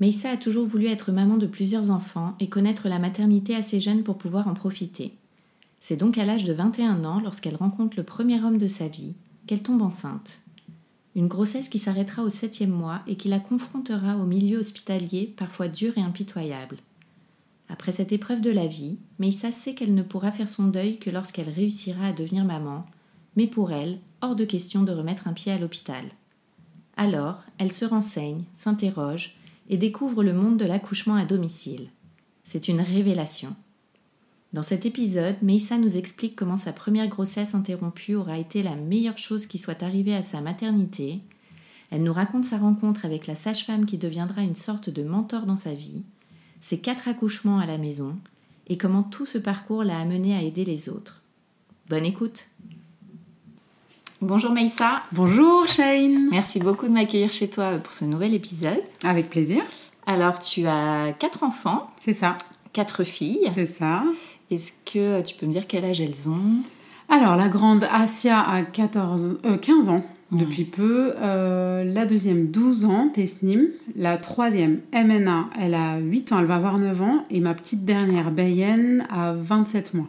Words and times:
Meissa 0.00 0.30
a 0.30 0.36
toujours 0.36 0.66
voulu 0.66 0.86
être 0.86 1.10
maman 1.10 1.36
de 1.36 1.46
plusieurs 1.46 1.90
enfants 1.90 2.36
et 2.38 2.48
connaître 2.48 2.88
la 2.88 3.00
maternité 3.00 3.56
assez 3.56 3.80
jeune 3.80 4.04
pour 4.04 4.16
pouvoir 4.16 4.46
en 4.46 4.54
profiter. 4.54 5.14
C'est 5.80 5.96
donc 5.96 6.18
à 6.18 6.24
l'âge 6.24 6.44
de 6.44 6.52
21 6.52 7.04
ans, 7.04 7.20
lorsqu'elle 7.20 7.56
rencontre 7.56 7.96
le 7.96 8.04
premier 8.04 8.40
homme 8.42 8.58
de 8.58 8.68
sa 8.68 8.86
vie, 8.86 9.14
qu'elle 9.46 9.62
tombe 9.62 9.82
enceinte. 9.82 10.38
Une 11.16 11.26
grossesse 11.26 11.68
qui 11.68 11.80
s'arrêtera 11.80 12.22
au 12.22 12.30
septième 12.30 12.70
mois 12.70 13.00
et 13.08 13.16
qui 13.16 13.28
la 13.28 13.40
confrontera 13.40 14.16
au 14.18 14.24
milieu 14.24 14.58
hospitalier 14.58 15.34
parfois 15.36 15.66
dur 15.66 15.98
et 15.98 16.02
impitoyable. 16.02 16.76
Après 17.68 17.90
cette 17.90 18.12
épreuve 18.12 18.40
de 18.40 18.50
la 18.50 18.66
vie, 18.66 18.98
Meissa 19.18 19.50
sait 19.50 19.74
qu'elle 19.74 19.94
ne 19.94 20.02
pourra 20.02 20.30
faire 20.30 20.48
son 20.48 20.68
deuil 20.68 20.98
que 20.98 21.10
lorsqu'elle 21.10 21.50
réussira 21.50 22.06
à 22.06 22.12
devenir 22.12 22.44
maman, 22.44 22.86
mais 23.36 23.46
pour 23.46 23.72
elle, 23.72 23.98
hors 24.20 24.36
de 24.36 24.44
question 24.44 24.82
de 24.82 24.92
remettre 24.92 25.26
un 25.26 25.32
pied 25.32 25.50
à 25.50 25.58
l'hôpital. 25.58 26.04
Alors, 26.96 27.42
elle 27.58 27.72
se 27.72 27.84
renseigne, 27.84 28.44
s'interroge 28.54 29.37
et 29.68 29.76
découvre 29.76 30.22
le 30.22 30.32
monde 30.32 30.56
de 30.56 30.64
l'accouchement 30.64 31.16
à 31.16 31.24
domicile. 31.24 31.88
C'est 32.44 32.68
une 32.68 32.80
révélation. 32.80 33.54
Dans 34.54 34.62
cet 34.62 34.86
épisode, 34.86 35.36
Meissa 35.42 35.76
nous 35.76 35.98
explique 35.98 36.34
comment 36.34 36.56
sa 36.56 36.72
première 36.72 37.08
grossesse 37.08 37.54
interrompue 37.54 38.14
aura 38.14 38.38
été 38.38 38.62
la 38.62 38.76
meilleure 38.76 39.18
chose 39.18 39.46
qui 39.46 39.58
soit 39.58 39.82
arrivée 39.82 40.14
à 40.14 40.22
sa 40.22 40.40
maternité. 40.40 41.20
Elle 41.90 42.02
nous 42.02 42.12
raconte 42.12 42.46
sa 42.46 42.56
rencontre 42.56 43.04
avec 43.04 43.26
la 43.26 43.34
sage-femme 43.34 43.84
qui 43.84 43.98
deviendra 43.98 44.42
une 44.42 44.54
sorte 44.54 44.88
de 44.88 45.02
mentor 45.02 45.44
dans 45.44 45.56
sa 45.56 45.74
vie, 45.74 46.02
ses 46.62 46.78
quatre 46.78 47.08
accouchements 47.08 47.58
à 47.58 47.66
la 47.66 47.76
maison, 47.76 48.16
et 48.68 48.78
comment 48.78 49.02
tout 49.02 49.26
ce 49.26 49.38
parcours 49.38 49.84
l'a 49.84 49.98
amenée 49.98 50.34
à 50.34 50.42
aider 50.42 50.64
les 50.64 50.88
autres. 50.88 51.22
Bonne 51.88 52.06
écoute 52.06 52.48
Bonjour 54.20 54.52
Meissa, 54.52 55.02
Bonjour 55.12 55.66
Shane. 55.68 56.28
Merci 56.30 56.58
beaucoup 56.58 56.86
de 56.86 56.92
m'accueillir 56.92 57.30
chez 57.32 57.48
toi 57.48 57.78
pour 57.82 57.92
ce 57.92 58.04
nouvel 58.04 58.34
épisode. 58.34 58.82
Avec 59.04 59.30
plaisir, 59.30 59.62
Alors 60.06 60.38
tu 60.40 60.66
as 60.66 61.12
quatre 61.18 61.44
enfants, 61.44 61.88
c'est 61.96 62.14
ça, 62.14 62.32
quatre 62.72 63.04
filles. 63.04 63.48
c'est 63.54 63.66
ça. 63.66 64.02
Est-ce 64.50 64.72
que 64.84 65.20
tu 65.22 65.36
peux 65.36 65.46
me 65.46 65.52
dire 65.52 65.66
quel 65.68 65.84
âge 65.84 66.00
elles 66.00 66.28
ont? 66.28 66.62
Alors 67.08 67.36
la 67.36 67.48
grande 67.48 67.86
Asia 67.92 68.40
a 68.40 68.62
14, 68.62 69.40
euh, 69.44 69.56
15 69.56 69.88
ans 69.88 70.04
depuis 70.32 70.64
peu, 70.64 71.14
Euh, 71.22 71.84
la 71.84 72.04
deuxième 72.04 72.48
12 72.48 72.84
ans, 72.84 73.08
Tesnim, 73.14 73.68
la 73.96 74.18
troisième 74.18 74.80
MNA, 74.92 75.48
elle 75.58 75.74
a 75.74 75.98
8 75.98 76.32
ans, 76.32 76.40
elle 76.40 76.44
va 76.46 76.56
avoir 76.56 76.76
9 76.78 77.00
ans, 77.00 77.24
et 77.30 77.40
ma 77.40 77.54
petite 77.54 77.84
dernière 77.86 78.30
Bayen 78.30 79.06
a 79.10 79.32
27 79.32 79.94
mois. 79.94 80.08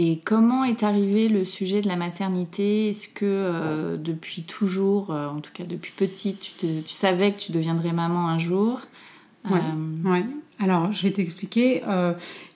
Et 0.00 0.20
comment 0.24 0.62
est 0.62 0.84
arrivé 0.84 1.28
le 1.28 1.44
sujet 1.44 1.80
de 1.80 1.88
la 1.88 1.96
maternité? 1.96 2.88
Est-ce 2.90 3.08
que 3.08 3.24
euh, 3.26 3.96
depuis 3.96 4.42
toujours, 4.42 5.10
euh, 5.10 5.26
en 5.26 5.40
tout 5.40 5.50
cas 5.52 5.64
depuis 5.64 5.90
petite, 5.96 6.38
tu, 6.38 6.52
te- 6.52 6.80
tu 6.82 6.92
savais 6.94 7.32
que 7.32 7.38
tu 7.40 7.50
deviendrais 7.50 7.92
maman 7.92 8.28
un 8.28 8.38
jour? 8.38 8.80
Ouais. 9.50 9.58
Euh, 9.58 10.08
Ouais. 10.08 10.24
Alors, 10.60 10.92
je 10.92 11.02
vais 11.02 11.10
t'expliquer. 11.12 11.82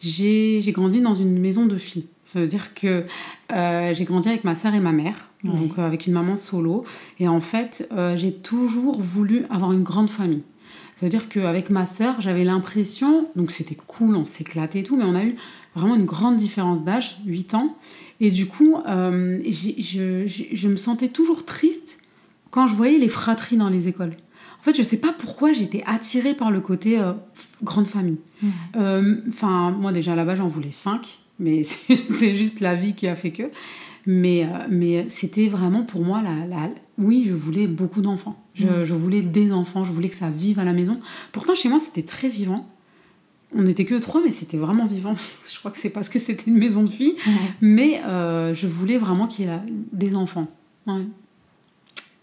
j'ai 0.00 0.62
grandi 0.72 1.00
dans 1.00 1.14
une 1.14 1.38
maison 1.38 1.66
de 1.66 1.78
filles. 1.78 2.06
Ça 2.24 2.40
veut 2.40 2.46
dire 2.46 2.74
que 2.74 3.04
j'ai 3.50 4.04
grandi 4.04 4.28
avec 4.28 4.44
ma 4.44 4.54
sœur 4.54 4.74
et 4.74 4.80
ma 4.80 4.92
mère, 4.92 5.16
Ouais. 5.44 5.56
donc 5.56 5.78
euh, 5.78 5.82
avec 5.86 6.06
une 6.06 6.12
maman 6.12 6.36
solo. 6.36 6.84
Et 7.18 7.26
en 7.26 7.40
fait, 7.40 7.88
euh, 7.92 8.16
j'ai 8.16 8.32
toujours 8.32 9.00
voulu 9.00 9.46
avoir 9.50 9.72
une 9.72 9.82
grande 9.82 10.10
famille. 10.10 10.42
Ça 10.96 11.06
veut 11.06 11.10
dire 11.10 11.28
qu'avec 11.28 11.70
ma 11.70 11.86
sœur, 11.86 12.20
j'avais 12.20 12.44
l'impression, 12.44 13.26
donc 13.34 13.50
c'était 13.50 13.74
cool, 13.74 14.14
on 14.14 14.24
s'éclatait 14.24 14.80
et 14.80 14.84
tout, 14.84 14.96
mais 14.96 15.04
on 15.04 15.16
a 15.16 15.24
eu 15.24 15.34
vraiment 15.74 15.94
une 15.96 16.04
grande 16.04 16.36
différence 16.36 16.84
d'âge, 16.84 17.18
8 17.26 17.54
ans. 17.54 17.76
Et 18.20 18.30
du 18.30 18.46
coup, 18.46 18.76
euh, 18.88 19.40
je, 19.48 20.24
je- 20.26 20.44
je 20.52 20.68
me 20.68 20.76
sentais 20.76 21.08
toujours 21.08 21.44
triste 21.44 21.98
quand 22.50 22.66
je 22.66 22.74
voyais 22.74 22.98
les 22.98 23.08
fratries 23.08 23.56
dans 23.56 23.68
les 23.68 23.88
écoles. 23.88 24.12
En 24.60 24.62
fait, 24.62 24.76
je 24.76 24.82
sais 24.82 24.98
pas 24.98 25.12
pourquoi 25.12 25.52
j'étais 25.52 25.82
attirée 25.86 26.34
par 26.34 26.50
le 26.52 26.60
côté 26.60 26.98
euh, 27.00 27.12
grande 27.64 27.86
famille. 27.86 28.18
Euh, 28.76 29.16
Enfin, 29.28 29.72
moi 29.72 29.90
déjà 29.92 30.14
là-bas, 30.14 30.36
j'en 30.36 30.46
voulais 30.48 30.70
cinq, 30.70 31.18
mais 31.40 31.62
c'est 31.64 32.34
juste 32.36 32.60
la 32.60 32.74
vie 32.76 32.94
qui 32.94 33.08
a 33.08 33.16
fait 33.16 33.32
que. 33.32 33.44
Mais, 34.06 34.48
mais 34.70 35.06
c'était 35.08 35.46
vraiment 35.48 35.82
pour 35.84 36.04
moi 36.04 36.22
la, 36.22 36.46
la- 36.46 36.70
Oui, 36.98 37.24
je 37.28 37.34
voulais 37.34 37.66
beaucoup 37.66 38.00
d'enfants. 38.02 38.36
Je, 38.54 38.66
je 38.84 38.94
voulais 38.94 39.22
des 39.22 39.50
enfants, 39.52 39.84
je 39.84 39.92
voulais 39.92 40.08
que 40.08 40.16
ça 40.16 40.28
vive 40.28 40.58
à 40.58 40.64
la 40.64 40.72
maison. 40.72 40.98
Pourtant, 41.32 41.54
chez 41.54 41.68
moi, 41.68 41.78
c'était 41.78 42.02
très 42.02 42.28
vivant. 42.28 42.68
On 43.54 43.62
n'était 43.62 43.84
que 43.84 43.94
trois, 43.96 44.20
mais 44.24 44.30
c'était 44.30 44.56
vraiment 44.56 44.86
vivant. 44.86 45.14
je 45.52 45.58
crois 45.58 45.70
que 45.70 45.78
c'est 45.78 45.90
parce 45.90 46.08
que 46.08 46.18
c'était 46.18 46.50
une 46.50 46.58
maison 46.58 46.82
de 46.82 46.90
filles. 46.90 47.16
Mais 47.60 48.02
euh, 48.06 48.54
je 48.54 48.66
voulais 48.66 48.98
vraiment 48.98 49.26
qu'il 49.26 49.46
y 49.46 49.48
ait 49.48 49.60
des 49.92 50.14
enfants. 50.14 50.46
Ouais. 50.86 51.04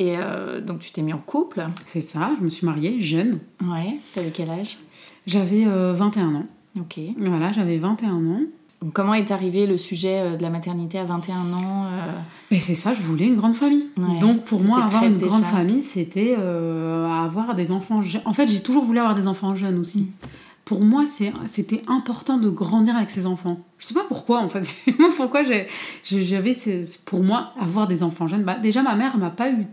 Et 0.01 0.16
euh, 0.18 0.62
donc 0.62 0.79
tu 0.79 0.91
t'es 0.91 1.01
mis 1.01 1.12
en 1.12 1.19
couple? 1.19 1.68
C'est 1.85 2.01
ça, 2.01 2.31
je 2.38 2.44
me 2.44 2.50
suis 2.50 2.66
mariée 2.66 3.01
jeune. 3.01 3.39
Ouais. 3.62 3.97
T'avais 4.16 4.31
quel 4.31 4.50
âge? 4.50 4.79
J'avais 5.28 5.66
euh, 5.68 5.91
21 5.91 6.35
ans. 6.35 6.45
Ok. 6.79 7.00
Voilà, 7.18 7.51
j'avais 7.51 7.78
21 7.78 8.12
ans. 8.13 8.41
Donc, 8.81 8.94
comment 8.94 9.13
est 9.13 9.29
arrivé 9.29 9.68
le 9.68 9.75
sujet 9.75 10.22
euh, 10.22 10.38
de 10.38 10.41
la 10.41 10.50
maternité 10.50 11.00
à 11.00 11.03
21 11.03 11.51
ans 11.51 11.88
Mais 12.50 12.59
c'est 12.62 12.75
ça, 12.75 12.94
je 12.94 13.01
voulais 13.01 13.25
une 13.25 13.35
grande 13.35 13.56
famille. 13.56 13.88
Ouais. 13.97 14.19
Donc 14.19 14.45
pour 14.45 14.62
moi, 14.62 14.85
avoir 14.85 15.03
une 15.03 15.18
grande 15.18 15.44
famille, 15.44 15.81
c'était 15.81 16.35
avoir 16.35 17.53
des 17.56 17.72
enfants 17.72 18.01
jeunes. 18.01 18.22
En 18.23 18.31
fait, 18.31 18.47
j'ai 18.47 18.62
toujours 18.62 18.85
voulu 18.85 19.00
avoir 19.00 19.16
des 19.16 19.28
enfants 19.28 19.53
jeunes 19.57 19.79
aussi. 19.79 20.00
Mm. 20.00 20.07
Pour 20.69 20.81
moi, 20.81 21.03
c'était 21.47 21.81
important 21.88 22.38
de 22.38 22.47
grandir 22.47 22.96
avec 22.96 23.09
ses 23.09 23.25
enfants. 23.25 23.66
Je 23.80 23.88
sais 23.88 23.96
pas 23.96 24.06
pourquoi, 24.07 24.38
en 24.38 24.50
fait. 24.50 24.75
pourquoi 25.18 25.44
j'avais, 25.44 26.56
pour 27.06 27.24
moi, 27.24 27.53
avoir 27.59 27.88
des 27.88 28.03
enfants 28.03 28.28
jeunes. 28.28 28.44
Bah, 28.44 28.59
déjà, 28.62 28.84
ma 28.84 28.96
mère, 28.96 29.13
elle 29.16 29.19
m'a 29.19 29.31
pas 29.31 29.50
eu, 29.50 29.66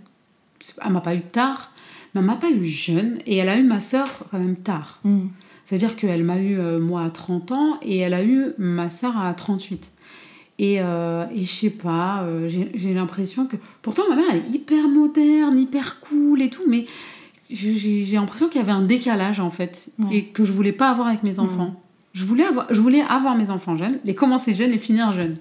elle 0.82 0.92
m'a 0.92 1.02
pas 1.02 1.14
eu 1.14 1.20
tard, 1.20 1.72
mais 2.14 2.20
elle 2.22 2.26
m'a 2.26 2.36
pas 2.36 2.48
eu 2.48 2.64
jeune, 2.64 3.18
et 3.26 3.36
elle 3.36 3.50
a 3.50 3.58
eu 3.58 3.62
ma 3.62 3.78
sœur 3.78 4.08
quand 4.30 4.38
même 4.38 4.56
tard. 4.56 5.00
hmm. 5.04 5.26
C'est-à-dire 5.66 5.96
qu'elle 5.96 6.24
m'a 6.24 6.38
eu, 6.38 6.58
euh, 6.58 6.80
moi, 6.80 7.02
à 7.04 7.10
30 7.10 7.52
ans 7.52 7.78
et 7.82 7.98
elle 7.98 8.14
a 8.14 8.24
eu 8.24 8.54
ma 8.56 8.88
sœur 8.88 9.18
à 9.18 9.34
38. 9.34 9.90
Et, 10.58 10.76
euh, 10.80 11.26
et 11.34 11.44
je 11.44 11.52
sais 11.52 11.68
pas, 11.68 12.22
euh, 12.22 12.48
j'ai 12.48 12.70
j'ai 12.74 12.94
l'impression 12.94 13.44
que. 13.46 13.56
Pourtant, 13.82 14.04
ma 14.08 14.16
mère, 14.16 14.24
elle 14.30 14.38
est 14.38 14.48
hyper 14.48 14.88
moderne, 14.88 15.58
hyper 15.58 16.00
cool 16.00 16.40
et 16.40 16.48
tout, 16.48 16.62
mais 16.66 16.86
j'ai 17.50 18.04
l'impression 18.16 18.48
qu'il 18.48 18.60
y 18.60 18.64
avait 18.64 18.72
un 18.72 18.82
décalage, 18.82 19.40
en 19.40 19.50
fait, 19.50 19.88
Ouais. 19.98 20.16
et 20.16 20.24
que 20.26 20.44
je 20.44 20.52
voulais 20.52 20.72
pas 20.72 20.90
avoir 20.90 21.08
avec 21.08 21.22
mes 21.22 21.38
enfants. 21.38 21.74
Je, 22.12 22.24
voulais 22.24 22.44
avoir, 22.44 22.66
je 22.72 22.80
voulais 22.80 23.02
avoir 23.02 23.36
mes 23.36 23.50
enfants 23.50 23.76
jeunes, 23.76 23.98
les 24.04 24.14
commencer 24.14 24.54
jeunes 24.54 24.72
et 24.72 24.78
finir 24.78 25.12
jeunes. 25.12 25.36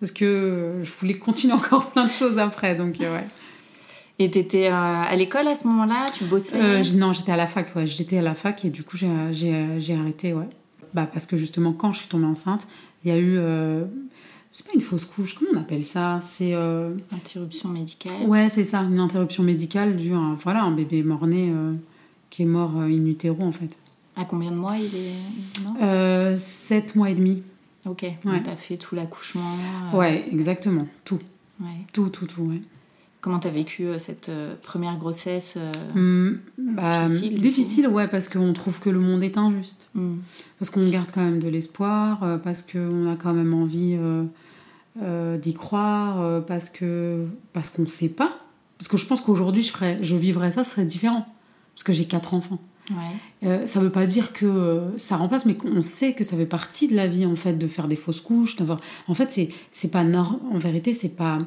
Parce 0.00 0.12
que 0.12 0.80
je 0.82 0.90
voulais 1.00 1.14
continuer 1.14 1.52
encore 1.60 1.90
plein 1.90 2.06
de 2.06 2.10
choses 2.10 2.38
après, 2.38 2.74
donc 2.74 3.00
euh, 3.00 3.14
ouais. 3.14 3.26
Et 4.18 4.30
t'étais 4.30 4.68
euh, 4.68 4.72
à 4.74 5.14
l'école 5.16 5.48
à 5.48 5.54
ce 5.54 5.66
moment-là? 5.68 6.06
Tu 6.16 6.24
bossais? 6.24 6.54
Euh, 6.60 6.82
non, 6.96 7.12
j'étais 7.12 7.32
à 7.32 7.36
la 7.36 7.46
fac, 7.46 7.74
ouais. 7.74 7.86
J'étais 7.86 8.18
à 8.18 8.22
la 8.22 8.34
fac 8.34 8.64
et 8.64 8.70
du 8.70 8.82
coup, 8.84 8.96
j'ai 8.96 9.94
arrêté, 9.98 10.32
ouais. 10.34 10.48
Bah, 10.94 11.08
parce 11.10 11.26
que 11.26 11.36
justement, 11.36 11.72
quand 11.72 11.90
je 11.92 11.98
suis 12.00 12.08
tombée 12.08 12.26
enceinte, 12.26 12.68
il 13.04 13.10
y 13.10 13.14
a 13.14 13.18
eu. 13.18 13.36
euh, 13.38 13.84
c'est 14.52 14.66
pas 14.66 14.72
une 14.74 14.80
fausse 14.80 15.04
couche, 15.04 15.34
comment 15.34 15.50
on 15.54 15.60
appelle 15.60 15.84
ça? 15.84 16.20
C'est. 16.22 16.54
euh, 16.54 16.94
Interruption 17.12 17.68
médicale. 17.70 18.26
ouais, 18.26 18.48
c'est 18.48 18.64
ça, 18.64 18.80
une 18.82 18.98
interruption 18.98 19.42
médicale 19.42 19.96
due 19.96 20.12
à 20.12 20.18
un, 20.18 20.34
voilà, 20.34 20.62
un 20.62 20.72
bébé 20.72 21.02
mort-né 21.02 21.50
euh, 21.50 21.72
qui 22.30 22.42
est 22.42 22.46
mort 22.46 22.72
euh, 22.78 22.84
in 22.84 23.06
utero, 23.06 23.42
en 23.42 23.52
fait. 23.52 23.70
À 24.16 24.24
combien 24.26 24.50
de 24.50 24.56
mois 24.56 24.76
il 24.76 24.94
est 24.94 25.62
Non 25.64 25.74
Euh, 25.82 26.36
sept 26.36 26.94
mois 26.96 27.08
et 27.10 27.14
demi. 27.14 27.42
Ok. 27.86 28.04
Donc 28.24 28.42
t'as 28.44 28.56
fait 28.56 28.76
tout 28.76 28.94
l'accouchement. 28.94 29.42
Ouais, 29.94 30.26
exactement. 30.30 30.86
Tout. 31.04 31.18
ouais. 31.60 31.68
Tout, 31.92 32.10
tout, 32.10 32.26
tout, 32.26 32.42
ouais. 32.42 32.60
Comment 33.22 33.38
tu 33.38 33.46
as 33.48 33.50
vécu 33.52 33.84
euh, 33.86 33.98
cette 33.98 34.28
euh, 34.28 34.54
première 34.62 34.98
grossesse 34.98 35.56
euh, 35.56 35.72
Hum, 35.96 36.38
bah, 36.58 37.04
Difficile, 37.06 37.40
difficile, 37.40 37.88
ouais, 37.88 38.08
parce 38.08 38.28
qu'on 38.28 38.52
trouve 38.52 38.78
que 38.80 38.90
le 38.90 38.98
monde 39.00 39.22
est 39.22 39.38
injuste. 39.38 39.88
hmm. 39.94 40.16
Parce 40.58 40.70
qu'on 40.70 40.86
garde 40.88 41.08
quand 41.14 41.22
même 41.22 41.38
de 41.38 41.48
l'espoir, 41.48 42.40
parce 42.42 42.62
qu'on 42.62 43.10
a 43.10 43.16
quand 43.16 43.32
même 43.32 43.54
envie 43.54 43.96
euh, 43.98 44.24
euh, 45.02 45.38
d'y 45.38 45.54
croire, 45.54 46.44
parce 46.44 46.68
que 46.68 47.26
parce 47.52 47.70
qu'on 47.70 47.82
ne 47.82 47.88
sait 47.88 48.08
pas. 48.10 48.38
Parce 48.78 48.88
que 48.88 48.96
je 48.96 49.06
pense 49.06 49.20
qu'aujourd'hui, 49.20 49.62
je, 49.62 49.70
ferais, 49.72 49.98
je 50.02 50.16
vivrais 50.16 50.50
ça, 50.52 50.64
ce 50.64 50.70
serait 50.72 50.84
différent. 50.84 51.24
Parce 51.74 51.84
que 51.84 51.92
j'ai 51.92 52.04
quatre 52.06 52.34
enfants. 52.34 52.58
Ouais. 52.90 52.96
Euh, 53.48 53.66
ça 53.68 53.78
veut 53.78 53.90
pas 53.90 54.06
dire 54.06 54.32
que 54.32 54.82
ça 54.98 55.16
remplace, 55.16 55.46
mais 55.46 55.54
qu'on 55.54 55.80
sait 55.82 56.14
que 56.14 56.24
ça 56.24 56.36
fait 56.36 56.46
partie 56.46 56.88
de 56.88 56.96
la 56.96 57.06
vie, 57.06 57.24
en 57.24 57.36
fait, 57.36 57.52
de 57.54 57.66
faire 57.68 57.86
des 57.86 57.94
fausses 57.96 58.20
couches. 58.20 58.56
En 59.06 59.14
fait, 59.14 59.48
c'est, 59.70 59.88
pas 59.92 60.02
nor- 60.02 60.40
en 60.52 60.58
vérité, 60.58 60.92
c'est 60.92 61.16
pas, 61.16 61.38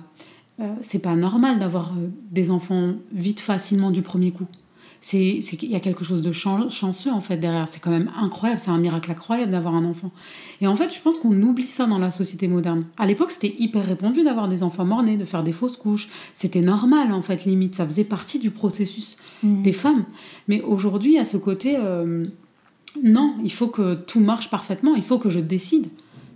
euh, 0.60 0.74
c'est 0.82 1.00
pas 1.00 1.16
normal 1.16 1.60
d'avoir 1.60 1.92
euh, 1.92 2.08
des 2.32 2.52
enfants 2.52 2.94
vite, 3.14 3.40
facilement 3.40 3.92
du 3.92 4.02
premier 4.02 4.32
coup. 4.32 4.48
C'est, 5.02 5.40
qu'il 5.42 5.70
y 5.70 5.76
a 5.76 5.80
quelque 5.80 6.04
chose 6.04 6.24
de 6.24 6.32
chan- 6.32 6.68
chanceux, 6.72 7.12
en 7.12 7.22
fait, 7.22 7.38
derrière. 7.38 7.68
C'est 7.68 7.80
quand 7.80 7.92
même 7.92 8.10
incroyable, 8.20 8.60
c'est 8.60 8.72
un 8.72 8.80
miracle 8.80 9.12
incroyable 9.12 9.52
d'avoir 9.52 9.76
un 9.76 9.86
enfant. 9.86 10.10
Et 10.62 10.68
en 10.68 10.76
fait, 10.76 10.92
je 10.96 11.00
pense 11.00 11.18
qu'on 11.18 11.40
oublie 11.44 11.68
ça 11.68 11.86
dans 11.86 12.00
la 12.00 12.10
société 12.10 12.48
moderne. 12.48 12.86
À 12.98 13.06
l'époque, 13.06 13.30
c'était 13.30 13.54
hyper 13.60 13.86
répandu 13.86 14.24
d'avoir 14.24 14.48
des 14.48 14.64
enfants 14.64 14.84
morts-nés, 14.84 15.16
de 15.16 15.26
faire 15.26 15.44
des 15.44 15.52
fausses 15.52 15.78
couches. 15.78 16.10
C'était 16.34 16.62
normal, 16.62 17.12
en 17.12 17.22
fait, 17.22 17.46
limite. 17.46 17.76
Ça 17.76 17.86
faisait 17.86 18.04
partie 18.04 18.40
du 18.40 18.50
processus 18.50 19.18
des 19.44 19.74
femmes. 19.74 20.06
Mais 20.48 20.62
aujourd'hui, 20.62 21.14
il 21.14 21.18
a 21.20 21.26
ce 21.26 21.38
côté, 21.38 21.76
euh, 21.78 22.26
non, 23.04 23.36
il 23.44 23.52
faut 23.52 23.68
que 23.68 23.94
tout 23.94 24.22
marche 24.22 24.50
parfaitement, 24.50 24.96
il 24.96 25.04
faut 25.04 25.20
que 25.20 25.30
je 25.30 25.40
décide. 25.40 25.88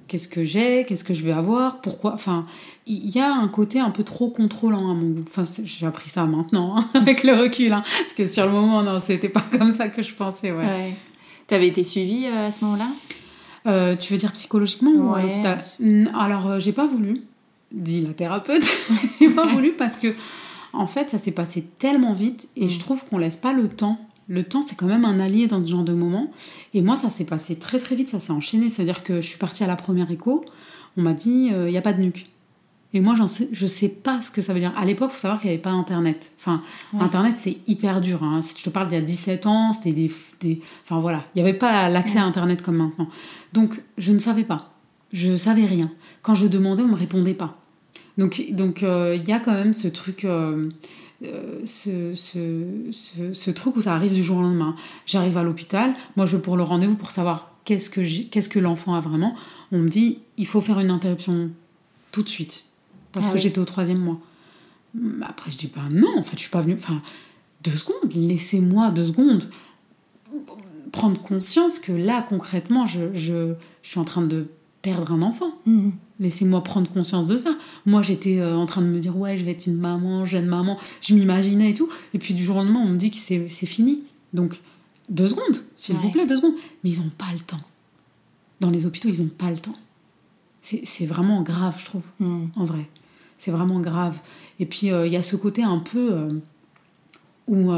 Qu'est-ce 0.10 0.28
que 0.28 0.44
j'ai, 0.44 0.84
qu'est-ce 0.86 1.04
que 1.06 1.14
je 1.14 1.24
vais 1.24 1.32
avoir, 1.32 1.80
pourquoi. 1.82 2.14
Enfin, 2.14 2.46
il 2.88 3.10
y 3.10 3.20
a 3.20 3.32
un 3.34 3.48
côté 3.48 3.80
un 3.80 3.92
peu 3.92 4.04
trop 4.04 4.30
contrôlant 4.30 4.92
à 4.92 4.94
mon 4.94 5.10
goût. 5.12 5.24
Enfin, 5.28 5.46
j'ai 5.64 5.86
appris 5.86 6.10
ça 6.10 6.26
maintenant, 6.26 6.78
hein, 6.78 6.86
avec 6.96 7.24
le 7.24 7.34
recul. 7.34 7.72
hein. 7.72 7.84
parce 8.02 8.14
que 8.16 8.26
sur 8.26 8.46
le 8.46 8.52
moment, 8.52 8.84
non, 8.84 9.00
c'était 9.00 9.30
pas 9.30 9.46
comme 9.58 9.72
ça 9.72 9.88
que 9.88 10.02
je 10.02 10.14
pensais, 10.14 10.52
ouais. 10.52 10.66
Ouais. 10.66 10.94
T'avais 11.48 11.68
été 11.68 11.84
suivie 11.84 12.26
euh, 12.26 12.48
à 12.48 12.52
ce 12.52 12.66
moment-là? 12.66 12.88
Euh, 13.68 13.96
tu 13.96 14.14
veux 14.14 14.20
dire 14.20 14.32
psychologiquement 14.34 14.92
ou 14.92 15.14
à 15.14 15.22
l'hôpital? 15.22 15.60
Mm, 15.80 16.08
Alors, 16.18 16.48
euh, 16.48 16.60
j'ai 16.60 16.72
pas 16.74 16.88
voulu, 16.88 17.22
dit 17.72 18.02
la 18.06 18.14
thérapeute. 18.14 18.64
j'ai 19.20 19.30
pas 19.30 19.46
voulu 19.48 19.72
parce 19.74 19.98
que, 19.98 20.08
en 20.74 20.88
fait, 20.88 21.10
ça 21.12 21.18
s'est 21.18 21.32
passé 21.32 21.66
tellement 21.78 22.14
vite 22.14 22.48
et 22.56 22.66
Mm. 22.66 22.70
je 22.70 22.80
trouve 22.80 23.04
qu'on 23.06 23.18
laisse 23.18 23.38
pas 23.38 23.54
le 23.54 23.68
temps. 23.70 24.00
Le 24.30 24.44
temps, 24.44 24.62
c'est 24.62 24.76
quand 24.76 24.86
même 24.86 25.04
un 25.06 25.20
allié 25.20 25.48
dans 25.48 25.62
ce 25.62 25.70
genre 25.70 25.84
de 25.84 25.94
moment. 25.94 26.31
Et 26.74 26.81
moi, 26.81 26.96
ça 26.96 27.10
s'est 27.10 27.26
passé 27.26 27.56
très 27.58 27.80
très 27.80 27.96
vite, 27.96 28.08
ça 28.10 28.20
s'est 28.20 28.31
enchaîné. 28.31 28.70
C'est-à-dire 28.70 29.04
que 29.04 29.20
je 29.22 29.28
suis 29.28 29.40
partie 29.40 29.64
à 29.64 29.68
la 29.68 29.76
première 29.76 30.10
écho, 30.12 30.46
on 30.98 31.02
m'a 31.02 31.14
dit, 31.14 31.48
il 31.52 31.66
n'y 31.72 31.78
a 31.78 31.81
pas 31.81 31.94
de 31.94 32.02
nuque. 32.02 32.26
Et 32.94 33.02
moi, 33.02 33.16
sais, 33.28 33.50
je 33.52 33.68
sais 33.68 33.90
pas 33.90 34.20
ce 34.20 34.31
que 34.31 34.42
ça 34.42 34.54
veut 34.54 34.60
dire. 34.60 34.74
À 34.76 34.84
l'époque, 34.86 35.12
il 35.12 35.16
faut 35.16 35.20
savoir 35.22 35.40
qu'il 35.40 35.50
n'y 35.50 35.54
avait 35.54 35.62
pas 35.62 35.70
Internet. 35.72 36.31
Enfin, 36.40 36.62
Ouais. 36.94 37.02
Internet, 37.02 37.36
c'est 37.38 37.58
hyper 37.68 38.02
dur. 38.02 38.24
hein. 38.24 38.42
Si 38.42 38.58
je 38.58 38.64
te 38.64 38.70
parle 38.70 38.88
d'il 38.88 38.96
y 38.96 38.98
a 38.98 39.04
17 39.04 39.46
ans, 39.46 39.74
c'était 39.74 39.92
des, 39.92 40.12
des... 40.42 40.62
Enfin, 40.84 41.00
voilà. 41.00 41.24
Il 41.36 41.42
n'y 41.44 41.48
avait 41.48 41.58
pas 41.58 41.88
l'accès 41.90 42.18
à 42.18 42.24
Internet 42.24 42.62
comme 42.64 42.78
maintenant. 42.78 43.08
Donc, 43.54 43.81
je 44.00 44.12
ne 44.12 44.18
savais 44.20 44.44
pas. 44.44 44.74
Je 45.14 45.38
savais 45.38 45.66
rien. 45.66 45.92
Quand 46.24 46.34
je 46.36 46.48
demandais, 46.48 46.81
on 46.81 46.88
me 46.88 46.96
répondait 46.96 47.36
pas. 47.36 47.58
Donc, 48.18 48.44
donc, 48.52 48.81
euh, 48.81 49.16
il 49.16 49.28
y 49.28 49.34
a 49.34 49.40
quand 49.40 49.54
même 49.54 49.74
ce 49.74 49.88
truc... 49.88 50.26
euh, 50.26 50.70
euh, 51.25 51.60
ce, 51.66 52.13
ce, 52.16 52.63
ce, 52.92 53.33
ce 53.33 53.51
truc 53.51 53.75
où 53.75 53.81
ça 53.81 53.95
arrive 53.95 54.13
du 54.13 54.24
jour 54.24 54.38
au 54.38 54.42
lendemain. 54.42 54.75
J'arrive 55.06 55.38
à 55.38 55.44
l'hôpital, 55.44 55.94
moi 56.16 56.25
je 56.25 56.38
vais 56.38 56.42
pour 56.42 56.57
le 56.57 56.63
rendez-vous 56.63 56.95
pour 56.95 57.12
savoir 57.12 57.51
qu'est-ce 57.66 57.89
que, 57.89 58.01
qu'est-ce 58.30 58.50
que 58.50 58.60
l'enfant 58.60 58.94
a 58.95 59.01
vraiment. 59.01 59.36
On 59.71 59.80
me 59.80 59.89
dit, 59.89 60.19
il 60.38 60.48
faut 60.48 60.62
faire 60.62 60.80
une 60.80 60.92
interruption 60.92 61.50
tout 62.12 62.24
de 62.24 62.30
suite. 62.30 62.66
Parce 63.12 63.27
Ah 63.27 63.30
que 63.31 63.36
oui. 63.36 63.42
j'étais 63.42 63.60
au 63.60 63.66
troisième 63.66 64.00
mois. 64.00 64.19
Après, 65.21 65.51
je 65.51 65.57
dis, 65.57 65.71
bah 65.74 65.83
non, 65.92 66.18
en 66.18 66.24
fait, 66.24 66.36
je 66.36 66.42
suis 66.42 66.50
pas 66.50 66.62
venue. 66.62 66.75
Enfin, 66.75 67.01
deux 67.63 67.75
secondes, 67.75 68.12
laissez-moi 68.13 68.92
deux 68.92 69.07
secondes 69.07 69.50
prendre 70.92 71.21
conscience 71.21 71.80
que 71.80 71.92
là, 71.92 72.25
concrètement, 72.27 72.86
je, 72.86 73.13
je, 73.13 73.54
je 73.83 73.89
suis 73.89 74.00
en 74.00 74.06
train 74.06 74.21
de 74.21 74.48
perdre 74.81 75.12
un 75.12 75.22
enfant. 75.22 75.52
Mhm. 75.66 75.92
Laissez-moi 76.20 76.64
prendre 76.64 76.90
conscience 76.90 77.28
de 77.28 77.38
ça. 77.38 77.52
Moi, 77.86 78.02
j'étais 78.04 78.40
euh, 78.40 78.56
en 78.56 78.66
train 78.66 78.81
de 78.81 78.88
me 78.88 79.00
dire, 79.00 79.18
ouais, 79.18 79.38
je 79.38 79.46
vais 79.46 79.52
être 79.52 79.66
une 79.68 79.76
maman, 79.78 80.26
jeune 80.26 80.46
maman. 80.46 80.78
Je 81.02 81.14
m'imaginais 81.16 81.72
et 81.72 81.74
tout. 81.74 81.90
Et 82.14 82.20
puis, 82.20 82.34
du 82.34 82.44
jour 82.44 82.58
au 82.58 82.60
lendemain, 82.60 82.80
on 82.84 82.90
me 82.90 82.98
dit 82.98 83.12
que 83.12 83.18
c'est 83.18 83.48
c'est 83.50 83.66
fini. 83.66 84.04
Donc, 84.34 84.60
deux 85.10 85.28
secondes, 85.28 85.64
s'il 85.76 85.96
vous 85.96 86.10
plaît, 86.12 86.26
deux 86.26 86.36
secondes. 86.38 86.56
Mais 86.84 86.92
ils 86.92 87.00
n'ont 87.00 87.10
pas 87.18 87.31
le 87.34 87.40
temps. 87.40 87.62
Dans 88.60 88.70
les 88.70 88.86
hôpitaux, 88.86 89.10
ils 89.10 89.22
n'ont 89.22 89.30
pas 89.30 89.50
le 89.50 89.58
temps. 89.58 89.76
C'est 90.62 90.81
c'est 90.86 91.06
vraiment 91.06 91.42
grave, 91.42 91.76
je 91.80 91.86
trouve 91.86 92.02
Mhm. 92.20 92.50
en 92.56 92.66
vrai. 92.66 92.88
C'est 93.38 93.52
vraiment 93.52 93.80
grave. 93.80 94.20
Et 94.60 94.66
puis, 94.66 94.92
euh, 94.92 95.08
il 95.08 95.14
y 95.14 95.18
a 95.18 95.24
ce 95.24 95.38
côté 95.38 95.64
un 95.64 95.80
peu 95.80 96.12
euh, 96.12 96.30
où, 97.48 97.72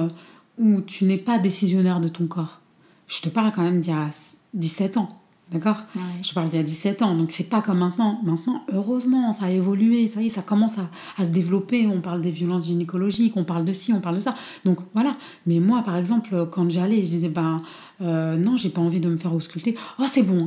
où 0.57 0.81
tu 0.81 1.05
n'es 1.05 1.17
pas 1.19 1.37
décisionnaire 1.37 1.99
de 1.99 2.07
ton 2.07 2.25
corps. 2.25 2.59
Je 3.07 3.21
te 3.21 3.29
parle 3.29 3.51
quand 3.53 3.61
même 3.61 3.79
d'il 3.81 3.91
y 3.91 3.95
a 3.95 4.09
17 4.55 4.97
ans, 4.97 5.20
d'accord 5.51 5.77
Ouais. 5.95 6.01
Je 6.23 6.33
parle 6.33 6.49
d'il 6.49 6.57
y 6.57 6.59
a 6.59 6.63
17 6.63 7.01
ans, 7.01 7.15
donc 7.15 7.31
c'est 7.31 7.49
pas 7.49 7.61
comme 7.61 7.79
maintenant. 7.79 8.19
Maintenant, 8.23 8.63
heureusement, 8.73 9.33
ça 9.33 9.45
a 9.45 9.49
évolué, 9.51 10.07
ça 10.07 10.21
y 10.21 10.27
est, 10.27 10.29
ça 10.29 10.41
commence 10.41 10.77
à, 10.77 10.89
à 11.17 11.25
se 11.25 11.29
développer. 11.29 11.85
On 11.87 12.01
parle 12.01 12.21
des 12.21 12.31
violences 12.31 12.65
gynécologiques, 12.65 13.35
on 13.37 13.43
parle 13.43 13.65
de 13.65 13.73
ci, 13.73 13.93
on 13.93 13.99
parle 14.01 14.15
de 14.15 14.21
ça. 14.21 14.35
Donc 14.65 14.79
voilà. 14.93 15.15
Mais 15.45 15.59
moi, 15.59 15.81
par 15.83 15.97
exemple, 15.97 16.47
quand 16.51 16.69
j'allais, 16.69 16.97
je 17.01 17.11
disais, 17.11 17.29
ben 17.29 17.57
euh, 18.01 18.37
non, 18.37 18.57
j'ai 18.57 18.69
pas 18.69 18.81
envie 18.81 18.99
de 18.99 19.09
me 19.09 19.17
faire 19.17 19.33
ausculter. 19.33 19.75
Oh, 19.99 20.05
c'est 20.07 20.23
bon. 20.23 20.45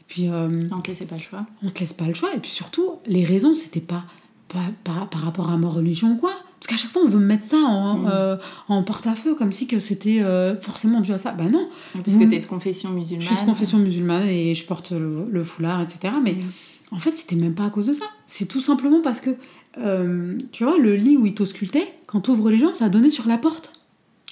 Et 0.00 0.04
puis, 0.06 0.28
euh, 0.28 0.48
On 0.70 0.80
te 0.80 0.88
laissait 0.88 1.06
pas 1.06 1.16
le 1.16 1.22
choix. 1.22 1.46
on 1.62 1.70
te 1.70 1.80
laisse 1.80 1.94
pas 1.94 2.06
le 2.06 2.14
choix. 2.14 2.34
Et 2.34 2.38
puis 2.38 2.50
surtout, 2.50 2.98
les 3.06 3.24
raisons, 3.24 3.54
c'était 3.54 3.80
pas, 3.80 4.04
pas, 4.48 4.64
pas 4.82 5.06
par 5.10 5.22
rapport 5.22 5.50
à 5.50 5.56
ma 5.56 5.68
religion 5.68 6.12
ou 6.12 6.16
quoi. 6.16 6.32
Parce 6.66 6.78
qu'à 6.80 6.82
chaque 6.82 6.92
fois, 6.92 7.02
on 7.04 7.08
veut 7.08 7.18
me 7.18 7.26
mettre 7.26 7.44
ça 7.44 7.58
en, 7.58 7.98
Mm. 7.98 8.10
euh, 8.10 8.36
en 8.68 8.82
porte-à-feu, 8.82 9.34
comme 9.34 9.52
si 9.52 9.66
que 9.66 9.78
c'était 9.80 10.20
euh, 10.22 10.58
forcément 10.60 11.00
dû 11.02 11.12
à 11.12 11.18
ça. 11.18 11.32
Ben 11.32 11.50
non, 11.50 11.68
Parce 12.02 12.16
que 12.16 12.24
Mm. 12.24 12.28
t'es 12.30 12.38
de 12.40 12.46
confession 12.46 12.88
musulmane. 12.90 13.20
je 13.20 13.26
suis 13.26 13.36
de 13.36 13.40
confession 13.42 13.78
musulmane 13.78 14.26
et 14.28 14.54
je 14.54 14.64
porte 14.64 14.92
le, 14.92 15.26
le 15.30 15.44
foulard, 15.44 15.82
etc. 15.82 16.14
Mais 16.22 16.32
Mm. 16.32 16.42
en 16.92 16.98
fait, 16.98 17.16
c'était 17.16 17.36
même 17.36 17.54
pas 17.54 17.66
à 17.66 17.70
cause 17.70 17.86
de 17.86 17.92
ça. 17.92 18.06
C'est 18.26 18.46
tout 18.46 18.62
simplement 18.62 19.02
parce 19.02 19.20
que, 19.20 19.30
euh, 19.76 20.38
tu 20.52 20.64
vois, 20.64 20.78
le 20.78 20.94
lit 20.94 21.18
où 21.18 21.26
ils 21.26 21.34
t'auscultaient, 21.34 21.92
quand 22.06 22.22
tu 22.22 22.30
ouvres 22.30 22.48
les 22.50 22.58
jambes, 22.58 22.74
ça 22.74 22.88
donnait 22.88 23.10
sur 23.10 23.28
la 23.28 23.36
porte. 23.36 23.72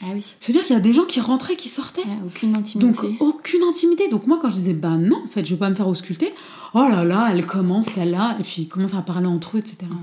Ah 0.02 0.06
oui. 0.14 0.24
C'est-à-dire 0.40 0.64
qu'il 0.64 0.74
y 0.74 0.78
a 0.78 0.80
des 0.82 0.94
gens 0.94 1.04
qui 1.04 1.20
rentraient, 1.20 1.54
qui 1.56 1.68
sortaient. 1.68 2.00
Ouais, 2.00 2.18
aucune 2.26 2.56
intimité. 2.56 2.86
Donc 2.90 3.20
aucune 3.20 3.62
intimité. 3.62 4.08
Donc 4.08 4.26
moi 4.26 4.38
quand 4.40 4.48
je 4.50 4.56
disais 4.56 4.72
bah 4.72 4.96
non 4.96 5.20
en 5.24 5.28
fait 5.28 5.44
je 5.44 5.54
vais 5.54 5.58
pas 5.58 5.70
me 5.70 5.76
faire 5.76 5.86
ausculter, 5.86 6.32
oh 6.74 6.88
là 6.90 7.04
là 7.04 7.28
elle 7.30 7.46
commence 7.46 7.86
elle 7.96 8.10
là 8.12 8.36
et 8.40 8.42
puis 8.42 8.62
ils 8.62 8.68
commencent 8.68 8.94
à 8.94 9.02
parler 9.02 9.26
entre 9.28 9.56
eux 9.58 9.60
etc. 9.60 9.76
Ah. 9.92 9.94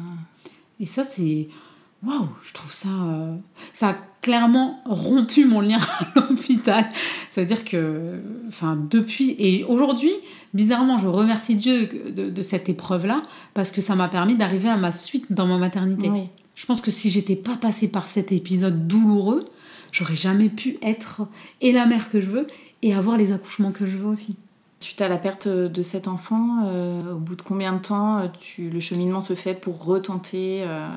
Et 0.80 0.86
ça 0.86 1.04
c'est 1.04 1.50
waouh 2.06 2.30
je 2.44 2.54
trouve 2.54 2.72
ça 2.72 2.90
euh, 2.90 3.36
ça 3.74 3.90
a 3.90 3.96
clairement 4.22 4.82
rompu 4.86 5.46
mon 5.46 5.62
lien 5.62 5.80
à 6.16 6.20
l'hôpital. 6.20 6.90
C'est 7.30 7.42
à 7.42 7.46
dire 7.46 7.64
que 7.64 8.22
enfin 8.48 8.78
depuis 8.90 9.36
et 9.40 9.64
aujourd'hui 9.64 10.12
bizarrement 10.54 10.98
je 10.98 11.08
remercie 11.08 11.56
Dieu 11.56 11.88
de, 12.12 12.30
de 12.30 12.42
cette 12.42 12.70
épreuve 12.70 13.06
là 13.06 13.22
parce 13.54 13.72
que 13.72 13.82
ça 13.82 13.96
m'a 13.96 14.10
permis 14.10 14.36
d'arriver 14.36 14.70
à 14.70 14.78
ma 14.78 14.92
suite 14.92 15.32
dans 15.32 15.48
ma 15.48 15.58
maternité. 15.58 16.10
Oui. 16.10 16.30
Je 16.60 16.66
pense 16.66 16.82
que 16.82 16.92
si 16.92 17.10
j'étais 17.10 17.38
pas 17.38 17.56
passée 17.56 17.88
par 17.88 18.10
cet 18.10 18.34
épisode 18.34 18.86
douloureux, 18.86 19.46
j'aurais 19.94 20.18
jamais 20.18 20.50
pu 20.50 20.78
être 20.82 21.22
et 21.62 21.72
la 21.72 21.86
mère 21.86 22.10
que 22.10 22.20
je 22.20 22.30
veux 22.30 22.48
et 22.82 22.94
avoir 22.94 23.16
les 23.16 23.32
accouchements 23.32 23.72
que 23.72 23.86
je 23.86 23.96
veux 23.96 24.08
aussi. 24.08 24.36
Suite 24.82 25.02
à 25.02 25.08
la 25.08 25.18
perte 25.18 25.48
de 25.48 25.84
cet 25.84 26.10
enfant, 26.10 26.66
euh, 26.66 27.14
au 27.14 27.18
bout 27.18 27.36
de 27.36 27.42
combien 27.42 27.74
de 27.74 27.80
temps 27.80 28.20
euh, 28.20 28.28
tu, 28.40 28.70
le 28.70 28.80
cheminement 28.82 29.22
se 29.22 29.36
fait 29.36 29.54
pour 29.54 29.86
retenter 29.86 30.64
euh, 30.64 30.88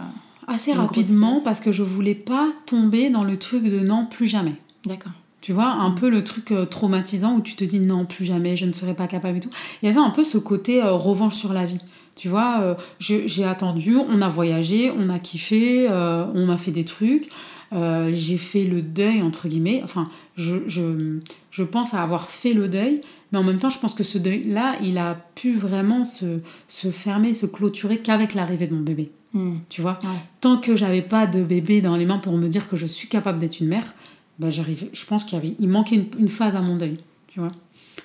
Assez 0.46 0.72
rapidement 0.72 1.40
parce 1.44 1.60
que 1.60 1.72
je 1.72 1.82
voulais 1.82 2.14
pas 2.14 2.50
tomber 2.66 3.10
dans 3.10 3.24
le 3.24 3.38
truc 3.38 3.64
de 3.64 3.80
non 3.80 4.06
plus 4.06 4.26
jamais. 4.26 4.54
D'accord. 4.86 5.12
Tu 5.40 5.52
vois, 5.52 5.66
un 5.66 5.90
peu 5.90 6.08
le 6.08 6.22
truc 6.22 6.52
euh, 6.52 6.66
traumatisant 6.66 7.34
où 7.34 7.40
tu 7.40 7.56
te 7.56 7.64
dis 7.64 7.80
non 7.80 8.04
plus 8.04 8.24
jamais, 8.24 8.56
je 8.56 8.64
ne 8.64 8.72
serai 8.72 8.94
pas 8.94 9.08
capable 9.08 9.38
et 9.38 9.40
tout. 9.40 9.50
Il 9.82 9.86
y 9.86 9.88
avait 9.88 9.98
un 9.98 10.10
peu 10.10 10.24
ce 10.24 10.38
côté 10.38 10.82
euh, 10.82 10.92
revanche 10.92 11.34
sur 11.34 11.52
la 11.52 11.66
vie. 11.66 11.80
Tu 12.14 12.28
vois, 12.28 12.60
euh, 12.60 12.74
j'ai 13.00 13.44
attendu, 13.44 13.96
on 13.96 14.20
a 14.22 14.28
voyagé, 14.28 14.92
on 14.96 15.08
a 15.08 15.18
kiffé, 15.18 15.88
euh, 15.90 16.26
on 16.34 16.48
a 16.48 16.58
fait 16.58 16.70
des 16.70 16.84
trucs. 16.84 17.28
j'ai 17.72 18.36
fait 18.36 18.64
le 18.64 18.82
deuil, 18.82 19.22
entre 19.22 19.48
guillemets. 19.48 19.80
Enfin, 19.82 20.08
je, 20.36 20.56
je, 20.68 21.18
je 21.50 21.62
pense 21.64 21.94
à 21.94 22.02
avoir 22.02 22.30
fait 22.30 22.52
le 22.52 22.68
deuil, 22.68 23.00
mais 23.32 23.38
en 23.38 23.42
même 23.42 23.58
temps, 23.58 23.70
je 23.70 23.78
pense 23.78 23.94
que 23.94 24.04
ce 24.04 24.18
deuil-là, 24.18 24.76
il 24.82 24.98
a 24.98 25.16
pu 25.34 25.54
vraiment 25.54 26.04
se, 26.04 26.40
se 26.68 26.90
fermer, 26.90 27.32
se 27.34 27.46
clôturer 27.46 27.98
qu'avec 27.98 28.34
l'arrivée 28.34 28.66
de 28.66 28.74
mon 28.74 28.82
bébé. 28.82 29.10
Hmm. 29.34 29.54
Tu 29.68 29.80
vois, 29.80 29.98
Ouais. 30.02 30.08
tant 30.40 30.58
que 30.58 30.76
j'avais 30.76 31.02
pas 31.02 31.26
de 31.26 31.42
bébé 31.42 31.80
dans 31.80 31.96
les 31.96 32.04
mains 32.06 32.18
pour 32.18 32.36
me 32.36 32.48
dire 32.48 32.68
que 32.68 32.76
je 32.76 32.86
suis 32.86 33.08
capable 33.08 33.38
d'être 33.38 33.60
une 33.60 33.68
mère, 33.68 33.94
bah 34.38 34.50
j'arrivais. 34.50 34.90
Je 34.92 35.04
pense 35.06 35.24
qu'il 35.24 35.34
y 35.34 35.36
avait, 35.36 35.54
il 35.58 35.68
manquait 35.68 35.96
une, 35.96 36.06
une 36.18 36.28
phase 36.28 36.54
à 36.56 36.60
mon 36.60 36.76
deuil. 36.76 36.98
Tu 37.28 37.40
vois. 37.40 37.50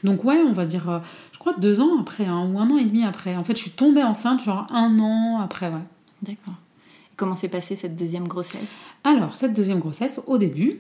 Donc 0.04 0.24
ouais, 0.24 0.42
on 0.48 0.54
va 0.54 0.66
dire, 0.66 0.90
euh, 0.90 1.00
je 1.34 1.40
crois 1.40 1.54
deux 1.54 1.82
ans 1.82 2.00
après, 2.00 2.26
hein, 2.26 2.48
ou 2.54 2.60
un 2.60 2.70
an 2.70 2.78
et 2.78 2.86
demi 2.86 3.04
après. 3.04 3.36
En 3.36 3.44
fait, 3.44 3.56
je 3.58 3.62
suis 3.62 3.72
tombée 3.72 4.04
enceinte 4.04 4.44
genre 4.44 4.68
un 4.72 5.00
an 5.00 5.40
après, 5.42 5.68
ouais. 5.68 5.82
D'accord. 6.22 6.54
Et 6.54 7.16
Comment 7.18 7.36
s'est 7.36 7.50
passée 7.50 7.76
cette 7.76 7.96
deuxième 7.98 8.28
grossesse? 8.28 8.92
Alors, 9.04 9.36
cette 9.36 9.54
deuxième 9.54 9.80
grossesse, 9.80 10.22
au 10.28 10.38
début, 10.38 10.80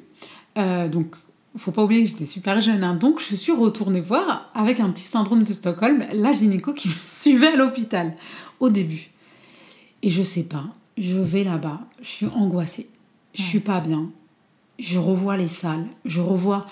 euh, 0.57 0.87
donc, 0.87 1.15
faut 1.57 1.71
pas 1.71 1.83
oublier 1.83 2.03
que 2.03 2.09
j'étais 2.09 2.25
super 2.25 2.61
jeune, 2.61 2.83
hein, 2.83 2.93
donc 2.95 3.19
je 3.19 3.35
suis 3.35 3.51
retournée 3.51 3.99
voir 4.01 4.49
avec 4.53 4.79
un 4.79 4.89
petit 4.91 5.03
syndrome 5.03 5.43
de 5.43 5.53
Stockholm 5.53 6.05
la 6.13 6.31
gynéco 6.31 6.73
qui 6.73 6.87
me 6.87 6.93
suivait 7.09 7.47
à 7.47 7.55
l'hôpital, 7.55 8.13
au 8.59 8.69
début. 8.69 9.09
Et 10.03 10.09
je 10.09 10.23
sais 10.23 10.43
pas, 10.43 10.65
je 10.97 11.17
vais 11.17 11.43
là-bas, 11.43 11.81
je 12.01 12.07
suis 12.07 12.25
angoissée, 12.27 12.87
je 13.33 13.41
suis 13.41 13.59
pas 13.59 13.79
bien, 13.79 14.09
je 14.79 14.99
revois 14.99 15.37
les 15.37 15.47
salles, 15.47 15.85
je 16.05 16.21
revois 16.21 16.65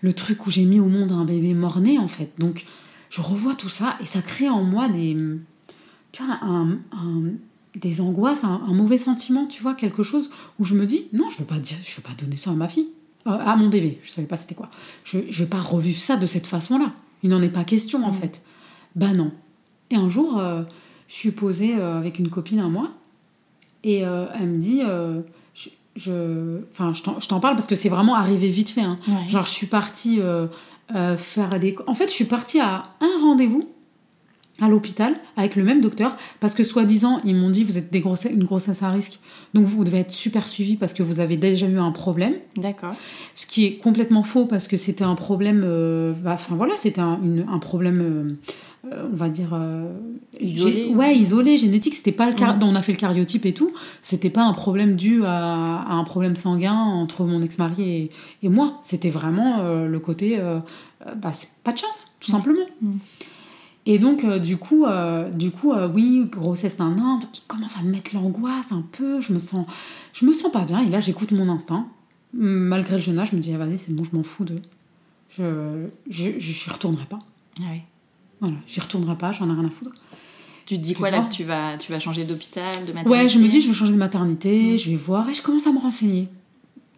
le 0.00 0.12
truc 0.12 0.46
où 0.46 0.50
j'ai 0.50 0.64
mis 0.64 0.80
au 0.80 0.86
monde 0.88 1.12
un 1.12 1.24
bébé 1.24 1.54
mort-né 1.54 1.98
en 1.98 2.08
fait. 2.08 2.32
Donc 2.38 2.64
je 3.10 3.20
revois 3.20 3.54
tout 3.54 3.68
ça 3.68 3.96
et 4.00 4.06
ça 4.06 4.20
crée 4.22 4.48
en 4.48 4.62
moi 4.64 4.88
des, 4.88 5.16
tu 6.12 6.22
vois, 6.24 6.38
un, 6.42 6.78
un- 6.92 7.22
des 7.76 8.00
angoisses, 8.02 8.44
un, 8.44 8.60
un 8.68 8.74
mauvais 8.74 8.98
sentiment, 8.98 9.46
tu 9.46 9.62
vois, 9.62 9.74
quelque 9.74 10.02
chose 10.02 10.30
où 10.58 10.64
je 10.64 10.74
me 10.74 10.84
dis 10.84 11.06
non, 11.12 11.30
je 11.30 11.38
veux 11.38 11.44
pas 11.44 11.58
dire, 11.58 11.78
je 11.84 11.96
veux 11.96 12.02
pas 12.02 12.12
donner 12.20 12.36
ça 12.36 12.50
à 12.50 12.54
ma 12.54 12.68
fille, 12.68 12.88
Euh, 13.28 13.30
à 13.38 13.54
mon 13.56 13.68
bébé. 13.68 14.00
Je 14.02 14.10
savais 14.10 14.26
pas 14.26 14.36
c'était 14.36 14.56
quoi. 14.56 14.68
Je, 15.04 15.18
je 15.30 15.44
vais 15.44 15.48
pas 15.48 15.60
revivre 15.60 15.98
ça 15.98 16.16
de 16.16 16.26
cette 16.26 16.48
façon-là. 16.48 16.92
Il 17.22 17.30
n'en 17.30 17.40
est 17.40 17.48
pas 17.54 17.62
question 17.64 18.04
en 18.04 18.12
fait. 18.12 18.42
Bah 18.96 19.12
non. 19.14 19.30
Et 19.90 19.94
un 19.96 20.08
jour, 20.10 20.38
euh, 20.40 20.64
je 21.12 21.18
suis 21.18 21.30
posée 21.30 21.74
euh, 21.76 21.98
avec 21.98 22.18
une 22.18 22.30
copine 22.30 22.58
à 22.60 22.68
moi 22.68 22.88
et 23.84 24.06
euh, 24.06 24.24
elle 24.40 24.46
me 24.48 24.58
dit, 24.58 24.80
euh, 24.82 25.20
je, 25.54 25.68
je- 25.96 26.60
enfin, 26.72 26.92
je 26.94 27.02
t'en- 27.28 27.40
parle 27.40 27.54
parce 27.54 27.66
que 27.66 27.76
c'est 27.76 27.90
vraiment 27.90 28.14
arrivé 28.14 28.48
vite 28.48 28.70
fait. 28.70 28.80
hein. 28.80 28.98
Ouais. 29.06 29.28
Genre, 29.28 29.44
je 29.44 29.50
suis 29.52 29.66
partie 29.66 30.20
euh, 30.22 30.46
euh, 30.94 31.16
faire 31.18 31.58
des. 31.60 31.76
En 31.86 31.94
fait, 31.94 32.06
je 32.06 32.12
suis 32.14 32.24
partie 32.24 32.60
à 32.60 32.84
un 33.02 33.20
rendez-vous 33.22 33.68
à 34.60 34.68
l'hôpital 34.68 35.14
avec 35.36 35.56
le 35.56 35.64
même 35.64 35.80
docteur 35.80 36.14
parce 36.38 36.54
que 36.54 36.62
soi-disant 36.62 37.20
ils 37.24 37.34
m'ont 37.34 37.48
dit 37.50 37.64
vous 37.64 37.78
êtes 37.78 37.90
des 37.90 38.00
une 38.30 38.44
grossesse 38.44 38.82
à 38.82 38.90
risque 38.90 39.18
donc 39.54 39.64
vous 39.64 39.82
devez 39.82 39.98
être 40.00 40.10
super 40.10 40.46
suivi 40.46 40.76
parce 40.76 40.92
que 40.92 41.02
vous 41.02 41.20
avez 41.20 41.38
déjà 41.38 41.66
eu 41.66 41.78
un 41.78 41.90
problème 41.90 42.34
D'accord. 42.58 42.92
ce 43.34 43.46
qui 43.46 43.64
est 43.64 43.76
complètement 43.78 44.22
faux 44.22 44.44
parce 44.44 44.68
que 44.68 44.76
c'était 44.76 45.04
un 45.04 45.14
problème 45.14 45.62
euh, 45.64 46.12
bah, 46.12 46.32
enfin 46.34 46.54
voilà 46.54 46.74
c'était 46.76 47.00
un, 47.00 47.18
un 47.50 47.58
problème 47.58 48.36
euh, 48.90 49.08
on 49.12 49.14
va 49.16 49.28
dire 49.28 49.50
euh, 49.54 49.92
Isolé. 50.40 50.88
gé- 50.90 50.94
ouais 50.96 51.16
isolé 51.16 51.56
génétique 51.56 51.94
c'était 51.94 52.10
pas 52.12 52.26
le 52.28 52.34
car- 52.34 52.56
Mhm. 52.56 52.62
on 52.64 52.74
a 52.74 52.82
fait 52.82 52.92
le 52.92 52.98
cariotype 52.98 53.46
et 53.46 53.54
tout 53.54 53.70
c'était 54.02 54.30
pas 54.30 54.42
un 54.42 54.52
problème 54.54 54.96
dû 54.96 55.24
à, 55.24 55.82
à 55.82 55.92
un 55.92 56.04
problème 56.04 56.34
sanguin 56.36 56.74
entre 56.74 57.24
mon 57.24 57.42
ex-mari 57.42 57.82
et, 57.82 58.10
et 58.42 58.48
moi 58.48 58.78
c'était 58.82 59.10
vraiment 59.10 59.60
euh, 59.60 59.86
le 59.86 59.98
côté 60.00 60.40
bah 61.16 61.32
c'est 61.32 61.50
pas 61.62 61.72
de 61.72 61.78
chance 61.78 62.12
tout 62.20 62.30
simplement 62.30 62.66
et 63.84 63.98
donc, 63.98 64.24
du 64.38 64.58
coup, 64.58 64.84
du 65.34 65.50
coup 65.50 65.72
oui, 65.92 66.24
grossesse 66.30 66.76
d'un 66.76 66.96
an, 67.00 67.18
qui 67.32 67.42
commence 67.48 67.76
à 67.76 67.82
me 67.82 67.90
mettre 67.90 68.14
l'angoisse 68.14 68.70
un 68.70 68.84
peu. 68.92 69.20
Je 69.20 69.32
me 69.32 69.40
sens, 69.40 69.66
je 70.12 70.24
me 70.24 70.30
sens 70.30 70.52
pas 70.52 70.60
bien. 70.64 70.78
Et 70.82 70.88
là, 70.88 71.00
j'écoute 71.00 71.32
mon 71.32 71.48
instinct. 71.48 71.88
Malgré 72.32 72.94
le 72.94 73.02
jeune 73.02 73.18
âge, 73.18 73.30
je 73.32 73.36
me 73.36 73.40
dis, 73.40 73.52
ah, 73.52 73.58
vas-y, 73.58 73.78
c'est 73.78 73.92
bon, 73.92 74.04
je 74.04 74.16
m'en 74.16 74.22
fous 74.22 74.44
de. 74.44 74.54
Je, 75.36 75.86
je, 76.08 76.30
j'y 76.38 76.70
retournerai 76.70 77.06
pas. 77.06 77.18
Ouais. 77.58 77.82
Voilà, 78.42 78.56
j'y 78.66 78.80
retournerai 78.80 79.16
pas, 79.16 79.32
j'en 79.32 79.48
ai 79.48 79.52
rien 79.58 79.66
à 79.66 79.70
foutre. 79.70 79.92
Tu 80.66 80.76
te 80.76 80.82
dis 80.82 80.92
quoi 80.94 81.10
là 81.10 81.20
que 81.20 81.32
tu 81.32 81.44
vas, 81.44 81.78
tu 81.78 81.90
vas 81.92 81.98
changer 81.98 82.24
d'hôpital, 82.24 82.72
de 82.84 82.92
maternité 82.92 83.08
Ouais, 83.10 83.28
je 83.28 83.38
me 83.38 83.48
dis, 83.48 83.60
je 83.62 83.68
vais 83.68 83.74
changer 83.74 83.92
de 83.92 83.98
maternité, 83.98 84.76
je 84.78 84.90
vais 84.90 84.96
voir, 84.96 85.28
et 85.30 85.34
je 85.34 85.42
commence 85.42 85.66
à 85.66 85.72
me 85.72 85.78
renseigner. 85.78 86.28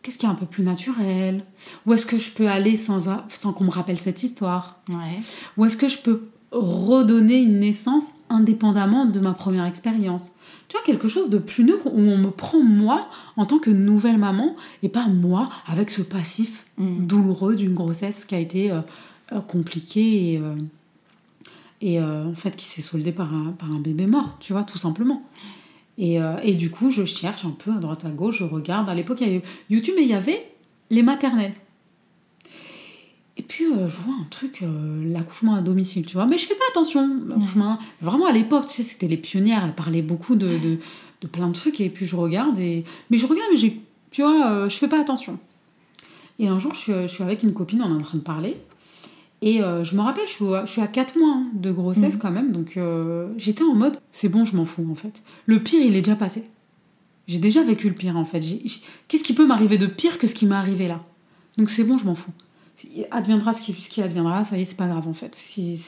Qu'est-ce 0.02 0.18
qui 0.18 0.26
est 0.26 0.28
un 0.28 0.34
peu 0.34 0.44
plus 0.46 0.64
naturel? 0.64 1.44
Où 1.86 1.92
est-ce 1.94 2.04
que 2.04 2.18
je 2.18 2.30
peux 2.30 2.48
aller 2.48 2.76
sans, 2.76 3.08
a- 3.08 3.24
sans 3.28 3.52
qu'on 3.54 3.64
me 3.64 3.70
rappelle 3.70 3.96
cette 3.98 4.22
histoire? 4.22 4.80
Ouais. 4.90 5.18
Ou 5.56 5.64
est-ce 5.64 5.76
que 5.78 5.88
je 5.88 5.98
peux 5.98 6.24
redonner 6.52 7.38
une 7.40 7.58
naissance 7.58 8.04
indépendamment 8.28 9.06
de 9.06 9.20
ma 9.20 9.32
première 9.32 9.64
expérience? 9.66 10.32
Tu 10.68 10.76
vois, 10.76 10.84
quelque 10.84 11.08
chose 11.08 11.30
de 11.30 11.38
plus 11.38 11.64
neutre 11.64 11.86
où 11.86 11.98
on 12.00 12.16
me 12.18 12.30
prend 12.30 12.62
moi 12.62 13.08
en 13.36 13.44
tant 13.46 13.58
que 13.58 13.70
nouvelle 13.70 14.18
maman 14.18 14.56
et 14.82 14.88
pas 14.88 15.06
moi 15.08 15.48
avec 15.66 15.90
ce 15.90 16.02
passif 16.02 16.64
Mm. 16.76 17.06
douloureux 17.06 17.54
d'une 17.54 17.72
grossesse 17.72 18.24
qui 18.24 18.34
a 18.34 18.38
été 18.40 18.72
euh, 18.72 18.80
euh, 19.32 19.38
compliquée 19.40 20.32
et, 20.32 20.38
euh, 20.38 20.54
et 21.84 22.00
euh, 22.00 22.24
en 22.24 22.34
fait 22.34 22.56
qui 22.56 22.64
s'est 22.64 22.80
soldée 22.80 23.12
par 23.12 23.32
un, 23.32 23.52
par 23.52 23.70
un 23.70 23.78
bébé 23.78 24.06
mort, 24.06 24.38
tu 24.40 24.54
vois, 24.54 24.64
tout 24.64 24.78
simplement. 24.78 25.22
Et, 25.98 26.18
euh, 26.20 26.36
et 26.42 26.54
du 26.54 26.70
coup, 26.70 26.90
je 26.90 27.04
cherche 27.04 27.44
un 27.44 27.50
peu 27.50 27.72
à 27.72 27.74
droite 27.74 28.06
à 28.06 28.08
gauche, 28.08 28.38
je 28.38 28.44
regarde. 28.44 28.88
À 28.88 28.94
l'époque, 28.94 29.18
il 29.20 29.26
y 29.26 29.30
avait 29.30 29.42
YouTube 29.68 29.94
et 29.98 30.02
il 30.02 30.08
y 30.08 30.14
avait 30.14 30.50
les 30.88 31.02
maternelles. 31.02 31.52
Et 33.36 33.42
puis, 33.42 33.66
euh, 33.66 33.86
je 33.90 33.98
vois 33.98 34.14
un 34.14 34.26
truc, 34.30 34.64
l'accouchement 35.04 35.56
à 35.56 35.60
domicile, 35.60 36.06
tu 36.06 36.14
vois. 36.14 36.24
Mais 36.24 36.38
je 36.38 36.46
fais 36.46 36.54
pas 36.54 36.64
attention. 36.70 37.16
L'accouchement, 37.28 37.78
Vraiment, 38.00 38.26
à 38.26 38.32
l'époque, 38.32 38.66
tu 38.66 38.76
sais, 38.76 38.82
c'était 38.82 39.06
les 39.08 39.18
pionnières. 39.18 39.62
Elles 39.62 39.74
parlaient 39.74 40.02
beaucoup 40.02 40.36
de, 40.36 40.56
de, 40.56 40.78
de 41.20 41.26
plein 41.26 41.48
de 41.48 41.52
trucs. 41.52 41.82
Et 41.82 41.90
puis, 41.90 42.06
je 42.06 42.16
regarde. 42.16 42.58
Et... 42.58 42.84
Mais 43.10 43.18
je 43.18 43.26
regarde, 43.26 43.48
mais 43.52 43.58
j'ai, 43.58 43.78
tu 44.10 44.22
vois, 44.22 44.70
je 44.70 44.76
fais 44.76 44.88
pas 44.88 45.00
attention. 45.00 45.38
Et 46.38 46.48
un 46.48 46.58
jour, 46.58 46.72
je 46.74 46.80
suis, 46.80 46.92
je 46.92 47.08
suis 47.08 47.22
avec 47.22 47.42
une 47.42 47.52
copine, 47.52 47.82
on 47.82 47.90
est 47.90 48.00
en 48.00 48.02
train 48.02 48.18
de 48.18 48.22
parler. 48.22 48.56
Et 49.42 49.62
euh, 49.62 49.84
je 49.84 49.94
me 49.96 50.00
rappelle, 50.00 50.26
je 50.26 50.32
suis, 50.32 50.44
à- 50.54 50.64
je 50.64 50.70
suis 50.72 50.80
à 50.80 50.86
4 50.86 51.18
mois 51.18 51.34
hein, 51.36 51.46
de 51.54 51.70
grossesse 51.70 52.16
quand 52.16 52.30
même. 52.30 52.52
Donc, 52.52 52.76
euh, 52.76 53.28
j'étais 53.36 53.62
en 53.62 53.74
mode, 53.74 53.98
c'est 54.12 54.28
bon, 54.28 54.44
je 54.44 54.56
m'en 54.56 54.64
fous, 54.64 54.86
en 54.90 54.94
fait. 54.94 55.20
Le 55.46 55.60
pire, 55.62 55.80
il 55.84 55.96
est 55.96 56.00
déjà 56.02 56.16
passé. 56.16 56.44
J'ai 57.26 57.38
déjà 57.38 57.62
vécu 57.62 57.88
le 57.88 57.94
pire, 57.94 58.16
en 58.16 58.24
fait. 58.24 58.40
Qu'est-ce 59.08 59.22
qui 59.24 59.34
peut 59.34 59.46
m'arriver 59.46 59.76
de 59.78 59.86
pire 59.86 60.18
que 60.18 60.26
ce 60.26 60.34
qui 60.34 60.46
m'est 60.46 60.54
arrivé 60.54 60.88
là? 60.88 61.00
Donc, 61.58 61.68
c'est 61.70 61.84
bon, 61.84 61.98
je 61.98 62.04
m'en 62.06 62.14
fous. 62.14 62.30
Adviendra 63.12 63.52
ce 63.54 63.62
qui, 63.62 63.72
ce 63.80 63.88
qui 63.88 64.02
adviendra, 64.02 64.44
ça 64.44 64.58
y 64.58 64.62
est, 64.62 64.64
c'est 64.64 64.76
pas 64.76 64.88
grave 64.88 65.06
en 65.06 65.14
fait. 65.14 65.34
Si, 65.36 65.80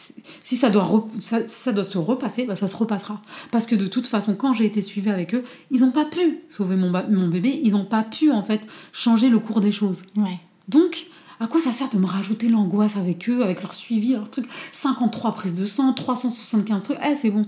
si 0.44 0.56
ça, 0.56 0.70
doit 0.70 0.84
re- 0.84 1.04
ça, 1.20 1.44
si 1.46 1.54
ça 1.60 1.72
doit 1.72 1.84
se 1.84 1.98
repasser, 1.98 2.44
bah, 2.44 2.54
ça 2.56 2.68
se 2.68 2.76
repassera. 2.76 3.20
Parce 3.50 3.66
que 3.66 3.74
de 3.74 3.86
toute 3.88 4.06
façon, 4.06 4.34
quand 4.34 4.52
j'ai 4.52 4.66
été 4.66 4.80
suivie 4.82 5.10
avec 5.10 5.34
eux, 5.34 5.42
ils 5.72 5.80
n'ont 5.80 5.90
pas 5.90 6.04
pu 6.04 6.38
sauver 6.48 6.76
mon, 6.76 6.90
bébé, 7.28 7.60
ils 7.64 7.72
n'ont 7.72 7.84
pas 7.84 8.02
pu 8.04 8.30
en 8.30 8.42
fait 8.42 8.66
changer 8.92 9.28
le 9.28 9.40
cours 9.40 9.60
des 9.60 9.72
choses. 9.72 10.04
Ouais. 10.16 10.38
Donc, 10.68 11.08
à 11.40 11.46
quoi 11.46 11.60
ça 11.60 11.72
sert 11.72 11.90
de 11.90 11.98
me 11.98 12.06
rajouter 12.06 12.48
l'angoisse 12.48 12.96
avec 12.96 13.28
eux, 13.28 13.42
avec 13.42 13.62
leur 13.62 13.74
suivi, 13.74 14.14
leur 14.14 14.30
truc 14.30 14.46
53 14.72 15.34
prises 15.34 15.56
de 15.56 15.66
sang, 15.66 15.92
375 15.92 16.82
trucs, 16.82 16.98
eh, 17.04 17.14
c'est 17.14 17.30
bon. 17.30 17.46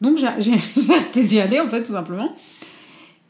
Donc, 0.00 0.16
j'ai 0.38 0.54
arrêté 0.92 1.24
d'y 1.24 1.40
aller 1.40 1.60
en 1.60 1.68
fait, 1.68 1.82
tout 1.82 1.92
simplement. 1.92 2.34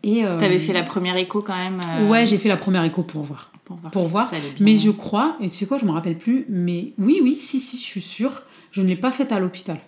Et, 0.02 0.24
euh, 0.24 0.38
T'avais 0.38 0.58
fait 0.58 0.72
la 0.72 0.82
première 0.82 1.16
écho 1.16 1.42
quand 1.42 1.56
même 1.56 1.80
euh, 1.98 2.08
Ouais, 2.08 2.26
j'ai 2.26 2.38
fait 2.38 2.48
la 2.48 2.56
première 2.56 2.84
écho 2.84 3.02
pour 3.02 3.22
voir 3.22 3.50
pour 3.64 3.76
voir. 3.76 3.90
pour 3.92 4.04
si 4.04 4.10
voir. 4.10 4.30
Mais 4.58 4.78
je 4.78 4.90
crois, 4.90 5.36
et 5.40 5.48
tu 5.48 5.56
sais 5.56 5.66
quoi, 5.66 5.78
je 5.78 5.84
me 5.84 5.92
rappelle 5.92 6.18
plus, 6.18 6.44
mais 6.48 6.92
oui, 6.98 7.20
oui, 7.22 7.34
si, 7.34 7.60
si, 7.60 7.76
je 7.76 7.82
suis 7.82 8.00
sûre, 8.00 8.42
je 8.72 8.82
ne 8.82 8.88
l'ai 8.88 8.96
pas 8.96 9.12
faite 9.12 9.32
à 9.32 9.38
l'hôpital. 9.38 9.78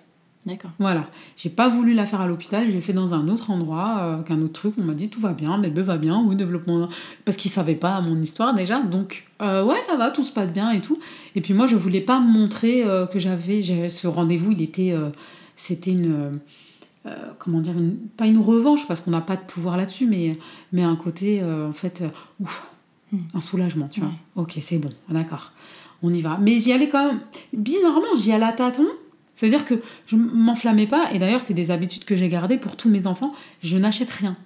D'accord. 0.44 0.72
Voilà, 0.80 1.08
j'ai 1.36 1.50
pas 1.50 1.68
voulu 1.68 1.94
la 1.94 2.04
faire 2.04 2.20
à 2.20 2.26
l'hôpital, 2.26 2.66
je 2.68 2.72
l'ai 2.74 2.80
fait 2.80 2.92
dans 2.92 3.14
un 3.14 3.28
autre 3.28 3.50
endroit, 3.52 3.98
euh, 4.00 4.14
avec 4.14 4.30
un 4.32 4.42
autre 4.42 4.54
truc. 4.54 4.74
On 4.76 4.82
m'a 4.82 4.94
dit 4.94 5.08
tout 5.08 5.20
va 5.20 5.34
bien, 5.34 5.56
bébé 5.58 5.82
va 5.82 5.98
bien, 5.98 6.20
oui, 6.26 6.34
développement. 6.34 6.88
Parce 7.24 7.36
qu'ils 7.36 7.50
savaient 7.52 7.76
pas 7.76 8.00
mon 8.00 8.20
histoire 8.20 8.52
déjà, 8.52 8.80
donc 8.82 9.24
euh, 9.40 9.64
ouais, 9.64 9.76
ça 9.86 9.96
va, 9.96 10.10
tout 10.10 10.24
se 10.24 10.32
passe 10.32 10.52
bien 10.52 10.72
et 10.72 10.80
tout. 10.80 10.98
Et 11.36 11.40
puis 11.42 11.54
moi, 11.54 11.66
je 11.68 11.76
voulais 11.76 12.00
pas 12.00 12.18
montrer 12.18 12.82
euh, 12.84 13.06
que 13.06 13.20
j'avais 13.20 13.62
j'ai- 13.62 13.88
ce 13.88 14.08
rendez-vous, 14.08 14.50
il 14.50 14.62
était. 14.62 14.92
C'était 15.54 15.92
une. 15.92 16.40
comment 17.38 17.60
dire, 17.60 17.76
une- 17.78 17.96
pas 18.16 18.26
une 18.26 18.38
revanche, 18.38 18.86
parce 18.88 19.00
qu'on 19.00 19.10
n'a 19.12 19.20
pas 19.20 19.36
de 19.36 19.42
pouvoir 19.42 19.76
là-dessus, 19.76 20.06
mais, 20.08 20.38
mais 20.72 20.82
un 20.82 20.96
côté, 20.96 21.40
en 21.44 21.72
fait, 21.72 22.02
ouf, 22.40 22.66
un 23.34 23.40
soulagement, 23.40 23.86
tu 23.88 24.00
vois. 24.00 24.10
Ok, 24.36 24.54
c'est 24.60 24.78
bon, 24.78 24.90
d'accord, 25.08 25.52
on 26.02 26.12
y 26.12 26.20
va. 26.20 26.36
Mais 26.40 26.58
j'y 26.58 26.72
allais 26.72 26.88
quand 26.88 27.06
même, 27.06 27.20
bizarrement, 27.52 28.14
j'y 28.18 28.32
allais 28.32 28.44
à 28.46 28.52
tâtons. 28.52 28.86
C'est-à-dire 29.34 29.64
que 29.64 29.74
je 30.06 30.16
m'enflammais 30.16 30.86
pas, 30.86 31.10
et 31.12 31.18
d'ailleurs, 31.18 31.42
c'est 31.42 31.54
des 31.54 31.70
habitudes 31.70 32.04
que 32.04 32.16
j'ai 32.16 32.28
gardées 32.28 32.58
pour 32.58 32.76
tous 32.76 32.88
mes 32.88 33.06
enfants. 33.06 33.32
Je 33.62 33.76
n'achète 33.76 34.10
rien. 34.10 34.36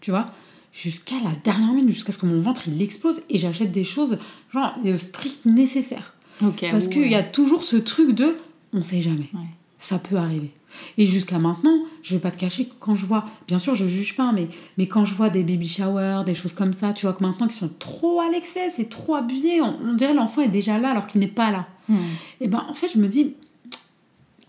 Tu 0.00 0.10
vois? 0.10 0.26
Jusqu'à 0.72 1.16
la 1.24 1.32
dernière 1.42 1.72
minute, 1.72 1.94
jusqu'à 1.94 2.12
ce 2.12 2.18
que 2.18 2.26
mon 2.26 2.40
ventre 2.40 2.68
il 2.68 2.80
explose, 2.82 3.22
et 3.30 3.38
j'achète 3.38 3.72
des 3.72 3.84
choses, 3.84 4.18
genre, 4.52 4.74
euh, 4.84 4.96
strict 4.98 5.44
nécessaires. 5.46 6.14
Ok. 6.44 6.66
Parce 6.70 6.86
ouais. 6.86 6.92
qu'il 6.92 7.10
y 7.10 7.14
a 7.14 7.22
toujours 7.22 7.64
ce 7.64 7.76
truc 7.76 8.14
de 8.14 8.36
on 8.72 8.82
sait 8.82 9.00
jamais. 9.00 9.30
Ouais. 9.32 9.48
Ça 9.78 9.98
peut 9.98 10.16
arriver. 10.16 10.50
Et 10.96 11.06
jusqu'à 11.06 11.38
maintenant, 11.38 11.82
je 12.02 12.14
vais 12.14 12.20
pas 12.20 12.30
te 12.30 12.38
cacher 12.38 12.68
quand 12.78 12.94
je 12.94 13.06
vois, 13.06 13.24
bien 13.48 13.58
sûr, 13.58 13.74
je 13.74 13.86
juge 13.86 14.16
pas, 14.16 14.32
mais, 14.32 14.48
mais 14.76 14.86
quand 14.86 15.04
je 15.04 15.14
vois 15.14 15.30
des 15.30 15.42
baby 15.42 15.66
showers, 15.66 16.22
des 16.24 16.34
choses 16.34 16.52
comme 16.52 16.72
ça, 16.72 16.92
tu 16.92 17.06
vois 17.06 17.14
que 17.14 17.22
maintenant 17.22 17.48
qui 17.48 17.56
sont 17.56 17.70
trop 17.78 18.20
à 18.20 18.28
l'excès, 18.30 18.68
c'est 18.70 18.88
trop 18.88 19.16
abusé, 19.16 19.60
on, 19.60 19.76
on 19.82 19.94
dirait 19.94 20.14
l'enfant 20.14 20.42
est 20.42 20.48
déjà 20.48 20.78
là 20.78 20.90
alors 20.90 21.06
qu'il 21.06 21.20
n'est 21.20 21.26
pas 21.26 21.50
là. 21.50 21.66
Hmm. 21.88 21.96
Et 22.40 22.48
ben 22.48 22.64
en 22.68 22.74
fait, 22.74 22.88
je 22.92 22.98
me 22.98 23.08
dis, 23.08 23.34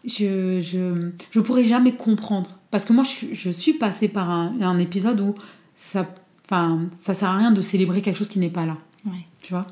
je, 0.06 0.60
je, 0.62 1.12
je 1.32 1.39
pourrais 1.39 1.63
jamais 1.63 1.94
comprendre. 1.94 2.50
Parce 2.72 2.86
que 2.86 2.94
moi, 2.94 3.03
je, 3.03 3.10
suis- 3.10 3.36
je 3.36 3.50
suis 3.50 3.74
passée 3.74 4.08
par 4.08 4.29
un, 4.29 4.53
un 4.62 4.77
épisode 4.79 5.20
où 5.22 5.36
ça, 5.75 6.08
enfin, 6.46 6.82
ça 7.00 7.13
sert 7.13 7.29
à 7.29 7.38
rien 7.38 7.51
de 7.51 7.62
célébrer 7.62 8.01
quelque 8.01 8.18
chose 8.18 8.29
qui 8.29 8.39
n'est 8.39 8.50
pas 8.50 8.65
là. 8.65 8.77
Ouais. 9.06 9.25
Tu 9.41 9.53
vois 9.53 9.65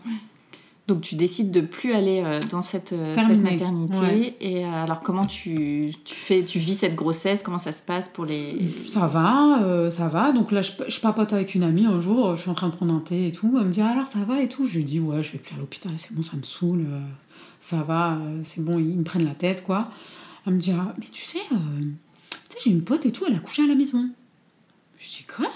Donc 0.87 1.01
tu 1.01 1.15
décides 1.15 1.51
de 1.51 1.59
plus 1.61 1.91
aller 1.93 2.23
euh, 2.25 2.39
dans 2.49 2.61
cette, 2.61 2.93
euh, 2.93 3.13
cette 3.13 3.37
maternité. 3.41 3.97
Ouais. 3.97 4.37
Et 4.39 4.63
euh, 4.65 4.83
alors 4.83 5.01
comment 5.01 5.25
tu, 5.25 5.93
tu 6.05 6.15
fais, 6.15 6.43
tu 6.45 6.59
vis 6.59 6.75
cette 6.75 6.95
grossesse? 6.95 7.43
Comment 7.43 7.57
ça 7.57 7.73
se 7.73 7.83
passe 7.85 8.07
pour 8.07 8.23
les 8.25 8.57
Ça 8.89 9.05
va, 9.05 9.61
euh, 9.63 9.89
ça 9.91 10.07
va. 10.07 10.31
Donc 10.31 10.51
là, 10.53 10.61
je, 10.61 10.71
je 10.87 10.99
papote 11.01 11.33
avec 11.33 11.55
une 11.55 11.63
amie 11.63 11.85
un 11.85 11.99
jour, 11.99 12.35
je 12.37 12.41
suis 12.41 12.49
en 12.49 12.53
train 12.55 12.69
de 12.69 12.75
prendre 12.75 12.95
un 12.95 12.99
thé 12.99 13.27
et 13.27 13.31
tout. 13.33 13.53
Elle 13.59 13.67
me 13.67 13.71
dit 13.71 13.81
alors 13.81 14.07
ça 14.07 14.19
va 14.19 14.41
et 14.41 14.47
tout? 14.47 14.65
Je 14.65 14.77
lui 14.77 14.85
dis 14.85 14.99
ouais, 15.01 15.21
je 15.21 15.33
vais 15.33 15.39
plus 15.39 15.53
à 15.55 15.59
l'hôpital, 15.59 15.91
c'est 15.97 16.13
bon, 16.15 16.23
ça 16.23 16.37
me 16.37 16.43
saoule, 16.43 16.85
euh, 16.89 16.99
ça 17.61 17.81
va, 17.83 18.13
euh, 18.15 18.41
c'est 18.45 18.63
bon, 18.63 18.79
ils 18.79 18.97
me 18.97 19.03
prennent 19.03 19.25
la 19.25 19.35
tête 19.35 19.63
quoi. 19.65 19.91
Elle 20.45 20.53
me 20.53 20.59
dit 20.59 20.71
ah, 20.71 20.93
mais 20.97 21.05
tu 21.11 21.23
sais, 21.25 21.39
euh, 21.51 21.55
tu 22.31 22.37
sais, 22.55 22.59
j'ai 22.65 22.69
une 22.71 22.83
pote 22.83 23.05
et 23.05 23.11
tout, 23.11 23.25
elle 23.27 23.35
a 23.35 23.39
couché 23.39 23.63
à 23.63 23.67
la 23.67 23.75
maison. 23.75 24.09
Je 24.99 25.09
dis 25.09 25.25
quoi? 25.25 25.47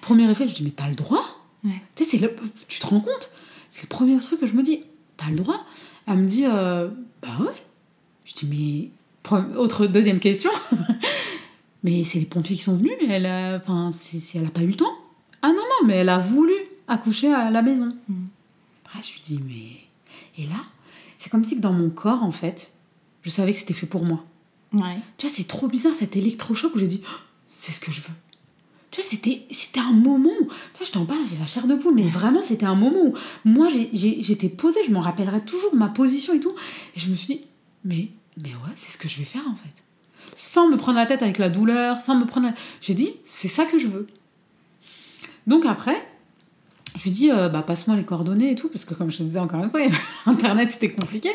Premier 0.00 0.30
effet, 0.30 0.46
je 0.48 0.54
dis 0.54 0.62
mais 0.62 0.70
t'as 0.70 0.88
le 0.88 0.94
droit? 0.94 1.24
Ouais. 1.64 1.80
Tu 1.96 2.04
sais, 2.04 2.18
le- 2.18 2.34
tu 2.68 2.80
te 2.80 2.86
rends 2.86 3.00
compte? 3.00 3.30
C'est 3.70 3.82
le 3.82 3.88
premier 3.88 4.18
truc 4.18 4.40
que 4.40 4.46
je 4.46 4.54
me 4.54 4.62
dis 4.62 4.80
t'as 5.16 5.30
le 5.30 5.36
droit? 5.36 5.64
Elle 6.06 6.18
me 6.18 6.26
dit 6.28 6.44
euh, 6.46 6.88
bah 7.22 7.28
ouais. 7.40 7.52
Je 8.24 8.34
dis 8.34 8.46
mais 8.46 8.90
autre 9.56 9.86
deuxième 9.86 10.18
question. 10.20 10.50
Mais 11.82 12.04
c'est 12.04 12.18
les 12.18 12.26
pompiers 12.26 12.56
qui 12.56 12.62
sont 12.62 12.76
venus, 12.76 12.92
elle 13.08 13.24
a, 13.24 13.56
enfin, 13.56 13.90
c'est- 13.92 14.36
elle 14.38 14.44
a 14.46 14.50
pas 14.50 14.60
eu 14.60 14.66
le 14.66 14.74
temps. 14.76 14.92
Ah 15.40 15.48
non, 15.48 15.54
non, 15.54 15.86
mais 15.86 15.94
elle 15.94 16.10
a 16.10 16.18
voulu 16.18 16.52
accoucher 16.86 17.32
à 17.32 17.50
la 17.50 17.62
maison. 17.62 17.96
Après, 18.84 19.00
je 19.02 19.12
lui 19.14 19.20
dis, 19.24 19.40
mais. 19.46 20.42
Et 20.42 20.46
là, 20.46 20.58
c'est 21.20 21.30
comme 21.30 21.44
si 21.44 21.54
que 21.56 21.60
dans 21.60 21.72
mon 21.72 21.90
corps, 21.90 22.24
en 22.24 22.32
fait, 22.32 22.72
je 23.22 23.30
savais 23.30 23.52
que 23.52 23.58
c'était 23.58 23.74
fait 23.74 23.86
pour 23.86 24.02
moi. 24.04 24.24
Ouais. 24.72 24.98
Tu 25.18 25.26
vois, 25.26 25.34
c'est 25.36 25.46
trop 25.46 25.68
bizarre 25.68 25.94
cet 25.94 26.16
électrochoc 26.16 26.74
où 26.74 26.78
j'ai 26.78 26.86
dit, 26.86 27.02
Oh, 27.06 27.16
c'est 27.52 27.72
ce 27.72 27.78
que 27.80 27.92
je 27.92 28.00
veux. 28.00 28.14
Tu 28.90 29.00
vois, 29.00 29.08
c'était, 29.08 29.42
c'était 29.50 29.80
un 29.80 29.92
moment 29.92 30.30
où, 30.40 30.44
tu 30.46 30.78
vois, 30.78 30.86
je 30.86 30.90
t'en 30.92 31.04
parle, 31.04 31.20
j'ai 31.30 31.36
la 31.36 31.46
chair 31.46 31.66
de 31.68 31.74
poule, 31.76 31.94
mais 31.94 32.08
vraiment, 32.08 32.40
c'était 32.42 32.66
un 32.66 32.74
moment 32.74 33.02
où 33.04 33.14
moi, 33.44 33.68
j'ai, 33.70 33.90
j'ai- 33.92 34.22
j'étais 34.22 34.48
posée, 34.48 34.80
je 34.86 34.90
m'en 34.92 35.00
rappellerai 35.00 35.44
toujours 35.44 35.74
ma 35.74 35.88
position 35.88 36.32
et 36.34 36.40
tout. 36.40 36.54
Et 36.96 37.00
je 37.00 37.08
me 37.08 37.14
suis 37.14 37.34
dit, 37.36 37.44
mais, 37.84 38.08
mais 38.42 38.48
ouais, 38.50 38.72
c'est 38.76 38.90
ce 38.90 38.98
que 38.98 39.08
je 39.08 39.18
vais 39.18 39.24
faire 39.24 39.46
en 39.46 39.54
fait. 39.54 39.84
Sans 40.34 40.68
me 40.68 40.76
prendre 40.76 40.98
la 40.98 41.06
tête 41.06 41.22
avec 41.22 41.36
la 41.38 41.50
douleur, 41.50 42.00
sans 42.00 42.16
me 42.16 42.24
prendre 42.24 42.46
la... 42.48 42.54
J'ai 42.80 42.94
dit, 42.94 43.10
c'est 43.26 43.48
ça 43.48 43.64
que 43.66 43.78
je 43.78 43.86
veux. 43.88 44.06
Donc 45.46 45.66
après, 45.66 46.00
je 46.96 47.02
lui 47.04 47.10
dis, 47.10 47.30
euh, 47.30 47.48
bah, 47.48 47.62
passe-moi 47.62 47.96
les 47.96 48.02
coordonnées 48.04 48.50
et 48.52 48.54
tout, 48.54 48.68
parce 48.68 48.84
que 48.84 48.94
comme 48.94 49.10
je 49.10 49.18
te 49.18 49.22
disais 49.22 49.38
encore 49.38 49.62
une 49.62 49.70
fois, 49.70 49.80
Internet 50.26 50.70
c'était 50.72 50.90
compliqué. 50.92 51.30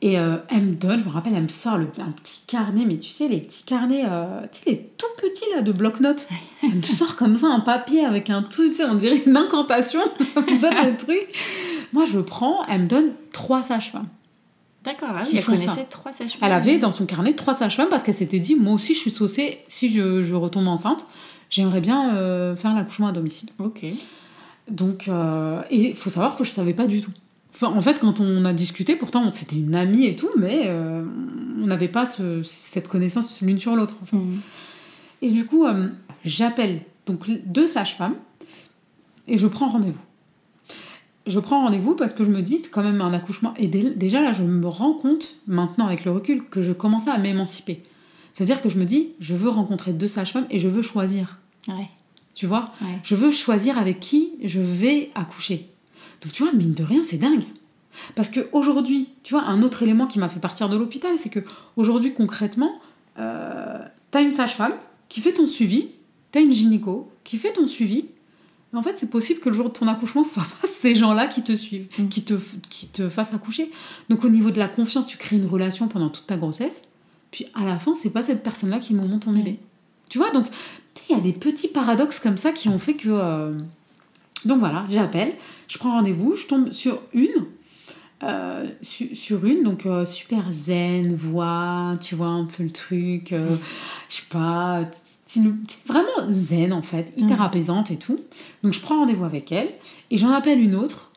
Et 0.00 0.16
euh, 0.18 0.36
elle 0.48 0.62
me 0.62 0.74
donne, 0.76 1.00
je 1.00 1.04
me 1.06 1.10
rappelle, 1.10 1.32
elle 1.34 1.42
me 1.42 1.48
sort 1.48 1.76
le- 1.76 1.88
un 1.98 2.12
petit 2.12 2.42
carnet, 2.46 2.84
mais 2.86 2.98
tu 2.98 3.08
sais, 3.08 3.26
les 3.26 3.40
petits 3.40 3.64
carnets, 3.64 4.04
euh, 4.08 4.42
tu 4.52 4.60
sais, 4.62 4.70
les 4.70 4.90
tout 4.96 5.06
petits 5.20 5.44
là 5.56 5.60
de 5.62 5.72
bloc-notes. 5.72 6.28
Elle 6.62 6.76
me 6.76 6.82
sort 6.82 7.16
comme 7.16 7.36
ça 7.36 7.48
un 7.48 7.58
papier 7.58 8.04
avec 8.04 8.30
un 8.30 8.42
truc, 8.42 8.70
tu 8.70 8.76
sais, 8.76 8.84
on 8.84 8.94
dirait 8.94 9.20
une 9.26 9.36
incantation. 9.36 10.00
Elle 10.36 10.54
me 10.54 10.60
donne 10.60 10.90
le 10.92 10.96
truc. 10.96 11.26
Moi, 11.92 12.04
je 12.04 12.20
prends, 12.20 12.64
elle 12.66 12.82
me 12.82 12.86
donne 12.86 13.10
trois 13.32 13.62
sages-femmes. 13.64 14.06
D'accord, 14.84 15.08
ah 15.14 15.22
oui, 15.24 15.30
elle 15.38 15.44
connaissait 15.44 15.66
ça. 15.66 15.86
trois 15.90 16.12
sages 16.12 16.38
Elle 16.40 16.52
avait 16.52 16.78
dans 16.78 16.92
son 16.92 17.04
carnet 17.04 17.32
trois 17.34 17.54
sages-femmes 17.54 17.88
parce 17.90 18.04
qu'elle 18.04 18.14
s'était 18.14 18.38
dit, 18.38 18.54
moi 18.54 18.74
aussi, 18.74 18.94
je 18.94 19.00
suis 19.00 19.10
saucée, 19.10 19.58
si 19.68 19.90
je, 19.90 20.22
je 20.22 20.34
retombe 20.34 20.68
enceinte, 20.68 21.04
j'aimerais 21.50 21.80
bien 21.80 22.54
faire 22.56 22.72
l'accouchement 22.74 23.08
à 23.08 23.12
domicile. 23.12 23.48
Ok. 23.58 23.84
Donc, 24.70 25.08
euh, 25.08 25.62
et 25.70 25.90
il 25.90 25.94
faut 25.94 26.10
savoir 26.10 26.36
que 26.36 26.44
je 26.44 26.50
savais 26.50 26.74
pas 26.74 26.86
du 26.86 27.00
tout. 27.00 27.10
Enfin, 27.54 27.68
en 27.68 27.80
fait, 27.82 27.98
quand 28.00 28.20
on 28.20 28.44
a 28.44 28.52
discuté, 28.52 28.94
pourtant 28.96 29.30
c'était 29.30 29.56
une 29.56 29.74
amie 29.74 30.04
et 30.06 30.14
tout, 30.16 30.30
mais 30.36 30.64
euh, 30.66 31.02
on 31.60 31.66
n'avait 31.66 31.88
pas 31.88 32.08
ce- 32.08 32.42
cette 32.44 32.88
connaissance 32.88 33.40
l'une 33.40 33.58
sur 33.58 33.74
l'autre. 33.74 33.96
enfin. 34.02 34.18
Mhm. 34.18 34.40
Et 35.22 35.30
du 35.30 35.44
coup, 35.46 35.64
euh, 35.66 35.88
j'appelle 36.24 36.82
donc 37.06 37.26
deux 37.46 37.66
sages-femmes 37.66 38.14
et 39.26 39.38
je 39.38 39.46
prends 39.46 39.68
rendez-vous. 39.68 39.98
Je 41.26 41.40
prends 41.40 41.62
rendez-vous 41.64 41.94
parce 41.96 42.14
que 42.14 42.24
je 42.24 42.30
me 42.30 42.40
dis, 42.42 42.58
c'est 42.58 42.70
quand 42.70 42.82
même 42.82 43.00
un 43.00 43.12
accouchement. 43.12 43.52
Et 43.58 43.66
dé- 43.66 43.92
déjà 43.94 44.20
là, 44.22 44.32
je 44.32 44.42
me 44.44 44.66
rends 44.68 44.94
compte, 44.94 45.34
maintenant 45.46 45.86
avec 45.86 46.04
le 46.04 46.12
recul, 46.12 46.44
que 46.48 46.62
je 46.62 46.72
commençais 46.72 47.10
à 47.10 47.18
m'émanciper. 47.18 47.82
C'est-à-dire 48.32 48.62
que 48.62 48.68
je 48.68 48.78
me 48.78 48.84
dis, 48.84 49.08
je 49.20 49.34
veux 49.34 49.48
rencontrer 49.50 49.92
deux 49.92 50.08
sages-femmes 50.08 50.46
et 50.50 50.58
je 50.58 50.68
veux 50.68 50.82
choisir. 50.82 51.38
Ouais. 51.66 51.88
Tu 52.38 52.46
vois 52.46 52.70
Ouais. 52.80 52.98
Je 53.02 53.16
veux 53.16 53.32
choisir 53.32 53.78
avec 53.78 53.98
qui 53.98 54.30
je 54.44 54.60
vais 54.60 55.10
accoucher. 55.16 55.66
Donc 56.22 56.32
tu 56.32 56.44
vois, 56.44 56.52
mine 56.52 56.72
de 56.72 56.84
rien, 56.84 57.02
c'est 57.02 57.16
dingue. 57.18 57.42
Parce 58.14 58.28
que 58.28 58.48
aujourd'hui, 58.52 59.08
tu 59.24 59.34
vois, 59.34 59.42
un 59.42 59.60
autre 59.64 59.82
élément 59.82 60.06
qui 60.06 60.20
m'a 60.20 60.28
fait 60.28 60.38
partir 60.38 60.68
de 60.68 60.76
l'hôpital, 60.76 61.18
c'est 61.18 61.30
que 61.30 61.40
aujourd'hui, 61.76 62.14
concrètement, 62.14 62.80
euh, 63.18 63.78
t'as 64.12 64.22
une 64.22 64.30
sage-femme 64.30 64.74
qui 65.08 65.20
fait 65.20 65.32
ton 65.32 65.48
suivi, 65.48 65.88
t'as 66.30 66.40
une 66.40 66.52
gynéco 66.52 67.10
qui 67.24 67.38
fait 67.38 67.52
ton 67.52 67.66
suivi. 67.66 68.04
En 68.72 68.82
fait, 68.84 68.94
c'est 68.98 69.10
possible 69.10 69.40
que 69.40 69.48
le 69.48 69.56
jour 69.56 69.64
de 69.70 69.72
ton 69.76 69.88
accouchement, 69.88 70.22
ce 70.22 70.34
soit 70.34 70.46
pas 70.62 70.68
ces 70.68 70.94
gens-là 70.94 71.26
qui 71.26 71.42
te 71.42 71.56
suivent, 71.56 71.88
Mm. 71.98 72.08
qui, 72.08 72.22
te, 72.22 72.34
qui 72.70 72.86
te 72.86 73.08
fassent 73.08 73.34
accoucher. 73.34 73.72
Donc 74.10 74.24
au 74.24 74.28
niveau 74.28 74.52
de 74.52 74.58
la 74.60 74.68
confiance, 74.68 75.06
tu 75.08 75.16
crées 75.18 75.36
une 75.36 75.46
relation 75.46 75.88
pendant 75.88 76.08
toute 76.10 76.28
ta 76.28 76.36
grossesse. 76.36 76.82
Puis 77.32 77.46
à 77.54 77.64
la 77.64 77.80
fin, 77.80 77.94
c'est 77.96 78.10
pas 78.10 78.22
cette 78.22 78.44
personne-là 78.44 78.78
qui 78.78 78.94
monte 78.94 79.24
ton 79.24 79.32
bébé. 79.32 79.58
Tu 80.08 80.18
vois, 80.18 80.30
donc 80.30 80.46
il 81.08 81.16
y 81.16 81.18
a 81.18 81.22
des 81.22 81.32
petits 81.32 81.68
paradoxes 81.68 82.20
comme 82.20 82.36
ça 82.36 82.52
qui 82.52 82.68
ont 82.68 82.78
fait 82.78 82.94
que. 82.94 83.08
euh, 83.10 83.50
Donc 84.44 84.58
voilà, 84.60 84.84
j'appelle, 84.90 85.32
je 85.68 85.78
prends 85.78 85.92
rendez-vous, 85.92 86.36
je 86.36 86.46
tombe 86.46 86.72
sur 86.72 87.00
une. 87.12 87.46
euh, 88.24 88.66
su- 88.82 89.14
sur 89.14 89.44
une, 89.46 89.62
donc 89.62 89.86
euh, 89.86 90.04
super 90.04 90.50
zen, 90.50 91.14
voix, 91.14 91.94
tu 92.00 92.16
vois 92.16 92.26
un 92.26 92.46
peu 92.46 92.64
le 92.64 92.70
truc, 92.72 93.32
euh, 93.32 93.56
je 94.08 94.16
sais 94.16 94.22
pas, 94.28 94.82
vraiment 95.86 96.30
zen 96.32 96.72
en 96.72 96.82
fait, 96.82 97.12
hyper 97.16 97.38
Mm. 97.38 97.42
apaisante 97.42 97.90
et 97.92 97.96
tout. 97.96 98.18
Donc 98.64 98.72
je 98.72 98.80
prends 98.80 98.98
rendez-vous 99.00 99.24
avec 99.24 99.52
elle 99.52 99.68
et 100.10 100.18
j'en 100.18 100.32
appelle 100.32 100.60
une 100.60 100.74
autre. 100.74 101.12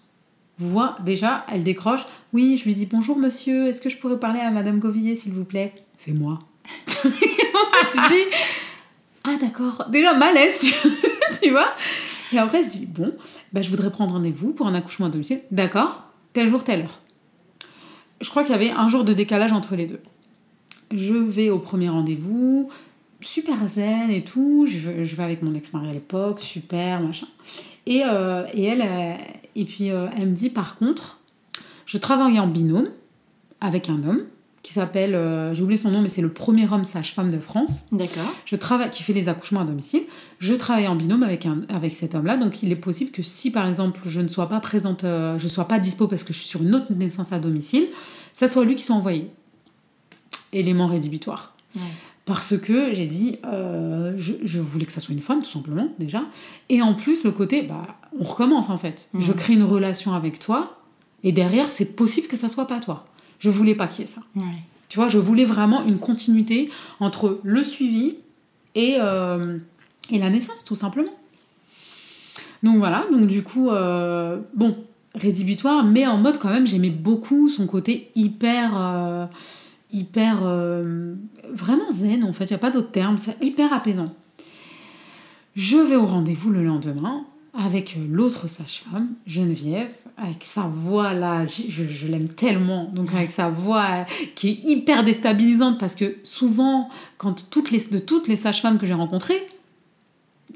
Voix, 0.59 0.95
déjà, 1.03 1.43
elle 1.51 1.63
décroche. 1.63 2.01
Oui, 2.33 2.55
je 2.57 2.65
lui 2.65 2.75
dis 2.75 2.85
bonjour 2.85 3.17
monsieur, 3.17 3.67
est-ce 3.67 3.81
que 3.81 3.89
je 3.89 3.97
pourrais 3.97 4.19
parler 4.19 4.39
à 4.41 4.51
madame 4.51 4.77
Govillet 4.77 5.15
s'il 5.15 5.33
vous 5.33 5.43
plaît? 5.45 5.73
C'est 5.97 6.11
moi. 6.13 6.37
je 6.87 8.09
dis 8.09 8.35
ah 9.23 9.35
d'accord, 9.39 9.85
déjà 9.89 10.13
malaise, 10.13 10.59
tu, 11.41 11.51
vois. 11.51 11.73
Et 12.33 12.37
après 12.37 12.63
je 12.63 12.69
dis 12.69 12.85
bon, 12.87 13.13
bah, 13.53 13.61
je 13.61 13.69
voudrais 13.69 13.91
prendre 13.91 14.13
rendez-vous 14.13 14.53
pour 14.53 14.67
un 14.67 14.73
accouchement 14.73 15.07
à 15.07 15.09
domicile. 15.09 15.41
D'accord, 15.51 16.03
tel 16.33 16.49
jour, 16.49 16.63
telle 16.63 16.81
heure. 16.81 16.99
Je 18.19 18.29
crois 18.29 18.43
qu'il 18.43 18.51
y 18.51 18.55
avait 18.55 18.71
un 18.71 18.89
jour 18.89 19.03
de 19.03 19.13
décalage 19.13 19.51
entre 19.51 19.75
les 19.75 19.87
deux. 19.87 20.01
Je 20.91 21.13
vais 21.13 21.49
au 21.49 21.59
premier 21.59 21.89
rendez-vous, 21.89 22.69
super 23.21 23.67
zen 23.67 24.11
et 24.11 24.23
tout. 24.23 24.67
Je, 24.67 25.03
je 25.03 25.15
vais 25.15 25.23
avec 25.23 25.41
mon 25.41 25.55
ex-mari 25.55 25.89
à 25.89 25.93
l'époque, 25.93 26.39
super, 26.39 27.01
machin. 27.01 27.27
Et, 27.85 28.03
euh, 28.05 28.45
et 28.53 28.63
elle, 28.63 28.81
euh, 28.81 29.15
et 29.55 29.65
puis 29.65 29.89
euh, 29.89 30.07
elle 30.17 30.29
me 30.29 30.35
dit 30.35 30.49
par 30.49 30.77
contre, 30.77 31.19
je 31.85 31.97
travaille 31.97 32.39
en 32.39 32.47
binôme 32.47 32.89
avec 33.59 33.89
un 33.89 34.03
homme 34.03 34.23
qui 34.63 34.73
s'appelle, 34.73 35.15
euh, 35.15 35.53
j'ai 35.53 35.63
oublié 35.63 35.77
son 35.77 35.89
nom, 35.89 36.01
mais 36.01 36.09
c'est 36.09 36.21
le 36.21 36.31
premier 36.31 36.71
homme 36.71 36.83
sage-femme 36.83 37.31
de 37.31 37.39
France. 37.39 37.85
D'accord. 37.91 38.31
Je 38.45 38.55
travaille, 38.55 38.91
qui 38.91 39.01
fait 39.01 39.13
les 39.13 39.27
accouchements 39.27 39.61
à 39.61 39.65
domicile. 39.65 40.03
Je 40.39 40.53
travaille 40.53 40.87
en 40.87 40.95
binôme 40.95 41.23
avec, 41.23 41.45
un, 41.45 41.61
avec 41.69 41.91
cet 41.91 42.13
homme-là. 42.13 42.37
Donc, 42.37 42.61
il 42.61 42.71
est 42.71 42.75
possible 42.75 43.11
que 43.11 43.23
si, 43.23 43.51
par 43.51 43.67
exemple, 43.67 44.01
je 44.05 44.21
ne 44.21 44.27
sois 44.27 44.47
pas 44.49 44.59
présente, 44.59 45.03
euh, 45.03 45.39
je 45.39 45.45
ne 45.45 45.49
sois 45.49 45.67
pas 45.67 45.79
dispo 45.79 46.07
parce 46.07 46.23
que 46.23 46.31
je 46.31 46.39
suis 46.39 46.47
sur 46.47 46.61
une 46.61 46.75
autre 46.75 46.93
naissance 46.93 47.31
à 47.31 47.39
domicile, 47.39 47.87
ça 48.33 48.47
soit 48.47 48.63
lui 48.63 48.75
qui 48.75 48.83
soit 48.83 48.95
envoyé. 48.95 49.31
Élément 50.53 50.87
rédhibitoire. 50.87 51.55
Ouais. 51.75 51.81
Parce 52.25 52.55
que 52.55 52.93
j'ai 52.93 53.07
dit, 53.07 53.39
euh, 53.45 54.13
je, 54.15 54.33
je 54.43 54.59
voulais 54.59 54.85
que 54.85 54.91
ça 54.91 54.99
soit 54.99 55.15
une 55.15 55.21
femme, 55.21 55.41
tout 55.41 55.49
simplement, 55.49 55.87
déjà. 55.97 56.21
Et 56.69 56.81
en 56.83 56.93
plus, 56.93 57.23
le 57.23 57.31
côté, 57.31 57.63
bah, 57.63 57.97
on 58.19 58.23
recommence 58.23 58.69
en 58.69 58.77
fait. 58.77 59.09
Je 59.17 59.31
crée 59.31 59.53
une 59.53 59.63
relation 59.63 60.13
avec 60.13 60.37
toi, 60.37 60.77
et 61.23 61.31
derrière, 61.31 61.71
c'est 61.71 61.95
possible 61.95 62.27
que 62.27 62.37
ça 62.37 62.47
soit 62.47 62.67
pas 62.67 62.79
toi. 62.79 63.07
Je 63.41 63.49
voulais 63.49 63.75
pas 63.75 63.87
qu'il 63.87 64.01
y 64.01 64.03
ait 64.03 64.11
ça. 64.11 64.21
Ouais. 64.35 64.63
Tu 64.87 64.99
vois, 64.99 65.09
je 65.09 65.17
voulais 65.17 65.45
vraiment 65.45 65.83
une 65.83 65.97
continuité 65.97 66.69
entre 66.99 67.39
le 67.43 67.63
suivi 67.63 68.17
et, 68.75 68.97
euh, 68.99 69.57
et 70.11 70.19
la 70.19 70.29
naissance, 70.29 70.63
tout 70.63 70.75
simplement. 70.75 71.13
Donc 72.61 72.77
voilà, 72.77 73.05
donc 73.11 73.25
du 73.25 73.41
coup, 73.41 73.71
euh, 73.71 74.37
bon, 74.53 74.77
rédhibitoire, 75.15 75.83
mais 75.83 76.05
en 76.05 76.17
mode 76.17 76.37
quand 76.37 76.49
même, 76.49 76.67
j'aimais 76.67 76.91
beaucoup 76.91 77.49
son 77.49 77.65
côté 77.65 78.11
hyper, 78.15 78.73
euh, 78.77 79.25
hyper, 79.91 80.43
vraiment 81.51 81.91
zen 81.91 82.23
en 82.23 82.33
fait, 82.33 82.45
il 82.45 82.51
n'y 82.51 82.55
a 82.55 82.59
pas 82.59 82.69
d'autre 82.69 82.91
terme, 82.91 83.17
c'est 83.17 83.43
hyper 83.43 83.73
apaisant. 83.73 84.13
Je 85.55 85.77
vais 85.77 85.95
au 85.95 86.05
rendez-vous 86.05 86.51
le 86.51 86.63
lendemain 86.63 87.25
avec 87.53 87.97
l'autre 88.09 88.47
sage-femme, 88.47 89.09
Geneviève, 89.27 89.93
avec 90.17 90.43
sa 90.43 90.61
voix 90.61 91.13
là, 91.13 91.45
je, 91.47 92.07
l'aime 92.07 92.29
tellement, 92.29 92.85
donc 92.93 93.13
avec 93.13 93.31
sa 93.31 93.49
voix 93.49 93.85
euh, 93.85 94.03
qui 94.35 94.49
est 94.49 94.59
hyper 94.63 95.03
déstabilisante 95.03 95.79
parce 95.79 95.95
que 95.95 96.17
souvent, 96.23 96.89
quand 97.17 97.49
toutes 97.49 97.71
les, 97.71 97.79
de 97.79 97.97
toutes 97.97 98.27
les 98.27 98.35
sages-femmes 98.35 98.77
que 98.77 98.85
j'ai 98.85 98.93
rencontrées, 98.93 99.45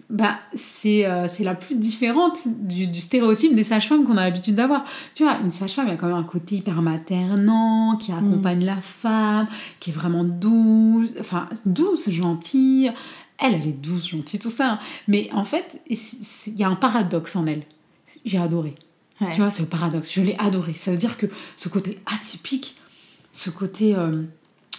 bah, 0.10 0.36
c'est 0.54 1.06
euh, 1.06 1.28
la 1.40 1.56
plus 1.56 1.76
différente 1.76 2.38
du, 2.46 2.88
du 2.88 3.02
stéréotype 3.02 3.56
des 3.56 3.64
sages-femmes 3.64 4.06
qu'on 4.06 4.18
a 4.18 4.24
l'habitude 4.24 4.56
d'avoir. 4.56 4.84
Tu 5.16 5.24
vois, 5.24 5.40
une 5.44 5.52
sage-femme, 5.52 5.88
il 5.88 5.92
y 5.92 5.94
a 5.94 5.98
quand 5.98 6.08
même 6.08 6.16
un 6.16 6.24
côté 6.24 6.58
hyper 6.58 6.82
maternant, 6.82 7.98
qui 7.98 8.12
accompagne 8.12 8.64
la 8.64 8.78
femme, 8.78 9.48
qui 9.80 9.90
est 9.90 9.94
vraiment 9.94 10.24
douce, 10.24 11.14
enfin 11.20 11.50
douce, 11.66 12.10
gentille. 12.10 12.92
Elle, 13.38 13.56
elle 13.56 13.68
est 13.68 13.72
douce, 13.74 14.10
gentille, 14.10 14.40
tout 14.40 14.50
ça. 14.50 14.74
hein. 14.74 14.80
Mais 15.08 15.30
en 15.34 15.44
fait, 15.46 15.82
il 15.90 16.56
y 16.58 16.64
a 16.64 16.70
un 16.70 16.76
paradoxe 16.76 17.36
en 17.36 17.46
elle. 17.48 17.64
J'ai 18.26 18.38
adoré. 18.38 18.76
Ouais. 19.22 19.32
Tu 19.32 19.38
vois, 19.42 19.52
ce 19.52 19.64
paradoxe, 19.64 20.12
je 20.14 20.22
l'ai 20.22 20.36
adoré. 20.40 20.74
Ça 20.74 20.92
veut 20.92 20.98
dire 20.98 21.18
que 21.18 21.28
ce 21.58 21.70
côté 21.70 22.00
atypique, 22.06 22.78
ce 23.34 23.50
côté. 23.50 23.96
euh, 23.96 24.24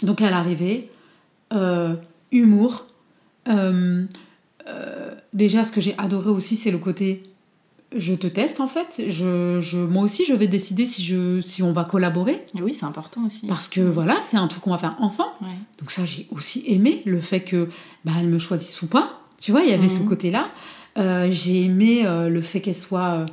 donc 0.03 0.21
à 0.23 0.31
l'arrivée, 0.31 0.91
euh, 1.53 1.95
humour. 2.33 2.87
euh, 3.49 4.05
euh, 4.69 5.15
déjà, 5.33 5.65
ce 5.65 5.73
que 5.73 5.81
j'ai 5.81 5.95
adoré 5.99 6.31
aussi, 6.31 6.57
c'est 6.57 6.71
le 6.71 6.79
côté. 6.79 7.23
Je 7.99 8.15
te 8.15 8.27
teste 8.27 8.61
en 8.61 8.67
fait. 8.69 9.03
Je, 9.09 9.61
je, 9.61 9.79
moi 9.79 10.03
aussi, 10.05 10.25
je 10.25 10.35
vais 10.35 10.47
décider 10.49 10.87
si, 10.87 11.05
je, 11.05 11.41
si 11.41 11.63
on 11.63 11.73
va 11.73 11.85
collaborer. 11.85 12.41
Oui, 12.61 12.75
c'est 12.75 12.85
important 12.87 13.25
aussi. 13.27 13.47
Parce 13.47 13.69
que 13.69 13.81
voilà, 13.81 14.17
c'est 14.23 14.37
un 14.37 14.47
truc 14.49 14.63
qu'on 14.63 14.71
va 14.71 14.79
faire 14.79 14.97
ensemble. 15.01 15.31
Ouais. 15.43 15.49
Donc 15.81 15.91
ça, 15.91 16.05
j'ai 16.05 16.27
aussi 16.31 16.65
aimé 16.67 17.03
le 17.05 17.21
fait 17.21 17.41
que 17.41 17.69
bah, 18.05 18.13
elle 18.19 18.29
me 18.29 18.39
choisisse 18.39 18.81
ou 18.83 18.87
pas. 18.87 19.21
Tu 19.41 19.51
vois, 19.53 19.63
il 19.63 19.71
y 19.71 19.73
avait 19.73 19.89
ce 19.89 20.01
Mhm. 20.01 20.09
côté-là. 20.09 20.49
Euh, 20.99 21.29
j'ai 21.31 21.63
aimé 21.63 22.03
euh, 22.07 22.29
le 22.29 22.41
fait 22.43 22.61
qu'elle 22.61 22.75
soit... 22.75 23.15
euh, 23.15 23.27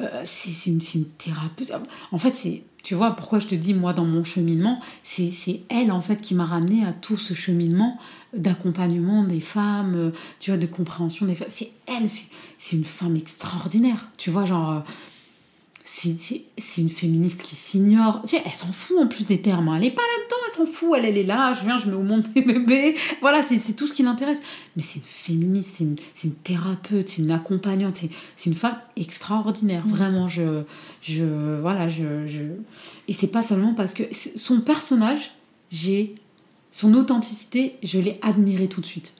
euh, 0.00 0.22
c'est 0.24 0.70
une, 0.70 0.80
c'est 0.80 0.98
une 0.98 1.04
thérapeute. 1.06 1.72
En 2.12 2.18
fait, 2.18 2.34
c'est 2.36 2.62
Tu 2.82 2.94
vois, 2.94 3.10
pourquoi 3.12 3.38
je 3.38 3.46
te 3.46 3.54
dis, 3.54 3.74
moi, 3.74 3.92
dans 3.92 4.04
mon 4.04 4.24
cheminement, 4.24 4.80
c'est 5.02 5.60
elle, 5.68 5.92
en 5.92 6.00
fait, 6.00 6.20
qui 6.20 6.34
m'a 6.34 6.46
ramené 6.46 6.84
à 6.84 6.92
tout 6.92 7.16
ce 7.16 7.34
cheminement 7.34 7.98
d'accompagnement 8.34 9.24
des 9.24 9.40
femmes, 9.40 9.94
euh, 9.96 10.10
tu 10.38 10.50
vois, 10.50 10.58
de 10.58 10.66
compréhension 10.66 11.26
des 11.26 11.34
femmes. 11.34 11.48
C'est 11.50 11.70
elle, 11.86 12.08
c'est 12.08 12.26
c'est 12.60 12.76
une 12.76 12.84
femme 12.84 13.16
extraordinaire. 13.16 14.10
Tu 14.18 14.30
vois, 14.30 14.44
genre, 14.44 14.70
euh, 14.70 14.80
c'est 15.92 16.80
une 16.80 16.88
féministe 16.88 17.42
qui 17.42 17.56
s'ignore. 17.56 18.20
Tu 18.22 18.36
sais, 18.36 18.42
elle 18.46 18.54
s'en 18.54 18.72
fout 18.72 18.98
en 18.98 19.08
plus 19.08 19.26
des 19.26 19.42
termes. 19.42 19.68
hein. 19.68 19.76
Elle 19.76 19.86
est 19.86 19.90
pas 19.90 20.02
là-dedans, 20.02 20.36
elle 20.46 20.54
s'en 20.66 20.72
fout. 20.72 20.92
Elle, 20.96 21.04
elle 21.04 21.18
est 21.18 21.24
là, 21.24 21.52
je 21.52 21.64
viens, 21.64 21.78
je 21.78 21.86
mets 21.86 21.96
au 21.96 22.02
monde 22.02 22.22
des 22.34 22.42
bébés. 22.42 22.94
Voilà, 23.20 23.42
c'est 23.42 23.74
tout 23.74 23.88
ce 23.88 23.92
qui 23.92 24.04
l'intéresse. 24.04 24.40
Mais 24.76 24.82
c'est 24.82 25.00
une 25.00 25.04
féministe, 25.04 25.82
c'est 26.14 26.28
une, 26.28 26.34
thérapeute, 26.34 27.08
c'est 27.08 27.22
une 27.22 27.32
accompagnante, 27.32 27.96
c'est 28.36 28.48
une 28.50 28.54
femme 28.54 28.78
extraordinaire. 28.96 29.82
Vraiment, 29.86 30.28
je. 30.28 30.62
je 31.02 31.60
voilà, 31.60 31.88
je. 31.88 32.24
je... 32.26 32.42
Et 33.08 33.12
c'est 33.12 33.32
pas 33.32 33.42
seulement 33.42 33.74
parce 33.74 33.94
que 33.94 34.04
son 34.36 34.60
personnage, 34.60 35.32
j'ai. 35.72 36.14
Son 36.70 36.94
authenticité, 36.94 37.74
je 37.82 37.98
l'ai 37.98 38.20
admiré 38.22 38.68
tout 38.68 38.80
de 38.80 38.86
suite. 38.86 39.14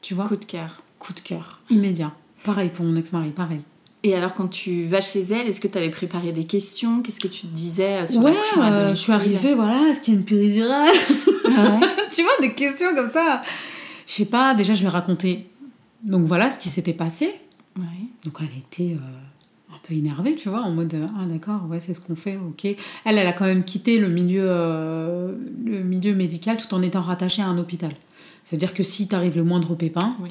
Tu 0.00 0.14
vois? 0.14 0.26
Coup 0.26 0.36
de 0.36 0.44
cœur. 0.46 0.82
Coup 0.98 1.12
de 1.12 1.20
cœur, 1.20 1.60
immédiat. 1.68 2.14
Pareil 2.44 2.70
pour 2.70 2.86
mon 2.86 2.96
ex-mari, 2.96 3.30
pareil. 3.30 3.60
Et 4.06 4.14
alors, 4.14 4.34
quand 4.34 4.48
tu 4.48 4.84
vas 4.84 5.00
chez 5.00 5.22
elle, 5.22 5.48
est-ce 5.48 5.60
que 5.60 5.66
tu 5.66 5.78
avais 5.78 5.88
préparé 5.88 6.30
des 6.30 6.44
questions? 6.44 7.00
Qu'est-ce 7.00 7.18
que 7.18 7.26
tu 7.26 7.46
te 7.46 7.54
disais 7.54 8.02
euh, 8.02 8.06
sur 8.06 8.20
Ouais, 8.20 8.34
à 8.60 8.72
euh, 8.72 8.90
je 8.90 8.96
suis 8.96 9.12
arrivée, 9.12 9.54
voilà, 9.54 9.88
est-ce 9.88 10.02
qu'il 10.02 10.12
y 10.12 10.16
a 10.16 10.20
une 10.20 10.26
péridurale 10.26 10.92
Ouais. 11.46 11.88
Tu 12.14 12.22
vois, 12.22 12.32
des 12.40 12.52
questions 12.52 12.94
comme 12.94 13.10
ça. 13.10 13.40
Je 14.06 14.12
sais 14.12 14.26
pas, 14.26 14.54
déjà 14.54 14.74
je 14.74 14.82
vais 14.82 14.90
raconter. 14.90 15.48
Donc 16.02 16.26
voilà 16.26 16.50
ce 16.50 16.58
qui 16.58 16.68
s'était 16.68 16.92
passé. 16.92 17.34
Ouais. 17.78 17.84
Donc 18.24 18.36
elle 18.40 18.58
était 18.58 18.94
euh, 18.94 19.74
un 19.74 19.78
peu 19.88 19.94
énervée, 19.94 20.34
tu 20.34 20.50
vois, 20.50 20.60
en 20.60 20.70
mode 20.70 20.94
ah 21.18 21.24
d'accord, 21.26 21.62
ouais, 21.70 21.80
c'est 21.80 21.94
ce 21.94 22.00
qu'on 22.00 22.14
fait, 22.14 22.36
ok. 22.36 22.66
Elle, 22.66 22.76
elle 23.18 23.26
a 23.26 23.32
quand 23.32 23.46
même 23.46 23.64
quitté 23.64 23.98
le 23.98 24.08
milieu, 24.10 24.44
euh, 24.44 25.34
le 25.64 25.82
milieu 25.82 26.14
médical 26.14 26.58
tout 26.58 26.72
en 26.74 26.82
étant 26.82 27.00
rattachée 27.00 27.40
à 27.42 27.46
un 27.46 27.56
hôpital. 27.56 27.92
C'est-à-dire 28.44 28.74
que 28.74 28.82
si 28.82 29.08
t'arrive 29.08 29.36
le 29.36 29.44
moindre 29.44 29.74
pépin, 29.74 30.14
Oui. 30.22 30.30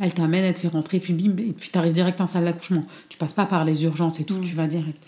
Elle 0.00 0.14
t'amène, 0.14 0.44
elle 0.44 0.54
te 0.54 0.60
fait 0.60 0.68
rentrer, 0.68 0.98
puis 1.00 1.12
bim, 1.12 1.36
et 1.38 1.52
puis 1.52 1.70
t'arrives 1.70 1.92
direct 1.92 2.20
en 2.20 2.26
salle 2.26 2.44
d'accouchement. 2.44 2.84
Tu 3.08 3.18
passes 3.18 3.34
pas 3.34 3.46
par 3.46 3.64
les 3.64 3.84
urgences 3.84 4.20
et 4.20 4.24
tout, 4.24 4.34
Mm. 4.36 4.42
tu 4.42 4.54
vas 4.54 4.66
direct. 4.66 5.02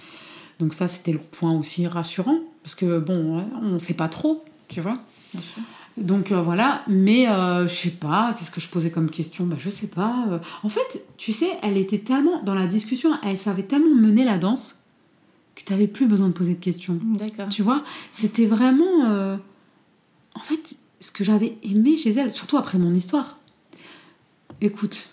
Donc 0.61 0.73
ça, 0.75 0.87
c'était 0.89 1.13
le 1.13 1.19
point 1.19 1.53
aussi 1.53 1.87
rassurant, 1.87 2.39
parce 2.63 2.75
que 2.75 2.99
bon, 3.01 3.45
on 3.63 3.79
sait 3.79 3.95
pas 3.95 4.09
trop, 4.09 4.45
tu 4.69 4.81
vois. 4.81 4.99
Bien 5.33 5.43
sûr. 5.43 5.63
Donc 5.97 6.33
euh, 6.33 6.43
voilà, 6.43 6.83
mais 6.89 7.29
euh, 7.29 7.69
je 7.69 7.75
sais 7.75 7.91
pas, 7.91 8.35
qu'est-ce 8.39 8.51
que 8.51 8.61
je 8.61 8.69
posais 8.69 8.91
comme 8.91 9.09
question? 9.11 9.47
Bah 9.47 9.55
je 9.59 9.71
sais 9.71 9.87
pas. 9.87 10.25
euh. 10.29 10.39
En 10.65 10.69
fait, 10.69 11.05
tu 11.19 11.33
sais, 11.33 11.49
elle 11.63 11.77
était 11.77 11.99
tellement 12.01 12.43
dans 12.43 12.55
la 12.55 12.67
discussion, 12.67 13.11
elle 13.23 13.39
savait 13.39 13.63
tellement 13.63 13.95
mener 13.95 14.25
la 14.25 14.39
danse 14.39 14.81
que 15.55 15.63
t'avais 15.63 15.87
plus 15.87 16.07
besoin 16.07 16.27
de 16.27 16.33
poser 16.33 16.55
de 16.55 16.61
questions. 16.61 16.99
D'accord. 17.17 17.49
Tu 17.49 17.63
vois, 17.63 17.85
c'était 18.11 18.47
vraiment. 18.47 19.39
En 20.35 20.41
fait, 20.41 20.75
ce 20.99 21.13
que 21.13 21.23
j'avais 21.23 21.57
aimé 21.63 21.97
chez 21.97 22.11
elle, 22.11 22.33
surtout 22.33 22.57
après 22.57 22.77
mon 22.79 22.93
histoire. 22.93 23.39
Écoute, 24.61 25.11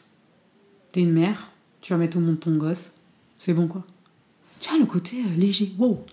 t'es 0.91 1.01
une 1.01 1.11
mère, 1.11 1.49
tu 1.81 1.93
vas 1.93 1.97
mettre 1.97 2.17
au 2.17 2.21
monde 2.21 2.39
ton 2.39 2.55
gosse, 2.57 2.91
c'est 3.39 3.53
bon 3.53 3.67
quoi. 3.67 3.83
Tu 4.59 4.69
vois, 4.69 4.79
le 4.79 4.85
côté 4.85 5.17
euh, 5.17 5.35
léger, 5.35 5.71
wow, 5.77 6.03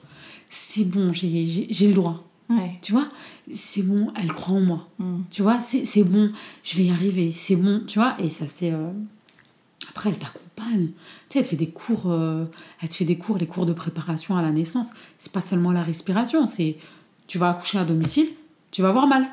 c'est 0.48 0.84
bon, 0.84 1.12
j'ai- 1.12 1.66
le 1.86 1.92
droit. 1.92 2.24
Ouais. 2.48 2.78
Tu 2.80 2.92
vois, 2.92 3.08
c'est 3.54 3.82
bon, 3.82 4.10
elle 4.16 4.32
croit 4.32 4.56
en 4.56 4.60
moi. 4.60 4.88
Mm. 4.98 5.18
Tu 5.30 5.42
vois, 5.42 5.60
c'est 5.60 5.84
c'est 5.84 6.02
bon, 6.04 6.32
je 6.64 6.76
vais 6.78 6.84
y 6.84 6.90
arriver, 6.90 7.32
c'est 7.34 7.56
bon, 7.56 7.82
tu 7.86 7.98
vois, 7.98 8.16
et 8.18 8.30
ça 8.30 8.46
c'est. 8.48 8.72
euh, 8.72 8.90
Après, 9.90 10.08
elle 10.10 10.18
t'accompagne. 10.18 10.88
Tu 11.28 11.34
sais, 11.34 11.38
elle 11.40 11.44
te 11.44 11.48
fait 11.50 11.56
des 11.56 11.68
cours, 11.70 12.04
euh, 12.10 12.46
elle 12.80 12.88
te 12.88 12.94
fait 12.94 13.04
des 13.04 13.18
cours, 13.18 13.36
les 13.36 13.46
cours 13.46 13.66
de 13.66 13.72
préparation 13.74 14.36
à 14.36 14.42
la 14.42 14.50
naissance. 14.50 14.88
C'est 15.18 15.30
pas 15.32 15.40
seulement 15.42 15.72
la 15.72 15.82
respiration, 15.82 16.46
c'est. 16.46 16.78
Tu 17.26 17.36
vas 17.36 17.50
accoucher 17.50 17.78
à 17.78 17.84
domicile, 17.84 18.28
tu 18.70 18.80
vas 18.80 18.88
avoir 18.88 19.06
mal. 19.06 19.28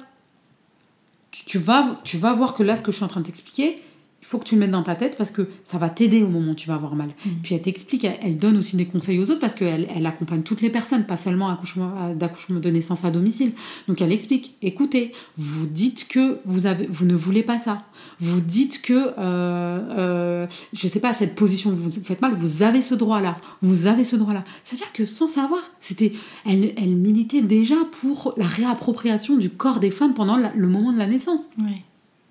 Tu, 1.45 1.57
vas, 1.57 1.99
tu 2.03 2.17
vas 2.17 2.33
voir 2.33 2.53
que 2.53 2.63
là, 2.63 2.75
ce 2.75 2.83
que 2.83 2.91
je 2.91 2.97
suis 2.97 3.05
en 3.05 3.09
train 3.09 3.21
de 3.21 3.25
t'expliquer, 3.25 3.81
il 4.25 4.27
faut 4.27 4.39
que 4.39 4.43
tu 4.45 4.55
le 4.55 4.61
mettes 4.61 4.71
dans 4.71 4.81
ta 4.81 4.95
tête 4.95 5.17
parce 5.19 5.29
que 5.29 5.47
ça 5.63 5.77
va 5.77 5.87
t'aider 5.87 6.23
au 6.23 6.27
moment 6.29 6.53
où 6.53 6.55
tu 6.55 6.67
vas 6.67 6.73
avoir 6.73 6.95
mal. 6.95 7.09
Puis 7.43 7.53
elle 7.53 7.61
t'explique, 7.61 8.05
elle, 8.05 8.17
elle 8.23 8.37
donne 8.39 8.57
aussi 8.57 8.75
des 8.75 8.85
conseils 8.87 9.19
aux 9.19 9.29
autres 9.29 9.39
parce 9.39 9.53
qu'elle 9.53 9.87
elle 9.95 10.03
accompagne 10.07 10.41
toutes 10.41 10.61
les 10.61 10.71
personnes, 10.71 11.05
pas 11.05 11.15
seulement 11.15 11.47
accouchement, 11.49 11.91
à- 12.01 12.13
d'accouchement 12.15 12.59
de 12.59 12.69
naissance 12.71 13.05
à 13.05 13.11
domicile. 13.11 13.51
Donc 13.87 14.01
elle 14.01 14.11
explique, 14.11 14.55
écoutez, 14.63 15.11
vous 15.37 15.67
dites 15.67 16.07
que 16.07 16.39
vous, 16.45 16.65
avez, 16.65 16.87
vous 16.87 17.05
ne 17.05 17.13
voulez 17.13 17.43
pas 17.43 17.59
ça. 17.59 17.83
Vous 18.19 18.41
dites 18.41 18.81
que, 18.81 18.93
euh, 18.93 19.13
euh, 19.19 20.47
je 20.73 20.87
sais 20.87 20.99
pas, 20.99 21.13
cette 21.13 21.35
position, 21.35 21.69
vous 21.69 21.91
faites 21.91 22.21
mal, 22.21 22.33
vous 22.33 22.63
avez 22.63 22.81
ce 22.81 22.95
droit-là. 22.95 23.37
Vous 23.61 23.85
avez 23.85 24.03
ce 24.03 24.15
droit-là. 24.15 24.43
C'est-à-dire 24.63 24.91
que 24.91 25.05
sans 25.05 25.27
savoir, 25.27 25.61
c'était, 25.79 26.13
elle, 26.47 26.73
elle 26.77 26.95
militait 26.95 27.43
déjà 27.43 27.75
pour 28.01 28.33
la 28.37 28.45
réappropriation 28.47 29.37
du 29.37 29.51
corps 29.51 29.79
des 29.79 29.91
femmes 29.91 30.15
pendant 30.15 30.37
la- 30.37 30.51
le 30.55 30.67
moment 30.67 30.91
de 30.91 30.97
la 30.97 31.05
naissance 31.07 31.41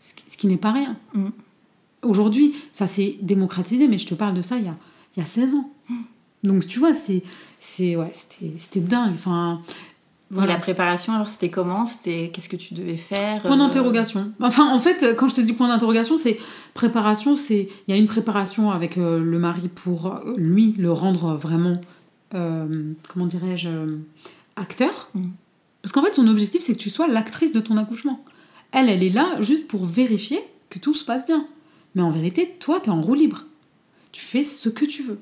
ce 0.01 0.13
qui, 0.15 0.25
ce 0.29 0.37
qui 0.37 0.49
n'est 0.49 0.57
pas 0.57 0.73
rien. 0.73 0.97
Mm. 1.15 1.29
Aujourd'hui, 2.05 2.55
ça 2.73 2.87
s'est 2.87 3.17
démocratisé, 3.23 3.89
mais 3.89 3.99
je 3.99 4.07
te 4.07 4.15
parle 4.15 4.35
de 4.35 4.43
ça 4.43 4.57
il 4.57 4.65
y 4.65 4.69
a, 4.69 4.77
il 5.17 5.21
y 5.21 5.23
a 5.23 5.27
16 5.27 5.55
ans. 5.55 5.71
Donc 6.45 6.67
tu 6.67 6.79
vois, 6.79 6.95
c'est, 6.95 7.23
c'est, 7.59 7.97
ouais, 7.97 8.11
c'était, 8.13 8.53
c'était 8.59 8.81
dingue. 8.81 9.15
Enfin, 9.15 9.63
Et 10.31 10.47
la 10.47 10.59
préparation, 10.59 11.15
alors 11.15 11.31
c'était 11.31 11.49
comment? 11.49 11.87
C'était 11.87 12.31
qu'est-ce 12.33 12.51
que 12.51 12.57
tu 12.57 12.75
devais 12.75 12.99
faire? 12.99 13.41
Point 13.43 13.55
euh, 13.55 13.59
d'interrogation. 13.59 14.31
Enfin, 14.41 14.71
en 14.71 14.79
fait, 14.79 15.17
quand 15.17 15.29
je 15.29 15.35
te 15.35 15.41
dis 15.41 15.55
point 15.55 15.69
d'interrogation, 15.69 16.19
c'est 16.19 16.39
préparation. 16.75 17.35
C'est 17.35 17.69
il 17.89 17.95
y 17.95 17.97
a 17.97 18.01
une 18.01 18.07
préparation 18.07 18.71
avec 18.71 18.99
euh, 18.99 19.19
le 19.19 19.39
mari 19.39 19.69
pour 19.69 20.07
euh, 20.07 20.35
lui 20.37 20.75
le 20.79 20.93
rendre 20.93 21.35
vraiment, 21.35 21.81
euh, 22.35 22.93
comment 23.09 23.27
dirais-je, 23.27 23.71
acteur. 24.57 25.09
Mm. 25.15 25.23
Parce 25.81 25.93
qu'en 25.93 26.03
fait, 26.03 26.15
son 26.15 26.29
objectif, 26.29 26.63
c'est 26.63 26.75
que 26.75 26.79
tu 26.79 26.91
sois 26.91 27.09
l'actrice 27.09 27.53
de 27.53 27.61
ton 27.61 27.79
accouchement. 27.79 28.23
Elle, 28.73 28.89
elle 28.89 29.03
est 29.03 29.11
là 29.11 29.41
juste 29.41 29.67
pour 29.67 29.87
vérifier 29.87 30.41
que 30.69 30.79
tout 30.79 30.95
se 30.95 31.05
passe 31.05 31.27
bien. 31.27 31.47
Mais 31.95 32.03
en 32.03 32.11
vérité, 32.11 32.57
toi, 32.61 32.81
tu 32.81 32.87
es 32.87 32.93
en 32.93 33.01
roue 33.01 33.15
libre. 33.15 33.45
Tu 34.13 34.21
fais 34.23 34.45
ce 34.45 34.69
que 34.69 34.85
tu 34.85 35.03
veux. 35.03 35.21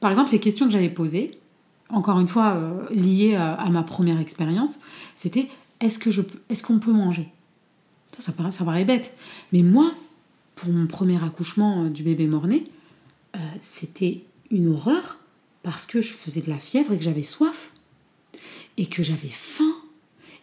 Par 0.00 0.10
exemple, 0.10 0.32
les 0.32 0.40
questions 0.40 0.66
que 0.66 0.72
j'avais 0.72 0.90
posées, 0.90 1.38
encore 1.88 2.18
une 2.18 2.28
fois 2.28 2.54
euh, 2.54 2.88
liées 2.90 3.34
à, 3.34 3.54
à 3.54 3.68
ma 3.70 3.82
première 3.82 4.18
expérience, 4.18 4.78
c'était 5.16 5.48
est-ce 5.80 5.98
que 5.98 6.10
je 6.10 6.22
est-ce 6.48 6.62
qu'on 6.62 6.78
peut 6.78 6.92
manger? 6.92 7.28
Ça, 8.16 8.22
ça 8.22 8.32
paraît, 8.32 8.52
ça 8.52 8.64
paraît 8.64 8.84
bête. 8.84 9.16
Mais 9.52 9.62
moi, 9.62 9.92
pour 10.56 10.70
mon 10.70 10.86
premier 10.86 11.22
accouchement 11.22 11.84
euh, 11.84 11.88
du 11.88 12.02
bébé 12.02 12.26
mort-né, 12.26 12.64
euh, 13.36 13.38
c'était 13.60 14.22
une 14.50 14.68
horreur 14.68 15.18
parce 15.62 15.86
que 15.86 16.00
je 16.00 16.12
faisais 16.12 16.40
de 16.40 16.50
la 16.50 16.58
fièvre 16.58 16.92
et 16.92 16.98
que 16.98 17.04
j'avais 17.04 17.22
soif 17.22 17.72
et 18.76 18.86
que 18.86 19.02
j'avais 19.02 19.28
faim 19.28 19.74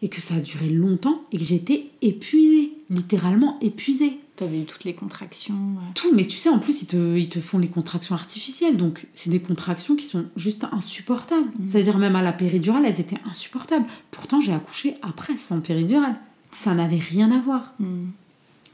et 0.02 0.10
que 0.10 0.22
ça 0.22 0.36
a 0.36 0.40
duré 0.40 0.70
longtemps 0.70 1.24
et 1.32 1.38
que 1.38 1.44
j'étais 1.44 1.88
épuisée, 2.02 2.72
littéralement 2.90 3.60
épuisée. 3.62 4.20
T'avais 4.40 4.62
eu 4.62 4.66
toutes 4.66 4.86
les 4.86 4.94
contractions. 4.94 5.54
ouais. 5.54 5.92
Tout, 5.96 6.16
mais 6.16 6.26
tu 6.26 6.38
sais, 6.38 6.48
en 6.48 6.60
plus, 6.60 6.82
ils 6.82 6.88
te, 6.88 7.18
ils 7.18 7.28
te 7.28 7.42
font 7.42 7.58
les 7.58 7.68
contractions 7.68 8.16
artificielles. 8.16 8.78
Donc, 8.78 9.06
c'est 9.14 9.30
des 9.30 9.42
contractions 9.42 9.98
qui 9.98 10.06
sont 10.06 10.28
juste 10.38 10.66
insupportables. 10.72 11.50
C'est-à-dire, 11.68 11.98
même 11.98 12.16
à 12.16 12.22
la 12.22 12.32
péridurale, 12.32 12.86
elles 12.86 13.02
étaient 13.02 13.20
insupportables. 13.30 13.86
Pourtant, 14.12 14.40
j'ai 14.40 14.54
accouché 14.54 14.96
après, 15.02 15.36
sans 15.36 15.60
péridurale. 15.60 16.16
Ça 16.52 16.74
n'avait 16.74 17.00
rien 17.00 17.30
à 17.32 17.40
voir. 17.42 17.74
Mm. 17.80 18.06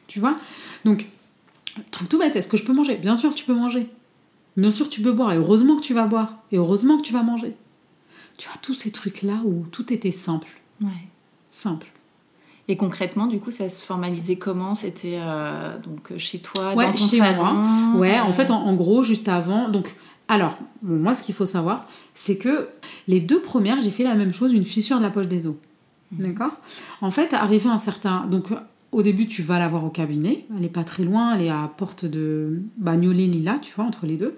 Tu 0.06 0.20
vois? 0.20 0.38
Donc, 0.86 1.08
truc 1.90 2.10
tout 2.10 2.20
bête, 2.20 2.36
est-ce 2.36 2.48
que 2.48 2.58
je 2.58 2.64
peux 2.64 2.74
manger? 2.74 2.98
Bien 2.98 3.16
sûr, 3.16 3.34
tu 3.34 3.44
peux 3.44 3.56
manger. 3.56 3.90
Bien 4.58 4.70
sûr, 4.70 4.88
tu 4.88 5.02
peux 5.02 5.14
boire. 5.14 5.34
Et 5.34 5.38
heureusement 5.38 5.78
que 5.78 5.82
tu 5.82 5.96
vas 5.96 6.06
boire. 6.06 6.44
Et 6.52 6.58
heureusement 6.58 6.98
que 6.98 7.02
tu 7.02 7.12
vas 7.12 7.24
manger. 7.24 7.56
Tu 8.38 8.48
vois, 8.48 8.58
tous 8.62 8.76
ces 8.76 8.92
trucs-là 8.92 9.42
où 9.46 9.66
tout 9.72 9.92
était 9.92 10.12
simple. 10.12 10.50
Ouais. 10.80 11.08
Simple. 11.50 11.88
Et 12.68 12.78
concrètement, 12.78 13.28
du 13.28 13.40
coup, 13.40 13.52
ça 13.52 13.70
se 13.70 13.86
formalisait 13.86 14.38
comment? 14.38 14.74
C'était 14.74 15.20
euh, 15.22 15.78
donc 15.80 16.12
euh, 16.12 16.18
chez 16.18 16.40
toi, 16.40 16.74
Ouais, 16.74 16.88
dans 16.88 16.94
ton 16.94 16.98
chez 16.98 17.18
salon 17.18 17.44
moi. 17.44 18.00
Ouais, 18.00 18.20
en 18.20 18.30
euh, 18.30 18.34
fait, 18.34 18.50
en, 18.50 18.60
en 18.60 18.74
gros, 18.74 19.04
juste 19.04 19.28
avant. 19.28 19.70
Donc, 19.70 19.94
alors, 20.28 20.58
bon, 20.82 20.96
moi, 20.96 21.14
ce 21.14 21.22
qu'il 21.24 21.36
faut 21.36 21.46
savoir, 21.46 21.86
c'est 22.16 22.38
que 22.38 22.70
les 23.08 23.20
deux 23.20 23.40
premières, 23.40 23.82
j'ai 23.82 23.92
fait 23.92 24.04
la 24.04 24.16
même 24.16 24.34
chose, 24.34 24.52
une 24.52 24.66
fissure 24.66 24.98
de 24.98 25.04
la 25.04 25.12
poche 25.12 25.28
des 25.28 25.46
os. 25.46 25.56
D'accord? 26.12 26.58
En 27.02 27.12
fait, 27.12 27.34
arrivé 27.34 27.70
à 27.70 27.74
un 27.74 27.78
certain. 27.78 28.26
Donc, 28.26 28.48
au 28.92 29.04
début, 29.04 29.28
tu 29.28 29.42
vas 29.42 29.60
la 29.60 29.68
voir 29.68 29.84
au 29.84 29.90
cabinet. 29.90 30.46
Elle 30.58 30.66
est 30.66 30.70
pas 30.70 30.84
très 30.84 31.04
loin, 31.04 31.36
elle 31.36 31.42
est 31.42 31.50
à 31.50 31.70
porte 31.78 32.06
de 32.06 32.62
Bagnolet 32.78 33.28
Lila, 33.28 33.60
tu 33.62 33.74
vois, 33.74 33.86
entre 33.86 34.06
les 34.06 34.18
deux. 34.18 34.36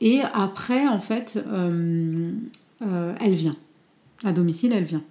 Et 0.00 0.20
après, 0.34 0.86
en 0.88 0.98
fait, 0.98 1.42
euh, 1.46 2.32
euh, 2.82 3.14
elle 3.20 3.34
vient. 3.34 3.56
À 4.24 4.32
domicile, 4.32 4.72
elle 4.74 4.84
vient. 4.84 5.02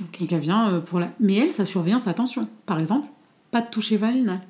Donc 0.00 0.32
elle 0.32 0.38
vient 0.40 0.68
euh, 0.70 0.80
pour 0.80 0.98
la. 0.98 1.10
Mais 1.20 1.34
elle, 1.36 1.52
sa 1.52 1.66
surveillance, 1.66 2.06
attention. 2.08 2.48
Par 2.66 2.78
exemple, 2.80 3.08
pas 3.50 3.60
de 3.60 3.68
toucher 3.70 3.96
vaginal. 3.96 4.40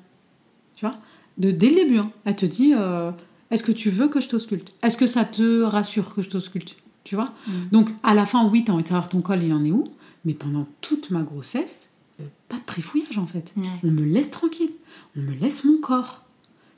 Tu 0.75 0.85
vois? 0.85 0.95
De, 1.37 1.51
Dès 1.51 1.69
le 1.69 1.75
début, 1.75 1.97
hein. 1.99 2.11
elle 2.25 2.35
te 2.35 2.45
dit 2.45 2.73
euh, 2.75 3.11
Est-ce 3.51 3.63
que 3.63 3.71
tu 3.71 3.89
veux 3.89 4.07
que 4.07 4.19
je 4.19 4.29
t'ausculte? 4.29 4.73
Est-ce 4.81 4.97
que 4.97 5.07
ça 5.07 5.25
te 5.25 5.61
rassure 5.61 6.13
que 6.15 6.21
je 6.21 6.29
t'ausculte? 6.29 6.75
Tu 7.03 7.15
vois? 7.15 7.29
Donc 7.71 7.89
à 8.01 8.13
la 8.15 8.25
fin, 8.25 8.47
oui, 8.47 8.63
t'as 8.65 8.73
envie 8.73 8.83
de 8.83 8.87
savoir 8.87 9.09
ton 9.09 9.21
col, 9.21 9.43
il 9.43 9.53
en 9.53 9.63
est 9.63 9.71
où 9.71 9.83
Mais 10.25 10.33
pendant 10.33 10.65
toute 10.81 11.11
ma 11.11 11.21
grossesse, 11.21 11.89
euh, 12.19 12.23
pas 12.49 12.55
de 12.55 12.63
trifouillage 12.65 13.17
en 13.19 13.27
fait. 13.27 13.53
On 13.83 13.91
me 13.91 14.03
laisse 14.03 14.31
tranquille. 14.31 14.71
On 15.15 15.19
me 15.21 15.33
laisse 15.35 15.63
mon 15.65 15.77
corps. 15.77 16.23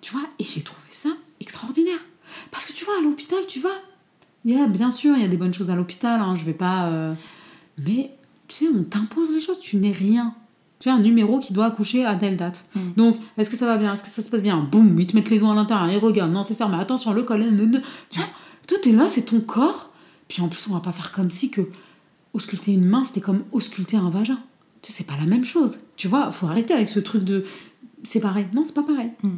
Tu 0.01 0.11
vois? 0.11 0.25
Et 0.39 0.43
j'ai 0.43 0.61
trouvé 0.61 0.87
ça 0.89 1.09
extraordinaire. 1.39 1.99
Parce 2.51 2.65
que 2.65 2.73
tu 2.73 2.83
vois, 2.83 2.95
à 2.99 3.01
l'hôpital, 3.01 3.39
tu 3.47 3.61
vas. 3.61 3.69
Yeah, 4.43 4.67
bien 4.67 4.91
sûr, 4.91 5.15
il 5.15 5.21
y 5.21 5.25
a 5.25 5.29
des 5.29 5.37
bonnes 5.37 5.53
choses 5.53 5.69
à 5.69 5.75
l'hôpital, 5.75 6.19
hein, 6.19 6.35
je 6.35 6.43
vais 6.43 6.53
pas. 6.53 6.87
euh, 6.89 7.13
Mais 7.85 8.11
tu 8.47 8.65
sais, 8.65 8.71
on 8.73 8.83
t'impose 8.83 9.31
les 9.31 9.39
choses, 9.39 9.59
tu 9.59 9.77
n'es 9.77 9.91
rien. 9.91 10.33
Tu 10.79 10.89
as 10.89 10.93
un 10.93 10.99
numéro 10.99 11.39
qui 11.39 11.53
doit 11.53 11.65
accoucher 11.65 12.05
à 12.05 12.15
telle 12.15 12.37
date. 12.37 12.65
Mm. 12.75 12.79
Donc, 12.97 13.17
est-ce 13.37 13.49
que 13.49 13.57
ça 13.57 13.65
va 13.65 13.77
bien? 13.77 13.93
Est-ce 13.93 14.03
que 14.03 14.09
ça 14.09 14.21
se 14.21 14.29
passe 14.29 14.43
bien? 14.43 14.57
Boum, 14.59 14.99
ils 14.99 15.07
te 15.07 15.15
mettent 15.15 15.29
les 15.29 15.39
doigts 15.39 15.51
à 15.51 15.55
l'intérieur, 15.55 15.89
ils 15.89 15.97
regardent, 15.97 16.33
non, 16.33 16.43
c'est 16.43 16.53
fermé, 16.53 16.77
attention, 16.77 17.13
le 17.13 17.23
col, 17.23 17.43
tu 18.09 18.19
vois, 18.19 18.27
toi, 18.67 18.77
t'es 18.81 18.91
là, 18.91 19.07
c'est 19.07 19.23
ton 19.23 19.39
corps. 19.39 19.89
Puis 20.27 20.41
en 20.41 20.49
plus, 20.49 20.67
on 20.69 20.73
va 20.73 20.81
pas 20.81 20.91
faire 20.91 21.11
comme 21.11 21.31
si 21.31 21.49
que 21.49 21.61
ausculter 22.33 22.73
une 22.73 22.85
main, 22.85 23.03
c'était 23.05 23.21
comme 23.21 23.43
ausculter 23.51 23.97
un 23.97 24.09
vagin. 24.09 24.39
Tu 24.81 24.91
sais, 24.91 24.99
c'est 24.99 25.07
pas 25.07 25.17
la 25.19 25.25
même 25.25 25.45
chose. 25.45 25.79
Tu 25.95 26.07
vois, 26.07 26.31
faut 26.31 26.47
arrêter 26.47 26.73
avec 26.73 26.89
ce 26.89 26.99
truc 26.99 27.23
de. 27.23 27.45
C'est 28.03 28.19
pareil. 28.19 28.45
Non, 28.53 28.63
c'est 28.65 28.75
pas 28.75 28.83
pareil. 28.83 29.11
Mm. 29.23 29.29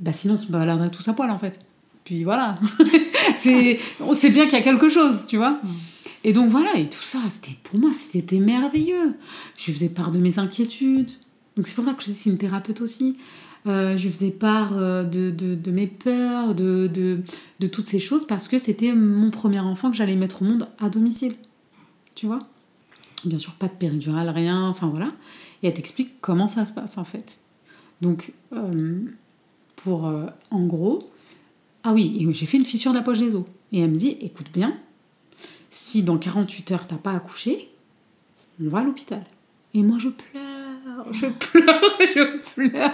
Bah 0.00 0.12
sinon, 0.12 0.34
on 0.34 0.38
se 0.38 0.46
baladerait 0.46 0.90
tous 0.90 1.06
à 1.08 1.12
poil 1.12 1.30
en 1.30 1.38
fait. 1.38 1.58
Puis 2.04 2.24
voilà. 2.24 2.56
c'est, 3.36 3.78
on 4.00 4.12
sait 4.12 4.30
bien 4.30 4.44
qu'il 4.44 4.54
y 4.54 4.60
a 4.60 4.64
quelque 4.64 4.88
chose, 4.88 5.26
tu 5.28 5.36
vois? 5.36 5.60
Et 6.28 6.34
donc 6.34 6.50
voilà, 6.50 6.76
et 6.76 6.84
tout 6.84 7.02
ça, 7.02 7.20
c'était 7.30 7.56
pour 7.62 7.80
moi, 7.80 7.90
c'était 7.94 8.38
merveilleux. 8.38 9.14
Je 9.56 9.72
faisais 9.72 9.88
part 9.88 10.10
de 10.10 10.18
mes 10.18 10.38
inquiétudes. 10.38 11.10
Donc 11.56 11.66
c'est 11.66 11.74
pour 11.74 11.86
ça 11.86 11.94
que 11.94 12.02
je 12.02 12.12
suis 12.12 12.28
une 12.30 12.36
thérapeute 12.36 12.82
aussi. 12.82 13.16
Euh, 13.66 13.96
je 13.96 14.10
faisais 14.10 14.30
part 14.30 14.76
euh, 14.76 15.04
de, 15.04 15.30
de, 15.30 15.70
mes 15.70 15.86
peurs, 15.86 16.54
de, 16.54 16.86
de, 16.86 17.66
toutes 17.66 17.86
ces 17.86 17.98
choses, 17.98 18.26
parce 18.26 18.46
que 18.46 18.58
c'était 18.58 18.92
mon 18.92 19.30
premier 19.30 19.60
enfant 19.60 19.90
que 19.90 19.96
j'allais 19.96 20.16
mettre 20.16 20.42
au 20.42 20.44
monde 20.44 20.68
à 20.78 20.90
domicile. 20.90 21.34
Tu 22.14 22.26
vois? 22.26 22.46
Bien 23.24 23.38
sûr, 23.38 23.54
pas 23.54 23.68
de 23.68 23.72
péridurale, 23.72 24.28
rien, 24.28 24.68
enfin 24.68 24.88
voilà. 24.88 25.10
Et 25.62 25.68
elle 25.68 25.74
t'explique 25.74 26.20
comment 26.20 26.46
ça 26.46 26.66
se 26.66 26.74
passe 26.74 26.98
en 26.98 27.04
fait. 27.04 27.40
Donc, 28.02 28.34
euh, 28.52 29.00
pour 29.76 30.06
euh, 30.06 30.26
en 30.50 30.66
gros, 30.66 31.10
ah 31.84 31.94
oui, 31.94 32.28
j'ai 32.32 32.44
fait 32.44 32.58
une 32.58 32.66
fissure 32.66 32.90
de 32.90 32.98
la 32.98 33.02
poche 33.02 33.18
des 33.18 33.34
os. 33.34 33.44
Et 33.72 33.80
elle 33.80 33.92
me 33.92 33.96
dit 33.96 34.18
écoute 34.20 34.48
bien, 34.52 34.76
si 35.78 36.02
dans 36.02 36.18
48 36.18 36.72
heures 36.72 36.86
t'as 36.86 36.96
pas 36.96 37.12
accouché, 37.12 37.70
on 38.62 38.68
va 38.68 38.80
à 38.80 38.84
l'hôpital. 38.84 39.24
Et 39.74 39.82
moi 39.82 39.98
je 39.98 40.08
pleure, 40.08 41.12
je 41.12 41.26
pleure, 41.26 41.82
je 42.00 42.54
pleure. 42.54 42.92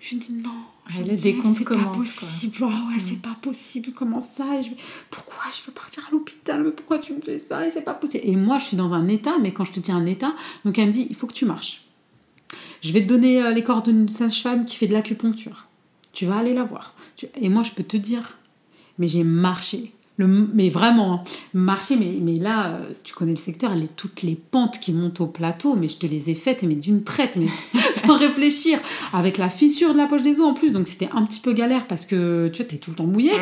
Je 0.00 0.16
dis 0.16 0.32
non. 0.32 0.50
Je 0.88 1.02
le 1.02 1.16
décompte 1.16 1.56
c'est 1.58 1.64
commence, 1.64 1.84
Pas 1.84 1.92
quoi. 1.92 1.98
possible. 1.98 2.56
Ah 2.62 2.88
ouais, 2.88 3.00
c'est 3.06 3.20
pas 3.22 3.36
possible. 3.40 3.92
Comment 3.94 4.20
ça? 4.20 4.58
Et 4.58 4.62
je 4.62 4.70
Pourquoi 5.10 5.42
je 5.54 5.64
veux 5.66 5.72
partir 5.72 6.04
à 6.08 6.10
l'hôpital? 6.10 6.64
Mais 6.64 6.70
pourquoi 6.72 6.98
tu 6.98 7.12
me 7.12 7.20
fais 7.20 7.38
ça? 7.38 7.64
Et 7.64 7.70
c'est 7.70 7.82
pas 7.82 7.94
possible. 7.94 8.24
Et 8.26 8.34
moi, 8.34 8.58
je 8.58 8.64
suis 8.64 8.76
dans 8.76 8.92
un 8.92 9.06
état, 9.06 9.34
mais 9.40 9.52
quand 9.52 9.64
je 9.64 9.72
te 9.72 9.78
dis 9.78 9.92
un 9.92 10.06
état, 10.06 10.34
donc 10.64 10.78
elle 10.78 10.88
me 10.88 10.92
dit 10.92 11.06
il 11.08 11.14
faut 11.14 11.26
que 11.28 11.34
tu 11.34 11.44
marches. 11.44 11.84
Je 12.80 12.92
vais 12.92 13.02
te 13.02 13.08
donner 13.08 13.40
euh, 13.42 13.52
les 13.52 13.62
coordonnées 13.62 13.98
d'une 13.98 14.08
sage-femme 14.08 14.64
qui 14.64 14.76
fait 14.76 14.86
de 14.88 14.94
l'acupuncture. 14.94 15.66
Tu 16.12 16.26
vas 16.26 16.38
aller 16.38 16.54
la 16.54 16.64
voir. 16.64 16.94
Et 17.40 17.48
moi, 17.50 17.62
je 17.62 17.70
peux 17.72 17.84
te 17.84 17.96
dire, 17.98 18.38
mais 18.98 19.06
j'ai 19.06 19.22
marché. 19.22 19.92
Le, 20.20 20.26
mais 20.26 20.68
vraiment, 20.68 21.14
hein, 21.14 21.22
marché, 21.54 21.96
mais, 21.96 22.18
mais 22.20 22.38
là, 22.38 22.72
euh, 22.72 22.92
tu 23.02 23.14
connais 23.14 23.30
le 23.32 23.36
secteur, 23.36 23.74
les, 23.74 23.86
toutes 23.86 24.22
les 24.22 24.34
pentes 24.34 24.78
qui 24.78 24.92
montent 24.92 25.20
au 25.20 25.26
plateau, 25.26 25.76
mais 25.76 25.88
je 25.88 25.96
te 25.96 26.06
les 26.06 26.28
ai 26.28 26.34
faites, 26.34 26.62
mais 26.62 26.74
d'une 26.74 27.02
traite, 27.04 27.36
mais 27.36 27.48
sans 27.94 28.18
réfléchir, 28.18 28.78
avec 29.12 29.38
la 29.38 29.48
fissure 29.48 29.92
de 29.92 29.98
la 29.98 30.06
poche 30.06 30.22
des 30.22 30.38
os 30.40 30.46
en 30.46 30.54
plus, 30.54 30.72
donc 30.72 30.88
c'était 30.88 31.08
un 31.14 31.24
petit 31.24 31.40
peu 31.40 31.52
galère 31.54 31.86
parce 31.86 32.04
que 32.04 32.48
tu 32.52 32.58
vois, 32.62 32.70
t'es 32.70 32.76
tout 32.76 32.90
le 32.90 32.96
temps 32.96 33.06
mouillé. 33.06 33.32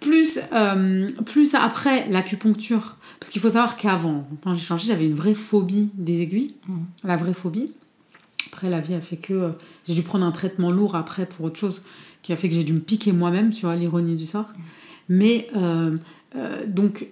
Plus, 0.00 0.38
euh, 0.52 1.10
plus 1.26 1.54
après 1.54 2.08
l'acupuncture, 2.08 2.96
parce 3.18 3.30
qu'il 3.30 3.40
faut 3.42 3.50
savoir 3.50 3.76
qu'avant, 3.76 4.26
quand 4.42 4.54
j'ai 4.54 4.64
changé, 4.64 4.86
j'avais 4.88 5.06
une 5.06 5.14
vraie 5.14 5.34
phobie 5.34 5.90
des 5.94 6.20
aiguilles, 6.22 6.54
Mm. 6.68 6.78
la 7.04 7.16
vraie 7.16 7.34
phobie. 7.34 7.72
Après, 8.52 8.68
la 8.68 8.80
vie 8.80 8.94
a 8.94 9.00
fait 9.00 9.16
que 9.16 9.32
euh, 9.32 9.48
j'ai 9.86 9.94
dû 9.94 10.02
prendre 10.02 10.24
un 10.26 10.32
traitement 10.32 10.70
lourd 10.70 10.94
après 10.94 11.26
pour 11.26 11.46
autre 11.46 11.58
chose, 11.58 11.82
qui 12.22 12.32
a 12.32 12.36
fait 12.36 12.48
que 12.48 12.54
j'ai 12.54 12.64
dû 12.64 12.72
me 12.74 12.80
piquer 12.80 13.12
moi-même, 13.12 13.50
tu 13.50 13.62
vois, 13.66 13.76
l'ironie 13.76 14.16
du 14.16 14.26
sort. 14.26 14.52
Mais 15.10 15.48
euh, 15.56 15.98
euh, 16.36 16.64
donc, 16.66 17.06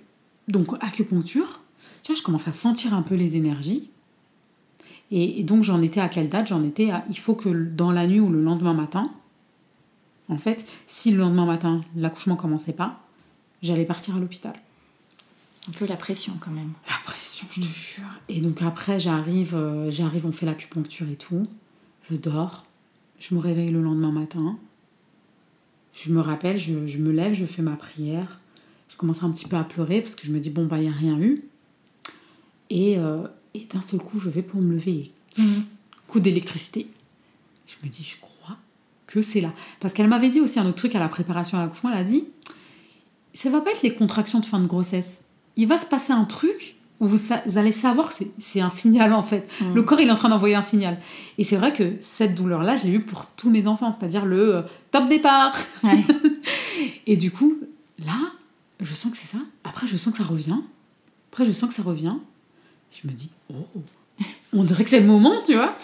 donc, 0.46 0.68
acupuncture, 0.80 1.60
tu 2.02 2.12
vois, 2.12 2.18
je 2.18 2.22
commence 2.22 2.48
à 2.48 2.52
sentir 2.54 2.94
un 2.94 3.02
peu 3.02 3.16
les 3.16 3.36
énergies. 3.36 3.90
Et, 5.10 5.40
et 5.40 5.42
donc, 5.42 5.64
j'en 5.64 5.82
étais 5.82 6.00
à 6.00 6.08
quelle 6.08 6.30
date? 6.30 6.46
J'en 6.46 6.62
étais 6.62 6.90
à. 6.90 7.04
Il 7.10 7.18
faut 7.18 7.34
que 7.34 7.48
dans 7.50 7.90
la 7.90 8.06
nuit 8.06 8.20
ou 8.20 8.30
le 8.30 8.40
lendemain 8.40 8.72
matin, 8.72 9.10
en 10.28 10.38
fait, 10.38 10.64
si 10.86 11.10
le 11.10 11.18
lendemain 11.18 11.44
matin, 11.44 11.82
l'accouchement 11.96 12.36
commençait 12.36 12.72
pas, 12.72 13.00
j'allais 13.62 13.84
partir 13.84 14.16
à 14.16 14.20
l'hôpital. 14.20 14.54
Un 15.68 15.72
peu 15.72 15.86
la 15.86 15.96
pression 15.96 16.34
quand 16.40 16.50
même. 16.50 16.72
La 16.88 16.96
pression, 17.04 17.46
je 17.50 17.60
te 17.62 17.66
jure. 17.66 18.04
Et 18.28 18.40
donc 18.40 18.62
après, 18.62 19.00
j'arrive, 19.00 19.54
euh, 19.54 19.90
j'arrive, 19.90 20.24
on 20.24 20.32
fait 20.32 20.46
l'acupuncture 20.46 21.08
et 21.10 21.16
tout. 21.16 21.46
Je 22.08 22.16
dors. 22.16 22.64
Je 23.18 23.34
me 23.34 23.40
réveille 23.40 23.70
le 23.70 23.82
lendemain 23.82 24.12
matin. 24.12 24.56
Je 26.00 26.12
me 26.12 26.20
rappelle, 26.20 26.58
je, 26.58 26.72
me 26.72 27.10
lève, 27.10 27.34
je 27.34 27.44
fais 27.44 27.62
ma 27.62 27.76
prière. 27.76 28.38
Je 28.88 28.96
commence 28.96 29.24
un 29.24 29.30
petit 29.30 29.46
peu 29.46 29.56
à 29.56 29.64
pleurer 29.64 30.00
parce 30.00 30.14
que 30.14 30.26
je 30.26 30.30
me 30.30 30.38
dis, 30.38 30.50
bon, 30.50 30.64
bah, 30.64 30.78
il 30.78 30.82
n'y 30.82 30.88
a 30.88 30.92
rien 30.92 31.18
eu. 31.18 31.42
Et, 32.70 32.98
euh, 32.98 33.26
et 33.54 33.66
d'un 33.72 33.82
seul 33.82 33.98
coup, 33.98 34.20
je 34.20 34.28
vais 34.28 34.42
pour 34.42 34.60
me 34.60 34.74
lever 34.74 35.10
coup 36.06 36.20
d'électricité. 36.20 36.88
Je 37.66 37.84
me 37.84 37.90
dis, 37.90 38.04
je 38.04 38.20
crois 38.20 38.56
que 39.08 39.22
c'est 39.22 39.40
là. 39.40 39.52
Parce 39.80 39.92
qu'elle 39.92 40.08
m'avait 40.08 40.28
dit 40.28 40.40
aussi 40.40 40.60
un 40.60 40.66
autre 40.66 40.76
truc 40.76 40.94
à 40.94 41.00
la 41.00 41.08
préparation 41.08 41.58
à 41.58 41.62
l'accouchement. 41.62 41.90
Elle 41.90 41.98
a 41.98 42.04
dit, 42.04 42.28
ça 43.34 43.50
va 43.50 43.60
pas 43.60 43.72
être 43.72 43.82
les 43.82 43.94
contractions 43.94 44.38
de 44.38 44.46
fin 44.46 44.60
de 44.60 44.66
grossesse. 44.66 45.22
Il 45.56 45.66
va 45.66 45.78
se 45.78 45.86
passer 45.86 46.12
un 46.12 46.24
truc 46.24 46.76
où 47.00 47.06
vous, 47.06 47.16
sa- 47.18 47.42
vous 47.46 47.58
allez 47.58 47.72
savoir 47.72 48.08
que 48.14 48.24
c'est- 48.38 48.60
un 48.60 48.70
signal 48.70 49.12
en 49.12 49.22
fait. 49.22 49.48
Mm. 49.60 49.74
Le 49.74 49.82
corps 49.82 50.00
il 50.00 50.08
est 50.08 50.10
en 50.10 50.16
train 50.16 50.28
d'envoyer 50.30 50.54
un 50.54 50.62
signal. 50.62 50.98
Et 51.38 51.44
c'est 51.44 51.56
vrai 51.56 51.72
que 51.72 51.94
cette 52.00 52.34
douleur-là, 52.34 52.76
je 52.76 52.84
l'ai 52.84 52.92
eue 52.92 53.00
pour 53.00 53.26
tous 53.26 53.50
mes 53.50 53.66
enfants, 53.66 53.90
c'est-à-dire 53.90 54.24
le 54.24 54.56
euh, 54.56 54.62
top 54.90 55.08
départ. 55.08 55.56
Ouais. 55.84 56.04
Et 57.06 57.16
du 57.16 57.30
coup, 57.30 57.56
là, 58.04 58.16
je 58.80 58.92
sens 58.94 59.10
que 59.12 59.16
c'est 59.18 59.28
ça. 59.28 59.42
Après, 59.64 59.86
je 59.86 59.96
sens 59.96 60.12
que 60.12 60.18
ça 60.18 60.24
revient. 60.24 60.56
Après, 61.32 61.44
je 61.44 61.52
sens 61.52 61.68
que 61.68 61.74
ça 61.74 61.82
revient. 61.82 62.14
Je 62.90 63.06
me 63.08 63.12
dis, 63.12 63.30
oh, 63.52 63.66
on 64.52 64.64
dirait 64.64 64.82
que 64.84 64.90
c'est 64.90 65.00
le 65.00 65.06
moment, 65.06 65.34
tu 65.46 65.54
vois. 65.54 65.76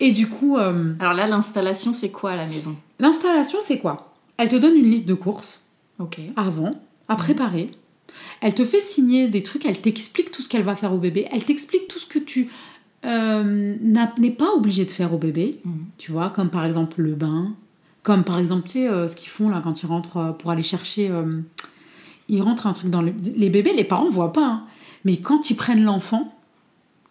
Et 0.00 0.10
du 0.12 0.28
coup, 0.28 0.56
euh, 0.58 0.94
Alors 1.00 1.12
là, 1.14 1.26
l'installation, 1.26 1.92
c'est 1.92 2.10
quoi 2.10 2.32
à 2.32 2.36
la 2.36 2.46
maison? 2.46 2.76
l'installation, 2.98 3.58
c'est 3.62 3.78
quoi? 3.78 4.12
Elle 4.36 4.48
te 4.48 4.56
donne 4.56 4.74
une 4.76 4.84
liste 4.84 5.06
de 5.08 5.14
courses 5.14 5.68
Ok. 5.98 6.20
avant, 6.36 6.72
à 7.08 7.16
préparer. 7.16 7.70
Elle 8.40 8.54
te 8.54 8.64
fait 8.64 8.80
signer 8.80 9.28
des 9.28 9.42
trucs, 9.42 9.64
elle 9.66 9.80
t'explique 9.80 10.30
tout 10.30 10.42
ce 10.42 10.48
qu'elle 10.48 10.62
va 10.62 10.76
faire 10.76 10.92
au 10.92 10.98
bébé, 10.98 11.26
elle 11.30 11.44
t'explique 11.44 11.88
tout 11.88 11.98
ce 11.98 12.06
que 12.06 12.18
tu 12.18 12.48
euh, 13.04 13.76
n'es 13.80 14.30
pas 14.30 14.52
obligé 14.54 14.84
de 14.84 14.90
faire 14.90 15.12
au 15.12 15.18
bébé, 15.18 15.58
Mhm. 15.64 15.84
tu 15.98 16.12
vois, 16.12 16.30
comme 16.30 16.50
par 16.50 16.64
exemple 16.64 17.00
le 17.02 17.14
bain, 17.14 17.52
comme 18.02 18.22
par 18.24 18.38
exemple, 18.38 18.64
tu 18.66 18.72
sais, 18.74 18.88
euh, 18.88 19.08
ce 19.08 19.16
qu'ils 19.16 19.28
font 19.28 19.48
là 19.48 19.60
quand 19.62 19.82
ils 19.82 19.86
rentrent 19.86 20.16
euh, 20.18 20.32
pour 20.32 20.50
aller 20.50 20.62
chercher. 20.62 21.08
euh, 21.10 21.40
ils 22.28 22.40
rentrent 22.42 22.66
un 22.68 22.72
truc 22.72 22.90
dans 22.90 23.02
le. 23.02 23.12
Les 23.36 23.50
bébés, 23.50 23.72
les 23.76 23.84
parents 23.84 24.08
voient 24.08 24.32
pas, 24.32 24.46
hein. 24.46 24.62
mais 25.04 25.16
quand 25.18 25.50
ils 25.50 25.56
prennent 25.56 25.82
l'enfant, 25.84 26.32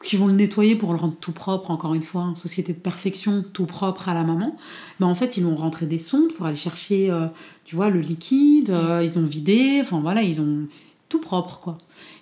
qu'ils 0.03 0.17
vont 0.17 0.27
le 0.27 0.33
nettoyer 0.33 0.75
pour 0.75 0.93
le 0.93 0.97
rendre 0.99 1.13
tout 1.19 1.31
propre, 1.33 1.69
encore 1.69 1.93
une 1.93 2.01
fois, 2.01 2.31
société 2.35 2.73
de 2.73 2.79
perfection, 2.79 3.43
tout 3.53 3.65
propre 3.65 4.09
à 4.09 4.13
la 4.15 4.23
maman, 4.23 4.55
ben 4.99 5.05
en 5.07 5.13
fait, 5.13 5.37
ils 5.37 5.43
vont 5.43 5.55
rentrer 5.55 5.85
des 5.85 5.99
sondes 5.99 6.33
pour 6.33 6.45
aller 6.47 6.55
chercher, 6.55 7.11
euh, 7.11 7.27
tu 7.65 7.75
vois, 7.75 7.89
le 7.89 7.99
liquide, 7.99 8.69
euh, 8.71 9.03
ils 9.03 9.19
ont 9.19 9.25
vidé, 9.25 9.79
enfin 9.81 9.99
voilà, 9.99 10.23
ils 10.23 10.41
ont 10.41 10.67
tout 11.11 11.19
propre, 11.19 11.59
quoi. 11.59 11.77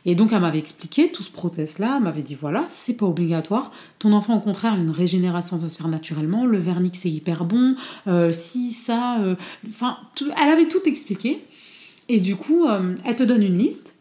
Et 0.05 0.15
donc, 0.15 0.33
elle 0.33 0.41
m'avait 0.41 0.57
expliqué 0.57 1.11
tout 1.11 1.21
ce 1.21 1.29
process-là, 1.29 1.95
elle 1.97 2.03
m'avait 2.03 2.23
dit, 2.23 2.33
voilà, 2.33 2.65
c'est 2.67 2.95
pas 2.95 3.05
obligatoire, 3.05 3.71
ton 3.99 4.13
enfant, 4.13 4.35
au 4.35 4.39
contraire, 4.39 4.75
une 4.75 4.89
régénération 4.89 5.59
se 5.59 5.67
faire 5.67 5.87
naturellement, 5.87 6.45
le 6.45 6.57
vernix, 6.57 6.99
c'est 6.99 7.09
hyper 7.09 7.45
bon, 7.45 7.75
euh, 8.07 8.31
si, 8.31 8.73
ça, 8.73 9.19
euh, 9.19 9.35
enfin, 9.69 9.97
elle 10.41 10.49
avait 10.49 10.67
tout 10.67 10.81
expliqué. 10.85 11.39
Et 12.07 12.19
du 12.19 12.35
coup, 12.35 12.65
euh, 12.65 12.95
elle 13.05 13.15
te 13.15 13.23
donne 13.23 13.43
une 13.43 13.57
liste. 13.57 13.93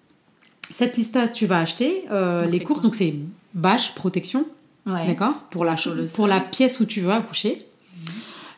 Cette 0.71 0.97
liste-là, 0.97 1.29
tu 1.29 1.45
vas 1.45 1.59
acheter 1.59 2.05
Donc, 2.11 2.51
les 2.51 2.61
courses, 2.61 2.81
quoi 2.81 2.85
donc 2.85 2.95
c'est 2.95 3.15
bâche, 3.55 3.95
protection, 3.95 4.47
Ouais. 4.87 5.07
D'accord 5.07 5.35
Pour 5.51 5.67
la, 5.67 5.75
pour 6.15 6.27
la 6.27 6.41
pièce 6.41 6.81
où 6.81 6.87
tu 6.87 7.03
veux 7.03 7.13
accoucher. 7.13 7.67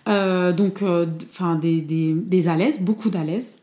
Euh, 0.06 0.52
donc, 0.52 0.84
enfin, 1.28 1.56
des, 1.56 1.80
des, 1.80 2.12
des 2.14 2.46
alaises, 2.46 2.80
beaucoup 2.80 3.10
d'alaises. 3.10 3.59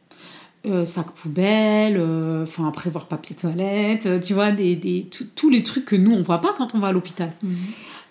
Euh, 0.68 0.84
sac 0.86 1.12
poubelle, 1.12 1.96
euh, 1.98 2.44
enfin, 2.44 2.70
prévoir 2.72 3.06
papier 3.08 3.36
toilette, 3.36 4.06
euh, 4.06 4.20
tu 4.20 4.34
vois, 4.34 4.52
des, 4.52 4.76
des, 4.76 5.08
tous 5.36 5.50
les 5.50 5.64
trucs 5.64 5.86
que 5.86 5.96
nous, 5.96 6.12
on 6.14 6.22
voit 6.24 6.42
pas 6.42 6.54
quand 6.58 6.76
on 6.76 6.80
va 6.80 6.88
à 6.88 6.92
l'hôpital. 6.92 7.32
Mhm. 7.42 7.56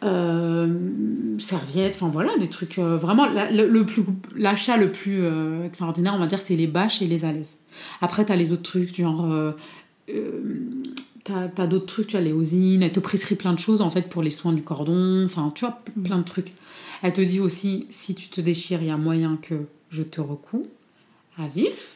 Euh, 0.04 1.38
serviettes, 1.38 1.94
enfin 1.96 2.08
voilà, 2.08 2.30
des 2.38 2.48
trucs 2.48 2.78
euh, 2.78 2.96
vraiment. 2.96 3.26
la- 3.26 3.50
le, 3.50 3.68
le 3.68 3.84
plus, 3.84 4.02
l'achat 4.36 4.76
le 4.76 4.90
plus 4.92 5.18
euh, 5.22 5.64
extraordinaire, 5.66 6.14
on 6.14 6.18
va 6.18 6.26
dire, 6.26 6.40
c'est 6.40 6.56
les 6.56 6.66
bâches 6.66 7.02
et 7.02 7.06
les 7.06 7.24
alaises. 7.24 7.56
Après, 8.00 8.24
t'as 8.24 8.36
les 8.36 8.52
autres 8.52 8.62
trucs, 8.62 8.94
genre. 8.96 9.24
euh, 9.30 9.52
euh, 10.08 10.40
t'as, 11.24 11.48
t'as 11.48 11.66
d'autres 11.66 11.86
trucs, 11.86 12.06
tu 12.08 12.16
as 12.16 12.20
les 12.20 12.32
osines, 12.32 12.82
elle 12.82 12.92
te 12.92 13.00
prescrit 13.00 13.34
plein 13.34 13.52
de 13.52 13.58
choses 13.58 13.80
en 13.82 13.90
fait 13.90 14.08
pour 14.08 14.22
les 14.22 14.30
soins 14.30 14.52
du 14.52 14.62
cordon, 14.62 15.24
enfin 15.24 15.50
tu 15.54 15.64
vois, 15.64 15.82
plein 16.04 16.18
de 16.18 16.22
trucs. 16.24 16.52
Elle 17.02 17.12
te 17.12 17.20
dit 17.20 17.40
aussi, 17.40 17.86
si 17.90 18.14
tu 18.14 18.28
te 18.28 18.40
déchires, 18.40 18.80
il 18.82 18.88
y 18.88 18.90
a 18.90 18.96
moyen 18.96 19.38
que 19.42 19.54
je 19.90 20.02
te 20.04 20.20
recoue 20.20 20.62
à 21.38 21.48
vif. 21.48 21.95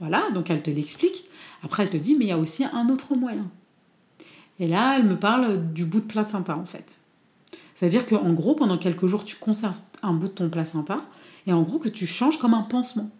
Voilà, 0.00 0.30
donc 0.32 0.50
elle 0.50 0.62
te 0.62 0.70
l'explique. 0.70 1.24
Après, 1.62 1.82
elle 1.84 1.90
te 1.90 1.96
dit, 1.96 2.14
mais 2.14 2.26
il 2.26 2.28
y 2.28 2.32
a 2.32 2.38
aussi 2.38 2.64
un 2.64 2.88
autre 2.90 3.14
moyen. 3.14 3.48
Et 4.60 4.66
là, 4.66 4.96
elle 4.98 5.04
me 5.06 5.16
parle 5.16 5.72
du 5.72 5.84
bout 5.84 6.00
de 6.00 6.06
placenta 6.06 6.56
en 6.56 6.64
fait. 6.64 6.98
C'est-à-dire 7.74 8.06
qu'en 8.06 8.32
gros, 8.32 8.54
pendant 8.54 8.78
quelques 8.78 9.06
jours, 9.06 9.24
tu 9.24 9.36
conserves 9.36 9.78
un 10.02 10.12
bout 10.14 10.28
de 10.28 10.32
ton 10.32 10.48
placenta 10.48 11.04
et 11.46 11.52
en 11.52 11.62
gros 11.62 11.78
que 11.78 11.88
tu 11.90 12.06
changes 12.06 12.38
comme 12.38 12.54
un 12.54 12.62
pansement. 12.62 13.10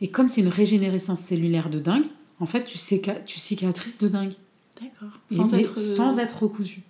Et 0.00 0.08
comme 0.10 0.28
c'est 0.28 0.40
une 0.40 0.48
régénérescence 0.48 1.20
cellulaire 1.20 1.70
de 1.70 1.78
dingue, 1.78 2.06
en 2.40 2.46
fait, 2.46 2.64
tu, 2.64 2.78
tu 3.26 3.38
cicatrises 3.40 3.98
de 3.98 4.08
dingue. 4.08 4.32
D'accord. 4.80 5.16
Et- 5.30 5.36
Sans 5.36 5.54
être. 5.54 5.78
euh, 5.78 5.94
sans 5.96 6.18
être 6.18 6.42
recousu. 6.42 6.82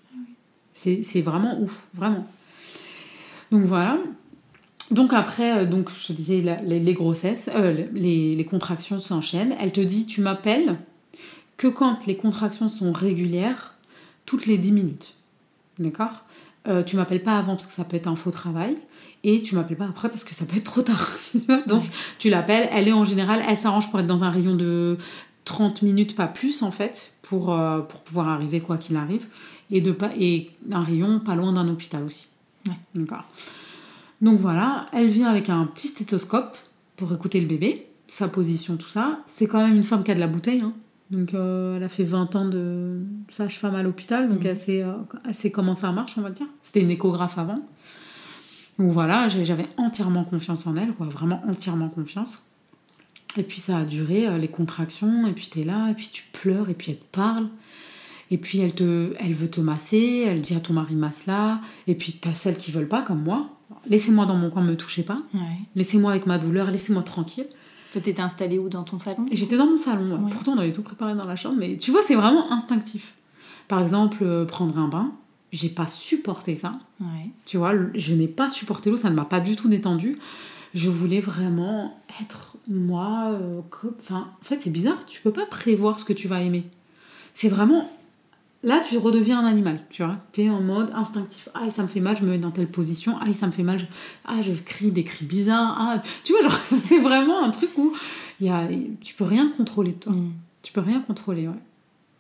C'est 0.75 1.03
c'est 1.03 1.21
vraiment 1.21 1.61
ouf, 1.61 1.87
vraiment. 1.93 2.27
Donc 3.51 3.65
voilà. 3.65 3.99
Donc 4.93 5.13
après, 5.13 5.59
euh, 5.63 5.67
donc 5.67 5.91
je 5.91 6.13
disais, 6.13 6.41
la- 6.41 6.61
les, 6.63 6.79
les 6.79 6.95
grossesses, 6.95 7.51
euh, 7.55 7.85
les, 7.93 8.37
les 8.37 8.45
contractions 8.45 8.99
s'enchaînent. 9.01 9.55
Elle 9.59 9.73
te 9.73 9.81
dit, 9.81 10.07
tu 10.07 10.21
m'appelles 10.21 10.79
que 11.57 11.67
quand 11.69 12.07
les 12.07 12.17
contractions 12.17 12.69
sont 12.69 12.93
régulières, 12.93 13.75
toutes 14.27 14.47
les 14.47 14.59
10 14.59 14.73
minutes. 14.73 15.15
D'accord? 15.79 16.25
Euh, 16.69 16.83
Tu 16.85 16.97
m'appelles 16.97 17.23
pas 17.23 17.39
avant 17.39 17.57
parce 17.57 17.67
que 17.67 17.73
ça 17.73 17.85
peut 17.85 17.97
être 17.97 18.07
un 18.07 18.17
faux 18.17 18.31
travail. 18.31 18.77
Et 19.25 19.41
tu 19.43 19.55
m'appelles 19.55 19.77
pas 19.77 19.87
après 19.87 20.09
parce 20.09 20.25
que 20.25 20.35
ça 20.35 20.45
peut 20.45 20.57
être 20.57 20.65
trop 20.65 20.83
tard. 20.83 21.11
Donc 21.67 21.83
Ouais. 21.85 21.91
tu 22.19 22.29
l'appelles, 22.31 22.69
elle 22.73 22.89
est 22.89 22.93
en 22.93 23.05
général, 23.05 23.43
elle 23.49 23.57
s'arrange 23.57 23.91
pour 23.91 24.01
être 24.01 24.07
dans 24.07 24.25
un 24.25 24.31
rayon 24.31 24.55
de 24.57 24.99
30 25.45 25.83
minutes, 25.83 26.15
pas 26.17 26.27
plus 26.27 26.63
en 26.63 26.71
fait, 26.71 27.13
pour, 27.23 27.53
euh, 27.53 27.81
pour 27.81 28.01
pouvoir 28.01 28.29
arriver 28.29 28.61
quoi 28.61 28.77
qu'il 28.79 28.97
arrive. 28.97 29.27
Et, 29.71 29.81
de 29.81 29.97
et 30.19 30.51
un 30.71 30.83
rayon 30.83 31.19
pas 31.21 31.35
loin 31.37 31.53
d'un 31.53 31.69
hôpital 31.69 32.03
aussi. 32.05 32.27
Ouais. 32.67 32.75
D'accord? 32.95 33.25
Donc 34.23 34.39
voilà, 34.39 34.87
elle 34.93 35.09
vient 35.09 35.29
avec 35.29 35.51
un 35.51 35.65
petit 35.67 35.89
stéthoscope 35.89 36.57
pour 36.97 37.13
écouter 37.13 37.41
le 37.41 37.47
bébé, 37.47 37.87
sa 38.09 38.29
position, 38.29 38.77
tout 38.77 38.89
ça. 38.89 39.19
C'est 39.27 39.47
quand 39.49 39.65
même 39.67 39.75
une 39.77 39.83
femme 39.83 40.05
qui 40.05 40.11
a 40.11 40.15
de 40.15 40.21
la 40.21 40.29
bouteille. 40.29 40.61
hein. 40.61 40.73
Donc 41.11 41.35
euh, 41.35 41.77
elle 41.77 41.83
a 41.83 41.89
fait 41.91 42.05
20 42.05 42.37
ans 42.37 42.49
de 42.49 43.01
sage-femme 43.29 43.75
à 43.75 43.83
l'hôpital, 43.83 44.29
donc 44.31 44.41
Mhm. 44.41 44.47
elle, 44.47 44.57
sait, 44.57 44.83
euh, 44.83 44.93
elle 45.29 45.35
sait 45.35 45.51
comment 45.51 45.75
ça 45.75 45.93
marche, 45.93 46.15
on 46.17 46.23
va 46.23 46.31
dire. 46.31 46.47
C'était 46.63 46.81
une 46.81 46.91
échographe 46.91 47.37
avant. 47.37 47.59
Donc 48.79 48.91
voilà, 48.93 49.29
j'avais 49.29 49.67
entièrement 49.77 50.25
confiance 50.25 50.67
en 50.67 50.77
elle, 50.77 50.93
quoi, 50.95 51.07
vraiment 51.07 51.43
entièrement 51.49 51.89
confiance. 51.91 52.41
Et 53.37 53.43
puis 53.43 53.61
ça 53.61 53.79
a 53.79 53.85
duré, 53.85 54.27
euh, 54.29 54.39
les 54.39 54.49
contractions, 54.49 55.27
et 55.27 55.33
puis 55.33 55.49
t'es 55.51 55.65
là, 55.65 55.91
et 55.91 55.95
puis 55.95 56.09
tu 56.13 56.25
pleures, 56.33 56.71
et 56.71 56.75
puis 56.75 56.93
elle 56.93 56.99
te 56.99 57.05
parle. 57.17 57.49
Et 58.31 58.39
puis 58.39 58.61
elle, 58.61 58.75
te, 58.75 59.13
elle 59.21 59.35
veut 59.35 59.51
te 59.51 59.61
masser, 59.61 60.25
elle 60.27 60.41
dit 60.41 60.55
à 60.55 60.61
ton 60.61 60.73
mari 60.73 60.95
masse 60.95 61.27
là. 61.27 61.61
Et 61.87 61.95
puis 61.95 62.13
t'as 62.15 62.35
celles 62.35 62.57
qui 62.57 62.71
veulent 62.71 62.89
pas, 62.89 63.03
comme 63.03 63.23
moi. 63.23 63.51
Laissez-moi 63.89 64.27
dans 64.27 64.37
mon 64.37 64.51
coin, 64.51 64.63
me 64.63 64.77
touchez 64.77 65.03
pas. 65.03 65.19
Ouais. 65.35 65.41
Laissez-moi 65.77 66.11
avec 66.13 66.27
ma 66.27 66.39
douleur, 66.39 66.71
laissez-moi 66.71 67.03
tranquille. 67.03 67.47
Toi, 67.93 68.01
t'étais 68.01 68.23
installée 68.23 68.59
où 68.59 68.69
dans 68.69 68.85
ton 68.85 68.99
salon? 68.99 69.27
J'étais 69.31 69.57
dans 69.57 69.67
mon 69.67 69.77
salon, 69.77 70.17
ouais. 70.25 70.31
Pourtant 70.31 70.53
on 70.53 70.59
avait 70.59 70.73
tout 70.73 70.83
préparé 70.83 71.15
dans 71.15 71.27
la 71.27 71.37
chambre, 71.37 71.57
mais 71.59 71.77
tu 71.77 71.91
vois, 71.91 72.01
c'est 72.07 72.15
vraiment 72.15 72.51
instinctif. 72.53 73.15
Par 73.69 73.81
exemple, 73.83 74.19
euh, 74.23 74.45
prendre 74.47 74.79
un 74.79 74.89
bain, 74.89 75.13
j'ai 75.53 75.69
pas 75.69 75.87
supporté 75.87 76.55
ça. 76.55 76.73
Ouais. 77.01 77.31
Tu 77.45 77.59
vois, 77.59 77.73
je 77.95 78.15
n'ai 78.15 78.29
pas 78.29 78.49
supporté 78.49 78.91
l'eau, 78.91 78.97
ça 78.97 79.11
ne 79.11 79.15
m'a 79.15 79.25
pas 79.27 79.41
du 79.41 79.57
tout 79.57 79.69
détendu. 79.69 80.19
Je 80.75 80.89
voulais 80.89 81.21
vraiment 81.21 82.01
être 82.23 82.57
moi. 82.67 83.33
euh, 83.33 83.61
Enfin, 84.01 84.29
en 84.41 84.45
fait, 84.45 84.63
c'est 84.63 84.71
bizarre, 84.71 85.05
tu 85.07 85.21
peux 85.21 85.33
pas 85.33 85.45
prévoir 85.45 85.99
ce 85.99 86.05
que 86.07 86.15
tu 86.15 86.29
vas 86.29 86.41
aimer. 86.41 86.65
C'est 87.35 87.49
vraiment. 87.49 87.91
Là, 88.65 88.81
tu 88.89 88.97
redeviens 88.97 89.41
un 89.41 89.47
animal, 89.47 89.81
tu 89.91 90.05
vois. 90.05 90.19
Tu 90.33 90.43
es 90.43 90.51
en 90.51 90.61
mode 90.61 90.91
instinctif. 90.95 91.49
Ah, 91.55 91.69
ça 91.71 91.83
me 91.83 91.89
fait 91.89 91.99
mal, 92.01 92.17
je 92.17 92.23
me 92.23 92.31
mets 92.31 92.39
dans 92.39 92.53
telle 92.53 92.69
position. 92.71 93.17
Ah, 93.21 93.33
ça 93.35 93.47
me 93.47 93.53
fait 93.53 93.65
mal, 93.65 93.79
je... 93.81 93.87
ah, 94.25 94.41
je 94.41 94.53
crie 94.53 94.93
des 94.93 95.03
cris 95.03 95.25
bizarres. 95.25 95.75
Ah, 95.79 96.03
tu 96.23 96.33
vois, 96.33 96.43
genre, 96.43 96.55
c'est 96.85 97.01
vraiment 97.01 97.43
un 97.43 97.51
truc 97.51 97.71
où 97.77 97.93
y 98.41 98.49
a... 98.49 98.69
tu 99.01 99.15
peux 99.15 99.25
rien 99.25 99.51
contrôler 99.57 99.95
toi. 99.95 100.13
Mm. 100.13 100.33
Tu 100.63 100.73
peux 100.73 100.81
rien 100.81 101.01
contrôler, 101.01 101.49
ouais. 101.49 101.55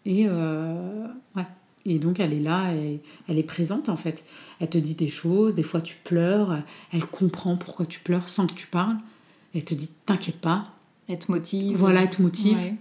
Et, 0.04 0.24
euh, 0.26 1.06
ouais. 1.36 1.46
et 1.86 2.00
donc, 2.00 2.18
elle 2.18 2.32
est 2.32 2.40
là, 2.40 2.74
et 2.74 3.00
elle 3.28 3.38
est 3.38 3.44
présente, 3.44 3.88
en 3.88 3.96
fait. 3.96 4.24
Elle 4.58 4.68
te 4.68 4.78
dit 4.78 4.94
des 4.96 5.10
choses, 5.10 5.54
des 5.54 5.62
fois 5.62 5.80
tu 5.80 5.94
pleures, 6.02 6.58
elle 6.92 7.04
comprend 7.06 7.56
pourquoi 7.56 7.86
tu 7.86 8.00
pleures 8.00 8.28
sans 8.28 8.48
que 8.48 8.54
tu 8.54 8.66
parles. 8.66 8.96
Elle 9.54 9.64
te 9.64 9.74
dit, 9.74 9.90
t'inquiète 10.06 10.40
pas, 10.40 10.64
Elle 11.08 11.20
te 11.20 11.30
motive. 11.30 11.76
voilà, 11.76 12.02
elle 12.02 12.10
te 12.10 12.20
motive, 12.20 12.56
Ouais. 12.58 12.74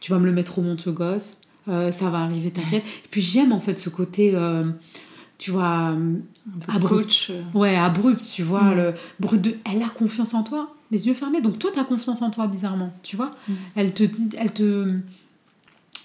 tu 0.00 0.10
vas 0.10 0.18
me 0.18 0.26
le 0.26 0.32
mettre 0.32 0.58
au 0.58 0.62
monde, 0.62 0.80
ce 0.80 0.90
gosse, 0.90 1.36
euh, 1.68 1.90
ça 1.90 2.10
va 2.10 2.18
arriver, 2.20 2.50
t'inquiète. 2.50 2.84
Et 2.84 3.08
puis 3.10 3.20
j'aime, 3.22 3.52
en 3.52 3.60
fait, 3.60 3.78
ce 3.78 3.88
côté, 3.88 4.32
euh, 4.34 4.64
tu 5.38 5.50
vois, 5.50 5.94
Abrupt. 6.68 6.88
coach. 7.04 7.30
euh, 7.30 7.42
ouais, 7.54 7.76
abrupt, 7.76 8.24
tu 8.24 8.42
vois, 8.42 8.62
Mm. 8.62 8.74
le 8.76 8.94
brut 9.20 9.40
de... 9.40 9.56
Elle 9.70 9.82
a 9.82 9.88
confiance 9.88 10.34
en 10.34 10.42
toi, 10.42 10.74
les 10.90 11.06
yeux 11.06 11.14
fermés. 11.14 11.40
Donc 11.40 11.58
toi, 11.58 11.70
t'as 11.74 11.84
confiance 11.84 12.22
en 12.22 12.30
toi, 12.30 12.46
bizarrement, 12.46 12.92
tu 13.02 13.16
vois. 13.16 13.30
Mm. 13.48 13.52
Elle 13.76 13.94
te 13.94 14.04
dit, 14.04 14.28
elle 14.38 14.52
te... 14.52 14.94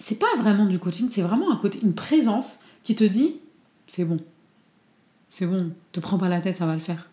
C'est 0.00 0.18
pas 0.18 0.34
vraiment 0.38 0.64
du 0.66 0.78
coaching, 0.78 1.08
c'est 1.12 1.20
vraiment 1.22 1.52
un 1.52 1.56
côté, 1.56 1.78
une 1.82 1.92
présence 1.94 2.60
qui 2.84 2.94
te 2.96 3.04
dit, 3.04 3.34
c'est 3.86 4.06
bon, 4.06 4.18
c'est 5.30 5.46
bon, 5.46 5.72
te 5.92 6.00
prends 6.00 6.16
pas 6.16 6.28
la 6.30 6.40
tête, 6.40 6.56
ça 6.56 6.64
va 6.64 6.74
le 6.74 6.80
faire. 6.80 7.10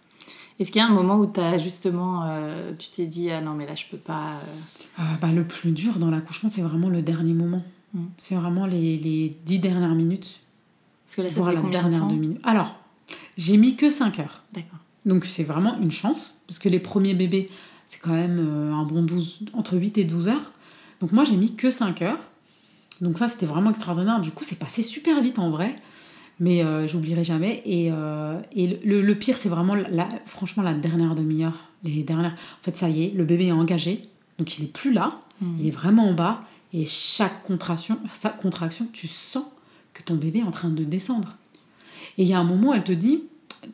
Est-ce 0.60 0.72
qu'il 0.72 0.80
y 0.82 0.84
a 0.84 0.88
un 0.88 0.94
moment 0.94 1.18
où 1.20 1.26
t'as 1.26 1.58
justement, 1.58 2.24
euh, 2.26 2.72
tu 2.80 2.90
t'es 2.90 3.06
dit 3.06 3.30
ah 3.30 3.42
non 3.42 3.54
mais 3.54 3.68
là 3.68 3.76
je 3.76 3.84
peux 3.92 3.98
pas. 3.98 4.30
euh, 4.32 4.98
Ah, 4.98 5.04
bah, 5.22 5.28
le 5.34 5.44
plus 5.44 5.72
dur 5.72 6.00
dans 6.00 6.10
l'accouchement, 6.10 6.50
c'est 6.50 6.62
vraiment 6.62 6.90
le 6.90 7.02
dernier 7.04 7.34
moment. 7.34 7.62
Mm. 7.94 8.06
C'est 8.18 8.36
vraiment 8.36 8.66
les, 8.66 8.98
les 8.98 9.38
dix 9.46 9.60
dernières 9.60 9.96
minutes, 9.96 10.40
Parce 11.06 11.16
que 11.16 11.22
là 11.22 11.30
ça 11.30 11.52
la 11.52 11.62
de 11.62 11.70
dernière 11.70 12.00
temps 12.00 12.08
deux 12.08 12.16
minutes. 12.16 12.42
Alors, 12.44 12.76
j'ai 13.38 13.58
mis 13.58 13.76
que 13.76 13.90
5 13.90 14.20
heures. 14.20 14.44
D'accord. 14.54 14.80
Donc 15.06 15.26
c'est 15.26 15.44
vraiment 15.44 15.78
une 15.80 15.92
chance, 15.92 16.42
parce 16.48 16.60
que 16.60 16.70
les 16.70 16.80
premiers 16.80 17.14
bébés, 17.14 17.48
c'est 17.86 18.00
quand 18.00 18.14
même 18.14 18.40
euh, 18.40 18.74
un 18.74 18.84
bon 18.84 19.04
12, 19.04 19.46
entre 19.54 19.78
8 19.78 19.98
et 19.98 20.04
12 20.04 20.28
heures. 20.28 20.52
Donc 21.00 21.12
moi, 21.12 21.24
j'ai 21.24 21.38
mis 21.38 21.56
que 21.56 21.72
5 21.72 22.02
heures. 22.02 22.20
Donc 23.02 23.18
ça, 23.18 23.28
c'était 23.28 23.46
vraiment 23.46 23.70
extraordinaire. 23.70 24.20
Du 24.20 24.32
coup, 24.32 24.44
c'est 24.44 24.60
passé 24.60 24.84
super 24.84 25.22
vite 25.22 25.40
en 25.40 25.50
vrai. 25.50 25.76
Mais 26.40 26.64
euh, 26.64 26.88
j'oublierai 26.88 27.24
jamais. 27.24 27.62
Et, 27.66 27.90
euh, 27.92 28.40
et 28.52 28.80
le, 28.84 29.02
le 29.02 29.16
pire, 29.16 29.38
c'est 29.38 29.50
vraiment, 29.50 29.76
la, 29.76 30.08
franchement, 30.26 30.64
la 30.64 30.74
dernière 30.74 31.16
demi-heure. 31.16 31.58
Les 31.84 32.04
dernières... 32.04 32.34
En 32.34 32.64
fait, 32.64 32.78
ça 32.78 32.90
y 32.90 33.06
est, 33.06 33.14
le 33.16 33.24
bébé 33.24 33.48
est 33.48 33.52
engagé. 33.52 34.04
Donc 34.38 34.58
il 34.58 34.66
est 34.66 34.72
plus 34.72 34.94
là. 34.94 35.20
Mm. 35.42 35.56
Il 35.60 35.68
est 35.68 35.72
vraiment 35.72 36.10
en 36.10 36.14
bas. 36.14 36.44
Et 36.74 36.86
chaque 36.86 37.44
contraction, 37.44 37.98
chaque 38.22 38.38
contraction, 38.38 38.88
tu 38.92 39.08
sens 39.08 39.46
que 39.94 40.04
ton 40.04 40.16
bébé 40.16 40.40
est 40.40 40.44
en 40.44 40.52
train 40.52 40.70
de 40.70 40.84
descendre. 40.84 41.36
Et 42.18 42.24
il 42.24 42.28
y 42.28 42.34
a 42.34 42.40
un 42.40 42.44
moment, 42.44 42.74
elle 42.74 42.84
te 42.84 42.92
dit, 42.92 43.24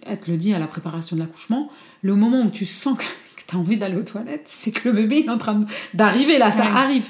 elle 0.05 0.19
te 0.19 0.29
le 0.31 0.37
dit 0.37 0.53
à 0.53 0.59
la 0.59 0.67
préparation 0.67 1.15
de 1.15 1.21
l'accouchement, 1.21 1.69
le 2.01 2.15
moment 2.15 2.41
où 2.41 2.49
tu 2.49 2.65
sens 2.65 2.97
que, 2.97 3.03
tu 3.47 3.55
as 3.55 3.59
envie 3.59 3.77
d'aller 3.77 3.97
aux 3.97 4.03
toilettes, 4.03 4.43
c'est 4.47 4.71
que 4.71 4.89
le 4.89 4.95
bébé 4.95 5.23
est 5.25 5.29
en 5.29 5.37
train 5.37 5.65
d'arriver 5.93 6.37
là, 6.37 6.51
ça 6.51 6.63
Ouais. 6.63 6.67
arrive. 6.77 7.05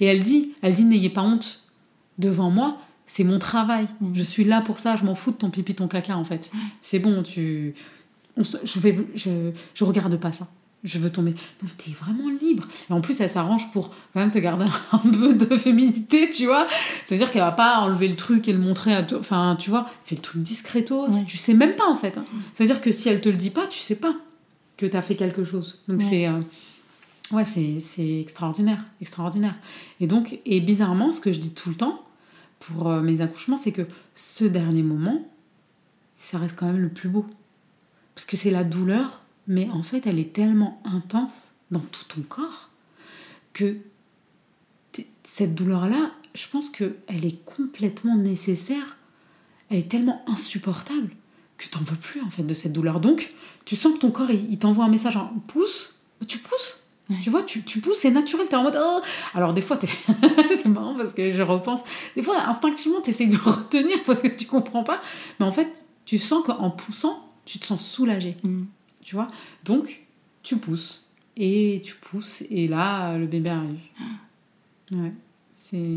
Et 0.00 0.06
elle 0.06 0.22
dit, 0.22 0.52
elle 0.62 0.74
dit, 0.74 0.84
n'ayez 0.84 1.10
pas 1.10 1.22
honte 1.22 1.60
devant 2.18 2.50
moi, 2.50 2.78
c'est 3.06 3.24
mon 3.24 3.38
travail. 3.38 3.88
Mhm. 4.00 4.14
Je 4.14 4.22
suis 4.22 4.44
là 4.44 4.60
pour 4.60 4.78
ça, 4.78 4.96
je 4.96 5.04
m'en 5.04 5.14
fous 5.14 5.30
de 5.32 5.36
ton 5.36 5.50
pipi, 5.50 5.74
ton 5.74 5.88
caca 5.88 6.16
en 6.16 6.24
fait. 6.24 6.50
C'est 6.80 6.98
bon, 7.00 7.22
tu, 7.22 7.74
on 8.36 8.44
se- 8.44 8.58
je 8.64 8.78
vais, 8.80 8.98
je, 9.14 9.50
je 9.74 9.84
regarde 9.84 10.16
pas 10.16 10.32
ça. 10.32 10.46
Je 10.88 10.98
veux 10.98 11.10
tomber. 11.10 11.32
Donc 11.62 11.76
t'es 11.76 11.90
vraiment 11.90 12.30
libre. 12.40 12.66
Et 12.88 12.92
en 12.92 13.00
plus, 13.02 13.20
elle 13.20 13.28
s'arrange 13.28 13.70
pour 13.72 13.90
quand 13.90 14.20
même 14.20 14.30
te 14.30 14.38
garder 14.38 14.64
un 14.92 14.98
peu 14.98 15.34
de 15.34 15.56
féminité, 15.58 16.30
tu 16.30 16.46
vois. 16.46 16.66
C'est-à-dire 17.04 17.30
qu'elle 17.30 17.42
va 17.42 17.52
pas 17.52 17.80
enlever 17.80 18.08
le 18.08 18.16
truc 18.16 18.48
et 18.48 18.52
le 18.52 18.58
montrer 18.58 18.94
à 18.94 19.02
toi. 19.02 19.18
Enfin, 19.20 19.56
tu 19.58 19.68
vois, 19.70 19.84
fait 20.04 20.14
le 20.16 20.22
truc 20.22 20.42
discreto. 20.42 21.08
Ouais. 21.08 21.24
Tu 21.26 21.36
sais 21.36 21.52
même 21.54 21.76
pas 21.76 21.86
en 21.88 21.96
fait. 21.96 22.16
hein. 22.16 22.24
C'est-à-dire 22.54 22.80
que 22.80 22.90
si 22.92 23.08
elle 23.08 23.20
te 23.20 23.28
le 23.28 23.36
dit 23.36 23.50
pas, 23.50 23.66
tu 23.66 23.78
sais 23.80 23.96
pas 23.96 24.14
que 24.78 24.86
t'as 24.86 25.02
fait 25.02 25.16
quelque 25.16 25.44
chose. 25.44 25.82
Donc 25.88 26.00
Ouais. 26.00 26.06
c'est. 26.08 26.26
euh, 26.28 26.40
Ouais, 27.30 27.44
c'est 27.44 27.78
c'est 27.80 28.20
extraordinaire. 28.20 28.82
Extraordinaire. 29.02 29.54
Et 30.00 30.06
donc, 30.06 30.38
et 30.46 30.60
bizarrement, 30.62 31.12
ce 31.12 31.20
que 31.20 31.30
je 31.30 31.38
dis 31.40 31.52
tout 31.52 31.68
le 31.68 31.74
temps 31.74 32.02
pour 32.58 32.88
euh, 32.88 33.02
mes 33.02 33.20
accouchements, 33.20 33.58
c'est 33.58 33.72
que 33.72 33.82
ce 34.14 34.44
dernier 34.46 34.82
moment, 34.82 35.28
ça 36.16 36.38
reste 36.38 36.56
quand 36.58 36.64
même 36.64 36.78
le 36.80 36.88
plus 36.88 37.10
beau. 37.10 37.26
Parce 38.14 38.24
que 38.24 38.38
c'est 38.38 38.50
la 38.50 38.64
douleur, 38.64 39.20
mais 39.48 39.68
en 39.70 39.82
fait, 39.82 40.06
elle 40.06 40.18
est 40.18 40.32
tellement 40.32 40.80
intense 40.84 41.48
dans 41.70 41.80
tout 41.80 42.04
ton 42.08 42.20
corps 42.22 42.68
que 43.52 43.78
cette 45.24 45.54
douleur-là, 45.54 46.12
je 46.34 46.46
pense 46.48 46.70
qu'elle 46.70 46.94
est 47.24 47.44
complètement 47.44 48.16
nécessaire. 48.16 48.96
Elle 49.70 49.78
est 49.78 49.90
tellement 49.90 50.22
insupportable 50.26 51.10
que 51.56 51.66
t'en 51.68 51.80
veux 51.80 51.96
plus 51.96 52.22
en 52.22 52.30
fait 52.30 52.44
de 52.44 52.54
cette 52.54 52.72
douleur. 52.72 53.00
Donc, 53.00 53.32
tu 53.64 53.74
sens 53.74 53.94
que 53.94 53.98
ton 53.98 54.10
corps, 54.10 54.30
il, 54.30 54.52
il 54.52 54.58
t'envoie 54.58 54.84
un 54.84 54.90
message 54.90 55.16
en 55.16 55.32
pousse, 55.46 55.96
tu 56.26 56.38
pousses. 56.38 56.84
Ouais. 57.10 57.16
Tu 57.22 57.30
vois, 57.30 57.42
tu, 57.42 57.62
tu 57.62 57.80
pousses, 57.80 57.98
c'est 57.98 58.10
naturel, 58.10 58.48
t'es 58.48 58.56
en 58.56 58.62
mode 58.62 58.78
oh 58.78 59.00
Alors 59.34 59.54
des 59.54 59.62
fois, 59.62 59.78
c'est 60.62 60.68
marrant 60.68 60.94
parce 60.94 61.14
que 61.14 61.32
je 61.32 61.42
repense, 61.42 61.82
des 62.14 62.22
fois 62.22 62.36
instinctivement, 62.46 63.00
t'essayes 63.00 63.28
de 63.28 63.36
retenir 63.42 64.02
parce 64.04 64.20
que 64.20 64.28
tu 64.28 64.46
comprends 64.46 64.84
pas, 64.84 65.00
mais 65.40 65.46
en 65.46 65.50
fait, 65.50 65.86
tu 66.04 66.18
sens 66.18 66.44
qu'en 66.44 66.70
poussant, 66.70 67.32
tu 67.46 67.58
te 67.58 67.64
sens 67.64 67.84
soulagé 67.84 68.36
Mm. 68.42 68.64
Tu 69.08 69.14
vois. 69.14 69.28
Donc, 69.64 70.02
tu 70.42 70.58
pousses, 70.58 71.02
et 71.34 71.80
tu 71.82 71.94
pousses, 71.94 72.42
et 72.50 72.68
là, 72.68 73.16
le 73.16 73.24
bébé 73.26 73.48
arrive. 73.48 73.78
Ouais, 74.92 75.12
c'est... 75.54 75.96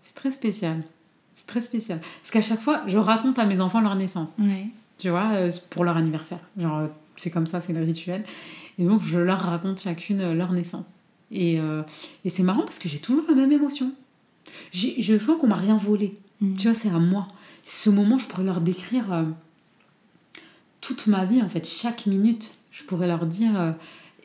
C'est 0.00 0.14
très 0.14 0.30
spécial. 0.30 0.82
C'est 1.34 1.46
très 1.46 1.60
spécial. 1.60 2.00
Parce 2.22 2.30
qu'à 2.30 2.40
chaque 2.40 2.62
fois, 2.62 2.82
je 2.86 2.96
raconte 2.96 3.38
à 3.38 3.44
mes 3.44 3.60
enfants 3.60 3.82
leur 3.82 3.94
naissance, 3.94 4.36
Ouais. 4.38 4.68
tu 4.96 5.10
vois, 5.10 5.32
euh, 5.34 5.50
pour 5.68 5.84
leur 5.84 5.98
anniversaire. 5.98 6.40
Genre, 6.56 6.78
euh, 6.78 6.86
c'est 7.18 7.30
comme 7.30 7.46
ça, 7.46 7.60
c'est 7.60 7.74
le 7.74 7.84
rituel. 7.84 8.24
Et 8.78 8.86
donc, 8.86 9.02
je 9.02 9.18
leur 9.18 9.40
raconte 9.40 9.82
chacune 9.82 10.22
euh, 10.22 10.32
leur 10.34 10.52
naissance. 10.52 10.86
Et, 11.30 11.60
euh, 11.60 11.82
et 12.24 12.30
c'est 12.30 12.42
marrant 12.42 12.62
parce 12.62 12.78
que 12.78 12.88
j'ai 12.88 13.00
toujours 13.00 13.24
la 13.28 13.34
même 13.34 13.52
émotion. 13.52 13.92
Je 14.72 15.18
sens 15.18 15.38
qu'on 15.38 15.46
m'a 15.48 15.56
rien 15.56 15.76
volé. 15.76 16.16
Mm. 16.40 16.56
Tu 16.56 16.68
vois, 16.68 16.74
c'est 16.74 16.88
à 16.88 16.98
moi. 16.98 17.28
Ce 17.64 17.90
moment, 17.90 18.16
je 18.16 18.26
pourrais 18.26 18.44
leur 18.44 18.62
décrire 18.62 19.12
euh, 19.12 19.24
toute 20.94 21.06
ma 21.06 21.24
vie, 21.24 21.42
en 21.42 21.48
fait, 21.48 21.66
chaque 21.66 22.06
minute. 22.06 22.50
Je 22.72 22.82
pourrais 22.84 23.06
leur 23.06 23.26
dire. 23.26 23.58
euh, 23.60 23.72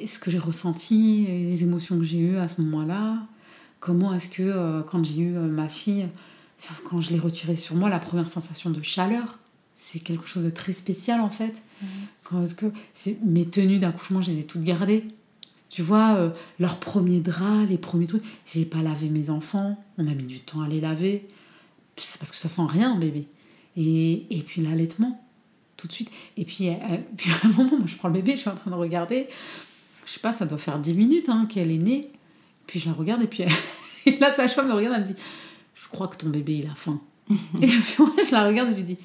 ce 0.05 0.17
que 0.19 0.31
j'ai 0.31 0.39
ressenti, 0.39 1.25
les 1.27 1.63
émotions 1.63 1.97
que 1.97 2.03
j'ai 2.03 2.17
eues 2.17 2.37
à 2.37 2.47
ce 2.47 2.59
moment-là. 2.61 3.19
Comment 3.79 4.13
est-ce 4.13 4.27
que, 4.27 4.41
euh, 4.43 4.81
quand 4.81 5.03
j'ai 5.05 5.21
eu 5.21 5.35
euh, 5.37 5.41
ma 5.47 5.69
fille, 5.69 6.07
quand 6.89 6.99
je 6.99 7.11
l'ai 7.11 7.19
retirée 7.19 7.55
sur 7.55 7.75
moi, 7.75 7.89
la 7.89 7.99
première 7.99 8.27
sensation 8.27 8.71
de 8.71 8.81
chaleur, 8.81 9.37
c'est 9.75 9.99
quelque 9.99 10.25
chose 10.27 10.43
de 10.45 10.49
très 10.49 10.73
spécial 10.73 11.21
en 11.21 11.29
fait. 11.29 11.61
Quand 12.23 12.43
est-ce 12.43 12.55
que 12.55 12.67
c'est- 12.93 13.17
mes 13.23 13.45
tenues 13.45 13.79
d'accouchement, 13.79 14.21
je 14.21 14.31
les 14.31 14.39
ai 14.39 14.43
toutes 14.45 14.63
gardées. 14.63 15.03
Tu 15.69 15.81
vois, 15.83 16.15
euh, 16.15 16.29
leurs 16.59 16.79
premiers 16.79 17.19
draps, 17.19 17.69
les 17.69 17.77
premiers 17.77 18.07
trucs. 18.07 18.23
J'ai 18.51 18.65
pas 18.65 18.81
lavé 18.81 19.09
mes 19.09 19.29
enfants. 19.29 19.77
On 19.97 20.07
a 20.07 20.13
mis 20.13 20.23
du 20.23 20.39
temps 20.39 20.61
à 20.61 20.67
les 20.67 20.81
laver. 20.81 21.27
C'est 21.97 22.17
parce 22.19 22.31
que 22.31 22.37
ça 22.37 22.49
sent 22.49 22.65
rien, 22.67 22.95
bébé. 22.97 23.27
Et, 23.77 24.25
et 24.35 24.41
puis 24.41 24.61
l'allaitement, 24.61 25.21
tout 25.77 25.87
de 25.87 25.93
suite. 25.93 26.11
Et 26.37 26.45
puis, 26.45 26.69
euh, 26.69 26.73
puis 27.17 27.31
à 27.31 27.47
un 27.47 27.49
moment, 27.49 27.77
moi, 27.77 27.87
je 27.87 27.95
prends 27.95 28.07
le 28.07 28.15
bébé, 28.15 28.33
je 28.33 28.41
suis 28.41 28.49
en 28.49 28.55
train 28.55 28.71
de 28.71 28.75
regarder. 28.75 29.27
Je 30.05 30.11
sais 30.11 30.19
pas, 30.19 30.33
ça 30.33 30.45
doit 30.45 30.57
faire 30.57 30.79
10 30.79 30.93
minutes 30.93 31.29
hein, 31.29 31.47
qu'elle 31.49 31.71
est 31.71 31.77
née. 31.77 32.11
Puis 32.67 32.79
je 32.79 32.87
la 32.87 32.93
regarde 32.93 33.21
et 33.21 33.27
puis 33.27 33.43
et 34.05 34.17
là, 34.17 34.33
sa 34.33 34.47
femme 34.47 34.67
me 34.67 34.73
regarde, 34.73 34.95
elle 34.95 35.01
me 35.01 35.05
dit 35.05 35.15
Je 35.75 35.87
crois 35.89 36.07
que 36.07 36.17
ton 36.17 36.29
bébé, 36.29 36.61
il 36.63 36.69
a 36.69 36.75
faim. 36.75 37.01
et 37.29 37.67
puis 37.67 37.95
moi, 37.99 38.11
je 38.25 38.31
la 38.31 38.47
regarde 38.47 38.69
et 38.69 38.71
je 38.71 38.77
lui 38.77 38.83
dis 38.83 38.97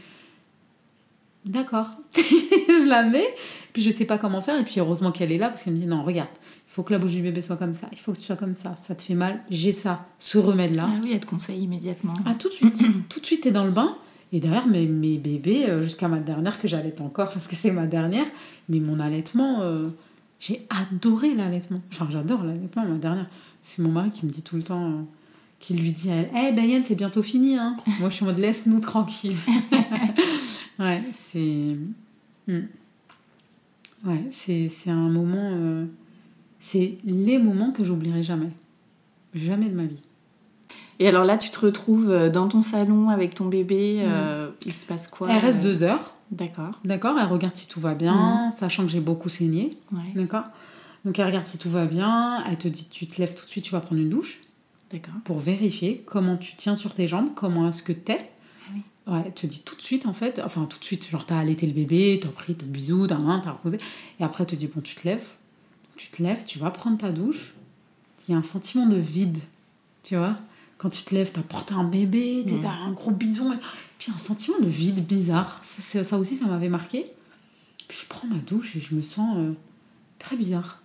D'accord. 1.44 1.88
je 2.14 2.86
la 2.86 3.04
mets, 3.04 3.34
puis 3.72 3.80
je 3.80 3.90
sais 3.90 4.04
pas 4.04 4.18
comment 4.18 4.40
faire. 4.40 4.60
Et 4.60 4.64
puis 4.64 4.80
heureusement 4.80 5.12
qu'elle 5.12 5.32
est 5.32 5.38
là 5.38 5.48
parce 5.48 5.62
qu'elle 5.62 5.72
me 5.72 5.78
dit 5.78 5.86
Non, 5.86 6.02
regarde, 6.02 6.28
il 6.34 6.72
faut 6.72 6.82
que 6.82 6.92
la 6.92 6.98
bouche 6.98 7.12
du 7.12 7.22
bébé 7.22 7.42
soit 7.42 7.56
comme 7.56 7.74
ça, 7.74 7.88
il 7.92 7.98
faut 7.98 8.12
que 8.12 8.18
tu 8.18 8.24
sois 8.24 8.36
comme 8.36 8.54
ça, 8.54 8.76
ça 8.76 8.94
te 8.94 9.02
fait 9.02 9.14
mal, 9.14 9.42
j'ai 9.50 9.72
ça, 9.72 10.06
ce 10.18 10.38
remède-là. 10.38 10.88
Ah 10.90 11.00
oui, 11.02 11.12
elle 11.12 11.20
te 11.20 11.26
conseille 11.26 11.62
immédiatement. 11.62 12.14
Ah, 12.26 12.34
tout 12.34 12.48
de 12.48 12.54
suite. 12.54 12.78
tout 13.08 13.20
de 13.20 13.26
suite, 13.26 13.42
t'es 13.42 13.50
dans 13.50 13.64
le 13.64 13.70
bain. 13.70 13.96
Et 14.32 14.40
derrière, 14.40 14.66
mes, 14.66 14.86
mes 14.86 15.16
bébés, 15.18 15.68
euh, 15.68 15.82
jusqu'à 15.82 16.08
ma 16.08 16.18
dernière, 16.20 16.60
que 16.60 16.68
j'allaite 16.68 17.00
encore, 17.00 17.30
parce 17.32 17.48
que 17.48 17.56
c'est 17.56 17.70
ma 17.70 17.86
dernière, 17.86 18.26
mais 18.68 18.78
mon 18.78 19.00
allaitement, 19.00 19.62
euh, 19.62 19.88
j'ai 20.40 20.66
adoré 20.70 21.34
l'allaitement. 21.34 21.80
Enfin, 21.92 22.08
j'adore 22.10 22.44
l'allaitement, 22.44 22.84
ma 22.84 22.96
dernière. 22.98 23.26
C'est 23.62 23.82
mon 23.82 23.90
mari 23.90 24.10
qui 24.10 24.26
me 24.26 24.30
dit 24.30 24.42
tout 24.42 24.56
le 24.56 24.62
temps, 24.62 24.90
euh, 24.90 25.02
qui 25.60 25.74
lui 25.74 25.92
dit 25.92 26.10
à 26.10 26.16
elle, 26.16 26.30
Eh, 26.36 26.52
Bayane, 26.54 26.84
c'est 26.84 26.94
bientôt 26.94 27.22
fini, 27.22 27.56
hein. 27.56 27.76
Moi, 28.00 28.10
je 28.10 28.16
suis 28.16 28.24
en 28.24 28.26
mode, 28.28 28.38
laisse-nous 28.38 28.80
tranquille. 28.80 29.36
ouais, 30.78 31.02
c'est... 31.12 31.76
Hmm. 32.46 32.66
Ouais, 34.04 34.24
c'est 34.30 34.68
c'est 34.68 34.90
un 34.90 35.08
moment... 35.08 35.50
euh, 35.54 35.84
C'est 36.60 36.98
les 37.04 37.38
moments 37.38 37.72
que 37.72 37.82
j'oublierai 37.82 38.22
jamais. 38.22 38.50
Jamais 39.34 39.68
de 39.68 39.74
ma 39.74 39.84
vie. 39.86 40.02
Et 41.00 41.08
alors 41.08 41.24
là, 41.24 41.38
tu 41.38 41.50
te 41.50 41.60
retrouves 41.60 42.10
euh, 42.10 42.28
dans 42.28 42.48
ton 42.48 42.62
salon 42.62 43.08
avec 43.10 43.34
ton 43.34 43.46
bébé. 43.46 43.98
euh, 44.02 44.50
il 44.66 44.72
se 44.72 44.84
passe 44.86 45.06
quoi 45.08 45.28
Elle 45.30 45.38
reste 45.38 45.58
euh, 45.60 45.62
deux 45.62 45.82
heures. 45.82 46.14
D'accord. 46.30 46.78
D'accord, 46.84 47.16
elle 47.18 47.26
regarde 47.26 47.56
si 47.56 47.68
tout 47.68 47.80
va 47.80 47.94
bien, 47.94 48.50
sachant 48.50 48.84
que 48.84 48.90
j'ai 48.90 49.00
beaucoup 49.00 49.28
saigné. 49.28 49.78
Ouais. 49.92 50.00
D'accord 50.14 50.44
Donc 51.04 51.18
elle 51.18 51.26
regarde 51.26 51.46
si 51.46 51.56
tout 51.56 51.70
va 51.70 51.86
bien, 51.86 52.44
elle 52.50 52.58
te 52.58 52.68
dit 52.68 52.86
tu 52.90 53.06
te 53.06 53.20
lèves 53.20 53.34
tout 53.34 53.44
de 53.44 53.48
suite, 53.50 53.64
tu 53.64 53.72
vas 53.72 53.80
prendre 53.80 54.00
une 54.02 54.10
douche 54.10 54.40
D'accord. 54.92 55.14
pour 55.24 55.38
vérifier 55.38 56.02
comment 56.04 56.36
tu 56.36 56.54
tiens 56.56 56.76
sur 56.76 56.92
tes 56.94 57.06
jambes, 57.06 57.30
comment 57.34 57.68
est-ce 57.68 57.82
que 57.82 57.92
t'es. 57.94 58.28
oui. 58.74 58.82
Ouais, 59.06 59.22
elle 59.24 59.32
te 59.32 59.46
dit 59.46 59.62
tout 59.64 59.74
de 59.74 59.80
suite 59.80 60.04
en 60.04 60.12
fait, 60.12 60.38
enfin 60.44 60.66
tout 60.68 60.78
de 60.78 60.84
suite, 60.84 61.08
genre 61.08 61.24
t'as 61.24 61.38
allaité 61.38 61.66
le 61.66 61.72
bébé, 61.72 62.20
t'as 62.22 62.28
pris 62.28 62.54
ton 62.54 62.66
bisou, 62.66 63.06
t'as 63.06 63.16
rien, 63.16 63.40
t'as 63.42 63.52
reposé, 63.52 63.78
et 64.20 64.24
après 64.24 64.44
elle 64.44 64.50
te 64.50 64.56
dit 64.56 64.66
bon 64.66 64.82
tu 64.82 64.96
te 64.96 65.08
lèves, 65.08 65.24
tu 65.96 66.10
te 66.10 66.22
lèves, 66.22 66.44
tu 66.44 66.58
vas 66.58 66.70
prendre 66.70 66.98
ta 66.98 67.10
douche, 67.10 67.54
il 68.28 68.32
y 68.32 68.34
a 68.34 68.38
un 68.38 68.42
sentiment 68.42 68.84
de 68.84 68.96
vide, 68.96 69.38
tu 70.02 70.16
vois 70.16 70.36
quand 70.78 70.88
tu 70.90 71.02
te 71.02 71.14
lèves, 71.14 71.30
t'as 71.32 71.42
porté 71.42 71.74
un 71.74 71.84
bébé, 71.84 72.44
t'as 72.62 72.70
un 72.70 72.92
gros 72.92 73.10
bison, 73.10 73.52
et 73.52 73.56
puis 73.98 74.12
un 74.14 74.18
sentiment 74.18 74.58
de 74.60 74.66
vide 74.68 75.04
bizarre. 75.06 75.60
Ça, 75.62 76.18
aussi, 76.18 76.36
ça 76.36 76.46
m'avait 76.46 76.68
marqué. 76.68 77.06
Puis 77.88 77.98
je 78.02 78.08
prends 78.08 78.28
ma 78.28 78.36
douche 78.36 78.76
et 78.76 78.80
je 78.80 78.94
me 78.94 79.02
sens 79.02 79.36
euh, 79.38 79.52
très 80.18 80.36
bizarre. 80.36 80.80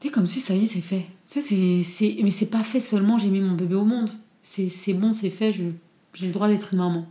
Tu 0.00 0.08
sais, 0.08 0.12
comme 0.12 0.26
si 0.26 0.40
ça 0.40 0.54
y 0.54 0.64
est, 0.64 0.66
c'est 0.66 0.80
fait. 0.80 1.06
Tu 1.28 1.40
sais, 1.40 1.42
c'est, 1.42 1.82
c'est... 1.82 2.16
Mais 2.22 2.30
c'est 2.30 2.46
pas 2.50 2.62
fait 2.62 2.80
seulement, 2.80 3.18
j'ai 3.18 3.28
mis 3.28 3.40
mon 3.40 3.54
bébé 3.54 3.74
au 3.74 3.84
monde. 3.84 4.10
C'est, 4.42 4.68
c'est 4.68 4.92
bon, 4.94 5.12
c'est 5.12 5.30
fait, 5.30 5.52
je- 5.52 5.64
j'ai 6.14 6.26
le 6.26 6.32
droit 6.32 6.48
d'être 6.48 6.72
une 6.74 6.78
maman. 6.78 7.06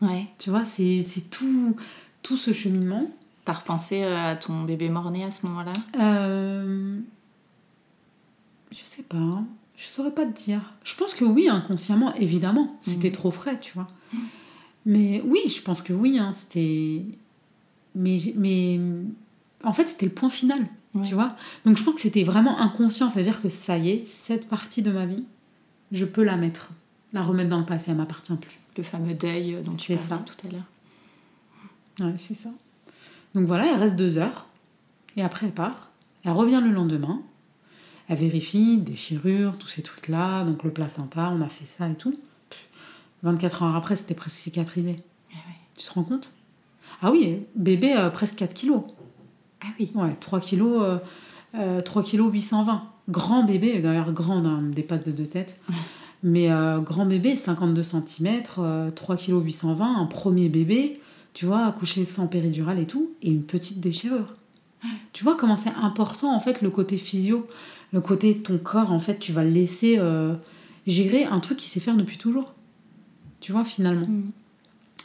Ouais. 0.00 0.26
Tu 0.38 0.50
vois, 0.50 0.64
c'est, 0.64 1.02
c'est 1.02 1.28
tout, 1.30 1.74
tout 2.22 2.36
ce 2.36 2.52
cheminement. 2.52 3.10
T'as 3.44 3.54
repensé 3.54 4.02
euh, 4.02 4.30
à 4.32 4.36
ton 4.36 4.62
bébé 4.64 4.88
mort-né 4.88 5.24
à 5.24 5.30
ce 5.30 5.46
moment-là? 5.46 5.72
Euh, 5.98 6.98
Je 8.70 8.84
sais 8.84 9.02
pas. 9.02 9.42
Je 9.76 9.86
saurais 9.88 10.12
pas 10.12 10.24
te 10.24 10.36
dire. 10.44 10.60
Je 10.84 10.94
pense 10.94 11.12
que 11.14 11.24
oui, 11.24 11.48
inconsciemment, 11.48 12.14
évidemment. 12.14 12.76
C'était 12.82 13.12
trop 13.12 13.30
frais, 13.30 13.58
tu 13.60 13.72
vois. 13.74 13.86
Mais 14.86 15.22
oui, 15.26 15.40
je 15.54 15.60
pense 15.62 15.82
que 15.82 15.92
oui. 15.92 16.18
hein, 16.18 16.32
c'était. 16.32 17.04
Mais, 17.94 18.18
mais 18.36 18.80
en 19.64 19.72
fait, 19.72 19.88
c'était 19.88 20.06
le 20.06 20.12
point 20.12 20.30
final, 20.30 20.60
Ouais. 20.94 21.02
tu 21.02 21.14
vois. 21.14 21.36
Donc 21.66 21.76
je 21.76 21.82
pense 21.82 21.94
que 21.96 22.00
c'était 22.00 22.22
vraiment 22.24 22.58
inconscient. 22.58 23.10
C'est-à-dire 23.10 23.42
que 23.42 23.50
ça 23.50 23.76
y 23.76 23.90
est, 23.90 24.06
cette 24.06 24.48
partie 24.48 24.80
de 24.80 24.90
ma 24.90 25.04
vie, 25.04 25.24
je 25.92 26.06
peux 26.06 26.22
la 26.22 26.36
mettre, 26.36 26.70
la 27.12 27.22
remettre 27.22 27.50
dans 27.50 27.58
le 27.58 27.66
passé. 27.66 27.90
Elle 27.90 27.98
m'appartient 27.98 28.34
plus. 28.34 28.58
Le 28.78 28.82
fameux 28.82 29.12
deuil 29.14 29.54
euh, 29.56 29.62
dont 29.62 29.70
tu 29.72 29.92
parlais 29.94 30.08
ça. 30.08 30.22
tout 30.24 30.46
à 30.46 30.50
l'heure. 30.52 32.08
Ouais, 32.10 32.14
c'est 32.18 32.34
ça. 32.34 32.50
Donc 33.34 33.44
voilà, 33.44 33.66
elle 33.72 33.78
reste 33.78 33.96
deux 33.96 34.16
heures. 34.18 34.46
Et 35.16 35.22
après, 35.22 35.46
elle 35.46 35.52
part. 35.52 35.90
Elle 36.24 36.32
revient 36.32 36.60
le 36.64 36.70
lendemain. 36.70 37.20
Elle 38.08 38.18
vérifie, 38.18 38.78
déchirure, 38.78 39.56
tous 39.58 39.68
ces 39.68 39.82
trucs-là. 39.82 40.44
Donc 40.44 40.62
le 40.62 40.70
placenta, 40.70 41.32
on 41.34 41.40
a 41.40 41.48
fait 41.48 41.64
ça 41.64 41.88
et 41.88 41.94
tout. 41.94 42.18
Pff, 42.50 42.68
24 43.22 43.62
heures 43.64 43.76
après, 43.76 43.96
c'était 43.96 44.14
presque 44.14 44.36
cicatrisé. 44.36 44.96
Ah 45.32 45.36
ouais. 45.48 45.56
Tu 45.76 45.86
te 45.86 45.92
rends 45.92 46.04
compte? 46.04 46.32
Ah 47.02 47.10
oui, 47.10 47.40
bébé, 47.56 47.94
euh, 47.96 48.10
presque 48.10 48.36
4 48.36 48.54
kilos. 48.54 48.82
Ah 49.62 49.68
oui. 49.78 49.90
Ouais, 49.94 50.14
3 50.18 50.40
kilos, 50.40 50.82
euh, 50.82 50.98
euh, 51.54 51.80
3 51.80 52.02
kilos 52.02 52.32
820. 52.32 52.84
Grand 53.08 53.44
bébé, 53.44 53.80
d'ailleurs 53.80 54.12
grand, 54.12 54.44
hein, 54.44 54.60
me 54.60 54.72
dépasse 54.72 55.02
de 55.02 55.12
deux 55.12 55.26
têtes. 55.26 55.60
Mais 56.22 56.50
euh, 56.50 56.80
grand 56.80 57.06
bébé, 57.06 57.36
52 57.36 57.82
cm, 57.82 58.42
3 58.94 59.16
kilos 59.16 59.44
820, 59.44 60.00
un 60.00 60.06
premier 60.06 60.48
bébé, 60.48 61.00
tu 61.34 61.44
vois, 61.46 61.66
accouché 61.66 62.04
sans 62.04 62.26
péridurale 62.26 62.78
et 62.78 62.86
tout, 62.86 63.12
et 63.22 63.30
une 63.30 63.44
petite 63.44 63.80
déchirure. 63.80 64.32
Tu 65.12 65.24
vois 65.24 65.36
comment 65.36 65.56
c'est 65.56 65.74
important 65.82 66.34
en 66.34 66.40
fait 66.40 66.62
le 66.62 66.70
côté 66.70 66.96
physio, 66.96 67.46
le 67.92 68.00
côté 68.00 68.36
ton 68.36 68.58
corps 68.58 68.92
en 68.92 68.98
fait, 68.98 69.18
tu 69.18 69.32
vas 69.32 69.44
le 69.44 69.50
laisser 69.50 69.96
euh, 69.98 70.34
gérer 70.86 71.24
un 71.24 71.40
truc 71.40 71.58
qui 71.58 71.68
sait 71.68 71.80
faire 71.80 71.96
depuis 71.96 72.18
toujours. 72.18 72.52
Tu 73.40 73.52
vois 73.52 73.64
finalement. 73.64 74.06
Mm. 74.06 74.30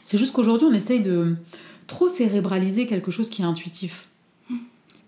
C'est 0.02 0.18
juste 0.18 0.32
qu'aujourd'hui 0.32 0.66
on 0.70 0.74
essaye 0.74 1.00
de 1.00 1.36
trop 1.86 2.08
cérébraliser 2.08 2.86
quelque 2.86 3.10
chose 3.10 3.30
qui 3.30 3.42
est 3.42 3.44
intuitif. 3.44 4.08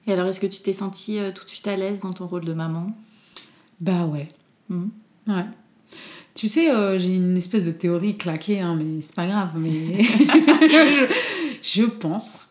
Et 0.06 0.12
alors, 0.12 0.26
est-ce 0.26 0.40
que 0.40 0.46
tu 0.46 0.60
t'es 0.60 0.72
sentie 0.72 1.18
euh, 1.18 1.32
tout 1.32 1.44
de 1.44 1.48
suite 1.48 1.66
à 1.66 1.76
l'aise 1.76 2.00
dans 2.00 2.12
ton 2.12 2.26
rôle 2.26 2.44
de 2.44 2.52
maman? 2.52 2.94
Bah 3.80 4.04
ouais. 4.04 4.28
Mhm. 4.68 4.90
Ouais. 5.26 5.46
Tu 6.34 6.48
sais, 6.48 6.70
euh, 6.70 6.98
j'ai 6.98 7.14
une 7.14 7.36
espèce 7.36 7.64
de 7.64 7.70
théorie 7.70 8.16
claquée, 8.18 8.60
hein, 8.60 8.76
mais 8.76 9.00
c'est 9.00 9.14
pas 9.14 9.26
grave. 9.26 9.50
Mais 9.56 10.02
je, 10.02 11.14
je 11.62 11.84
pense, 11.84 12.48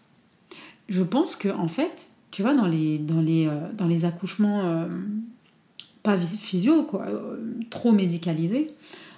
je 0.90 1.04
pense 1.04 1.36
que 1.36 1.50
en 1.50 1.68
fait, 1.68 2.10
tu 2.34 2.42
vois, 2.42 2.56
dans 2.56 2.66
les 2.66 2.98
dans 2.98 3.22
les 3.22 3.46
euh, 3.46 3.72
dans 3.78 3.86
les 3.86 4.06
accouchements 4.06 4.62
euh, 4.66 4.88
pas 6.02 6.18
physio, 6.18 6.84
quoi, 6.84 7.06
euh, 7.08 7.38
trop 7.70 7.92
médicalisés, 7.92 8.72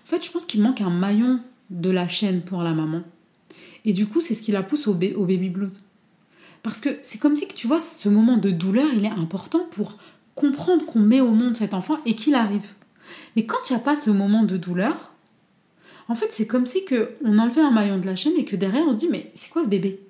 en 0.03 0.07
fait, 0.07 0.23
je 0.23 0.29
pense 0.29 0.45
qu'il 0.45 0.61
manque 0.61 0.81
un 0.81 0.89
maillon 0.89 1.39
de 1.69 1.89
la 1.89 2.09
chaîne 2.09 2.41
pour 2.41 2.61
la 2.61 2.73
maman. 2.73 3.03
Et 3.85 3.93
du 3.93 4.05
coup, 4.05 4.19
c'est 4.19 4.33
ce 4.33 4.41
qui 4.41 4.51
la 4.51 4.63
pousse 4.63 4.87
au, 4.87 4.91
au 4.91 5.25
baby 5.25 5.49
blues. 5.49 5.79
Parce 6.61 6.81
que 6.81 6.89
c'est 7.03 7.17
comme 7.17 7.37
si, 7.37 7.47
tu 7.47 7.67
vois, 7.67 7.79
ce 7.79 8.09
moment 8.09 8.35
de 8.35 8.51
douleur, 8.51 8.87
il 8.93 9.05
est 9.05 9.09
important 9.09 9.65
pour 9.71 9.97
comprendre 10.35 10.85
qu'on 10.85 10.99
met 10.99 11.21
au 11.21 11.31
monde 11.31 11.55
cet 11.55 11.73
enfant 11.73 11.97
et 12.05 12.15
qu'il 12.15 12.35
arrive. 12.35 12.67
Mais 13.37 13.45
quand 13.45 13.69
il 13.69 13.73
n'y 13.73 13.79
a 13.79 13.83
pas 13.83 13.95
ce 13.95 14.09
moment 14.09 14.43
de 14.43 14.57
douleur, 14.57 15.13
en 16.09 16.15
fait, 16.15 16.27
c'est 16.31 16.47
comme 16.47 16.65
si 16.65 16.83
que 16.83 17.11
on 17.23 17.39
enlevait 17.39 17.61
un 17.61 17.71
maillon 17.71 17.97
de 17.97 18.05
la 18.05 18.17
chaîne 18.17 18.35
et 18.37 18.43
que 18.43 18.57
derrière, 18.57 18.83
on 18.85 18.91
se 18.91 18.97
dit, 18.97 19.07
mais 19.09 19.31
c'est 19.35 19.49
quoi 19.49 19.63
ce 19.63 19.69
bébé? 19.69 20.04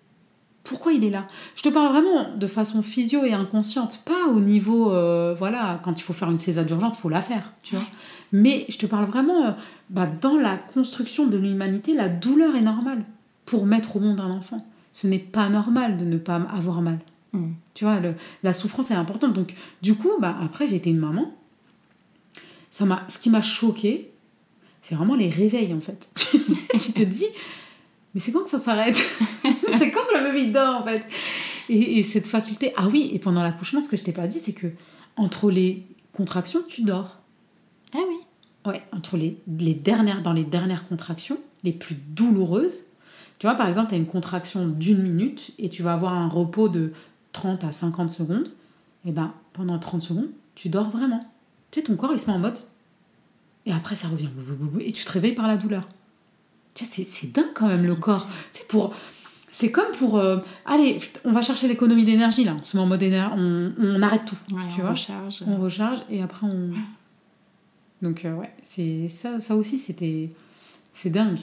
Pourquoi 0.66 0.92
il 0.94 1.06
est 1.06 1.10
là? 1.10 1.28
Je 1.56 1.62
te 1.62 1.70
parle 1.70 1.90
vraiment 1.94 2.36
de 2.36 2.48
façon 2.48 2.82
physio 2.82 3.24
et 3.24 3.32
inconsciente, 3.34 4.02
pas 4.04 4.28
au 4.34 4.40
niveau, 4.42 4.92
euh, 4.92 5.34
voilà, 5.38 5.80
quand 5.84 5.98
il 5.98 6.04
faut 6.04 6.12
faire 6.14 6.30
une 6.32 6.40
césar 6.40 6.66
d'urgence, 6.66 6.96
il 6.98 7.02
faut 7.02 7.10
la 7.10 7.22
faire, 7.22 7.54
tu 7.64 7.76
vois. 7.76 7.86
Mais 8.34 8.66
je 8.68 8.78
te 8.78 8.86
parle 8.86 9.06
vraiment, 9.06 9.46
euh, 9.46 9.52
bah, 9.90 10.08
dans 10.22 10.36
la 10.38 10.58
construction 10.58 11.28
de 11.28 11.38
l'humanité, 11.38 11.94
la 11.94 12.10
douleur 12.10 12.56
est 12.56 12.62
normale 12.62 13.04
pour 13.46 13.66
mettre 13.66 13.96
au 13.96 14.00
monde 14.00 14.20
un 14.20 14.32
enfant. 14.32 14.66
Ce 14.92 15.08
n'est 15.08 15.20
pas 15.20 15.48
normal 15.50 15.98
de 15.98 16.06
ne 16.06 16.18
pas 16.18 16.36
avoir 16.36 16.82
mal. 16.82 17.00
Mm. 17.34 17.52
Tu 17.76 17.84
vois, 17.86 18.00
le- 18.00 18.16
la 18.44 18.52
souffrance 18.54 18.90
est 18.92 18.96
importante. 18.96 19.34
Donc, 19.34 19.54
du 19.82 19.94
coup, 19.96 20.12
bah, 20.20 20.36
après, 20.44 20.68
j'ai 20.68 20.78
été 20.78 20.90
une 20.90 20.98
maman. 21.00 21.32
Ça 22.72 22.86
m'a, 22.86 23.04
ce 23.08 23.20
qui 23.20 23.30
m'a 23.30 23.42
choqué, 23.42 24.10
c'est 24.82 24.96
vraiment 24.96 25.16
les 25.16 25.30
réveils, 25.30 25.74
en 25.74 25.80
fait. 25.82 26.10
tu 26.72 26.92
te 26.94 27.04
dis, 27.04 27.26
mais 28.16 28.20
c'est 28.20 28.32
quand 28.32 28.44
que 28.44 28.50
ça 28.50 28.58
s'arrête 28.58 28.96
C'est 29.78 29.92
quand 29.92 30.02
que 30.02 30.18
le 30.18 30.24
bébé 30.24 30.46
il 30.46 30.52
dort, 30.52 30.78
en 30.78 30.84
fait 30.84 31.06
et, 31.70 32.00
et 32.00 32.04
cette 32.04 32.28
faculté, 32.28 32.74
ah 32.78 32.88
oui, 32.88 33.10
et 33.14 33.20
pendant 33.20 33.44
l'accouchement, 33.44 33.82
ce 33.82 33.90
que 33.90 33.98
je 33.98 34.04
t'ai 34.04 34.12
pas 34.12 34.28
dit, 34.28 34.40
c'est 34.40 34.54
que 34.54 34.68
entre 35.18 35.50
les 35.50 35.84
contractions, 36.14 36.62
tu 36.68 36.84
dors. 36.84 37.20
Ah 37.94 38.00
oui. 38.08 38.16
Ouais, 38.66 38.82
entre 38.92 39.18
les, 39.18 39.38
les 39.60 39.74
dernières, 39.74 40.22
dans 40.22 40.34
les 40.34 40.44
dernières 40.44 40.88
contractions, 40.88 41.38
les 41.64 41.72
plus 41.72 41.96
douloureuses, 41.96 42.86
tu 43.40 43.48
vois, 43.48 43.56
par 43.56 43.68
exemple, 43.68 43.90
tu 43.90 43.96
as 43.96 43.98
une 43.98 44.08
contraction 44.08 44.68
d'une 44.68 45.02
minute 45.02 45.52
et 45.60 45.70
tu 45.70 45.84
vas 45.84 45.94
avoir 45.94 46.14
un 46.14 46.28
repos 46.28 46.70
de 46.70 46.94
30 47.34 47.64
à 47.64 47.72
50 47.72 48.12
secondes. 48.12 48.50
et 49.06 49.12
ben 49.12 49.34
pendant 49.54 49.78
30 49.78 50.02
secondes, 50.02 50.30
tu 50.56 50.70
dors 50.70 50.90
vraiment. 50.90 51.26
Tu 51.72 51.80
sais, 51.80 51.86
ton 51.86 51.96
corps, 51.96 52.12
il 52.14 52.20
se 52.20 52.28
met 52.28 52.34
en 52.34 52.40
mode. 52.40 52.60
Et 53.66 53.74
après, 53.74 53.96
ça 53.96 54.08
revient. 54.08 54.30
Et 54.80 54.92
tu 54.92 55.04
te 55.04 55.12
réveilles 55.12 55.34
par 55.34 55.48
la 55.48 55.58
douleur. 55.58 55.88
C'est 56.76 57.32
dingue 57.32 57.54
quand 57.54 57.68
même 57.68 57.86
le 57.86 57.96
corps. 57.96 58.28
C'est 58.52 58.68
pour. 58.68 58.94
C'est 59.50 59.72
comme 59.72 59.92
pour. 59.98 60.18
euh, 60.18 60.38
allez, 60.66 60.98
on 61.24 61.32
va 61.32 61.42
chercher 61.42 61.68
l'économie 61.70 62.04
d'énergie 62.04 62.44
là. 62.44 62.56
On 62.60 62.64
se 62.64 62.76
met 62.76 62.84
en 62.84 62.88
mode 62.88 63.02
énergie. 63.02 63.34
On, 63.38 63.72
on 63.80 64.02
arrête 64.02 64.26
tout. 64.26 64.36
Ouais, 64.54 64.64
tu 64.68 64.82
on 64.82 64.84
vois 64.84 64.90
recharge. 64.92 65.44
On 65.48 65.58
recharge 65.58 66.00
et 66.10 66.22
après 66.22 66.46
on. 66.46 66.72
Donc, 68.02 68.26
euh, 68.26 68.34
ouais, 68.36 68.52
c'est 68.64 69.08
ça, 69.10 69.40
ça 69.40 69.56
aussi, 69.56 69.78
c'était. 69.78 70.30
C'est 70.94 71.10
dingue. 71.10 71.40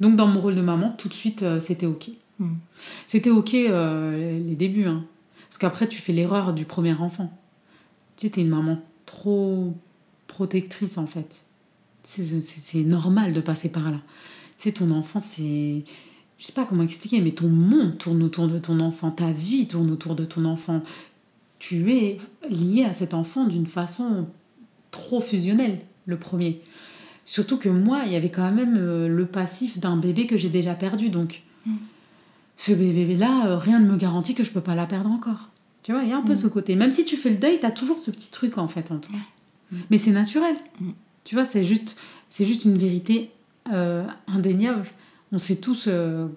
Donc, 0.00 0.16
dans 0.16 0.26
mon 0.26 0.40
rôle 0.40 0.56
de 0.56 0.60
maman, 0.60 0.90
tout 0.98 1.08
de 1.08 1.14
suite, 1.14 1.42
euh, 1.44 1.60
c'était 1.60 1.86
OK. 1.86 2.10
Mm. 2.40 2.54
C'était 3.06 3.30
OK 3.30 3.52
les, 3.52 4.40
les 4.40 4.54
débuts. 4.56 4.86
hein. 4.86 5.04
Parce 5.48 5.58
qu'après, 5.58 5.86
tu 5.86 6.00
fais 6.00 6.12
l'erreur 6.12 6.52
du 6.52 6.64
premier 6.64 6.94
enfant. 6.94 7.32
Tu 8.16 8.26
sais, 8.26 8.32
t'es 8.32 8.40
une 8.40 8.48
maman 8.48 8.82
trop 9.06 9.72
protectrice, 10.26 10.98
en 10.98 11.06
fait. 11.06 11.44
C'est 12.04 12.84
normal 12.84 13.32
de 13.32 13.40
passer 13.40 13.68
par 13.68 13.90
là. 13.90 13.98
Tu 14.58 14.64
sais, 14.64 14.72
ton 14.72 14.90
enfant, 14.90 15.20
c'est. 15.20 15.84
Je 16.38 16.46
sais 16.46 16.52
pas 16.52 16.64
comment 16.64 16.82
expliquer, 16.82 17.20
mais 17.20 17.30
ton 17.30 17.48
monde 17.48 17.96
tourne 17.98 18.22
autour 18.22 18.48
de 18.48 18.58
ton 18.58 18.80
enfant. 18.80 19.10
Ta 19.10 19.30
vie 19.30 19.66
tourne 19.66 19.90
autour 19.90 20.14
de 20.14 20.24
ton 20.24 20.44
enfant. 20.44 20.82
Tu 21.58 21.92
es 21.92 22.18
lié 22.50 22.84
à 22.84 22.92
cet 22.92 23.14
enfant 23.14 23.44
d'une 23.44 23.66
façon 23.66 24.26
trop 24.90 25.20
fusionnelle, 25.20 25.80
le 26.06 26.18
premier. 26.18 26.60
Surtout 27.24 27.56
que 27.56 27.70
moi, 27.70 28.02
il 28.04 28.12
y 28.12 28.16
avait 28.16 28.30
quand 28.30 28.50
même 28.52 28.76
euh, 28.76 29.08
le 29.08 29.26
passif 29.26 29.78
d'un 29.78 29.96
bébé 29.96 30.26
que 30.26 30.36
j'ai 30.36 30.50
déjà 30.50 30.74
perdu. 30.74 31.08
Donc, 31.08 31.42
ce 32.56 32.72
bébé-là, 32.72 33.46
euh, 33.46 33.56
rien 33.56 33.80
ne 33.80 33.90
me 33.90 33.96
garantit 33.96 34.34
que 34.34 34.44
je 34.44 34.50
peux 34.50 34.60
pas 34.60 34.74
la 34.74 34.86
perdre 34.86 35.10
encore. 35.10 35.48
Tu 35.82 35.92
vois, 35.92 36.02
il 36.02 36.10
y 36.10 36.12
a 36.12 36.16
un 36.16 36.22
peu 36.22 36.34
ce 36.34 36.46
côté. 36.46 36.76
Même 36.76 36.90
si 36.90 37.04
tu 37.04 37.16
fais 37.16 37.30
le 37.30 37.36
deuil, 37.36 37.60
tu 37.60 37.66
as 37.66 37.70
toujours 37.70 37.98
ce 37.98 38.10
petit 38.10 38.30
truc 38.30 38.58
en 38.58 38.68
fait 38.68 38.90
en 38.90 38.98
toi. 38.98 39.16
Mais 39.90 39.98
c'est 39.98 40.12
naturel. 40.12 40.56
Tu 41.24 41.34
vois, 41.34 41.44
c'est 41.44 41.64
juste, 41.64 41.96
c'est 42.28 42.44
juste 42.44 42.64
une 42.64 42.76
vérité 42.76 43.30
euh, 43.72 44.04
indéniable. 44.28 44.86
On 45.32 45.38
sait 45.38 45.56
tous. 45.56 45.86
euh, 45.88 46.28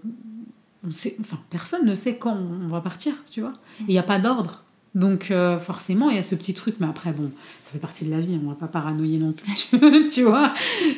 on 0.85 0.91
sait, 0.91 1.15
enfin, 1.19 1.39
personne 1.49 1.85
ne 1.85 1.95
sait 1.95 2.15
quand 2.15 2.35
on 2.35 2.67
va 2.67 2.81
partir, 2.81 3.13
tu 3.29 3.41
vois. 3.41 3.53
Et 3.81 3.83
il 3.89 3.91
n'y 3.91 3.99
a 3.99 4.03
pas 4.03 4.19
d'ordre. 4.19 4.63
Donc, 4.95 5.29
euh, 5.29 5.59
forcément, 5.59 6.09
il 6.09 6.15
y 6.15 6.19
a 6.19 6.23
ce 6.23 6.35
petit 6.35 6.53
truc. 6.53 6.75
Mais 6.79 6.87
après, 6.87 7.11
bon, 7.11 7.29
ça 7.65 7.71
fait 7.71 7.79
partie 7.79 8.05
de 8.05 8.11
la 8.11 8.21
vie. 8.21 8.39
On 8.41 8.47
va 8.47 8.55
pas 8.55 8.67
paranoïer 8.67 9.19
non 9.19 9.33
plus, 9.33 10.07
tu, 10.09 10.23
vois. 10.23 10.53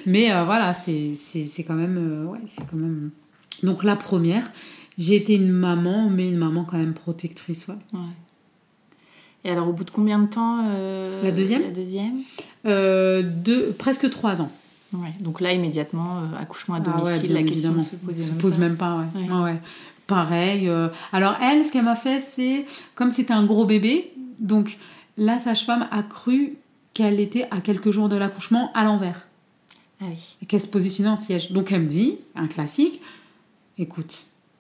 Mais 0.06 0.28
voilà, 0.46 0.74
c'est 0.74 1.16
quand 1.68 1.74
même. 1.74 2.30
c'est 2.48 2.66
quand 2.70 2.78
même. 2.78 3.10
Donc, 3.64 3.84
la 3.84 3.96
première, 3.96 4.50
j'ai 4.98 5.16
été 5.16 5.36
une 5.36 5.52
maman, 5.52 6.10
mais 6.10 6.30
une 6.30 6.38
maman 6.38 6.64
quand 6.64 6.78
même 6.78 6.94
protectrice, 6.94 7.68
ouais. 7.68 7.76
Ouais. 7.94 8.00
Et 9.46 9.50
alors, 9.52 9.68
au 9.70 9.74
bout 9.74 9.84
de 9.86 9.92
combien 9.92 10.20
de 10.20 10.28
temps 10.28 10.64
euh, 10.68 11.12
La 11.24 11.32
deuxième 11.32 11.62
La 11.64 11.70
deuxième 11.72 12.18
Euh, 12.66 13.24
deux, 13.24 13.68
presque 13.78 14.10
trois 14.10 14.42
ans. 14.42 14.52
Ouais. 14.94 15.14
Donc 15.22 15.40
là, 15.40 15.54
immédiatement, 15.54 16.18
euh, 16.20 16.42
accouchement 16.42 16.76
à 16.76 16.80
Ah 16.86 16.98
ouais, 16.98 17.04
domicile, 17.04 17.34
la 17.34 17.44
question 17.44 17.70
évidemment. 17.72 17.84
se 17.84 17.96
posait 17.96 18.22
se 18.22 18.32
même 18.32 18.40
pose 18.40 18.54
pas. 18.56 18.60
même 18.60 18.76
pas, 18.76 19.06
ouais. 19.16 19.42
Ouais. 19.54 19.62
Pareil. 20.08 20.70
Alors 21.14 21.36
elle, 21.42 21.64
ce 21.64 21.72
qu'elle 21.72 21.86
m'a 21.86 21.96
fait, 21.96 22.20
c'est 22.20 22.66
comme 22.96 23.12
c'était 23.12 23.34
un 23.34 23.46
gros 23.46 23.66
bébé, 23.66 24.12
donc 24.40 24.78
la 25.18 25.38
sage-femme 25.40 25.88
a 25.92 26.02
cru 26.02 26.56
qu'elle 26.96 27.20
était 27.20 27.48
à 27.52 27.62
quelques 27.62 27.92
jours 27.92 28.10
de 28.10 28.16
l'accouchement 28.16 28.72
à 28.74 28.84
l'envers, 28.84 29.28
Ah 30.02 30.06
oui. 30.10 30.18
et 30.42 30.48
qu'elle 30.48 30.62
se 30.62 30.68
positionnait 30.68 31.10
en 31.12 31.16
siège. 31.16 31.52
Donc 31.52 31.72
elle 31.72 31.84
me 31.84 31.88
dit, 31.88 32.18
un 32.36 32.48
classique, 32.48 33.00
écoute, 33.78 34.16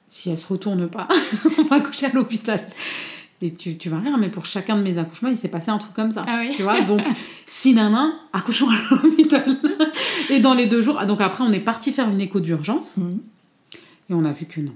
si 0.07 0.29
elle 0.29 0.37
se 0.37 0.45
retourne 0.47 0.87
pas, 0.87 1.07
on 1.57 1.63
va 1.63 1.77
accoucher 1.77 2.05
à 2.05 2.13
l'hôpital. 2.13 2.61
Et 3.41 3.53
tu, 3.53 3.77
tu 3.77 3.89
vas 3.89 3.99
rire, 3.99 4.17
mais 4.17 4.29
pour 4.29 4.45
chacun 4.45 4.75
de 4.75 4.81
mes 4.81 4.97
accouchements, 4.97 5.29
il 5.29 5.37
s'est 5.37 5.47
passé 5.47 5.71
un 5.71 5.77
truc 5.77 5.93
comme 5.93 6.11
ça. 6.11 6.25
Ah 6.27 6.41
oui. 6.41 6.51
Tu 6.55 6.63
vois, 6.63 6.81
donc 6.81 7.01
si 7.45 7.73
nanan, 7.73 8.11
accouchons 8.33 8.67
à 8.69 8.95
l'hôpital. 8.95 9.45
Et 10.29 10.39
dans 10.39 10.53
les 10.53 10.65
deux 10.65 10.81
jours, 10.81 10.97
ah, 10.99 11.05
donc 11.05 11.21
après, 11.21 11.43
on 11.43 11.51
est 11.51 11.61
parti 11.61 11.91
faire 11.91 12.09
une 12.09 12.19
écho 12.19 12.39
d'urgence. 12.39 12.97
Mhm. 12.97 13.19
Et 14.09 14.13
on 14.13 14.25
a 14.25 14.31
vu 14.31 14.45
que 14.45 14.59
non. 14.59 14.73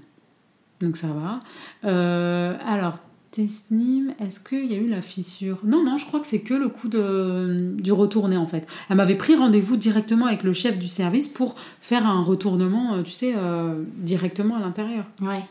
Donc 0.79 0.97
ça 0.97 1.07
va. 1.07 1.39
Euh, 1.85 2.57
alors, 2.65 2.95
Tesnim, 3.33 4.13
est-ce 4.19 4.39
qu'il 4.39 4.71
y 4.71 4.75
a 4.75 4.77
eu 4.77 4.87
la 4.87 5.01
fissure? 5.01 5.57
Non, 5.63 5.83
non, 5.83 5.97
je 5.97 6.05
crois 6.05 6.19
que 6.19 6.27
c'est 6.27 6.41
que 6.41 6.53
le 6.53 6.69
coup 6.69 6.87
de, 6.87 7.73
du 7.79 7.91
retourné 7.91 8.37
en 8.37 8.45
fait. 8.45 8.67
Elle 8.89 8.97
m'avait 8.97 9.15
pris 9.15 9.35
rendez-vous 9.35 9.75
directement 9.75 10.27
avec 10.27 10.43
le 10.43 10.53
chef 10.53 10.77
du 10.77 10.87
service 10.87 11.27
pour 11.27 11.55
faire 11.81 12.05
un 12.05 12.21
retournement, 12.21 12.93
euh, 12.93 13.01
tu 13.01 13.11
sais, 13.11 13.33
euh, 13.35 13.83
directement 13.97 14.57
à 14.57 14.59
l'intérieur. 14.59 15.05
Ouais. 15.19 15.43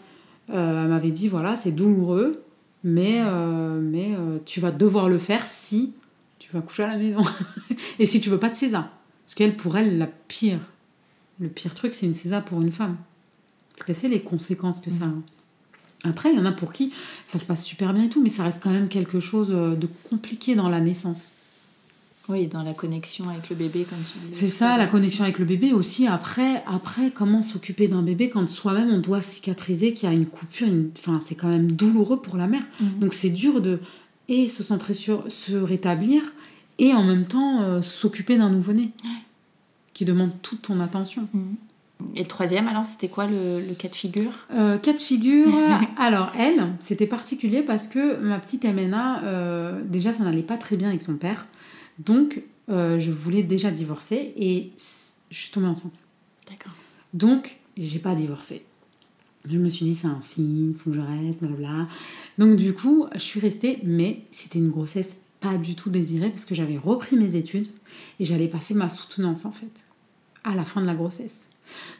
Euh, 0.51 0.85
elle 0.85 0.91
m'avait 0.91 1.11
dit 1.11 1.27
voilà, 1.27 1.57
c'est 1.57 1.73
douloureux, 1.73 2.45
mais, 2.85 3.23
euh, 3.25 3.81
mais 3.81 4.15
euh, 4.15 4.39
tu 4.45 4.61
vas 4.61 4.71
devoir 4.71 5.09
le 5.09 5.19
faire 5.19 5.49
si 5.49 5.95
tu 6.39 6.51
vas 6.53 6.61
coucher 6.61 6.85
à 6.85 6.89
la 6.89 6.97
maison. 6.97 7.23
Et 7.99 8.07
si 8.07 8.21
tu 8.21 8.31
veux 8.31 8.39
pas 8.39 8.51
de 8.51 8.55
César. 8.55 8.89
Parce 9.25 9.35
qu'elle, 9.35 9.57
pour 9.57 9.77
elle, 9.77 9.99
la 9.99 10.07
pire, 10.07 10.59
le 11.39 11.49
pire 11.49 11.75
truc, 11.75 11.95
c'est 11.95 12.07
une 12.07 12.15
César 12.15 12.45
pour 12.45 12.61
une 12.61 12.73
femme. 12.73 12.97
Parce 13.73 13.87
qu'elle 13.87 13.97
sait 13.97 14.09
les 14.09 14.23
conséquences 14.23 14.81
que 14.81 14.91
ça 14.91 15.07
a. 15.07 16.09
Après, 16.09 16.33
il 16.33 16.37
y 16.37 16.41
en 16.41 16.47
a 16.47 16.53
pour 16.53 16.73
qui 16.73 16.93
ça 17.27 17.39
se 17.39 17.47
passe 17.47 17.65
super 17.65 17.95
bien 17.95 18.05
et 18.05 18.09
tout, 18.09 18.23
mais 18.23 18.29
ça 18.29 18.43
reste 18.43 18.63
quand 18.63 18.71
même 18.71 18.89
quelque 18.89 19.21
chose 19.21 19.53
euh, 19.53 19.77
de 19.77 19.87
compliqué 20.11 20.55
dans 20.55 20.69
la 20.69 20.81
naissance. 20.81 21.37
Oui, 22.29 22.47
dans 22.47 22.63
la 22.63 22.73
connexion 22.73 23.29
avec 23.29 23.51
le 23.51 23.57
bébé, 23.57 23.85
comme 23.89 23.99
tu 24.11 24.19
disais. 24.19 24.33
C'est 24.33 24.49
ça, 24.49 24.77
la 24.79 24.87
connexion 24.87 25.25
avec 25.25 25.39
le 25.41 25.45
bébé 25.45 25.73
aussi. 25.73 26.07
Après, 26.07 26.63
après 26.73 27.11
comment 27.11 27.43
s'occuper 27.43 27.89
d'un 27.89 28.03
bébé 28.03 28.31
quand 28.31 28.49
soi-même 28.49 28.91
on 28.91 28.99
doit 28.99 29.23
cicatriser, 29.23 29.93
qu'il 29.93 30.09
y 30.09 30.13
a 30.13 30.15
une 30.15 30.27
coupure, 30.27 30.69
une- 30.69 30.91
enfin 30.97 31.19
c'est 31.25 31.35
quand 31.35 31.49
même 31.49 31.73
douloureux 31.73 32.21
pour 32.23 32.37
la 32.37 32.47
mère. 32.47 32.63
Mhm. 32.81 32.99
Donc 33.01 33.15
c'est 33.15 33.31
dur 33.31 33.61
de 33.61 33.81
et 34.29 34.49
se 34.49 34.63
centrer 34.63 34.95
sur 34.95 35.25
se 35.31 35.57
rétablir 35.57 36.23
et 36.79 36.95
en 36.95 37.03
même 37.03 37.25
temps 37.27 37.61
euh, 37.63 37.83
s'occuper 37.83 38.39
d'un 38.39 38.51
nouveau-né 38.51 38.91
qui 39.95 40.05
demande 40.05 40.31
toute 40.43 40.63
ton 40.63 40.81
attention. 40.81 41.29
Mhm. 41.35 41.57
Et 42.17 42.21
le 42.21 42.27
troisième, 42.27 42.67
alors, 42.67 42.85
c'était 42.85 43.07
quoi 43.09 43.27
le, 43.27 43.61
le 43.61 43.75
cas 43.75 43.89
de 43.89 43.95
figure? 43.95 44.33
Euh, 44.55 44.77
cas 44.79 44.93
de 44.93 44.99
figure, 44.99 45.53
alors 45.99 46.33
elle, 46.37 46.69
c'était 46.81 47.07
particulier 47.07 47.63
parce 47.63 47.87
que 47.89 48.17
ma 48.21 48.39
petite 48.39 48.65
MNA, 48.65 49.23
euh, 49.25 49.81
déjà 49.85 50.13
ça 50.13 50.25
n'allait 50.25 50.43
pas 50.43 50.57
très 50.57 50.77
bien 50.77 50.89
avec 50.89 51.03
son 51.03 51.17
père. 51.17 51.47
Donc 51.99 52.43
euh, 52.69 52.99
je 52.99 53.11
voulais 53.11 53.43
déjà 53.43 53.71
divorcer 53.71 54.33
et 54.37 54.73
je 55.31 55.37
suis 55.37 55.51
tombée 55.51 55.67
enceinte. 55.67 56.01
D'accord. 56.49 56.73
Donc, 57.13 57.59
j'ai 57.77 57.99
pas 57.99 58.15
divorcé. 58.15 58.65
Je 59.45 59.59
me 59.59 59.69
suis 59.69 59.85
dit, 59.85 59.95
c'est 59.95 60.07
un 60.07 60.21
signe, 60.21 60.75
faut 60.75 60.91
que 60.91 60.97
je 60.97 61.01
reste, 61.01 61.41
blabla. 61.41 61.89
Donc, 62.39 62.57
du 62.57 62.75
coup, 62.75 63.07
je 63.15 63.19
suis 63.19 63.41
restée, 63.41 63.81
mais 63.83 64.23
c'était 64.31 64.59
une 64.59 64.71
grossesse 64.71 65.17
pas 65.41 65.59
du 65.59 65.75
tout 65.75 65.91
désirée 65.91 66.31
parce 66.31 66.45
que 66.45 66.55
j'avais 66.55 66.79
repris 66.79 67.17
mes 67.17 67.35
études 67.35 67.67
et 68.21 68.25
j'allais 68.25 68.47
passer 68.47 68.75
ma 68.75 68.89
soutenance, 68.89 69.45
en 69.45 69.53
fait, 69.53 69.85
à 70.45 70.55
la 70.55 70.65
fin 70.65 70.81
de 70.81 70.87
la 70.87 70.95
grossesse. 70.95 71.51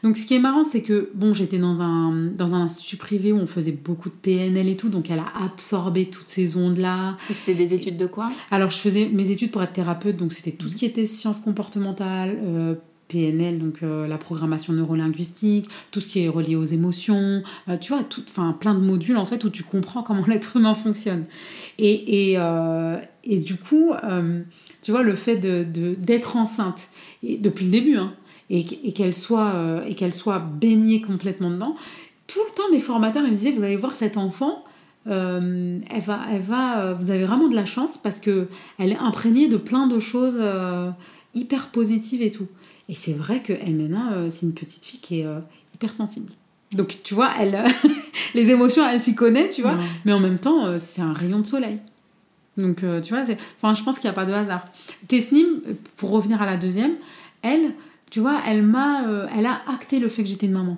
Donc, 0.03 0.17
ce 0.17 0.25
qui 0.25 0.33
est 0.35 0.39
marrant, 0.39 0.63
c'est 0.63 0.81
que, 0.81 1.09
bon, 1.15 1.33
j'étais 1.33 1.57
dans 1.59 1.81
un, 1.81 2.27
dans 2.31 2.55
un 2.55 2.61
institut 2.61 2.97
privé 2.97 3.31
où 3.31 3.37
on 3.37 3.47
faisait 3.47 3.71
beaucoup 3.71 4.09
de 4.09 4.15
PNL 4.15 4.67
et 4.69 4.75
tout, 4.77 4.89
donc 4.89 5.09
elle 5.09 5.19
a 5.19 5.31
absorbé 5.43 6.05
toutes 6.07 6.27
ces 6.29 6.57
ondes-là. 6.57 7.15
C'était 7.29 7.55
des 7.55 7.73
études 7.73 7.97
de 7.97 8.05
quoi? 8.07 8.29
Alors, 8.51 8.71
je 8.71 8.77
faisais 8.77 9.09
mes 9.13 9.31
études 9.31 9.51
pour 9.51 9.63
être 9.63 9.73
thérapeute, 9.73 10.17
donc 10.17 10.33
c'était 10.33 10.51
tout 10.51 10.69
ce 10.69 10.75
qui 10.75 10.85
était 10.85 11.05
sciences 11.05 11.39
comportementales, 11.39 12.37
euh, 12.43 12.75
PNL, 13.09 13.59
donc 13.59 13.83
euh, 13.83 14.07
la 14.07 14.17
programmation 14.17 14.73
neurolinguistique, 14.73 15.69
tout 15.91 15.99
ce 15.99 16.07
qui 16.07 16.23
est 16.23 16.29
relié 16.29 16.55
aux 16.55 16.65
émotions, 16.65 17.43
euh, 17.67 17.77
tu 17.77 17.93
vois, 17.93 18.03
tout, 18.03 18.23
plein 18.59 18.73
de 18.73 18.79
modules 18.79 19.17
en 19.17 19.25
fait 19.25 19.43
où 19.43 19.49
tu 19.49 19.61
comprends 19.61 20.01
comment 20.03 20.25
l'être 20.27 20.57
humain 20.57 20.73
fonctionne. 20.73 21.25
Et, 21.77 22.31
et, 22.31 22.35
euh, 22.37 22.97
et 23.23 23.39
du 23.39 23.55
coup, 23.55 23.91
tu 24.81 24.91
vois, 24.91 25.03
le 25.03 25.15
fait 25.15 25.37
de, 25.37 25.63
de- 25.63 25.95
d'être 25.95 26.37
enceinte, 26.37 26.89
et 27.21 27.37
depuis 27.37 27.65
le 27.65 27.71
début, 27.71 27.97
hein, 27.97 28.13
et, 28.53 28.63
qu- 28.63 28.77
et 28.85 28.93
qu'elle 28.93 29.13
soit, 29.13 29.51
euh, 29.55 29.83
et 29.85 29.95
qu'elle 29.95 30.13
soit 30.13 30.39
baignée 30.39 31.01
complètement 31.01 31.49
dedans, 31.49 31.75
tout 32.27 32.39
le 32.49 32.55
temps 32.55 32.69
mes 32.71 32.79
formateurs 32.79 33.23
ils 33.25 33.31
me 33.31 33.35
disaient, 33.37 33.51
vous 33.51 33.63
allez 33.63 33.75
voir 33.75 33.95
cet 33.97 34.15
enfant, 34.15 34.63
euh, 35.07 35.79
elle 35.89 36.01
va, 36.01 36.21
elle 36.31 36.41
va, 36.41 36.79
euh, 36.81 36.93
vous 36.93 37.11
avez 37.11 37.25
vraiment 37.25 37.49
de 37.49 37.55
la 37.55 37.65
chance 37.65 37.97
parce 37.97 38.19
que 38.21 38.47
elle 38.79 38.91
est 38.93 38.97
imprégnée 38.97 39.49
de 39.49 39.57
plein 39.57 39.87
de 39.87 39.99
choses 39.99 40.37
euh, 40.37 40.89
hyper 41.35 41.67
positives 41.67 42.21
et 42.21 42.31
tout. 42.31 42.47
Et 42.89 42.95
c'est 42.95 43.13
vrai 43.13 43.41
que 43.41 43.53
MNA, 43.53 44.29
c'est 44.29 44.45
une 44.45 44.53
petite 44.53 44.83
fille 44.85 44.99
qui 44.99 45.21
est 45.21 45.27
hyper 45.73 45.93
sensible. 45.93 46.31
Donc 46.73 46.97
tu 47.03 47.13
vois, 47.13 47.29
elle, 47.39 47.63
les 48.35 48.49
émotions, 48.51 48.87
elle 48.87 48.99
s'y 48.99 49.15
connaît, 49.15 49.49
tu 49.49 49.61
vois, 49.61 49.73
Ouais. 49.75 49.83
mais 50.05 50.13
en 50.13 50.19
même 50.19 50.37
temps, 50.37 50.77
c'est 50.79 51.01
un 51.01 51.13
rayon 51.13 51.39
de 51.39 51.45
soleil. 51.45 51.79
Donc 52.57 52.83
tu 53.01 53.09
vois, 53.13 53.23
enfin, 53.57 53.73
je 53.73 53.83
pense 53.83 53.99
qu'il 53.99 54.07
n'y 54.09 54.11
a 54.11 54.13
pas 54.13 54.25
de 54.25 54.33
hasard. 54.33 54.65
Tesnim, 55.07 55.61
pour 55.95 56.11
revenir 56.11 56.41
à 56.41 56.45
la 56.45 56.57
deuxième, 56.57 56.93
elle, 57.41 57.73
tu 58.13 58.19
vois, 58.19 58.39
elle 58.45 58.61
m'a, 58.61 59.07
euh, 59.07 59.25
elle 59.35 59.47
a 59.47 59.63
acté 59.67 59.97
le 59.97 60.07
fait 60.07 60.21
que 60.21 60.29
j'étais 60.29 60.45
une 60.45 60.51
maman. 60.51 60.77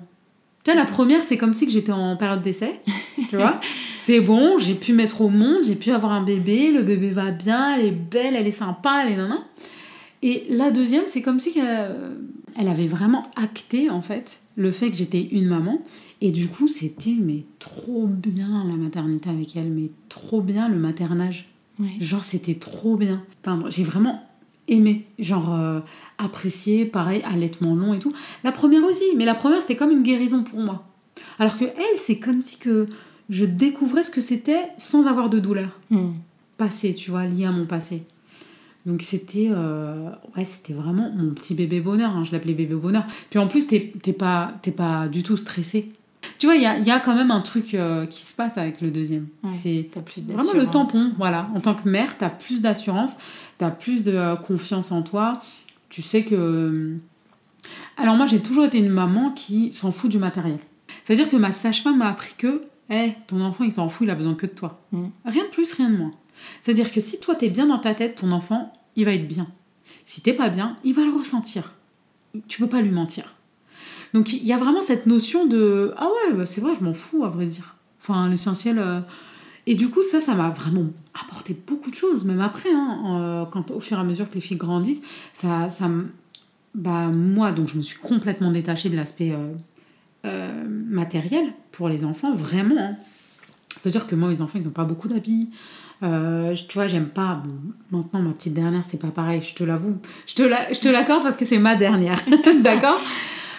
Tu 0.64 0.72
vois, 0.72 0.80
la 0.80 0.86
première, 0.86 1.22
c'est 1.22 1.36
comme 1.36 1.52
si 1.52 1.66
que 1.66 1.70
j'étais 1.70 1.92
en 1.92 2.16
période 2.16 2.40
d'essai, 2.40 2.80
tu 3.28 3.36
vois. 3.36 3.60
C'est 3.98 4.20
bon, 4.20 4.56
j'ai 4.56 4.74
pu 4.74 4.94
mettre 4.94 5.20
au 5.20 5.28
monde, 5.28 5.58
j'ai 5.62 5.74
pu 5.74 5.90
avoir 5.90 6.12
un 6.12 6.22
bébé, 6.22 6.72
le 6.72 6.80
bébé 6.80 7.10
va 7.10 7.32
bien, 7.32 7.76
elle 7.76 7.84
est 7.84 7.90
belle, 7.90 8.36
elle 8.36 8.46
est 8.46 8.50
sympa, 8.50 9.02
elle 9.04 9.12
est 9.12 9.16
nana. 9.16 9.44
Et 10.22 10.46
la 10.48 10.70
deuxième, 10.70 11.02
c'est 11.08 11.20
comme 11.20 11.38
si 11.38 11.52
qu'elle 11.52 12.16
elle 12.58 12.68
avait 12.68 12.86
vraiment 12.86 13.30
acté, 13.36 13.90
en 13.90 14.00
fait, 14.00 14.40
le 14.56 14.72
fait 14.72 14.90
que 14.90 14.96
j'étais 14.96 15.20
une 15.20 15.46
maman. 15.46 15.82
Et 16.22 16.30
du 16.30 16.48
coup, 16.48 16.68
c'était, 16.68 17.16
mais 17.20 17.44
trop 17.58 18.06
bien 18.06 18.64
la 18.66 18.76
maternité 18.76 19.28
avec 19.28 19.54
elle, 19.56 19.70
mais 19.70 19.90
trop 20.08 20.40
bien 20.40 20.70
le 20.70 20.78
maternage 20.78 21.50
Ouais. 21.78 21.88
Genre, 22.00 22.24
c'était 22.24 22.54
trop 22.54 22.96
bien. 22.96 23.22
Enfin, 23.44 23.62
j'ai 23.68 23.84
vraiment 23.84 24.22
aimé, 24.68 25.06
genre 25.18 25.54
euh, 25.54 25.80
apprécié, 26.18 26.84
pareil, 26.84 27.22
allaitement 27.24 27.74
long 27.74 27.94
et 27.94 27.98
tout. 27.98 28.12
La 28.44 28.52
première 28.52 28.84
aussi, 28.84 29.04
mais 29.16 29.24
la 29.24 29.34
première 29.34 29.60
c'était 29.60 29.76
comme 29.76 29.90
une 29.90 30.02
guérison 30.02 30.42
pour 30.42 30.60
moi. 30.60 30.86
Alors 31.38 31.56
que 31.56 31.64
elle, 31.64 31.98
c'est 31.98 32.18
comme 32.18 32.40
si 32.40 32.58
que 32.58 32.86
je 33.28 33.44
découvrais 33.44 34.02
ce 34.02 34.10
que 34.10 34.20
c'était 34.20 34.70
sans 34.78 35.06
avoir 35.06 35.30
de 35.30 35.38
douleur 35.38 35.80
passé, 36.56 36.94
tu 36.94 37.10
vois, 37.10 37.26
lié 37.26 37.44
à 37.44 37.52
mon 37.52 37.66
passé. 37.66 38.04
Donc 38.86 39.02
c'était 39.02 39.48
euh, 39.50 40.10
ouais, 40.36 40.44
c'était 40.44 40.72
vraiment 40.72 41.10
mon 41.10 41.34
petit 41.34 41.54
bébé 41.54 41.80
bonheur, 41.80 42.10
hein, 42.10 42.22
je 42.24 42.32
l'appelais 42.32 42.54
bébé 42.54 42.74
bonheur. 42.74 43.04
Puis 43.30 43.38
en 43.38 43.48
plus, 43.48 43.66
t'es 43.66 43.92
t'es 44.00 44.12
pas, 44.12 44.54
t'es 44.62 44.70
pas 44.70 45.08
du 45.08 45.22
tout 45.22 45.36
stressé. 45.36 45.90
Tu 46.38 46.46
vois, 46.46 46.56
il 46.56 46.62
y 46.62 46.66
a, 46.66 46.78
il 46.78 46.84
y 46.84 46.90
a 46.90 47.00
quand 47.00 47.14
même 47.14 47.30
un 47.30 47.40
truc 47.40 47.74
euh, 47.74 48.06
qui 48.06 48.22
se 48.22 48.34
passe 48.34 48.58
avec 48.58 48.80
le 48.80 48.90
deuxième. 48.90 49.28
Ouais, 49.42 49.50
C'est 49.54 49.88
vraiment 50.28 50.52
le 50.52 50.66
tampon, 50.66 51.12
voilà. 51.16 51.48
En 51.54 51.60
tant 51.60 51.74
que 51.74 51.88
mère, 51.88 52.18
t'as 52.18 52.28
plus 52.28 52.62
d'assurance, 52.62 53.16
t'as 53.58 53.70
plus 53.70 54.04
de 54.04 54.12
euh, 54.12 54.36
confiance 54.36 54.92
en 54.92 55.02
toi. 55.02 55.40
Tu 55.88 56.02
sais 56.02 56.24
que... 56.24 56.96
Alors 57.96 58.16
moi, 58.16 58.26
j'ai 58.26 58.40
toujours 58.40 58.64
été 58.64 58.78
une 58.78 58.90
maman 58.90 59.30
qui 59.30 59.72
s'en 59.72 59.92
fout 59.92 60.10
du 60.10 60.18
matériel. 60.18 60.58
C'est-à-dire 61.02 61.30
que 61.30 61.36
ma 61.36 61.52
sage-femme 61.52 61.98
m'a 61.98 62.08
appris 62.08 62.34
que, 62.36 62.62
eh, 62.90 63.12
ton 63.26 63.40
enfant, 63.40 63.64
il 63.64 63.72
s'en 63.72 63.88
fout, 63.88 64.06
il 64.06 64.10
a 64.10 64.14
besoin 64.14 64.34
que 64.34 64.46
de 64.46 64.52
toi. 64.52 64.82
Mm. 64.92 65.06
Rien 65.24 65.44
de 65.44 65.48
plus, 65.48 65.72
rien 65.72 65.90
de 65.90 65.96
moins. 65.96 66.12
C'est-à-dire 66.60 66.92
que 66.92 67.00
si 67.00 67.18
toi, 67.20 67.34
t'es 67.34 67.48
bien 67.48 67.66
dans 67.66 67.78
ta 67.78 67.94
tête, 67.94 68.16
ton 68.16 68.32
enfant, 68.32 68.72
il 68.96 69.04
va 69.04 69.14
être 69.14 69.26
bien. 69.26 69.46
Si 70.04 70.20
t'es 70.20 70.32
pas 70.32 70.48
bien, 70.48 70.76
il 70.84 70.94
va 70.94 71.04
le 71.04 71.12
ressentir. 71.12 71.72
Tu 72.48 72.60
peux 72.60 72.68
pas 72.68 72.80
lui 72.80 72.90
mentir. 72.90 73.35
Donc 74.16 74.32
il 74.32 74.46
y 74.46 74.52
a 74.54 74.56
vraiment 74.56 74.80
cette 74.80 75.04
notion 75.04 75.44
de 75.44 75.92
ah 75.98 76.06
ouais 76.06 76.32
bah, 76.32 76.46
c'est 76.46 76.62
vrai 76.62 76.72
je 76.78 76.82
m'en 76.82 76.94
fous 76.94 77.22
à 77.26 77.28
vrai 77.28 77.44
dire. 77.44 77.76
Enfin 78.00 78.30
l'essentiel 78.30 78.78
euh, 78.78 79.00
et 79.66 79.74
du 79.74 79.90
coup 79.90 80.02
ça 80.02 80.22
ça 80.22 80.34
m'a 80.34 80.48
vraiment 80.48 80.86
apporté 81.22 81.54
beaucoup 81.66 81.90
de 81.90 81.94
choses 81.94 82.24
même 82.24 82.40
après 82.40 82.70
hein, 82.72 82.98
euh, 83.20 83.44
quand 83.44 83.70
au 83.72 83.78
fur 83.80 83.98
et 83.98 84.00
à 84.00 84.04
mesure 84.04 84.30
que 84.30 84.34
les 84.36 84.40
filles 84.40 84.56
grandissent 84.56 85.02
ça 85.34 85.68
ça 85.68 85.90
bah 86.74 87.08
moi 87.08 87.52
donc 87.52 87.68
je 87.68 87.76
me 87.76 87.82
suis 87.82 87.98
complètement 87.98 88.50
détachée 88.50 88.88
de 88.88 88.96
l'aspect 88.96 89.36
euh, 90.24 90.64
matériel 90.88 91.52
pour 91.70 91.90
les 91.90 92.02
enfants 92.06 92.32
vraiment. 92.34 92.78
hein. 92.78 92.94
C'est-à-dire 93.76 94.06
que 94.06 94.14
moi 94.14 94.30
mes 94.30 94.40
enfants 94.40 94.58
ils 94.58 94.64
n'ont 94.64 94.70
pas 94.70 94.84
beaucoup 94.84 95.08
d'habits. 95.08 95.50
Tu 96.00 96.74
vois, 96.74 96.86
j'aime 96.86 97.08
pas. 97.08 97.42
maintenant, 97.90 98.22
ma 98.22 98.32
petite 98.32 98.54
dernière, 98.54 98.84
c'est 98.88 99.00
pas 99.00 99.08
pareil, 99.08 99.42
je 99.42 99.54
te 99.54 99.64
l'avoue. 99.64 99.96
Je 100.26 100.34
te 100.34 100.88
l'accorde 100.88 101.22
parce 101.22 101.36
que 101.36 101.44
c'est 101.44 101.58
ma 101.58 101.74
dernière. 101.74 102.18
D'accord? 102.62 103.00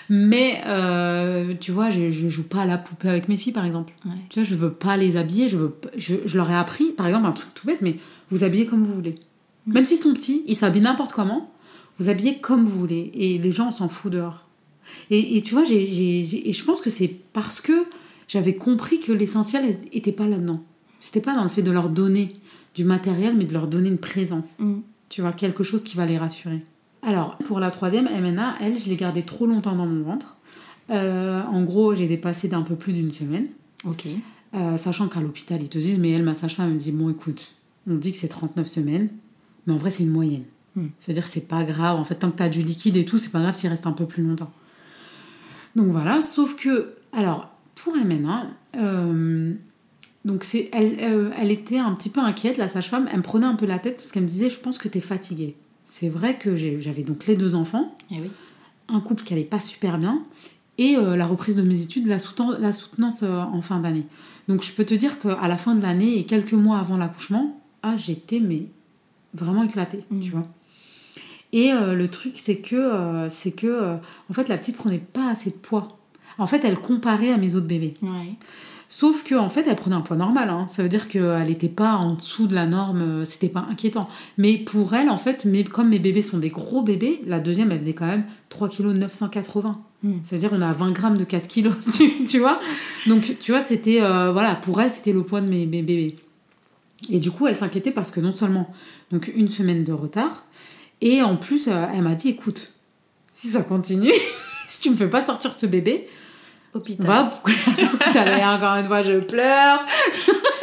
Mais, 0.09 0.61
euh, 0.65 1.53
tu 1.59 1.71
vois, 1.71 1.89
je, 1.89 2.11
je 2.11 2.29
joue 2.29 2.43
pas 2.47 2.61
à 2.61 2.65
la 2.65 2.77
poupée 2.77 3.09
avec 3.09 3.27
mes 3.27 3.37
filles, 3.37 3.51
par 3.53 3.65
exemple. 3.65 3.93
Ouais. 4.05 4.11
Tu 4.29 4.39
vois, 4.39 4.47
je 4.47 4.55
veux 4.55 4.71
pas 4.71 4.95
les 4.97 5.17
habiller. 5.17 5.49
Je, 5.49 5.57
veux, 5.57 5.75
je, 5.97 6.15
je 6.25 6.37
leur 6.37 6.49
ai 6.49 6.55
appris, 6.55 6.91
par 6.93 7.07
exemple, 7.07 7.27
un 7.27 7.31
truc 7.33 7.53
tout 7.53 7.67
bête, 7.67 7.81
mais 7.81 7.97
vous 8.31 8.43
habillez 8.43 8.65
comme 8.65 8.83
vous 8.85 8.93
voulez. 8.93 9.15
Même 9.65 9.83
s'ils 9.85 9.97
sont 9.97 10.13
petits, 10.13 10.43
ils 10.47 10.55
s'habillent 10.55 10.81
n'importe 10.81 11.11
comment. 11.11 11.51
Vous 11.99 12.07
habillez 12.09 12.37
comme 12.39 12.63
vous 12.63 12.79
voulez. 12.79 13.11
Et 13.15 13.37
les 13.37 13.51
gens 13.51 13.69
s'en 13.71 13.89
foutent 13.89 14.13
dehors. 14.13 14.45
Et, 15.09 15.35
et 15.37 15.41
tu 15.41 15.53
vois, 15.53 15.65
j'ai- 15.65 16.49
et 16.49 16.53
je 16.53 16.63
pense 16.63 16.79
que 16.79 16.89
c'est 16.89 17.13
parce 17.33 17.59
que 17.59 17.73
j'avais 18.29 18.55
compris 18.55 19.01
que 19.01 19.11
l'essentiel 19.11 19.75
était 19.91 20.13
pas 20.13 20.27
là-dedans. 20.27 20.63
C'était 21.01 21.19
pas 21.21 21.35
dans 21.35 21.43
le 21.43 21.49
fait 21.49 21.61
de 21.63 21.71
leur 21.71 21.89
donner 21.89 22.29
du 22.75 22.85
matériel, 22.85 23.35
mais 23.37 23.43
de 23.45 23.53
leur 23.53 23.67
donner 23.67 23.89
une 23.89 23.97
présence. 23.97 24.59
Mm. 24.59 24.75
Tu 25.09 25.21
vois, 25.21 25.33
quelque 25.33 25.63
chose 25.63 25.83
qui 25.83 25.97
va 25.97 26.05
les 26.05 26.17
rassurer. 26.17 26.61
Alors, 27.07 27.37
pour 27.37 27.61
la 27.61 27.71
troisième, 27.71 28.03
MNA, 28.03 28.57
elle, 28.59 28.77
je 28.77 28.89
l'ai 28.89 28.97
gardée 28.97 29.23
trop 29.23 29.47
longtemps 29.47 29.77
dans 29.77 29.85
mon 29.85 30.03
ventre. 30.03 30.35
Euh, 30.89 31.41
en 31.41 31.63
gros, 31.63 31.95
j'ai 31.95 32.05
dépassé 32.05 32.49
d'un 32.49 32.63
peu 32.63 32.75
plus 32.75 32.91
d'une 32.91 33.11
semaine. 33.11 33.47
Ok. 33.85 34.07
Euh, 34.53 34.77
sachant 34.77 35.07
qu'à 35.07 35.21
l'hôpital, 35.21 35.61
ils 35.61 35.69
te 35.69 35.77
disent, 35.77 35.99
mais 35.99 36.11
elle, 36.11 36.23
ma 36.23 36.35
sage-femme, 36.35 36.67
elle 36.67 36.73
me 36.73 36.79
dit, 36.79 36.91
bon, 36.91 37.09
écoute, 37.09 37.55
on 37.89 37.95
dit 37.95 38.11
que 38.11 38.17
c'est 38.17 38.27
39 38.27 38.67
semaines, 38.67 39.07
mais 39.65 39.73
en 39.73 39.77
vrai, 39.77 39.89
c'est 39.89 40.03
une 40.03 40.09
moyenne. 40.09 40.43
Hmm. 40.75 40.87
C'est-à-dire, 40.99 41.27
c'est 41.27 41.47
pas 41.47 41.63
grave. 41.63 41.97
En 41.97 42.03
fait, 42.03 42.15
tant 42.15 42.29
que 42.29 42.35
tu 42.35 42.43
as 42.43 42.49
du 42.49 42.61
liquide 42.61 42.97
et 42.97 43.05
tout, 43.05 43.19
c'est 43.19 43.31
pas 43.31 43.39
grave 43.39 43.55
s'il 43.55 43.69
reste 43.69 43.87
un 43.87 43.93
peu 43.93 44.05
plus 44.05 44.23
longtemps. 44.23 44.51
Donc 45.77 45.87
voilà, 45.87 46.21
sauf 46.21 46.57
que, 46.57 46.93
alors, 47.13 47.49
pour 47.75 47.95
MNA, 47.95 48.47
euh, 48.75 49.53
donc 50.25 50.43
c'est, 50.43 50.69
elle, 50.73 51.31
elle 51.39 51.51
était 51.51 51.77
un 51.77 51.93
petit 51.93 52.09
peu 52.09 52.19
inquiète, 52.19 52.57
la 52.57 52.67
sage-femme, 52.67 53.07
elle 53.09 53.19
me 53.19 53.23
prenait 53.23 53.45
un 53.45 53.55
peu 53.55 53.65
la 53.65 53.79
tête 53.79 53.95
parce 53.95 54.11
qu'elle 54.11 54.23
me 54.23 54.27
disait, 54.27 54.49
je 54.49 54.59
pense 54.59 54.77
que 54.77 54.89
tu 54.89 54.97
es 54.97 55.01
fatiguée. 55.01 55.55
C'est 55.87 56.09
vrai 56.09 56.37
que 56.37 56.55
j'avais 56.55 57.03
donc 57.03 57.25
les 57.27 57.35
deux 57.35 57.55
enfants, 57.55 57.95
Eh 58.11 58.15
oui. 58.21 58.29
un 58.89 58.99
couple 58.99 59.23
qui 59.23 59.33
allait 59.33 59.43
pas 59.45 59.59
super 59.59 59.97
bien 59.97 60.21
et 60.77 60.95
euh, 60.95 61.15
la 61.15 61.25
reprise 61.25 61.55
de 61.55 61.63
mes 61.63 61.81
études, 61.81 62.05
la, 62.05 62.19
soutenance, 62.19 62.59
la 62.59 62.71
soutenance 62.71 63.23
euh, 63.23 63.39
en 63.39 63.61
fin 63.61 63.79
d'année. 63.79 64.05
Donc 64.47 64.63
je 64.63 64.71
peux 64.73 64.85
te 64.85 64.93
dire 64.93 65.17
qu'à 65.19 65.47
la 65.47 65.57
fin 65.57 65.73
de 65.75 65.81
l'année 65.81 66.19
et 66.19 66.25
quelques 66.25 66.53
mois 66.53 66.77
avant 66.77 66.97
l'accouchement, 66.97 67.59
ah 67.83 67.95
j'étais 67.97 68.39
mais 68.39 68.67
vraiment 69.33 69.63
éclatée, 69.63 70.03
Mm. 70.11 70.19
tu 70.19 70.31
vois. 70.31 70.43
Et 71.53 71.71
euh, 71.71 71.95
le 71.95 72.07
truc 72.09 72.33
c'est 72.35 72.57
que 72.57 73.27
c'est 73.29 73.51
que 73.53 73.95
en 74.29 74.33
fait 74.33 74.49
la 74.49 74.57
petite 74.57 74.75
prenait 74.77 74.99
pas 74.99 75.29
assez 75.29 75.49
de 75.49 75.55
poids. 75.55 75.97
En 76.39 76.45
fait, 76.45 76.63
elle 76.63 76.77
comparait 76.77 77.31
à 77.31 77.37
mes 77.37 77.55
autres 77.55 77.65
bébés. 77.65 77.95
Ouais. 78.03 78.35
Sauf 78.89 79.23
que 79.23 79.35
en 79.35 79.49
fait, 79.49 79.65
elle 79.67 79.75
prenait 79.75 79.95
un 79.97 80.01
poids 80.01 80.15
normal. 80.15 80.49
hein. 80.49 80.65
Ça 80.69 80.81
veut 80.81 80.87
dire 80.89 81.09
qu'elle 81.09 81.47
n'était 81.47 81.67
pas 81.67 81.93
en 81.93 82.13
dessous 82.13 82.47
de 82.47 82.55
la 82.55 82.65
norme. 82.65 83.01
euh, 83.01 83.25
C'était 83.25 83.49
pas 83.49 83.65
inquiétant. 83.69 84.07
Mais 84.37 84.57
pour 84.57 84.93
elle, 84.93 85.09
en 85.09 85.17
fait, 85.17 85.43
mes- 85.45 85.63
comme 85.65 85.89
mes 85.89 85.99
bébés 85.99 86.21
sont 86.21 86.37
des 86.37 86.49
gros 86.49 86.81
bébés, 86.81 87.19
la 87.25 87.39
deuxième, 87.41 87.71
elle 87.71 87.79
faisait 87.79 87.93
quand 87.93 88.05
même 88.07 88.23
3 88.49 88.69
kg 88.69 88.85
980. 88.93 89.81
Mm. 90.03 90.13
Ça 90.23 90.35
veut 90.35 90.39
dire 90.39 90.51
on 90.53 90.61
a 90.61 90.71
20 90.71 90.91
grammes 90.91 91.17
de 91.17 91.25
4 91.25 91.47
kilos, 91.47 91.75
tu, 91.93 92.23
tu 92.25 92.39
vois. 92.39 92.59
Donc, 93.07 93.35
tu 93.41 93.51
vois, 93.51 93.61
c'était 93.61 94.01
euh, 94.01 94.31
voilà, 94.31 94.55
pour 94.55 94.79
elle, 94.79 94.89
c'était 94.89 95.11
le 95.13 95.23
poids 95.23 95.41
de 95.41 95.47
mes, 95.49 95.65
mes 95.65 95.81
bébés. 95.81 96.15
Et 97.09 97.19
du 97.19 97.29
coup, 97.29 97.45
elle 97.47 97.55
s'inquiétait 97.55 97.91
parce 97.91 98.09
que 98.11 98.19
non 98.21 98.31
seulement 98.31 98.73
donc 99.11 99.31
une 99.35 99.49
semaine 99.49 99.83
de 99.83 99.91
retard, 99.93 100.45
et 101.01 101.21
en 101.21 101.35
plus, 101.35 101.67
euh, 101.67 101.85
elle 101.93 102.01
m'a 102.03 102.15
dit, 102.15 102.29
écoute, 102.29 102.71
si 103.31 103.49
ça 103.49 103.61
continue, 103.63 104.11
si 104.67 104.79
tu 104.81 104.89
me 104.89 104.95
fais 104.95 105.07
pas 105.09 105.21
sortir 105.23 105.53
ce 105.53 105.65
bébé, 105.65 106.07
Hôpital. 106.73 107.31
l'air 108.13 108.47
encore 108.49 108.75
une 108.75 108.87
fois 108.87 109.01
je 109.01 109.19
pleure. 109.19 109.79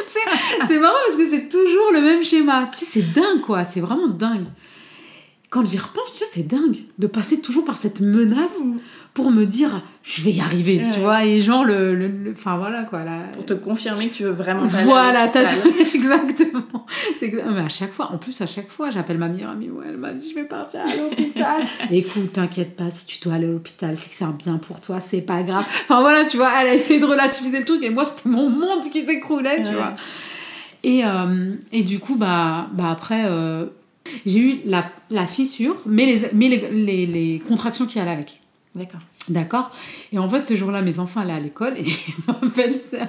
C'est 0.67 0.79
marrant 0.79 0.95
parce 1.07 1.17
que 1.17 1.27
c'est 1.27 1.49
toujours 1.49 1.91
le 1.91 1.99
même 1.99 2.23
schéma. 2.23 2.67
Tu 2.71 2.79
sais 2.79 2.85
c'est 2.85 3.11
dingue 3.11 3.41
quoi. 3.41 3.65
C'est 3.65 3.81
vraiment 3.81 4.07
dingue 4.07 4.45
quand 5.55 5.65
j'y 5.65 5.77
repense 5.77 6.11
tu 6.13 6.19
sais 6.19 6.25
c'est 6.33 6.45
dingue 6.47 6.79
de 6.99 7.07
passer 7.07 7.39
toujours 7.39 7.63
par 7.63 7.77
cette 7.77 8.01
menace 8.01 8.57
pour 9.13 9.31
me 9.31 9.45
dire 9.45 9.81
je 10.03 10.21
vais 10.23 10.31
y 10.31 10.41
arriver 10.41 10.81
tu 10.83 10.89
Ouais. 10.89 10.99
vois 10.99 11.23
et 11.25 11.39
genre 11.39 11.63
le 11.63 11.95
le- 11.95 12.31
enfin 12.33 12.57
voilà 12.57 12.83
quoi 12.83 13.05
la- 13.05 13.19
Pour 13.33 13.45
te 13.45 13.53
confirmer 13.53 14.09
que 14.09 14.15
tu 14.15 14.23
veux 14.23 14.31
vraiment 14.31 14.63
voilà, 14.63 15.27
t'as 15.29 15.45
tout. 15.45 15.69
Exactement. 15.95 16.85
Mais 17.21 17.61
à 17.61 17.69
chaque 17.69 17.93
fois, 17.93 18.11
en 18.13 18.17
plus, 18.17 18.39
à 18.41 18.45
chaque 18.45 18.69
fois, 18.69 18.89
j'appelle 18.91 19.17
ma 19.17 19.27
meilleure 19.29 19.51
amie. 19.51 19.69
Ouais, 19.69 19.85
elle 19.89 19.97
m'a 19.97 20.11
dit, 20.13 20.29
je 20.29 20.35
vais 20.35 20.43
partir 20.45 20.81
à 20.81 20.95
l'hôpital. 20.95 21.63
Écoute, 21.91 22.33
t'inquiète 22.33 22.75
pas, 22.75 22.91
si 22.91 23.05
tu 23.05 23.19
dois 23.23 23.35
aller 23.35 23.47
à 23.47 23.51
l'hôpital, 23.51 23.97
c'est 23.97 24.09
que 24.09 24.15
c'est 24.15 24.25
un 24.25 24.31
bien 24.37 24.57
pour 24.57 24.81
toi, 24.81 24.99
c'est 24.99 25.21
pas 25.21 25.41
grave. 25.43 25.65
Enfin 25.67 26.01
voilà, 26.01 26.25
tu 26.25 26.37
vois, 26.37 26.51
elle 26.61 26.67
a 26.67 26.73
essayé 26.75 26.99
de 26.99 27.05
relativiser 27.05 27.59
le 27.59 27.65
truc 27.65 27.81
et 27.83 27.89
moi, 27.89 28.05
c'était 28.05 28.29
mon 28.29 28.49
monde 28.49 28.89
qui 28.91 29.05
s'écroulait, 29.05 29.61
tu 29.61 29.69
Ouais. 29.69 29.73
vois. 29.75 29.93
Et, 30.83 31.03
euh, 31.05 31.55
et 31.71 31.83
du 31.83 31.99
coup, 31.99 32.15
bah, 32.15 32.67
bah 32.73 32.89
après, 32.91 33.23
euh, 33.25 33.65
j'ai 34.25 34.39
eu 34.39 34.59
la, 34.65 34.89
la 35.09 35.27
fissure, 35.27 35.75
mais, 35.85 36.05
les, 36.05 36.21
mais 36.33 36.49
les, 36.49 36.69
les, 36.71 37.05
les 37.05 37.39
contractions 37.47 37.85
qui 37.85 37.99
allaient 37.99 38.11
avec. 38.11 38.41
D'accord. 38.75 38.99
D'accord 39.29 39.71
Et 40.11 40.19
en 40.19 40.29
fait, 40.29 40.43
ce 40.45 40.55
jour-là, 40.55 40.81
mes 40.81 40.99
enfants 40.99 41.21
allaient 41.21 41.33
à 41.33 41.39
l'école 41.39 41.73
et 41.77 41.85
ma 42.27 42.47
belle-sœur, 42.55 43.07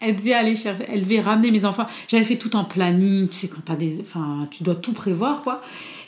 elle 0.00 0.16
devait 0.16 0.32
aller 0.32 0.56
chercher, 0.56 0.84
elle 0.88 1.00
devait 1.02 1.20
ramener 1.20 1.50
mes 1.50 1.64
enfants. 1.64 1.86
J'avais 2.08 2.24
fait 2.24 2.36
tout 2.36 2.56
un 2.56 2.64
planning, 2.64 3.28
tu 3.28 3.36
sais, 3.36 3.48
quand 3.48 3.60
t'as 3.64 3.76
des. 3.76 3.98
Enfin, 4.00 4.48
tu 4.50 4.62
dois 4.64 4.74
tout 4.76 4.92
prévoir, 4.92 5.42
quoi. 5.42 5.60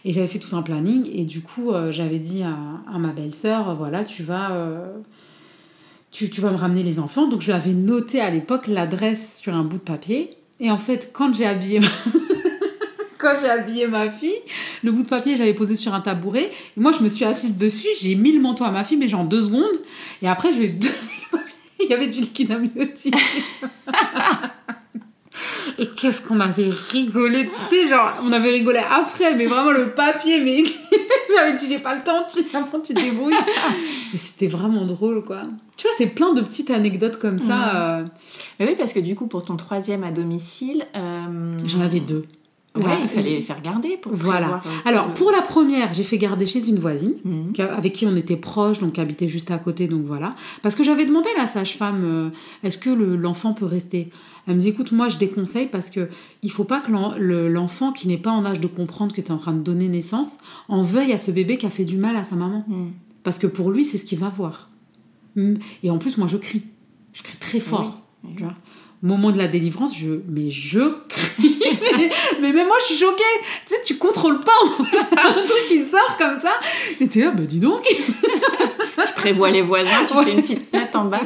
Et 0.06 0.12
j'avais 0.12 0.28
fait 0.28 0.38
tout 0.38 0.54
un 0.54 0.62
planning 0.62 1.08
et 1.12 1.24
du 1.24 1.40
coup, 1.40 1.70
euh, 1.72 1.90
j'avais 1.92 2.18
dit 2.18 2.42
à, 2.42 2.56
à 2.92 2.98
ma 2.98 3.08
belle-sœur, 3.08 3.70
euh, 3.70 3.74
voilà, 3.74 4.04
tu 4.04 4.22
vas. 4.22 4.52
euh, 4.52 4.86
tu, 6.10 6.30
tu 6.30 6.40
vas 6.40 6.50
me 6.52 6.56
ramener 6.56 6.82
les 6.84 6.98
enfants. 7.00 7.26
Donc, 7.26 7.40
je 7.40 7.46
lui 7.46 7.52
avais 7.52 7.72
noté 7.72 8.20
à 8.20 8.30
l'époque 8.30 8.68
l'adresse 8.68 9.40
sur 9.40 9.52
un 9.54 9.64
bout 9.64 9.78
de 9.78 9.82
papier. 9.82 10.30
Et 10.60 10.70
en 10.70 10.78
fait, 10.78 11.10
quand 11.12 11.34
j'ai 11.34 11.44
habillé 11.46 11.80
ma... 11.80 11.88
quand 13.24 13.34
j'ai 13.40 13.48
habillé 13.48 13.86
ma 13.86 14.10
fille, 14.10 14.38
le 14.84 14.92
bout 14.92 15.02
de 15.02 15.08
papier, 15.08 15.36
j'avais 15.36 15.54
posé 15.54 15.74
sur 15.76 15.94
un 15.94 16.00
tabouret. 16.00 16.50
Et 16.76 16.80
moi, 16.80 16.92
je 16.92 17.02
me 17.02 17.08
suis 17.08 17.24
assise 17.24 17.56
dessus. 17.56 17.88
J'ai 18.00 18.14
mis 18.14 18.32
le 18.32 18.40
manteau 18.40 18.64
à 18.64 18.70
ma 18.70 18.84
fille, 18.84 18.98
mais 18.98 19.08
genre 19.08 19.24
deux 19.24 19.44
secondes. 19.44 19.80
Et 20.22 20.28
après, 20.28 20.52
je 20.52 20.58
lui 20.58 20.64
ai 20.66 20.68
donné 20.68 20.92
le 20.92 21.38
papier. 21.38 21.54
Il 21.80 21.86
y 21.88 21.94
avait 21.94 22.08
du 22.08 22.20
liquide 22.20 22.52
amniotique. 22.52 23.16
Et 25.78 25.88
qu'est-ce 25.88 26.20
qu'on 26.20 26.38
avait 26.38 26.70
rigolé, 26.70 27.48
tu 27.48 27.56
sais, 27.56 27.88
genre, 27.88 28.12
on 28.22 28.30
avait 28.30 28.50
rigolé 28.50 28.78
après, 28.78 29.34
mais 29.34 29.46
vraiment 29.46 29.72
le 29.72 29.90
papier, 29.90 30.40
mais 30.40 30.62
j'avais 31.36 31.54
dit, 31.56 31.66
j'ai 31.68 31.80
pas 31.80 31.96
le 31.96 32.02
temps, 32.04 32.24
tu, 32.32 32.44
tu 32.44 32.94
te 32.94 33.00
débrouilles. 33.00 33.34
Et 34.12 34.16
c'était 34.16 34.46
vraiment 34.46 34.86
drôle, 34.86 35.24
quoi. 35.24 35.42
Tu 35.76 35.88
vois, 35.88 35.96
c'est 35.98 36.06
plein 36.06 36.32
de 36.32 36.40
petites 36.42 36.70
anecdotes 36.70 37.18
comme 37.18 37.40
ça. 37.40 37.74
euh, 37.98 38.04
Mais 38.60 38.68
oui, 38.68 38.74
parce 38.78 38.92
que 38.92 39.00
du 39.00 39.16
coup, 39.16 39.26
pour 39.26 39.44
ton 39.44 39.56
troisième 39.56 40.04
à 40.04 40.12
domicile, 40.12 40.86
euh, 40.94 41.58
J'en 41.66 41.80
avais 41.80 42.00
deux. 42.00 42.24
Ouais, 42.76 42.98
il 43.02 43.08
fallait 43.08 43.40
faire 43.40 43.62
garder 43.62 43.96
pour 43.96 44.12
Voilà. 44.14 44.56
euh, 44.66 44.68
Alors, 44.84 45.14
pour 45.14 45.30
la 45.30 45.42
première, 45.42 45.94
j'ai 45.94 46.02
fait 46.02 46.18
garder 46.18 46.44
chez 46.44 46.68
une 46.68 46.78
voisine, 46.80 47.14
Mhm. 47.24 47.52
avec 47.70 47.92
qui 47.92 48.04
on 48.06 48.16
était 48.16 48.36
proches, 48.36 48.80
donc 48.80 48.94
qui 48.94 49.00
habitait 49.00 49.28
juste 49.28 49.52
à 49.52 49.58
côté, 49.58 49.86
donc 49.86 50.02
voilà. 50.04 50.30
Parce 50.62 50.74
que 50.74 50.82
j'avais 50.82 51.04
demandé 51.04 51.28
à 51.36 51.42
la 51.42 51.46
sage-femme, 51.46 52.02
euh, 52.04 52.30
est-ce 52.64 52.76
que 52.78 52.90
le- 52.90 53.14
l'enfant 53.14 53.52
peut 53.52 53.64
rester? 53.66 54.10
Elle 54.48 54.56
me 54.56 54.60
dit, 54.60 54.68
écoute, 54.70 54.90
moi 54.90 55.08
je 55.08 55.18
déconseille 55.18 55.68
parce 55.70 55.88
que 55.88 56.08
il 56.42 56.50
faut 56.50 56.64
pas 56.64 56.80
que 56.80 56.90
l'en- 56.90 57.14
le- 57.16 57.48
l'enfant 57.48 57.92
qui 57.92 58.08
n'est 58.08 58.18
pas 58.18 58.32
en 58.32 58.44
âge 58.44 58.58
de 58.60 58.66
comprendre 58.66 59.14
que 59.14 59.20
tu 59.20 59.28
es 59.28 59.30
en 59.32 59.38
train 59.38 59.52
de 59.54 59.62
donner 59.62 59.86
naissance 59.88 60.38
en 60.68 60.82
veuille 60.82 61.12
à 61.12 61.18
ce 61.18 61.30
bébé 61.30 61.56
qui 61.58 61.66
a 61.66 61.70
fait 61.70 61.84
du 61.84 61.96
mal 61.96 62.16
à 62.16 62.24
sa 62.24 62.34
maman. 62.34 62.64
Mhm. 62.66 62.90
Parce 63.22 63.38
que 63.38 63.46
pour 63.46 63.70
lui, 63.70 63.84
c'est 63.84 63.98
ce 63.98 64.04
qu'il 64.04 64.18
va 64.18 64.28
voir. 64.30 64.68
Mm. 65.36 65.54
Et 65.82 65.90
en 65.90 65.98
plus, 65.98 66.18
moi, 66.18 66.26
je 66.28 66.36
crie. 66.36 66.62
Je 67.12 67.22
crie 67.22 67.38
très 67.38 67.60
fort. 67.60 68.02
Oui, 68.24 68.30
oui. 68.30 68.36
tu 68.36 68.42
vois? 68.42 68.54
Moment 69.04 69.30
de 69.32 69.38
la 69.38 69.46
délivrance, 69.48 69.96
je, 69.96 70.20
mais 70.28 70.50
je 70.50 70.80
crie. 71.08 71.60
mais, 71.98 72.10
mais 72.40 72.52
même 72.52 72.66
moi, 72.66 72.76
je 72.80 72.94
suis 72.94 73.04
choquée. 73.04 73.22
Tu 73.66 73.74
sais, 73.74 73.80
tu 73.84 73.96
contrôles 73.98 74.42
pas 74.42 74.52
un 74.80 75.32
truc 75.46 75.68
qui 75.68 75.84
sort 75.84 76.16
comme 76.18 76.38
ça. 76.40 76.52
Et 77.00 77.06
t'es 77.06 77.20
là, 77.20 77.30
bah 77.30 77.42
dis 77.46 77.60
donc. 77.60 77.86
Je 78.96 79.12
prévois 79.12 79.50
les 79.50 79.60
voisins, 79.62 80.04
tu 80.06 80.16
Ouais. 80.16 80.24
fais 80.24 80.32
une 80.32 80.40
petite 80.40 80.72
note 80.72 80.94
en 80.96 81.04
bas. 81.06 81.20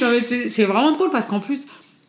Non, 0.00 0.10
mais 0.10 0.20
c'est 0.20 0.48
c'est 0.48 0.64
vraiment 0.64 0.92
drôle 0.92 1.10
parce 1.10 1.26
qu'en 1.26 1.40
plus, 1.40 1.66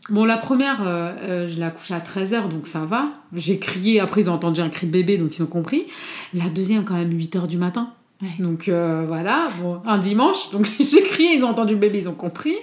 bon, 0.09 0.25
la 0.25 0.37
première, 0.37 0.81
euh, 0.87 1.13
euh, 1.21 1.47
je 1.49 1.55
l'ai 1.55 1.63
accouchée 1.63 1.93
à 1.95 1.99
13h, 1.99 2.47
donc 2.49 2.67
ça 2.67 2.79
va. 2.79 3.09
J'ai 3.33 3.57
crié, 3.59 3.99
après, 3.99 4.21
ils 4.21 4.29
ont 4.29 4.33
entendu 4.33 4.61
un 4.61 4.69
cri 4.69 4.85
de 4.87 4.91
bébé, 4.91 5.17
donc 5.17 5.35
ils 5.37 5.41
ont 5.43 5.47
compris. 5.47 5.87
La 6.33 6.45
deuxième, 6.49 6.83
quand 6.83 6.93
même, 6.95 7.11
8h 7.11 7.47
du 7.47 7.57
matin. 7.57 7.89
Ouais. 8.21 8.29
Donc 8.39 8.67
euh, 8.67 9.05
voilà, 9.07 9.51
bon, 9.59 9.79
un 9.85 9.99
dimanche, 9.99 10.49
donc 10.51 10.67
j'ai 10.79 11.03
crié, 11.03 11.35
ils 11.35 11.43
ont 11.43 11.49
entendu 11.49 11.73
le 11.73 11.79
bébé, 11.79 11.99
ils 11.99 12.09
ont 12.09 12.15
compris. 12.15 12.55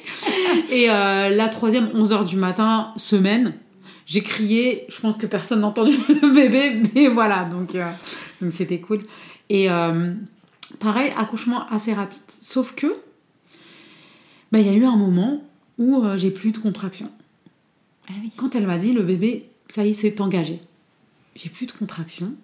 Et 0.70 0.90
euh, 0.90 1.28
la 1.28 1.48
troisième, 1.48 1.86
11h 1.94 2.24
du 2.24 2.36
matin, 2.36 2.92
semaine, 2.96 3.54
j'ai 4.06 4.20
crié, 4.20 4.84
je 4.88 5.00
pense 5.00 5.16
que 5.16 5.26
personne 5.26 5.60
n'a 5.60 5.68
entendu 5.68 5.92
le 6.08 6.34
bébé, 6.34 6.82
mais 6.94 7.06
voilà, 7.06 7.44
donc 7.44 7.74
euh, 7.76 7.88
donc 8.40 8.50
c'était 8.50 8.80
cool. 8.80 9.02
Et 9.48 9.68
pareil, 10.80 11.12
accouchement 11.16 11.68
assez 11.68 11.92
rapide, 11.92 12.22
sauf 12.28 12.74
que 12.74 12.86
bah, 14.50 14.58
il 14.58 14.66
y 14.66 14.70
a 14.70 14.72
eu 14.72 14.84
un 14.84 14.96
moment 14.96 15.44
où 15.78 16.02
j'ai 16.16 16.30
plus 16.30 16.50
de 16.50 16.58
contraction. 16.58 17.10
Ah 18.08 18.12
oui. 18.22 18.32
Quand 18.36 18.54
elle 18.54 18.66
m'a 18.66 18.78
dit 18.78 18.92
le 18.92 19.02
bébé, 19.02 19.48
ça 19.68 19.84
y 19.84 19.90
est, 19.90 19.94
c'est 19.94 20.20
engagé. 20.20 20.60
J'ai 21.36 21.50
plus 21.50 21.66
de 21.66 21.72
contraction. 21.72 22.34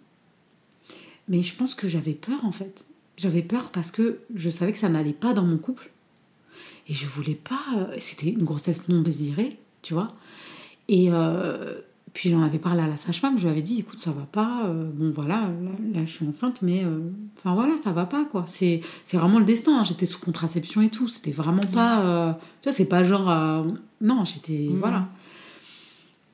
Mais 1.29 1.43
je 1.43 1.55
pense 1.55 1.75
que 1.75 1.89
j'avais 1.89 2.13
peur 2.13 2.45
en 2.45 2.53
fait. 2.53 2.85
J'avais 3.21 3.43
peur 3.43 3.71
parce 3.71 3.91
que 3.91 4.21
je 4.35 4.49
savais 4.49 4.73
que 4.73 4.79
ça 4.79 4.89
n'allait 4.89 5.13
pas 5.13 5.33
dans 5.35 5.45
mon 5.45 5.59
couple. 5.59 5.91
Et 6.89 6.95
je 6.95 7.07
voulais 7.07 7.35
pas. 7.35 7.61
euh, 7.77 7.95
C'était 7.99 8.31
une 8.31 8.45
grossesse 8.45 8.89
non 8.89 9.03
désirée, 9.03 9.59
tu 9.83 9.93
vois. 9.95 10.09
Et 10.89 11.09
euh, 11.11 11.81
puis 12.15 12.31
j'en 12.31 12.43
avais 12.43 12.59
parlé 12.59 12.83
à 12.83 12.87
la 12.89 12.97
sage-femme. 12.97 13.37
Je 13.39 13.45
lui 13.45 13.51
avais 13.51 13.63
dit 13.63 13.79
écoute, 13.79 14.01
ça 14.01 14.11
va 14.11 14.23
pas. 14.23 14.65
euh, 14.67 14.91
bon 14.93 15.11
voilà, 15.11 15.41
là, 15.43 15.71
là, 15.95 16.01
je 16.05 16.11
suis 16.11 16.27
enceinte, 16.27 16.63
mais. 16.63 16.83
euh, 16.85 16.99
Enfin 17.39 17.55
voilà, 17.55 17.75
ça 17.83 17.93
va 17.93 18.07
pas 18.07 18.25
quoi. 18.25 18.45
C'est 18.49 18.81
c'est 19.05 19.17
vraiment 19.19 19.39
le 19.39 19.45
destin. 19.45 19.79
hein. 19.81 19.85
J'étais 19.85 20.07
sous 20.07 20.19
contraception 20.21 20.81
et 20.83 20.89
tout. 20.91 21.09
C'était 21.09 21.31
vraiment 21.33 21.63
pas. 21.73 22.01
euh, 22.05 22.33
tu 22.63 22.69
vois, 22.69 22.73
c'est 22.73 22.85
pas 22.87 23.05
genre. 23.05 23.29
non, 24.01 24.25
j'étais. 24.25 24.67
Mhm. 24.71 24.79
Voilà. 24.79 25.09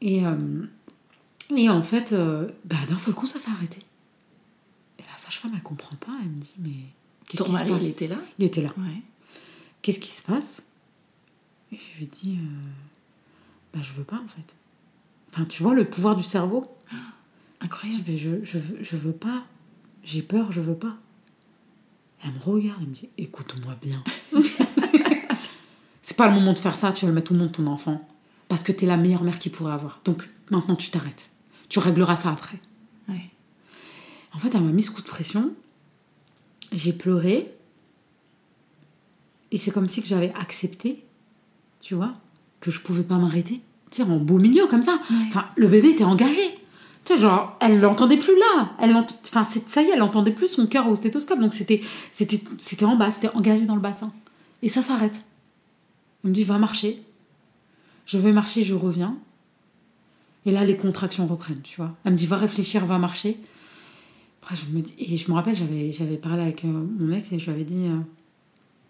Et, 0.03 0.23
et 1.57 1.69
en 1.71 1.83
fait, 1.83 2.15
bah, 2.65 2.77
d'un 2.89 2.99
seul 2.99 3.15
coup, 3.15 3.27
ça 3.27 3.39
s'est 3.39 3.51
arrêté. 3.51 3.79
Sage-femme, 5.27 5.53
elle 5.55 5.63
comprend 5.63 5.97
pas. 5.97 6.13
Elle 6.23 6.29
me 6.29 6.41
dit, 6.41 6.55
mais 6.61 6.71
qu'est-ce 7.29 7.43
qui 7.43 7.49
se 7.49 7.53
mari, 7.53 7.71
passe 7.71 7.83
il 7.83 7.89
était 7.89 8.07
là? 8.07 8.17
Il 8.39 8.45
était 8.45 8.63
là. 8.63 8.73
Ouais. 8.79 9.03
Qu'est-ce 9.83 9.99
qui 9.99 10.11
se 10.11 10.23
passe? 10.23 10.63
Et 11.73 11.77
je 11.77 11.99
lui 11.99 12.07
dit, 12.07 12.39
euh, 12.41 13.75
bah, 13.75 13.81
je 13.83 13.93
veux 13.95 14.05
pas 14.05 14.17
en 14.25 14.29
fait. 14.29 14.55
Enfin, 15.33 15.45
tu 15.45 15.65
vois, 15.65 15.75
le 15.75 15.89
pouvoir 15.91 16.15
du 16.15 16.23
cerveau? 16.23 16.65
Je 16.91 16.97
Incroyable. 17.67 18.05
dis, 18.05 18.19
je, 18.19 18.45
je, 18.45 18.59
veux, 18.59 18.79
je 18.85 18.97
veux 18.97 19.13
pas. 19.13 19.45
J'ai 20.05 20.23
peur, 20.23 20.53
je 20.53 20.61
veux 20.61 20.77
pas. 20.77 20.97
Elle 22.25 22.33
me 22.33 22.39
regarde, 22.39 22.79
elle 22.83 22.89
me 22.89 22.95
dit, 22.95 23.09
écoute-moi 23.19 23.77
bien. 23.83 24.05
C'est 26.03 26.17
pas 26.17 26.29
le 26.29 26.35
moment 26.35 26.53
de 26.53 26.59
faire 26.59 26.77
ça, 26.77 26.93
tu 26.93 27.05
vas 27.05 27.11
le 27.11 27.15
mettre 27.17 27.33
au 27.33 27.35
monde 27.35 27.51
ton 27.51 27.67
enfant. 27.67 28.07
Parce 28.47 28.63
que 28.63 28.71
t'es 28.71 28.87
la 28.87 28.97
meilleure 28.97 29.25
mère 29.25 29.41
qu'il 29.41 29.51
pourrait 29.51 29.73
avoir. 29.73 30.01
Donc 30.05 30.29
maintenant 30.51 30.77
tu 30.77 30.91
t'arrêtes. 30.91 31.31
Tu 31.69 31.81
régleras 31.81 32.15
ça 32.15 32.31
après. 32.31 32.61
Ouais. 33.09 33.29
En 34.37 34.39
fait, 34.39 34.55
elle 34.55 34.63
m'a 34.63 34.73
mis 34.73 34.83
ce 34.83 34.91
coup 34.91 35.01
de 35.01 35.07
pression. 35.07 35.51
J'ai 36.71 36.93
pleuré. 36.93 37.53
Et 39.51 39.57
c'est 39.57 39.71
comme 39.71 39.89
si 39.89 40.03
que 40.03 40.09
j'avais 40.09 40.33
accepté, 40.39 41.03
tu 41.81 41.95
vois, 41.95 42.13
que 42.61 42.71
je 42.71 42.81
pouvais 42.81 43.03
pas 43.03 43.17
m'arrêter. 43.17 43.63
Tu 43.91 43.97
sais, 43.97 44.03
en 44.03 44.19
beau 44.19 44.39
milieu 44.39 44.67
comme 44.67 44.83
ça. 44.83 45.01
Enfin, 45.29 45.47
le 45.57 45.69
bébé 45.69 45.91
était 45.91 46.05
engagé. 46.05 46.55
Tu 47.05 47.15
sais, 47.15 47.19
genre, 47.19 47.57
elle 47.61 47.81
l'entendait 47.81 48.19
plus 48.19 48.37
là. 48.37 48.73
Elle 48.79 48.95
enfin, 48.95 49.45
ça 49.45 49.83
y 49.83 49.87
est, 49.87 49.93
elle 49.93 50.03
entendait 50.03 50.33
plus 50.33 50.49
son 50.49 50.67
cœur 50.67 50.87
au 50.89 50.97
stéthoscope. 50.97 51.41
Donc 51.41 51.55
c'était, 51.55 51.81
c'était, 52.11 52.43
c'était 52.59 52.85
en 52.85 52.97
bas, 52.97 53.11
c'était 53.11 53.31
engagé 53.31 53.65
dans 53.65 53.77
le 53.77 53.81
bassin. 53.81 54.13
Et 54.63 54.69
ça 54.69 54.83
s'arrête. 54.83 55.25
Elle 56.25 56.31
me 56.31 56.35
dit, 56.35 56.45
va 56.45 56.59
marcher. 56.59 57.03
Je 58.05 58.19
vais 58.19 58.33
marcher, 58.33 58.65
je 58.65 58.75
reviens. 58.75 59.17
Et 60.45 60.51
là, 60.51 60.65
les 60.65 60.77
contractions 60.77 61.27
reprennent, 61.27 61.63
tu 61.63 61.77
vois. 61.77 61.95
Elle 62.05 62.13
me 62.13 62.17
dit, 62.17 62.27
va 62.27 62.37
réfléchir, 62.37 62.85
va 62.85 62.99
marcher. 62.99 63.39
Après, 64.49 64.55
je 64.57 64.77
me 64.77 64.81
dis, 64.81 64.95
et 64.99 65.17
je 65.17 65.29
me 65.29 65.35
rappelle, 65.35 65.57
j'avais, 65.57 65.91
j'avais 65.91 66.17
parlé 66.19 66.43
avec 66.43 66.65
euh, 66.65 66.69
mon 66.69 67.13
ex 67.13 67.33
et 67.33 67.39
je 67.41 67.47
lui 67.47 67.53
avais 67.53 67.65
dit, 67.65 67.87
euh, 67.87 67.97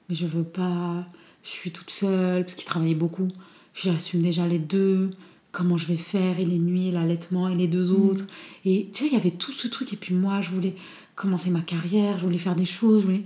mais 0.09 0.15
je 0.15 0.27
veux 0.27 0.43
pas, 0.45 1.07
je 1.43 1.49
suis 1.49 1.71
toute 1.71 1.89
seule, 1.91 2.43
parce 2.43 2.55
qu'il 2.55 2.67
travaillait 2.67 2.95
beaucoup. 2.95 3.29
J'assume 3.75 4.21
déjà 4.21 4.47
les 4.47 4.59
deux, 4.59 5.11
comment 5.53 5.79
je 5.79 5.87
vais 5.87 5.97
faire, 5.97 6.39
et 6.39 6.45
les 6.45 6.59
nuits, 6.59 6.91
l'allaitement, 6.91 7.49
et 7.49 7.55
les 7.55 7.69
deux 7.69 7.91
autres. 7.91 8.25
Et 8.67 8.89
tu 8.93 9.05
sais, 9.05 9.07
il 9.11 9.15
y 9.15 9.17
avait 9.17 9.31
tout 9.31 9.51
ce 9.53 9.67
truc. 9.67 9.95
Et 9.95 9.97
puis 9.97 10.15
moi, 10.15 10.43
je 10.43 10.51
voulais 10.51 10.75
commencer 11.15 11.49
ma 11.49 11.61
carrière, 11.61 12.19
je 12.19 12.25
voulais 12.27 12.37
faire 12.39 12.55
des 12.55 12.67
choses, 12.67 13.01
je 13.01 13.07
voulais. 13.07 13.23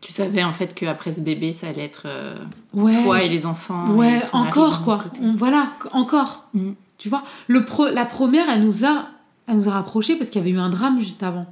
Tu 0.00 0.12
savais 0.12 0.42
en 0.42 0.52
fait 0.52 0.74
qu'après 0.74 1.12
ce 1.12 1.20
bébé, 1.20 1.52
ça 1.52 1.68
allait 1.68 1.84
être 1.84 2.02
euh, 2.06 2.34
Ouais, 2.74 3.00
toi 3.04 3.22
et 3.22 3.28
les 3.28 3.46
enfants. 3.46 3.90
Ouais, 3.94 4.18
et 4.18 4.36
encore 4.36 4.82
quoi. 4.84 5.04
On- 5.22 5.34
voilà, 5.36 5.72
encore. 5.92 6.48
Mm. 6.52 6.72
Tu 6.98 7.08
vois, 7.08 7.22
le 7.46 7.64
pro- 7.64 7.88
la 7.88 8.04
première, 8.04 8.48
elle 8.50 8.64
nous 8.66 8.84
a, 8.84 9.06
elle 9.46 9.58
nous 9.58 9.68
a 9.68 9.72
rapprochés 9.72 10.16
parce 10.16 10.30
qu'il 10.30 10.40
y 10.40 10.44
avait 10.44 10.50
eu 10.54 10.58
un 10.58 10.70
drame 10.70 10.98
juste 11.00 11.22
avant. 11.22 11.46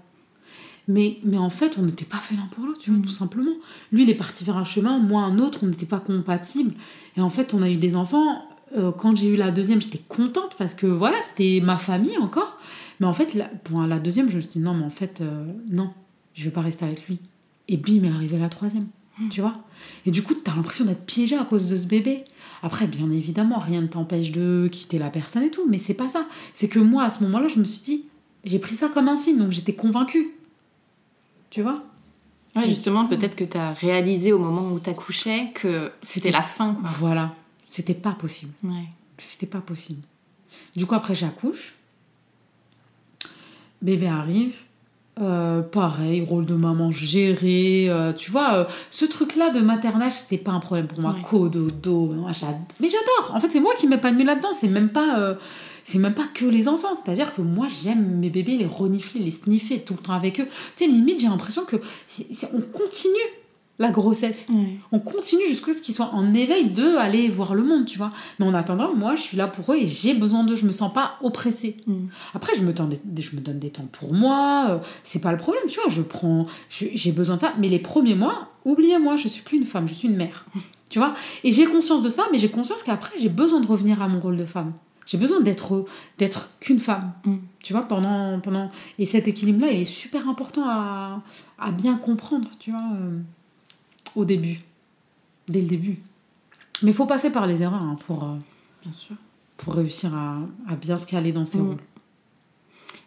Mais, 0.89 1.19
mais 1.23 1.39
en 1.39 1.51
fait, 1.51 1.79
on 1.79 1.83
n'était 1.83 2.05
pas 2.05 2.17
fait 2.17 2.35
l'un 2.35 2.47
pour 2.51 2.65
l'autre, 2.67 2.79
tu 2.81 2.91
vois, 2.91 2.99
Mm. 2.99 3.03
tout 3.05 3.11
simplement. 3.13 3.53
Lui, 3.93 4.03
il 4.03 4.11
est 4.11 4.15
parti 4.15 4.43
vers 4.45 4.57
un 4.57 4.65
chemin, 4.65 4.99
moi 4.99 5.23
un 5.23 5.39
autre, 5.39 5.61
on 5.63 5.67
n'était 5.67 5.87
pas 5.87 6.01
compatibles. 6.01 6.75
Et 7.17 7.21
en 7.21 7.29
fait, 7.29 7.55
on 7.55 7.63
a 7.63 7.71
eu 7.71 7.77
des 7.77 7.95
enfants. 7.95 8.45
Euh, 8.77 8.91
quand 8.91 9.15
j'ai 9.17 9.29
eu 9.29 9.37
la 9.37 9.51
deuxième, 9.51 9.81
j'étais 9.81 10.01
contente 10.09 10.57
parce 10.59 10.75
que 10.75 10.87
voilà, 10.87 11.17
c'était 11.23 11.61
ma 11.63 11.77
famille 11.77 12.17
encore. 12.19 12.59
Mais 12.99 13.07
en 13.07 13.13
fait, 13.13 13.35
la, 13.35 13.45
pour 13.45 13.81
la 13.83 13.99
deuxième, 14.01 14.29
je 14.31 14.37
me 14.37 14.41
suis 14.41 14.51
dit 14.53 14.59
non, 14.59 14.75
mais 14.75 14.85
en 14.85 14.91
fait, 14.91 15.21
euh, 15.21 15.45
non, 15.71 15.91
je 16.35 16.45
vais 16.45 16.51
pas 16.51 16.63
rester 16.63 16.85
avec 16.85 17.07
lui. 17.07 17.19
Et 17.69 17.77
bim, 17.77 18.03
est 18.05 18.11
arrivée 18.11 18.39
la 18.39 18.49
troisième. 18.49 18.87
Tu 19.31 19.41
vois 19.41 19.55
Et 20.05 20.11
du 20.11 20.23
coup, 20.23 20.35
t'as 20.35 20.55
l'impression 20.57 20.85
d'être 20.85 21.05
piégé 21.05 21.37
à 21.37 21.45
cause 21.45 21.69
de 21.69 21.77
ce 21.77 21.85
bébé. 21.85 22.25
Après, 22.63 22.87
bien 22.87 23.11
évidemment, 23.11 23.59
rien 23.59 23.81
ne 23.81 23.87
t'empêche 23.89 24.31
de 24.31 24.69
quitter 24.71 24.99
la 24.99 25.11
personne 25.11 25.43
et 25.43 25.51
tout, 25.51 25.67
mais 25.69 25.79
c'est 25.79 25.95
pas 25.95 26.09
ça. 26.09 26.27
C'est 26.55 26.69
que 26.69 26.79
moi, 26.79 27.03
à 27.05 27.11
ce 27.11 27.25
moment-là, 27.25 27.49
je 27.49 27.59
me 27.59 27.65
suis 27.65 27.83
dit, 27.83 28.05
j'ai 28.45 28.59
pris 28.61 28.75
ça 28.77 28.89
comme 28.89 29.09
un 29.09 29.17
signe, 29.17 29.39
donc 29.39 29.51
j'étais 29.51 29.75
convaincue. 29.75 30.31
Tu 31.51 31.63
vois? 31.63 31.83
Ouais, 32.55 32.69
justement, 32.69 33.07
peut-être 33.07 33.35
que 33.35 33.45
tu 33.45 33.57
as 33.57 33.73
réalisé 33.73 34.33
au 34.33 34.39
moment 34.39 34.71
où 34.73 34.79
tu 34.79 34.89
accouchais 34.91 35.51
que 35.55 35.91
c'était 36.03 36.29
C'était- 36.29 36.31
la 36.31 36.43
fin. 36.43 36.75
Quoi. 36.75 36.89
Voilà. 36.99 37.35
C'était 37.69 37.95
pas 37.95 38.13
possible. 38.13 38.53
Ouais. 38.63 38.85
C'était 39.19 39.47
pas 39.47 39.61
possible. 39.61 40.03
Du 40.77 40.87
coup, 40.87 40.95
après, 40.95 41.15
j'accouche. 41.15 41.75
Bébé 43.81 44.07
arrive. 44.07 44.55
Euh, 45.21 45.61
pareil, 45.61 46.23
rôle 46.23 46.47
de 46.47 46.55
maman 46.55 46.91
géré. 46.91 47.87
euh, 47.91 48.15
tu 48.15 48.31
vois, 48.31 48.55
euh, 48.55 48.65
ce 48.91 49.05
truc-là 49.05 49.51
de 49.51 49.61
maternage, 49.61 50.15
c'était 50.15 50.43
pas 50.43 50.53
un 50.53 50.59
problème 50.59 50.87
pour 50.87 51.01
moi. 51.01 51.13
Ouais. 51.13 51.21
Cododo, 51.21 52.07
moi, 52.07 52.31
mais 52.81 52.89
j'adore. 52.89 53.35
En 53.35 53.39
fait, 53.39 53.51
c'est 53.51 53.61
moi 53.61 53.75
qui 53.77 53.87
m'épanouis 53.87 54.25
là-dedans. 54.25 54.53
C'est 54.59 54.69
même 54.69 54.89
pas, 54.89 55.37
c'est 55.85 55.99
même 55.99 56.15
pas 56.15 56.27
que 56.33 56.47
les 56.47 56.67
enfants. 56.67 56.95
C'est-à-dire 56.95 57.35
que 57.35 57.43
moi, 57.43 57.67
j'aime 57.83 58.21
mes 58.21 58.31
bébés 58.31 58.57
les 58.57 58.65
renifler, 58.65 59.21
les 59.21 59.31
sniffer 59.31 59.81
tout 59.81 59.93
le 59.93 60.01
temps 60.01 60.15
avec 60.15 60.41
eux. 60.41 60.47
Tu 60.77 60.85
sais, 60.85 60.91
limite, 60.91 61.21
j'ai 61.21 61.29
l'impression 61.29 61.65
que 61.67 61.77
on 62.55 62.61
continue 62.61 63.29
la 63.79 63.91
grossesse 63.91 64.49
on 64.93 64.99
continue 65.01 65.47
jusqu'à 65.49 65.73
ce 65.73 65.83
qu'ils 65.83 65.95
soient 65.95 66.11
en 66.13 66.33
éveil 66.35 66.71
de 66.71 66.97
aller 66.97 67.29
voir 67.29 67.55
le 67.55 67.63
monde, 67.63 67.87
tu 67.87 67.99
vois. 67.99 68.11
Mais 68.39 68.47
en 68.47 68.55
attendant, 68.55 68.95
moi, 68.95 69.17
je 69.17 69.23
suis 69.23 69.37
là 69.37 69.49
pour 69.49 69.73
eux 69.73 69.77
et 69.77 69.87
j'ai 69.87 70.15
besoin 70.15 70.45
d'eux. 70.45 70.55
Je 70.57 70.67
me 70.67 70.73
sens 70.73 70.93
pas 70.93 71.17
oppressée. 71.23 71.77
Mm. 71.87 72.07
Après, 72.35 72.53
je 72.57 72.63
me, 72.63 72.73
donne 72.73 72.97
des, 73.05 73.23
je 73.23 73.35
me 73.35 73.41
donne 73.41 73.59
des 73.59 73.71
temps 73.71 73.89
pour 73.91 74.13
moi. 74.15 74.67
euh, 74.71 74.79
C'est 75.05 75.21
pas 75.21 75.33
le 75.33 75.39
problème, 75.39 75.65
tu 75.69 75.81
vois. 75.81 75.91
Je 75.91 76.03
prends, 76.03 76.47
j'ai 76.71 77.13
besoin 77.13 77.37
de 77.37 77.41
ça. 77.41 77.55
Mais 77.59 77.69
les 77.69 77.79
premiers 77.81 78.15
mois, 78.15 78.51
oubliez-moi, 78.65 79.17
je 79.17 79.27
suis 79.29 79.43
plus 79.43 79.57
une 79.59 79.65
femme, 79.67 79.89
je 79.89 79.95
suis 79.95 80.07
une 80.09 80.17
mère, 80.17 80.45
tu 80.89 80.99
vois? 80.99 81.15
Et 81.43 81.51
j'ai 81.53 81.65
conscience 81.67 82.03
de 82.03 82.11
ça, 82.11 82.25
mais 82.31 82.39
j'ai 82.39 82.51
conscience 82.51 82.83
qu'après, 82.83 83.19
j'ai 83.19 83.31
besoin 83.31 83.61
de 83.61 83.67
revenir 83.67 84.01
à 84.03 84.07
mon 84.09 84.21
rôle 84.21 84.37
de 84.37 84.45
femme. 84.45 84.73
J'ai 85.07 85.19
besoin 85.19 85.41
d'être, 85.41 85.87
d'être 86.19 86.51
qu'une 86.61 86.79
femme, 86.79 87.13
Mm. 87.25 87.37
tu 87.61 87.73
vois. 87.73 87.83
Pendant, 87.83 88.39
pendant, 88.41 88.71
et 88.99 89.07
cet 89.07 89.27
équilibre-là 89.27 89.73
est 89.73 89.85
super 89.85 90.29
important 90.29 90.63
à, 90.67 91.21
à 91.59 91.73
bien 91.73 91.97
comprendre, 91.97 92.49
tu 92.61 92.71
vois. 92.71 92.85
euh, 92.95 93.19
au 94.17 94.25
début, 94.25 94.61
dès 95.49 95.61
le 95.61 95.67
début. 95.69 95.99
Mais 96.83 96.91
il 96.91 96.95
faut 96.95 97.07
passer 97.07 97.31
par 97.31 97.47
les 97.47 97.63
erreurs 97.63 97.83
hein, 97.83 97.97
pour, 98.07 98.25
euh, 98.25 98.37
Bien 98.83 98.93
sûr. 98.93 99.15
pour 99.57 99.75
réussir 99.75 100.15
à, 100.15 100.39
à 100.69 100.75
bien 100.77 100.97
se 100.99 101.07
caler 101.07 101.33
dans 101.33 101.45
ses 101.45 101.59
Mm. 101.59 101.67
rôles. 101.69 101.77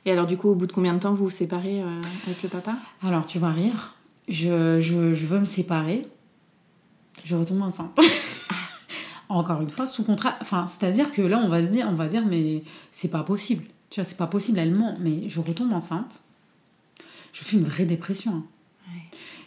Et 0.06 0.12
alors, 0.12 0.28
du 0.28 0.38
coup, 0.38 0.50
au 0.50 0.56
bout 0.56 0.68
de 0.68 0.72
combien 0.72 0.94
de 0.94 1.00
temps 1.00 1.14
vous 1.16 1.26
vous 1.26 1.30
séparez 1.32 1.82
euh, 1.82 2.00
avec 2.28 2.44
le 2.44 2.50
papa? 2.50 2.78
Alors, 3.02 3.26
tu 3.26 3.40
vas 3.40 3.50
rire. 3.52 3.96
Je, 4.28 4.80
je, 4.80 5.16
je 5.16 5.26
veux 5.26 5.40
me 5.40 5.46
séparer. 5.46 6.08
Je 7.24 7.36
retombe 7.36 7.62
enceinte. 7.64 7.98
Encore 9.30 9.62
une 9.62 9.70
fois, 9.70 9.88
sous 9.88 10.04
contrat. 10.04 10.36
Enfin, 10.42 10.68
c'est-à-dire 10.68 11.12
que 11.12 11.22
là, 11.24 11.40
on 11.44 11.48
va 11.50 11.64
se 11.64 11.70
dire, 11.70 11.88
on 11.90 11.96
va 11.96 12.08
dire, 12.08 12.24
mais 12.26 12.64
c'est 12.92 13.08
pas 13.10 13.24
possible. 13.24 13.64
Tu 13.90 14.00
vois, 14.00 14.06
c'est 14.06 14.18
pas 14.18 14.28
possible, 14.28 14.60
elle 14.60 14.74
ment. 14.76 14.96
Mais 15.00 15.28
je 15.30 15.40
retombe 15.40 15.74
enceinte. 15.74 16.22
Je 17.34 17.44
fais 17.44 17.58
une 17.58 17.64
vraie 17.64 17.86
dépression. 17.86 18.32
hein. 18.34 18.44
Ouais. 18.88 19.02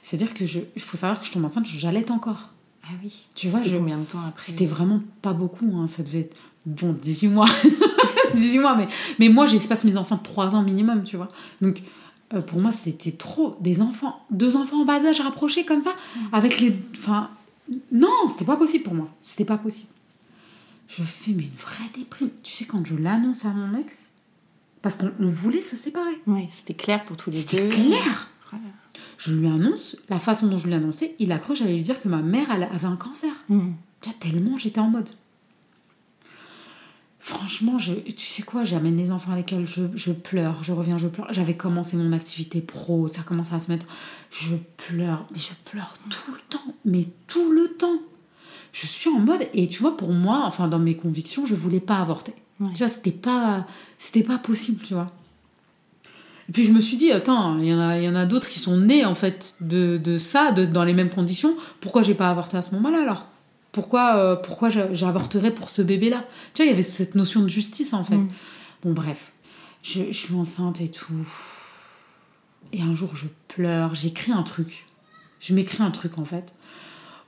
C'est-à-dire 0.09 0.33
que 0.33 0.47
je, 0.47 0.61
il 0.75 0.81
faut 0.81 0.97
savoir 0.97 1.21
que 1.21 1.27
je 1.27 1.33
tombe 1.33 1.45
enceinte, 1.45 1.67
j'allaite 1.67 2.11
encore. 2.11 2.49
Ah 2.83 2.89
oui. 3.05 3.13
Tu 3.35 3.49
vois, 3.49 3.59
C'était 3.61 3.73
je- 3.73 3.77
combien 3.77 3.99
de 3.99 4.05
temps 4.05 4.23
après 4.27 4.43
C'était 4.43 4.65
vraiment 4.65 5.03
pas 5.21 5.35
beaucoup, 5.35 5.71
hein, 5.77 5.87
ça 5.87 6.03
devait 6.03 6.21
être 6.21 6.37
bon 6.65 6.95
18 6.95 7.29
mois. 7.29 7.49
18 8.35 8.59
mois, 8.61 8.75
mais, 8.77 8.89
mais 9.19 9.29
moi 9.29 9.47
j'espace 9.47 9.85
mes 9.85 9.99
enfants 9.99 10.17
de 10.17 10.23
3 10.23 10.55
ans 10.55 10.63
minimum, 10.63 11.05
tu 11.05 11.17
vois. 11.19 11.29
Donc 11.61 11.83
euh, 12.33 12.41
pour 12.41 12.59
moi 12.61 12.73
c'était 12.73 13.13
trop. 13.13 13.59
Des 13.61 13.83
enfants, 13.83 14.25
deux 14.31 14.57
enfants 14.57 14.81
en 14.81 14.85
bas 14.87 15.05
âge 15.05 15.21
rapprochés 15.21 15.65
comme 15.67 15.83
ça, 15.83 15.95
avec 16.33 16.59
les. 16.61 16.75
Enfin, 16.95 17.29
non, 17.93 18.09
c'était 18.29 18.47
pas 18.47 18.57
possible 18.57 18.85
pour 18.85 18.95
moi. 18.95 19.09
C'était 19.21 19.45
pas 19.45 19.59
possible. 19.59 19.93
Je 20.89 21.03
fais 21.03 21.33
mais 21.33 21.43
une 21.43 21.51
vraie 21.59 21.91
déprime. 21.95 22.31
Tu 22.43 22.53
sais, 22.55 22.65
quand 22.65 22.83
je 22.87 22.97
l'annonce 22.97 23.45
à 23.45 23.49
mon 23.49 23.79
ex, 23.79 24.05
parce 24.81 24.95
qu'on 24.95 25.13
on 25.21 25.29
voulait 25.29 25.61
se 25.61 25.77
séparer. 25.77 26.19
Ouais, 26.27 26.49
c'était 26.51 26.73
clair 26.73 27.05
pour 27.05 27.19
tous 27.19 27.31
les 27.31 27.37
C'était 27.37 27.61
deux. 27.69 27.75
clair. 27.75 28.29
Je 29.19 29.35
lui 29.35 29.47
annonce, 29.49 29.97
la 30.09 30.19
façon 30.21 30.47
dont 30.47 30.57
je 30.57 30.67
lui 30.67 30.73
ai 30.73 30.77
annoncé, 30.77 31.15
il 31.19 31.33
a 31.33 31.39
cru 31.39 31.53
que 31.53 31.59
j'allais 31.59 31.77
lui 31.77 31.83
dire 31.83 32.01
que 32.01 32.09
ma 32.09 32.23
mère 32.23 32.47
elle 32.51 32.63
avait 32.63 32.87
un 32.87 32.97
cancer. 32.97 33.33
Tu 34.01 34.09
vois, 34.09 34.19
tellement 34.19 34.57
j'étais 34.57 34.81
en 34.81 34.89
mode. 34.89 35.11
Franchement, 37.21 37.79
je, 37.79 37.93
tu 37.93 38.27
sais 38.27 38.43
quoi, 38.43 38.65
j'amène 38.65 38.97
les 38.97 39.11
enfants 39.11 39.33
à 39.33 39.37
l'école, 39.37 39.67
je, 39.67 39.83
je 39.95 40.13
pleure, 40.13 40.65
je 40.65 40.73
reviens, 40.73 40.97
je 40.97 41.09
pleure. 41.09 41.27
J'avais 41.31 41.57
commencé 41.57 41.97
mon 41.99 42.13
activité 42.13 42.63
pro, 42.63 43.07
ça 43.07 43.23
commence 43.23 43.53
à 43.53 43.59
se 43.59 43.71
mettre. 43.71 43.85
Je 44.31 44.55
pleure, 44.79 45.27
mais 45.31 45.39
je 45.39 45.53
pleure 45.71 45.93
tout 46.09 46.33
le 46.33 46.41
temps, 46.49 46.75
mais 46.87 47.07
tout 47.27 47.53
le 47.53 47.69
temps. 47.69 47.99
Je 48.73 48.87
suis 48.87 49.11
en 49.11 49.19
mode, 49.19 49.47
et 49.53 49.69
tu 49.69 49.83
vois, 49.83 49.97
pour 49.97 50.13
moi, 50.13 50.45
enfin, 50.47 50.69
dans 50.69 50.79
mes 50.79 50.97
convictions, 50.97 51.45
je 51.45 51.55
voulais 51.55 51.81
pas 51.81 51.99
avorter. 51.99 52.35
Ouais. 52.61 52.73
Tu 52.73 52.79
vois, 52.79 52.89
c'était 52.89 53.11
pas, 53.11 53.67
c'était 53.99 54.23
pas 54.23 54.39
possible, 54.39 54.83
tu 54.83 54.95
vois. 54.95 55.09
Et 56.49 56.53
puis 56.53 56.65
je 56.65 56.73
me 56.73 56.81
suis 56.81 56.97
dit, 56.97 57.13
attends, 57.13 57.59
il 57.59 57.67
y 57.67 57.75
en 57.75 57.81
a, 57.81 57.99
y 57.99 58.09
en 58.09 58.15
a 58.15 58.25
d'autres 58.25 58.49
qui 58.49 58.59
sont 58.59 58.79
nés 58.79 59.05
en 59.05 59.15
fait 59.15 59.53
de, 59.61 59.99
de 59.99 60.17
ça, 60.17 60.51
de, 60.53 60.65
dans 60.65 60.85
les 60.85 60.95
mêmes 60.95 61.11
conditions. 61.11 61.55
Pourquoi 61.81 62.03
j'ai 62.03 62.15
pas 62.15 62.31
avorté 62.31 62.57
à 62.57 62.63
ce 62.63 62.75
moment-là 62.75 63.03
alors? 63.03 63.27
Pourquoi, 63.71 64.17
euh, 64.17 64.35
pourquoi 64.37 64.71
j'a- 64.71 64.93
j'avorterais 64.95 65.55
pour 65.55 65.69
ce 65.69 65.83
bébé-là? 65.83 66.25
Tu 66.55 66.63
vois, 66.63 66.67
il 66.67 66.71
y 66.71 66.73
avait 66.73 66.83
cette 66.83 67.15
notion 67.15 67.43
de 67.43 67.49
justice 67.49 67.93
en 67.93 68.03
fait. 68.05 68.17
Mm. 68.17 68.29
Bon, 68.83 68.93
bref, 68.93 69.33
je, 69.83 70.05
je 70.07 70.13
suis 70.19 70.35
enceinte 70.35 70.81
et 70.81 70.89
tout. 70.91 71.13
Et 72.73 72.81
un 72.81 72.95
jour, 72.95 73.15
je 73.15 73.27
pleure, 73.49 73.95
j'écris 73.95 74.33
un 74.33 74.43
truc. 74.43 74.87
Je 75.41 75.55
m'écris 75.55 75.83
un 75.83 75.91
truc 75.91 76.19
en 76.19 76.25
fait, 76.25 76.53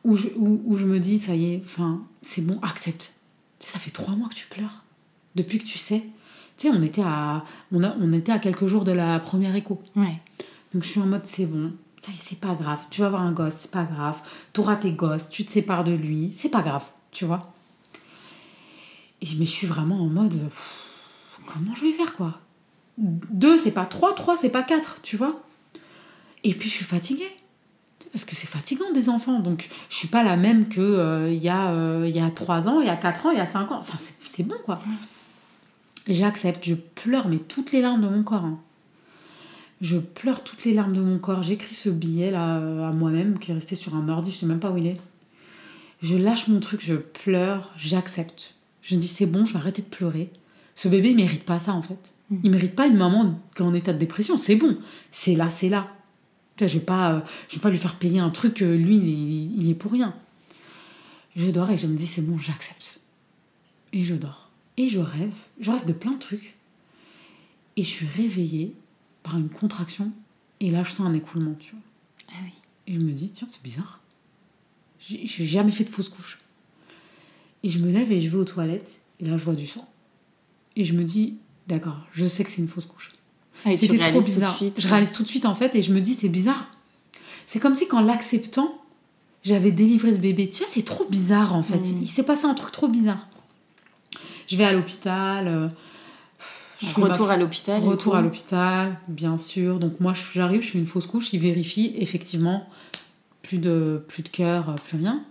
où 0.03 0.17
je, 0.17 0.29
où, 0.37 0.63
où 0.65 0.77
je 0.77 0.87
me 0.87 0.99
dis, 0.99 1.19
ça 1.19 1.35
y 1.35 1.53
est, 1.55 1.63
enfin, 1.65 2.01
c'est 2.23 2.45
bon, 2.45 2.59
accepte. 2.63 3.13
Tu 3.59 3.67
sais, 3.67 3.73
ça 3.75 3.79
fait 3.79 3.91
trois 3.91 4.17
mois 4.17 4.29
que 4.29 4.35
tu 4.35 4.47
pleures, 4.47 4.83
depuis 5.37 5.59
que 5.59 5.65
tu 5.67 5.79
sais. 5.79 6.05
Tu 6.61 6.69
sais, 6.69 6.75
on 6.77 6.83
était 6.83 7.01
à, 7.03 7.43
on 7.73 7.83
a, 7.83 7.97
on 8.03 8.13
était 8.13 8.33
à 8.33 8.39
quelques 8.39 8.67
jours 8.67 8.85
de 8.85 8.93
la 8.93 9.19
première 9.19 9.57
écho. 9.57 9.81
Ouais. 9.97 10.21
Donc 10.75 10.83
je 10.83 10.89
suis 10.89 11.01
en 11.01 11.07
mode 11.07 11.23
c'est 11.25 11.47
bon, 11.47 11.73
ça 12.03 12.13
y 12.13 12.15
est, 12.15 12.19
c'est 12.19 12.39
pas 12.39 12.55
grave. 12.55 12.81
Tu 12.91 13.01
vas 13.01 13.07
avoir 13.07 13.23
un 13.23 13.33
gosse, 13.33 13.55
c'est 13.61 13.71
pas 13.71 13.85
grave. 13.85 14.19
T'auras 14.53 14.77
tes 14.77 14.93
gosses, 14.93 15.31
tu 15.31 15.47
te 15.47 15.51
sépares 15.51 15.85
de 15.85 15.93
lui, 15.93 16.35
c'est 16.35 16.51
pas 16.51 16.61
grave, 16.61 16.85
tu 17.13 17.25
vois. 17.25 17.55
Et, 19.23 19.29
mais 19.39 19.47
je 19.47 19.51
suis 19.51 19.67
vraiment 19.67 20.03
en 20.03 20.09
mode 20.09 20.39
pff, 20.39 20.85
comment 21.47 21.75
je 21.75 21.81
vais 21.81 21.93
faire 21.93 22.15
quoi? 22.15 22.39
Deux, 22.99 23.57
c'est 23.57 23.71
pas 23.71 23.87
trois, 23.87 24.15
trois, 24.15 24.37
c'est 24.37 24.51
pas 24.51 24.63
quatre, 24.63 25.01
tu 25.01 25.17
vois. 25.17 25.41
Et 26.45 26.53
puis 26.53 26.69
je 26.69 26.75
suis 26.75 26.85
fatiguée. 26.85 27.31
Parce 28.13 28.27
que 28.27 28.37
c'est 28.37 28.49
fatigant 28.49 28.91
des 28.93 29.09
enfants. 29.09 29.39
Donc 29.39 29.71
je 29.89 29.97
suis 29.97 30.09
pas 30.09 30.23
la 30.23 30.37
même 30.37 30.69
que 30.69 30.81
euh, 30.83 31.33
il 31.33 31.39
y, 31.43 31.49
a, 31.49 31.71
euh, 31.71 32.05
il 32.07 32.15
y 32.15 32.21
a 32.21 32.29
3 32.29 32.69
ans, 32.69 32.81
il 32.81 32.87
y 32.87 32.91
a 32.91 32.97
4 32.97 33.27
ans, 33.27 33.31
il 33.31 33.39
y 33.39 33.41
a 33.41 33.47
5 33.47 33.73
ans. 33.73 33.79
Enfin, 33.81 33.97
c'est 34.27 34.43
bon 34.43 34.57
quoi. 34.67 34.83
J'accepte, 36.09 36.65
je 36.65 36.75
pleure, 36.75 37.29
mais 37.29 37.39
toutes 37.39 37.73
les 37.73 37.81
larmes 37.83 38.03
de 38.03 38.09
mon 38.09 38.23
corps. 38.23 38.45
hein. 38.45 38.59
Je 39.81 39.97
pleure 39.99 40.43
toutes 40.45 40.65
les 40.65 40.75
larmes 40.75 40.93
de 40.93 41.01
mon 41.01 41.19
corps. 41.19 41.43
J'écris 41.43 41.75
ce 41.75 41.89
billet 41.89 42.31
là 42.31 42.59
euh, 42.59 42.89
à 42.89 42.93
moi-même 42.93 43.39
qui 43.39 43.51
est 43.51 43.55
resté 43.55 43.77
sur 43.77 43.95
un 43.95 44.09
ordi, 44.09 44.31
je 44.31 44.37
sais 44.37 44.47
même 44.47 44.61
pas 44.61 44.71
où 44.71 44.77
il 44.77 44.87
est. 44.87 45.01
Je 46.03 46.17
lâche 46.17 46.49
mon 46.49 46.61
truc, 46.61 46.81
je 46.83 46.95
pleure, 46.95 47.71
j'accepte. 47.77 48.55
Je 48.83 48.95
me 48.95 49.01
dis 49.01 49.09
c'est 49.09 49.27
bon, 49.27 49.45
je 49.45 49.53
vais 49.55 49.59
arrêter 49.59 49.83
de 49.83 49.87
pleurer. 49.87 50.31
Ce 50.75 50.89
bébé 50.89 51.11
il 51.11 51.17
mérite 51.17 51.45
pas 51.45 51.61
ça 51.61 51.73
en 51.73 51.83
fait. 51.83 52.13
Il 52.45 52.51
mérite 52.51 52.77
pas 52.77 52.87
une 52.87 52.97
maman 52.97 53.39
qui 53.57 53.63
est 53.63 53.67
en 53.67 53.75
état 53.75 53.93
de 53.93 53.99
dépression. 53.99 54.39
C'est 54.39 54.55
bon, 54.57 54.79
c'est 55.11 55.35
là, 55.35 55.51
c'est 55.51 55.69
là. 55.69 55.89
Je 56.61 56.67
vais 56.67 56.81
pas, 56.85 57.13
euh, 57.15 57.21
je 57.49 57.57
vais 57.57 57.61
pas 57.63 57.71
lui 57.71 57.79
faire 57.79 57.97
payer 57.97 58.21
un 58.21 58.29
truc 58.31 58.55
que 58.55 58.65
lui 58.65 58.97
il, 58.97 59.61
il 59.61 59.63
y 59.67 59.71
est 59.71 59.75
pour 59.75 59.93
rien. 59.93 60.15
Je 61.37 61.51
dors 61.51 61.71
et 61.71 61.77
je 61.79 61.87
me 61.87 61.97
dis 61.97 62.07
c'est 62.07 62.21
bon, 62.23 62.39
j'accepte. 62.39 63.01
Et 63.95 64.05
je 64.05 64.15
dors. 64.15 64.50
Et 64.77 64.89
je 64.89 65.01
rêve. 65.01 65.35
Je 65.61 65.71
rêve 65.71 65.87
de 65.87 65.93
plein 65.93 66.13
de 66.13 66.19
trucs. 66.19 66.55
Et 67.77 67.83
je 67.83 67.89
suis 67.89 68.07
réveillée 68.07 68.75
par 69.23 69.37
une 69.37 69.49
contraction. 69.49 70.13
Et 70.61 70.71
là, 70.71 70.85
je 70.85 70.91
sens 70.91 71.07
un 71.07 71.15
écoulement, 71.15 71.55
tu 71.59 71.73
vois. 71.73 71.81
Ah 72.33 72.41
oui. 72.45 72.53
Et 72.87 72.95
je 72.95 73.01
me 73.01 73.13
dis, 73.13 73.31
tiens, 73.31 73.49
c'est 73.51 73.63
bizarre. 73.63 74.01
J'ai 74.99 75.47
jamais 75.47 75.73
fait 75.73 75.85
de 75.85 75.89
fausse 75.91 76.09
couche. 76.09 76.39
Et 77.63 77.71
je 77.71 77.79
me 77.79 77.91
lève 77.91 78.11
et 78.13 78.21
je 78.21 78.29
vais 78.29 78.37
aux 78.37 78.45
toilettes. 78.45 79.01
Et 79.19 79.25
là, 79.25 79.37
je 79.37 79.45
vois 79.45 79.55
du 79.55 79.67
sang. 79.67 79.89
Et 80.77 80.85
je 80.85 80.95
me 80.95 81.05
dis, 81.05 81.37
d'accord, 81.67 82.07
je 82.13 82.27
sais 82.27 82.45
que 82.45 82.51
c'est 82.51 82.59
une 82.61 82.69
fausse 82.69 82.87
couche. 82.87 83.13
Ah, 83.65 83.77
C'était 83.77 83.99
trop 83.99 84.23
bizarre. 84.23 84.57
suite, 84.57 84.81
je 84.81 84.89
réalise 84.89 85.13
tout 85.13 85.23
de 85.23 85.29
suite, 85.29 85.45
en 85.45 85.55
fait, 85.55 85.75
et 85.75 85.83
je 85.83 85.93
me 85.93 86.01
dis, 86.01 86.15
c'est 86.15 86.29
bizarre. 86.29 86.71
C'est 87.47 87.61
comme 87.61 87.75
si, 87.75 87.87
qu'en 87.89 88.01
l'acceptant, 88.01 88.81
j'avais 89.43 89.73
délivré 89.73 90.13
ce 90.13 90.19
bébé. 90.19 90.49
Tu 90.49 90.59
vois, 90.59 90.69
c'est 90.71 90.85
trop 90.85 91.07
bizarre, 91.09 91.55
en 91.55 91.63
fait. 91.63 91.79
Mm. 91.79 91.99
Il 92.03 92.07
s'est 92.09 92.23
passé 92.23 92.45
un 92.45 92.55
truc 92.55 92.73
trop 92.73 92.89
bizarre. 92.89 93.29
Je 94.51 94.57
vais 94.57 94.65
à 94.65 94.73
l'hôpital. 94.73 95.47
euh, 95.49 95.69
je 96.83 96.99
ma- 97.01 97.09
Retour 97.13 97.31
à 97.31 97.37
l'hôpital. 97.37 97.81
Retour 97.83 98.17
à 98.17 98.23
l'hôpital, 98.23 98.99
bien 99.09 99.39
sûr. 99.39 99.79
Donc 99.79 100.01
moi, 100.01 100.13
j'arrive, 100.35 100.63
je 100.63 100.69
fais 100.71 100.79
une 100.79 100.87
fausse 100.87 101.07
couche, 101.07 101.33
ils 101.33 101.41
vérifient, 101.41 101.93
effectivement, 101.99 102.69
plus 103.43 103.59
de, 103.59 104.03
plus 104.09 104.23
de 104.23 104.29
cœur, 104.29 104.71
euh, 104.71 104.75
plus 104.89 104.99
rien. 104.99 105.23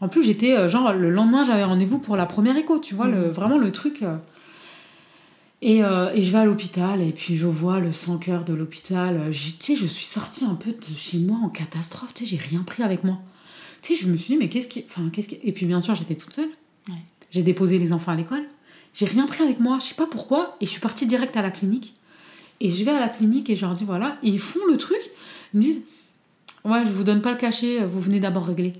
En 0.00 0.08
plus, 0.08 0.22
j'étais, 0.22 0.56
euh, 0.56 0.68
genre, 0.68 0.92
le 0.92 1.10
lendemain, 1.10 1.42
j'avais 1.44 1.64
rendez-vous 1.64 1.98
pour 1.98 2.14
la 2.16 2.26
première 2.26 2.56
écho, 2.56 2.78
tu 2.78 2.94
vois, 2.94 3.08
le, 3.08 3.28
vraiment 3.30 3.58
le 3.58 3.72
truc. 3.72 4.04
Et, 5.60 5.82
euh, 5.82 6.12
et 6.14 6.22
je 6.22 6.30
vais 6.30 6.38
à 6.38 6.44
l'hôpital, 6.44 7.02
et 7.02 7.10
puis 7.10 7.36
je 7.36 7.46
vois 7.46 7.80
le 7.80 7.90
sans-cœur 7.90 8.44
de 8.44 8.54
l'hôpital. 8.54 9.30
Tu 9.32 9.38
sais, 9.58 9.74
je 9.74 9.86
suis 9.86 10.04
sortie 10.06 10.44
un 10.44 10.54
peu 10.54 10.70
de 10.70 10.96
chez 10.96 11.18
moi 11.18 11.38
en 11.42 11.48
catastrophe, 11.48 12.14
tu 12.14 12.24
sais, 12.26 12.30
j'ai 12.36 12.42
rien 12.42 12.62
pris 12.62 12.84
avec 12.84 13.02
moi. 13.02 13.18
Tu 13.82 13.96
sais, 13.96 14.04
je 14.04 14.08
me 14.08 14.16
suis 14.16 14.34
dit, 14.34 14.38
mais 14.38 14.48
qu'est-ce 14.48 14.68
qui... 14.68 14.84
Enfin, 14.88 15.08
qu'est-ce 15.12 15.28
qui... 15.28 15.38
Et 15.42 15.50
puis, 15.52 15.66
bien 15.66 15.80
sûr, 15.80 15.94
j'étais 15.96 16.14
toute 16.14 16.32
seule. 16.32 16.50
Ouais. 16.88 16.94
J'ai 17.32 17.42
déposé 17.42 17.78
les 17.78 17.92
enfants 17.92 18.12
à 18.12 18.16
l'école. 18.16 18.44
J'ai 18.94 19.06
rien 19.06 19.26
pris 19.26 19.42
avec 19.42 19.60
moi, 19.60 19.78
je 19.80 19.86
sais 19.86 19.94
pas 19.94 20.06
pourquoi. 20.06 20.56
Et 20.60 20.66
je 20.66 20.70
suis 20.70 20.80
partie 20.80 21.06
direct 21.06 21.36
à 21.36 21.42
la 21.42 21.50
clinique. 21.50 21.94
Et 22.60 22.68
je 22.68 22.84
vais 22.84 22.90
à 22.90 23.00
la 23.00 23.08
clinique 23.08 23.50
et 23.50 23.56
je 23.56 23.62
leur 23.62 23.74
dis 23.74 23.84
voilà. 23.84 24.18
Et 24.22 24.28
ils 24.28 24.40
font 24.40 24.64
le 24.68 24.76
truc. 24.76 24.98
Ils 25.54 25.58
me 25.58 25.62
disent 25.62 25.82
ouais, 26.64 26.84
je 26.84 26.90
vous 26.90 27.04
donne 27.04 27.22
pas 27.22 27.30
le 27.30 27.38
cachet, 27.38 27.84
vous 27.84 28.00
venez 28.00 28.20
d'abord 28.20 28.46
régler. 28.46 28.74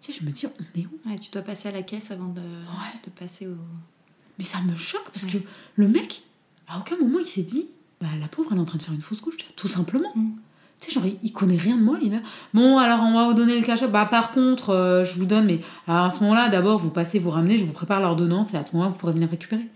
Tu 0.00 0.12
sais, 0.12 0.18
je 0.20 0.26
me 0.26 0.30
dis 0.30 0.46
on 0.46 0.80
est 0.80 0.86
où? 0.86 1.08
Ouais, 1.08 1.18
tu 1.18 1.30
dois 1.30 1.42
passer 1.42 1.68
à 1.68 1.72
la 1.72 1.82
caisse 1.82 2.10
avant 2.10 2.28
de, 2.28 2.40
de 2.40 3.10
passer 3.18 3.46
au. 3.46 3.56
Mais 4.38 4.44
ça 4.44 4.60
me 4.62 4.74
choque 4.74 5.08
parce 5.12 5.26
que 5.26 5.38
le 5.76 5.88
mec, 5.88 6.24
à 6.66 6.78
aucun 6.78 6.96
moment 6.96 7.20
il 7.20 7.26
s'est 7.26 7.42
dit 7.42 7.68
bah 8.00 8.08
la 8.20 8.28
pauvre 8.28 8.50
elle 8.52 8.58
est 8.58 8.60
en 8.60 8.64
train 8.64 8.78
de 8.78 8.82
faire 8.82 8.94
une 8.94 9.02
fausse 9.02 9.20
couche, 9.20 9.36
tout 9.56 9.68
simplement. 9.68 10.10
Mm. 10.14 10.32
Tu 10.80 10.90
sais, 10.90 10.94
genre 11.00 11.08
il, 11.22 11.32
connaît 11.32 11.56
rien 11.56 11.76
de 11.76 11.82
moi. 11.82 11.96
Il 12.02 12.14
a 12.14 12.18
bon 12.52 12.76
alors 12.78 13.00
on 13.02 13.14
va 13.14 13.26
vous 13.26 13.34
donner 13.34 13.58
le 13.58 13.64
cachet. 13.64 13.88
Bah 13.88 14.06
par 14.06 14.32
contre, 14.32 14.70
euh, 14.70 15.04
je 15.04 15.14
vous 15.18 15.24
donne, 15.24 15.46
mais 15.46 15.60
alors, 15.88 16.04
à 16.06 16.10
ce 16.10 16.20
moment-là, 16.20 16.48
d'abord 16.50 16.78
vous 16.78 16.90
passez, 16.90 17.18
vous 17.18 17.30
ramenez, 17.30 17.56
je 17.56 17.64
vous 17.64 17.72
prépare 17.72 18.00
l'ordonnance 18.00 18.52
et 18.52 18.56
à 18.58 18.64
ce 18.64 18.72
moment-là 18.72 18.90
vous 18.90 18.98
pourrez 18.98 19.12
venir 19.14 19.30
récupérer. 19.30 19.66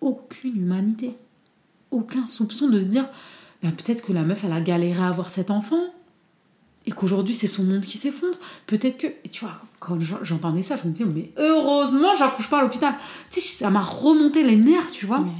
Aucune 0.00 0.56
humanité, 0.56 1.14
aucun 1.92 2.26
soupçon 2.26 2.68
de 2.68 2.80
se 2.80 2.86
dire 2.86 3.06
bah, 3.62 3.68
peut-être 3.70 4.04
que 4.04 4.12
la 4.12 4.22
meuf 4.22 4.42
elle 4.44 4.52
a 4.52 4.60
galéré 4.60 5.00
à 5.00 5.08
avoir 5.08 5.30
cet 5.30 5.50
enfant 5.52 5.80
et 6.86 6.90
qu'aujourd'hui 6.90 7.34
c'est 7.34 7.46
son 7.46 7.62
monde 7.62 7.82
qui 7.82 7.96
s'effondre. 7.98 8.36
Peut-être 8.66 8.98
que, 8.98 9.06
et 9.06 9.28
tu 9.30 9.44
vois, 9.44 9.54
quand 9.78 10.00
j'en- 10.00 10.24
j'entendais 10.24 10.64
ça, 10.64 10.74
je 10.74 10.88
me 10.88 10.92
disais, 10.92 11.04
mais 11.04 11.30
heureusement 11.36 12.16
j'accouche 12.18 12.48
pas 12.50 12.58
à 12.58 12.62
l'hôpital. 12.62 12.94
Tu 13.30 13.40
sais, 13.40 13.58
ça 13.62 13.70
m'a 13.70 13.80
remonté 13.82 14.42
les 14.42 14.56
nerfs, 14.56 14.90
tu 14.90 15.06
vois. 15.06 15.20
Ouais. 15.20 15.30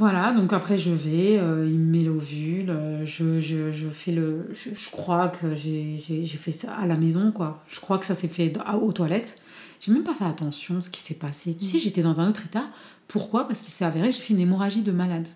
Voilà, 0.00 0.32
donc 0.32 0.54
après 0.54 0.78
je 0.78 0.92
vais, 0.94 1.36
euh, 1.38 1.68
il 1.68 1.78
me 1.78 1.98
met 1.98 2.04
l'ovule, 2.04 2.70
euh, 2.70 3.04
je, 3.04 3.38
je, 3.38 3.70
je 3.70 3.88
fais 3.90 4.12
le. 4.12 4.48
Je, 4.54 4.70
je 4.74 4.90
crois 4.90 5.28
que 5.28 5.54
j'ai 5.54 6.26
fait 6.26 6.52
ça 6.52 6.72
à 6.74 6.86
la 6.86 6.96
maison, 6.96 7.32
quoi. 7.32 7.62
Je 7.68 7.80
crois 7.80 7.98
que 7.98 8.06
ça 8.06 8.14
s'est 8.14 8.28
fait 8.28 8.50
aux 8.80 8.92
toilettes. 8.92 9.38
J'ai 9.78 9.92
même 9.92 10.02
pas 10.02 10.14
fait 10.14 10.24
attention 10.24 10.78
à 10.78 10.82
ce 10.82 10.88
qui 10.88 11.02
s'est 11.02 11.16
passé. 11.16 11.54
Tu 11.54 11.66
sais, 11.66 11.78
j'étais 11.78 12.00
dans 12.00 12.18
un 12.18 12.30
autre 12.30 12.46
état. 12.46 12.70
Pourquoi? 13.08 13.46
Parce 13.46 13.60
qu'il 13.60 13.72
s'est 13.74 13.84
avéré 13.84 14.08
que 14.08 14.14
j'ai 14.16 14.22
fait 14.22 14.32
une 14.32 14.40
hémorragie 14.40 14.80
de 14.80 14.90
malade. 14.90 15.28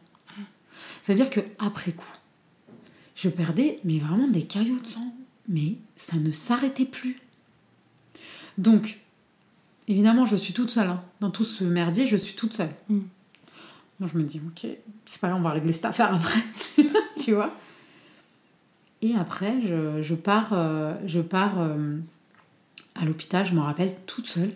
C'est-à-dire 1.02 1.28
que 1.28 1.40
après 1.58 1.92
coup, 1.92 2.14
je 3.16 3.28
perdais, 3.28 3.80
mais 3.84 3.98
vraiment 3.98 4.28
des 4.28 4.44
caillots 4.44 4.80
de 4.80 4.86
sang. 4.86 5.14
Mais 5.46 5.74
ça 5.96 6.16
ne 6.16 6.32
s'arrêtait 6.32 6.86
plus. 6.86 7.16
Donc, 8.56 8.98
évidemment, 9.88 10.24
je 10.24 10.36
suis 10.36 10.54
toute 10.54 10.70
seule. 10.70 10.88
hein. 10.88 11.02
Dans 11.20 11.28
tout 11.30 11.44
ce 11.44 11.64
merdier, 11.64 12.06
je 12.06 12.16
suis 12.16 12.34
toute 12.34 12.54
seule. 12.54 12.72
Moi, 14.00 14.10
je 14.12 14.18
me 14.18 14.24
dis, 14.24 14.40
ok, 14.44 14.66
c'est 15.06 15.20
pas 15.20 15.28
grave, 15.28 15.40
on 15.40 15.42
va 15.42 15.50
régler 15.50 15.72
cette 15.72 15.84
affaire 15.84 16.12
après, 16.14 16.40
tu 17.22 17.32
vois. 17.32 17.54
Et 19.02 19.14
après, 19.14 19.60
je, 19.66 20.02
je 20.02 20.14
pars, 20.14 20.52
euh, 20.52 20.94
je 21.06 21.20
pars 21.20 21.60
euh, 21.60 21.98
à 22.94 23.04
l'hôpital, 23.04 23.46
je 23.46 23.52
me 23.52 23.60
rappelle, 23.60 23.94
toute 24.06 24.26
seule. 24.26 24.52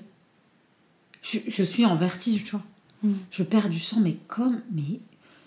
Je, 1.23 1.39
je 1.47 1.63
suis 1.63 1.85
en 1.85 1.97
vertige, 1.97 2.45
tu 2.45 2.51
vois. 2.53 2.65
Mm. 3.03 3.13
Je 3.31 3.43
perds 3.43 3.69
du 3.69 3.79
sang, 3.79 4.01
mais 4.01 4.17
comme, 4.27 4.61
mais 4.73 5.01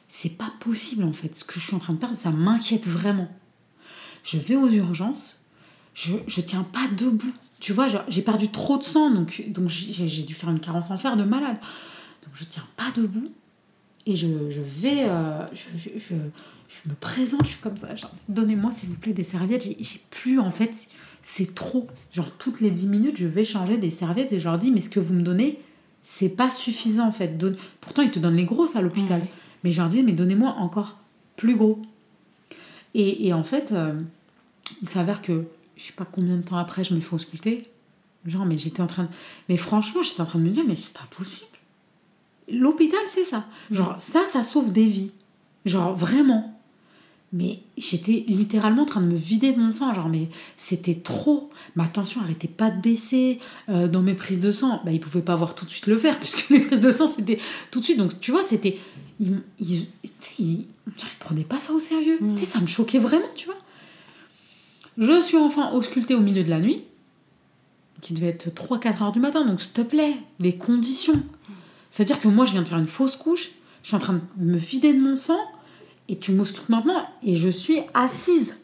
c'est 0.08 0.38
pas 0.38 0.52
possible 0.60 1.04
en 1.04 1.14
fait. 1.14 1.36
Ce 1.36 1.44
que 1.44 1.54
je 1.54 1.60
suis 1.60 1.76
en 1.76 1.80
train 1.80 1.94
de 1.94 1.98
perdre, 1.98 2.16
ça 2.16 2.32
m'inquiète 2.32 2.86
vraiment. 2.86 3.30
Je 4.24 4.38
vais 4.38 4.56
aux 4.56 4.70
urgences, 4.70 5.46
je, 5.94 6.16
je 6.28 6.42
tiens 6.42 6.64
pas 6.64 6.88
debout. 6.96 7.34
Tu 7.60 7.74
vois, 7.74 7.88
j'ai 8.08 8.22
perdu 8.22 8.50
trop 8.50 8.78
de 8.78 8.84
sang, 8.84 9.12
donc, 9.12 9.44
donc 9.48 9.70
j'ai 9.70 10.08
j'ai 10.08 10.24
dû 10.24 10.34
faire 10.34 10.50
une 10.50 10.60
carence 10.60 10.92
en 10.92 10.98
fer 10.98 11.16
de 11.16 11.24
malade. 11.24 11.58
Donc 12.24 12.34
je 12.36 12.44
tiens 12.44 12.66
pas 12.76 12.92
debout. 12.96 13.32
Et 14.08 14.16
je, 14.16 14.28
je 14.50 14.62
vais, 14.62 15.04
euh, 15.08 15.46
je, 15.54 15.78
je, 15.78 15.90
je- 16.00 16.16
je 16.84 16.90
me 16.90 16.96
présente, 16.96 17.44
je 17.46 17.50
suis 17.52 17.60
comme 17.60 17.78
ça, 17.78 17.94
genre, 17.96 18.12
donnez-moi 18.30 18.72
s'il 18.72 18.90
vous 18.90 18.98
plaît 18.98 19.12
des 19.14 19.24
serviettes. 19.24 19.64
J'ai 19.64 19.76
j'ai 19.80 20.02
plus, 20.10 20.40
en 20.40 20.52
fait, 20.52 20.72
c'est 21.22 21.54
trop. 21.54 21.86
Genre, 22.14 22.32
toutes 22.38 22.62
les 22.62 22.72
10 22.72 22.88
minutes, 22.88 23.18
je 23.18 23.28
vais 23.28 23.44
changer 23.46 23.78
des 23.78 23.90
serviettes 23.90 24.32
et 24.34 24.40
je 24.40 24.46
leur 24.48 24.58
dis, 24.58 24.72
mais 24.72 24.80
ce 24.82 24.90
que 24.90 25.00
vous 25.02 25.14
me 25.14 25.22
donnez, 25.22 25.60
c'est 26.02 26.30
pas 26.30 26.50
suffisant, 26.50 27.06
en 27.08 27.12
fait. 27.12 27.38
Donne- 27.38 27.58
Pourtant, 27.82 28.02
ils 28.02 28.10
te 28.12 28.20
donnent 28.20 28.38
les 28.38 28.46
grosses 28.46 28.76
à 28.78 28.82
l'hôpital. 28.82 29.22
Ouais. 29.22 29.30
Mais 29.64 29.72
je 29.72 29.82
leur 29.82 29.90
dis, 29.90 30.02
mais 30.02 30.14
donnez-moi 30.14 30.56
encore 30.60 30.98
plus 31.36 31.56
gros. 31.56 31.82
Et, 32.94 33.28
et 33.28 33.34
en 33.34 33.44
fait, 33.44 33.72
euh, 33.74 33.94
il 34.82 34.90
s'avère 34.90 35.22
que, 35.22 35.44
je 35.78 35.84
sais 35.84 35.94
pas 35.94 36.06
combien 36.10 36.38
de 36.38 36.42
temps 36.42 36.58
après, 36.58 36.84
je 36.84 36.94
me 36.96 37.00
fais 37.02 37.14
ausculter. 37.14 37.68
Genre, 38.26 38.46
mais 38.46 38.58
j'étais 38.58 38.82
en 38.82 38.88
train 38.88 39.04
de... 39.04 39.10
Mais 39.50 39.58
franchement, 39.58 40.04
j'étais 40.04 40.22
en 40.22 40.26
train 40.26 40.40
de 40.40 40.44
me 40.46 40.50
dire, 40.50 40.64
mais 40.68 40.76
c'est 40.76 40.94
pas 40.94 41.08
possible. 41.16 41.48
L'hôpital, 42.52 43.00
c'est 43.08 43.24
ça. 43.24 43.46
Genre, 43.72 43.96
ça, 44.00 44.26
ça 44.28 44.44
sauve 44.44 44.72
des 44.72 44.86
vies. 44.86 45.12
Genre, 45.66 45.94
vraiment. 45.96 46.48
Mais 47.34 47.60
j'étais 47.78 48.26
littéralement 48.28 48.82
en 48.84 48.86
train 48.86 49.00
de 49.02 49.06
me 49.08 49.16
vider 49.16 49.54
de 49.54 49.60
mon 49.60 49.72
sang. 49.72 49.94
Genre, 49.94 50.10
mais 50.10 50.28
c'était 50.58 50.96
trop. 50.96 51.50
Ma 51.76 51.88
tension 51.88 52.20
arrêtait 52.22 52.48
pas 52.50 52.70
de 52.72 52.82
baisser. 52.82 53.40
Euh, 53.70 53.88
dans 53.88 54.02
mes 54.02 54.14
prises 54.16 54.42
de 54.42 54.52
sang, 54.52 54.82
bah, 54.84 54.92
ils 54.92 55.00
pouvaient 55.00 55.22
pas 55.22 55.36
voir 55.38 55.56
tout 55.56 55.64
de 55.66 55.70
suite 55.70 55.88
le 55.88 55.98
faire, 55.98 56.18
puisque 56.20 56.50
les 56.50 56.60
prises 56.60 56.82
de 56.82 56.92
sang, 56.92 57.08
c'était 57.08 57.40
tout 57.72 57.80
de 57.80 57.86
suite. 57.86 57.98
Donc, 57.98 58.20
tu 58.20 58.32
vois, 58.32 58.44
c'était. 58.44 58.78
Ils, 59.20 59.42
ils, 59.60 59.86
ils- 60.40 60.66
prenaient 61.20 61.44
pas 61.44 61.60
ça 61.60 61.72
au 61.74 61.80
sérieux. 61.80 62.18
Mm. 62.20 62.34
Tu 62.34 62.42
sais, 62.42 62.46
ça 62.48 62.60
me 62.60 62.68
choquait 62.68 63.00
vraiment, 63.00 63.28
tu 63.36 63.46
vois. 63.46 63.58
Je 64.98 65.22
suis 65.22 65.38
enfin 65.38 65.72
auscultée 65.72 66.16
au 66.16 66.20
milieu 66.20 66.44
de 66.44 66.50
la 66.50 66.60
nuit, 66.60 66.84
qui 68.02 68.14
devait 68.14 68.28
être 68.28 68.50
3-4 68.50 69.04
heures 69.04 69.12
du 69.12 69.20
matin. 69.20 69.46
Donc, 69.46 69.62
s'il 69.62 69.72
te 69.74 69.82
plaît, 69.82 70.16
les 70.40 70.58
conditions. 70.58 71.22
C'est-à-dire 71.92 72.20
que 72.20 72.28
moi, 72.28 72.46
je 72.46 72.54
viens 72.54 72.64
de 72.64 72.68
faire 72.68 72.80
une 72.80 72.88
fausse 72.88 73.16
couche, 73.16 73.50
je 73.84 73.88
suis 73.90 73.96
en 73.96 74.00
train 74.00 74.14
de 74.14 74.44
me 74.44 74.58
vider 74.58 74.94
de 74.94 75.00
mon 75.00 75.16
sang, 75.16 75.38
et 76.08 76.18
tu 76.18 76.32
m'auscultes 76.32 76.70
maintenant, 76.70 77.06
et 77.24 77.36
je 77.36 77.50
suis 77.50 77.80
assise. 77.94 78.56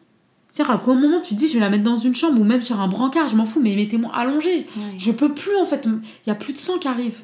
C'est-à-dire 0.52 0.74
à 0.74 0.82
quel 0.84 0.98
moment 0.98 1.22
tu 1.22 1.36
te 1.36 1.40
dis, 1.40 1.48
je 1.50 1.54
vais 1.54 1.60
la 1.60 1.70
mettre 1.70 1.84
dans 1.84 1.96
une 1.96 2.16
chambre, 2.16 2.40
ou 2.42 2.44
même 2.44 2.64
sur 2.64 2.80
un 2.80 2.88
brancard, 2.88 3.28
je 3.30 3.36
m'en 3.36 3.46
fous, 3.46 3.60
mais 3.62 3.76
mettez-moi 3.76 4.10
allongée. 4.16 4.66
Ouais. 4.76 4.96
Je 4.98 5.12
peux 5.12 5.34
plus, 5.34 5.56
en 5.58 5.66
fait, 5.66 5.82
il 5.86 6.00
n'y 6.26 6.32
a 6.32 6.36
plus 6.36 6.54
de 6.54 6.58
sang 6.58 6.80
qui 6.80 6.88
arrive. 6.88 7.20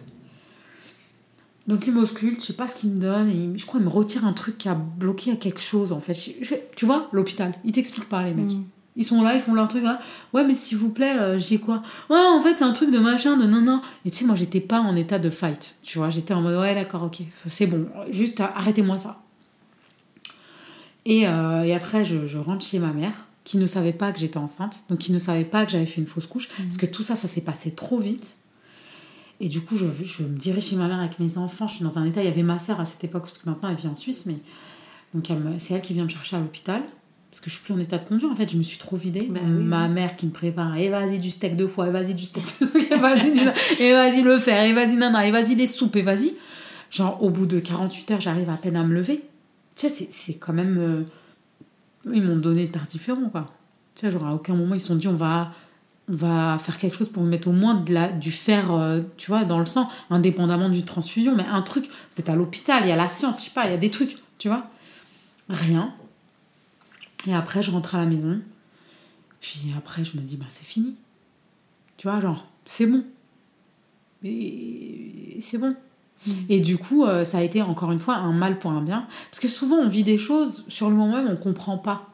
Donc 1.66 1.88
il 1.88 1.94
m'ausculte, 1.94 2.42
je 2.42 2.48
sais 2.48 2.54
pas 2.54 2.68
ce 2.68 2.76
qu'il 2.76 2.90
me 2.92 2.98
donne, 3.00 3.30
et 3.30 3.34
il- 3.36 3.58
je 3.58 3.66
crois 3.66 3.80
qu'il 3.80 3.88
me 3.88 3.94
retire 3.94 4.26
un 4.26 4.34
truc 4.34 4.58
qui 4.58 4.68
a 4.68 4.76
bloqué 4.76 5.32
à 5.32 5.36
quelque 5.38 5.62
chose, 5.62 5.94
en 5.94 6.02
fait. 6.02 6.14
Je- 6.14 6.32
je- 6.46 6.56
tu 6.76 6.86
vois, 6.86 7.08
l'hôpital, 7.14 7.54
ils 7.64 7.72
t'expliquent 7.72 8.10
pas, 8.10 8.22
les 8.24 8.34
mecs. 8.34 8.52
Mm. 8.52 8.64
Ils 8.96 9.06
sont 9.06 9.24
là, 9.24 9.34
ils 9.34 9.42
font 9.42 9.54
leur 9.56 9.68
truc. 9.68 9.84
hein. 9.86 9.98
Ouais, 10.34 10.46
mais 10.46 10.54
s'il 10.54 10.78
vous 10.78 10.90
plaît, 10.92 11.18
euh, 11.18 11.40
j'ai 11.40 11.60
quoi? 11.60 11.82
Ouais, 12.10 12.18
en 12.18 12.40
fait, 12.42 12.56
c'est 12.56 12.64
un 12.64 12.74
truc 12.74 12.92
de 12.92 13.00
machin, 13.00 13.38
de 13.38 13.46
non, 13.46 13.62
non. 13.62 13.82
Et 14.06 14.12
tu 14.12 14.18
sais, 14.18 14.26
moi, 14.26 14.36
j'étais 14.36 14.60
pas 14.60 14.80
en 14.82 14.96
état 14.96 15.18
de 15.18 15.30
fight. 15.30 15.76
Tu 15.82 15.98
vois, 15.98 16.10
j'étais 16.12 16.34
en 16.34 16.42
mode, 16.42 16.60
ouais, 16.60 16.76
d'accord, 16.76 17.04
ok, 17.04 17.22
c'est 17.48 17.66
bon, 17.68 17.88
juste 18.12 18.40
euh, 18.40 18.46
arrêtez-moi 18.56 19.00
ça. 19.00 19.20
Et, 21.06 21.28
euh, 21.28 21.64
et 21.64 21.74
après, 21.74 22.06
je, 22.06 22.28
je 22.28 22.38
rentre 22.38 22.64
chez 22.66 22.80
ma 22.80 22.94
mère, 22.94 23.14
qui 23.44 23.58
ne 23.58 23.68
savait 23.68 23.94
pas 23.94 24.12
que 24.14 24.20
j'étais 24.20 24.38
enceinte, 24.38 24.84
donc 24.90 25.00
qui 25.00 25.12
ne 25.12 25.20
savait 25.20 25.44
pas 25.44 25.66
que 25.66 25.72
j'avais 25.72 25.86
fait 25.86 26.00
une 26.00 26.08
fausse 26.08 26.28
couche, 26.28 26.48
parce 26.58 26.78
que 26.78 26.86
tout 26.86 27.04
ça, 27.04 27.16
ça 27.16 27.28
s'est 27.28 27.42
passé 27.42 27.72
trop 27.76 27.98
vite. 27.98 28.38
Et 29.40 29.50
du 29.50 29.60
coup, 29.60 29.76
je, 29.76 29.86
je 30.06 30.24
me 30.24 30.38
dirige 30.38 30.66
chez 30.68 30.76
ma 30.78 30.88
mère 30.88 31.00
avec 31.00 31.20
mes 31.20 31.38
enfants. 31.38 31.68
Je 31.68 31.76
suis 31.76 31.84
dans 31.84 31.98
un 31.98 32.06
état. 32.06 32.22
Il 32.22 32.26
y 32.26 32.32
avait 32.32 32.44
ma 32.44 32.60
sœur 32.60 32.80
à 32.80 32.86
cette 32.86 33.04
époque, 33.04 33.24
parce 33.24 33.40
que 33.40 33.50
maintenant 33.50 33.68
elle 33.70 33.76
vit 33.76 33.88
en 33.88 33.96
Suisse, 33.96 34.28
mais 34.28 34.38
donc 35.14 35.30
c'est 35.60 35.74
elle 35.74 35.82
qui 35.82 35.94
vient 35.94 36.06
me 36.06 36.10
chercher 36.10 36.38
à 36.38 36.40
l'hôpital. 36.40 36.82
Parce 37.34 37.42
que 37.42 37.50
je 37.50 37.56
suis 37.56 37.64
plus 37.64 37.74
en 37.74 37.80
état 37.80 37.98
de 37.98 38.08
conduire, 38.08 38.30
en 38.30 38.36
fait, 38.36 38.52
je 38.52 38.58
me 38.58 38.62
suis 38.62 38.78
trop 38.78 38.96
vidée. 38.96 39.28
Bah 39.28 39.40
oui, 39.44 39.64
ma 39.64 39.88
mère 39.88 40.16
qui 40.16 40.28
me 40.28 40.32
prépare, 40.32 40.78
et 40.78 40.90
vas-y 40.90 41.18
du 41.18 41.32
steak 41.32 41.56
de 41.56 41.66
foie, 41.66 41.88
et 41.88 41.92
vas-y 41.92 42.14
du 42.14 42.26
steak 42.26 42.46
de 42.62 42.80
et 42.94 42.96
vas-y 42.98 43.32
du- 43.32 43.82
et 43.84 43.92
vas-y 43.92 44.22
le 44.22 44.38
faire, 44.38 44.64
et 44.64 44.72
vas-y 44.74 44.96
nana, 44.98 45.26
et 45.26 45.32
vas-y 45.32 45.56
les 45.56 45.66
soupes, 45.66 45.96
et 45.96 46.04
vas-y. 46.04 46.34
Genre, 46.92 47.24
au 47.24 47.32
bout 47.32 47.48
de 47.48 47.60
48 47.60 48.12
heures, 48.12 48.22
j'arrive 48.22 48.52
à 48.52 48.58
peine 48.58 48.76
à 48.76 48.84
me 48.84 48.94
lever. 48.94 49.24
Tu 49.76 49.90
sais, 49.90 50.08
c'est- 50.12 50.36
quand 50.36 50.54
même. 50.54 50.78
euh, 50.78 51.04
Ils 52.14 52.22
m'ont 52.22 52.36
donné 52.36 52.68
tartiféron, 52.70 53.30
quoi. 53.30 53.48
Tu 53.96 54.06
sais, 54.06 54.12
genre, 54.12 54.28
à 54.28 54.34
aucun 54.36 54.54
moment, 54.54 54.76
ils 54.76 54.82
se 54.82 54.88
sont 54.88 54.96
dit, 54.96 55.08
on 55.08 55.14
va, 55.16 55.52
on 56.10 56.16
va 56.16 56.60
faire 56.60 56.78
quelque 56.78 56.96
chose 56.98 57.10
pour 57.10 57.24
mettre 57.24 57.48
au 57.48 57.52
moins 57.54 57.74
de 57.76 57.94
la, 57.94 58.10
du 58.10 58.30
fer, 58.32 58.72
euh, 58.72 59.02
tu 59.18 59.32
vois, 59.32 59.44
dans 59.44 59.58
le 59.60 59.66
sang, 59.66 59.90
indépendamment 60.12 60.70
d'une 60.70 60.84
transfusion. 60.86 61.34
Mais 61.36 61.46
un 61.52 61.62
truc, 61.64 61.86
vous 62.12 62.20
êtes 62.20 62.30
à 62.30 62.36
l'hôpital, 62.36 62.84
il 62.86 62.90
y 62.90 62.92
a 62.92 62.96
la 62.96 63.10
science, 63.10 63.40
je 63.40 63.46
sais 63.46 63.52
pas, 63.56 63.66
il 63.68 63.72
y 63.72 63.74
a 63.74 63.78
des 63.78 63.90
trucs, 63.90 64.18
tu 64.38 64.50
vois. 64.50 64.68
Rien. 65.50 65.94
Et 67.28 67.34
après, 67.34 67.64
je 67.64 67.72
rentre 67.72 67.96
à 67.96 68.00
la 68.00 68.06
maison. 68.06 68.40
Puis 69.40 69.72
après, 69.78 70.04
je 70.04 70.18
me 70.18 70.22
dis, 70.22 70.38
bah, 70.38 70.46
c'est 70.50 70.66
fini. 70.66 70.96
Tu 71.98 72.08
vois, 72.08 72.20
genre, 72.22 72.46
c'est 72.66 72.86
bon. 72.86 73.04
Et 74.24 75.38
c'est 75.42 75.58
bon. 75.58 75.76
Et 76.48 76.60
du 76.62 76.78
coup, 76.78 77.06
euh, 77.06 77.26
ça 77.26 77.40
a 77.40 77.42
été 77.42 77.62
encore 77.62 77.92
une 77.92 78.00
fois 78.00 78.16
un 78.16 78.32
mal 78.32 78.58
pour 78.58 78.72
un 78.72 78.82
bien. 78.82 79.08
Parce 79.30 79.40
que 79.42 79.50
souvent, 79.50 79.78
on 79.78 79.90
vit 79.90 80.04
des 80.04 80.18
choses, 80.18 80.64
sur 80.70 80.90
le 80.90 80.96
moment 80.96 81.18
même, 81.18 81.28
on 81.30 81.36
comprend 81.36 81.78
pas 81.78 82.10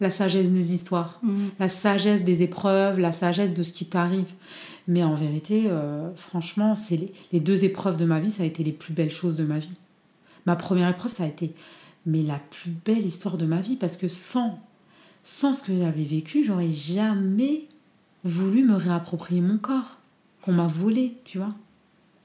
la 0.00 0.10
sagesse 0.10 0.50
des 0.50 0.74
histoires, 0.74 1.18
Mm. 1.22 1.46
la 1.58 1.68
sagesse 1.70 2.22
des 2.22 2.42
épreuves, 2.42 2.98
la 2.98 3.12
sagesse 3.12 3.54
de 3.54 3.62
ce 3.62 3.72
qui 3.72 3.86
t'arrive. 3.86 4.26
Mais 4.88 5.02
en 5.02 5.14
vérité, 5.14 5.64
euh, 5.68 6.14
franchement, 6.16 6.76
c'est 6.76 6.96
les, 6.98 7.12
les 7.32 7.40
deux 7.40 7.64
épreuves 7.64 7.96
de 7.96 8.04
ma 8.04 8.20
vie, 8.20 8.30
ça 8.30 8.42
a 8.42 8.46
été 8.46 8.62
les 8.62 8.72
plus 8.72 8.92
belles 8.92 9.10
choses 9.10 9.36
de 9.36 9.44
ma 9.44 9.58
vie. 9.58 9.72
Ma 10.44 10.54
première 10.54 10.88
épreuve, 10.90 11.10
ça 11.10 11.24
a 11.24 11.26
été 11.26 11.54
mais 12.06 12.22
la 12.22 12.38
plus 12.38 12.70
belle 12.70 13.04
histoire 13.04 13.36
de 13.36 13.46
ma 13.46 13.60
vie 13.60 13.76
parce 13.76 13.96
que 13.96 14.08
sans, 14.08 14.60
sans 15.24 15.54
ce 15.54 15.64
que 15.64 15.76
j'avais 15.76 16.04
vécu, 16.04 16.44
j'aurais 16.44 16.72
jamais 16.72 17.66
voulu 18.24 18.64
me 18.64 18.76
réapproprier 18.76 19.40
mon 19.40 19.58
corps 19.58 19.98
qu'on 20.42 20.52
m'a 20.52 20.66
volé, 20.66 21.16
tu 21.24 21.38
vois. 21.38 21.54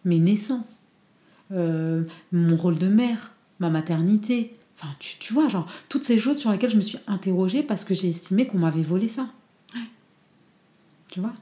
Mes 0.05 0.19
naissances, 0.19 0.79
euh, 1.51 2.03
mon 2.31 2.55
rôle 2.55 2.77
de 2.77 2.87
mère, 2.87 3.33
ma 3.59 3.69
maternité. 3.69 4.55
Enfin, 4.77 4.93
tu, 4.99 5.17
tu 5.19 5.33
vois, 5.33 5.47
genre, 5.47 5.67
toutes 5.89 6.03
ces 6.03 6.17
choses 6.17 6.37
sur 6.37 6.51
lesquelles 6.51 6.71
je 6.71 6.77
me 6.77 6.81
suis 6.81 6.99
interrogée 7.07 7.63
parce 7.63 7.83
que 7.83 7.93
j'ai 7.93 8.09
estimé 8.09 8.47
qu'on 8.47 8.59
m'avait 8.59 8.83
volé 8.83 9.07
ça. 9.07 9.27
Tu 11.11 11.19
vois? 11.19 11.33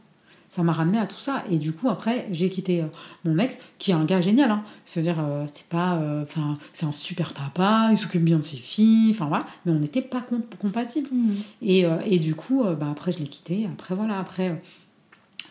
Ça 0.49 0.63
m'a 0.63 0.71
ramené 0.73 0.97
à 0.97 1.05
tout 1.05 1.19
ça. 1.19 1.43
Et 1.51 1.57
du 1.57 1.71
coup 1.73 1.89
après 1.89 2.27
j'ai 2.31 2.49
quitté 2.49 2.81
euh, 2.81 2.85
mon 3.23 3.37
ex 3.37 3.57
qui 3.77 3.91
est 3.91 3.93
un 3.93 4.03
gars 4.05 4.19
génial 4.21 4.49
hein. 4.51 4.63
c'est 4.85 5.01
à 5.01 5.03
dire 5.03 5.17
c'est 5.47 5.67
pas 5.67 5.95
euh, 5.95 6.23
enfin 6.23 6.57
c'est 6.73 6.85
un 6.85 6.91
super 6.91 7.33
papa 7.33 7.89
il 7.91 7.97
s'occupe 7.97 8.23
bien 8.23 8.37
de 8.37 8.43
ses 8.43 8.57
filles 8.57 9.11
enfin 9.11 9.27
voilà. 9.27 9.45
Mais 9.65 9.71
on 9.71 9.79
n'était 9.79 10.01
pas 10.01 10.21
com- 10.21 10.41
compatibles. 10.59 11.09
Mm. 11.11 11.31
et, 11.61 11.85
euh, 11.85 11.97
et 12.05 12.19
du 12.19 12.33
coup 12.35 12.63
euh, 12.63 12.75
bah, 12.75 12.87
après 12.91 13.11
je 13.11 13.19
l'ai 13.19 13.27
quitté. 13.27 13.67
Après 13.71 13.93
voilà. 13.95 14.19
Après 14.19 14.49
euh, 14.49 14.55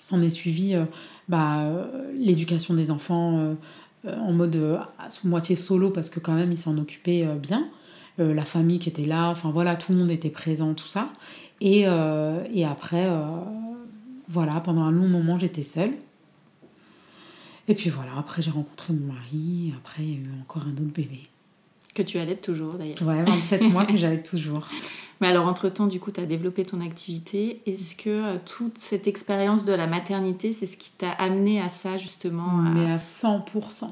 s'en 0.00 0.20
est 0.22 0.30
suivi 0.30 0.74
euh, 0.74 0.84
bah, 1.28 1.60
euh, 1.60 2.12
l'éducation 2.16 2.74
des 2.74 2.90
enfants 2.90 3.38
euh, 3.38 3.54
euh, 4.06 4.18
en 4.18 4.32
mode 4.32 4.56
euh, 4.56 4.78
à 4.98 5.10
son 5.10 5.28
moitié 5.28 5.56
solo 5.56 5.90
parce 5.90 6.08
que 6.10 6.20
quand 6.20 6.34
même 6.34 6.50
il 6.52 6.58
s'en 6.58 6.76
occupait 6.78 7.24
euh, 7.26 7.34
bien. 7.36 7.68
Euh, 8.20 8.34
la 8.34 8.44
famille 8.44 8.80
qui 8.80 8.88
était 8.88 9.04
là 9.04 9.28
enfin 9.28 9.50
voilà 9.52 9.76
tout 9.76 9.92
le 9.92 9.98
monde 9.98 10.10
était 10.10 10.30
présent 10.30 10.74
tout 10.74 10.88
ça. 10.88 11.08
Et, 11.60 11.84
euh, 11.86 12.42
et 12.52 12.64
après 12.64 13.06
euh, 13.06 13.26
voilà 14.28 14.60
pendant 14.60 14.82
un 14.82 14.92
long 14.92 15.08
moment 15.08 15.38
j'étais 15.38 15.62
seule 15.62 15.92
et 17.66 17.74
puis 17.74 17.90
voilà 17.90 18.12
après 18.18 18.42
j'ai 18.42 18.50
rencontré 18.50 18.92
mon 18.92 19.12
mari 19.12 19.72
après 19.76 20.02
il 20.02 20.10
y 20.10 20.14
a 20.14 20.18
eu 20.18 20.30
encore 20.42 20.62
un 20.62 20.72
autre 20.72 20.92
bébé 20.94 21.20
Que 21.94 22.02
tu 22.02 22.18
allaites 22.18 22.42
toujours 22.42 22.74
d'ailleurs. 22.74 23.00
ouais 23.02 23.22
27 23.24 23.70
mois 23.70 23.86
que 23.86 23.96
j'avais 23.96 24.22
toujours 24.22 24.66
Mais 25.20 25.26
alors, 25.26 25.48
entre-temps, 25.48 25.88
du 25.88 25.98
coup, 25.98 26.12
tu 26.12 26.20
as 26.20 26.26
développé 26.26 26.62
ton 26.62 26.80
activité. 26.80 27.60
Est-ce 27.66 27.96
que 27.96 28.08
euh, 28.08 28.36
toute 28.46 28.78
cette 28.78 29.08
expérience 29.08 29.64
de 29.64 29.72
la 29.72 29.88
maternité, 29.88 30.52
c'est 30.52 30.64
ce 30.64 30.76
qui 30.76 30.92
t'a 30.92 31.10
amené 31.10 31.60
à 31.60 31.68
ça, 31.68 31.96
justement 31.96 32.60
à- 32.60 32.70
Mais 32.70 32.88
à 32.92 32.98
100%. 32.98 33.90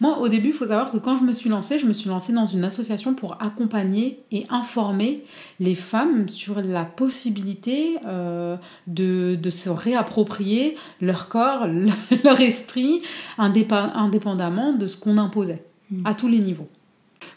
Moi, 0.00 0.18
au 0.18 0.28
début, 0.28 0.48
il 0.48 0.52
faut 0.54 0.66
savoir 0.66 0.90
que 0.90 0.96
quand 0.98 1.16
je 1.16 1.22
me 1.24 1.32
suis 1.32 1.50
lancée, 1.50 1.78
je 1.78 1.86
me 1.86 1.92
suis 1.92 2.08
lancée 2.08 2.32
dans 2.32 2.46
une 2.46 2.64
association 2.64 3.14
pour 3.14 3.36
accompagner 3.42 4.20
et 4.32 4.44
informer 4.48 5.22
les 5.60 5.74
femmes 5.74 6.28
sur 6.28 6.60
la 6.62 6.84
possibilité 6.84 7.96
euh, 8.06 8.56
de, 8.86 9.34
de 9.34 9.50
se 9.50 9.68
réapproprier 9.68 10.76
leur 11.00 11.28
corps, 11.28 11.66
le- 11.66 11.90
leur 12.24 12.40
esprit, 12.40 13.02
indépa- 13.38 13.92
indépendamment 13.94 14.72
de 14.72 14.86
ce 14.86 14.96
qu'on 14.96 15.18
imposait, 15.18 15.62
Mm. 15.90 16.04
à 16.06 16.14
tous 16.14 16.26
les 16.28 16.40
niveaux. 16.40 16.68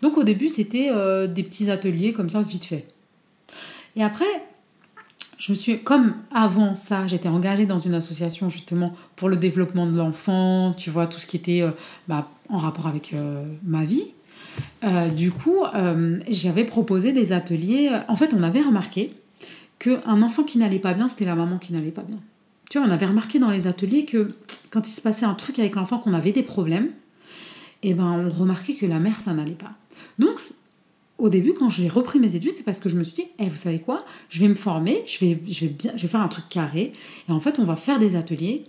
Donc 0.01 0.17
au 0.17 0.23
début, 0.23 0.47
c'était 0.49 0.89
euh, 0.91 1.27
des 1.27 1.43
petits 1.43 1.69
ateliers 1.69 2.13
comme 2.13 2.29
ça, 2.29 2.41
vite 2.41 2.65
fait. 2.65 2.87
Et 3.95 4.03
après, 4.03 4.25
je 5.39 5.53
me 5.53 5.55
suis, 5.55 5.79
comme 5.79 6.15
avant 6.31 6.75
ça, 6.75 7.07
j'étais 7.07 7.29
engagée 7.29 7.65
dans 7.65 7.77
une 7.77 7.93
association 7.93 8.49
justement 8.49 8.93
pour 9.15 9.29
le 9.29 9.37
développement 9.37 9.87
de 9.87 9.97
l'enfant, 9.97 10.73
tu 10.77 10.89
vois, 10.89 11.07
tout 11.07 11.17
ce 11.17 11.25
qui 11.25 11.37
était 11.37 11.61
euh, 11.61 11.71
bah, 12.09 12.29
en 12.49 12.57
rapport 12.57 12.87
avec 12.87 13.13
euh, 13.13 13.45
ma 13.63 13.85
vie. 13.85 14.03
Euh, 14.83 15.07
du 15.07 15.31
coup, 15.31 15.63
j'avais 16.27 16.65
proposé 16.65 17.13
des 17.13 17.31
ateliers. 17.31 17.89
En 18.09 18.17
fait, 18.17 18.33
on 18.33 18.43
avait 18.43 18.61
remarqué 18.61 19.13
qu'un 19.77 20.21
enfant 20.21 20.43
qui 20.43 20.57
n'allait 20.57 20.79
pas 20.79 20.93
bien, 20.93 21.07
c'était 21.07 21.23
la 21.23 21.35
maman 21.35 21.57
qui 21.57 21.71
n'allait 21.71 21.91
pas 21.91 22.01
bien. 22.01 22.19
Tu 22.69 22.77
vois, 22.77 22.85
on 22.85 22.91
avait 22.91 23.05
remarqué 23.05 23.39
dans 23.39 23.49
les 23.49 23.67
ateliers 23.67 24.03
que 24.03 24.35
quand 24.71 24.89
il 24.89 24.91
se 24.91 25.01
passait 25.01 25.25
un 25.25 25.35
truc 25.35 25.57
avec 25.59 25.75
l'enfant, 25.75 25.99
qu'on 25.99 26.13
avait 26.13 26.33
des 26.33 26.43
problèmes, 26.43 26.89
et 27.81 27.91
eh 27.91 27.93
ben 27.93 28.03
on 28.03 28.29
remarquait 28.29 28.73
que 28.73 28.85
la 28.85 28.99
mère, 28.99 29.21
ça 29.21 29.31
n'allait 29.31 29.53
pas. 29.53 29.71
Donc, 30.17 30.37
au 31.19 31.29
début, 31.29 31.53
quand 31.53 31.69
j'ai 31.69 31.87
repris 31.89 32.19
mes 32.19 32.35
études, 32.35 32.53
c'est 32.55 32.63
parce 32.63 32.79
que 32.79 32.89
je 32.89 32.97
me 32.97 33.03
suis 33.03 33.23
dit, 33.23 33.29
eh, 33.39 33.47
vous 33.47 33.57
savez 33.57 33.79
quoi, 33.79 34.05
je 34.29 34.39
vais 34.39 34.47
me 34.47 34.55
former, 34.55 35.03
je 35.05 35.23
vais, 35.23 35.39
je, 35.47 35.65
vais 35.65 35.71
bien, 35.71 35.91
je 35.95 36.01
vais 36.01 36.07
faire 36.07 36.21
un 36.21 36.27
truc 36.27 36.45
carré, 36.49 36.93
et 37.27 37.31
en 37.31 37.39
fait, 37.39 37.59
on 37.59 37.65
va 37.65 37.75
faire 37.75 37.99
des 37.99 38.15
ateliers 38.15 38.63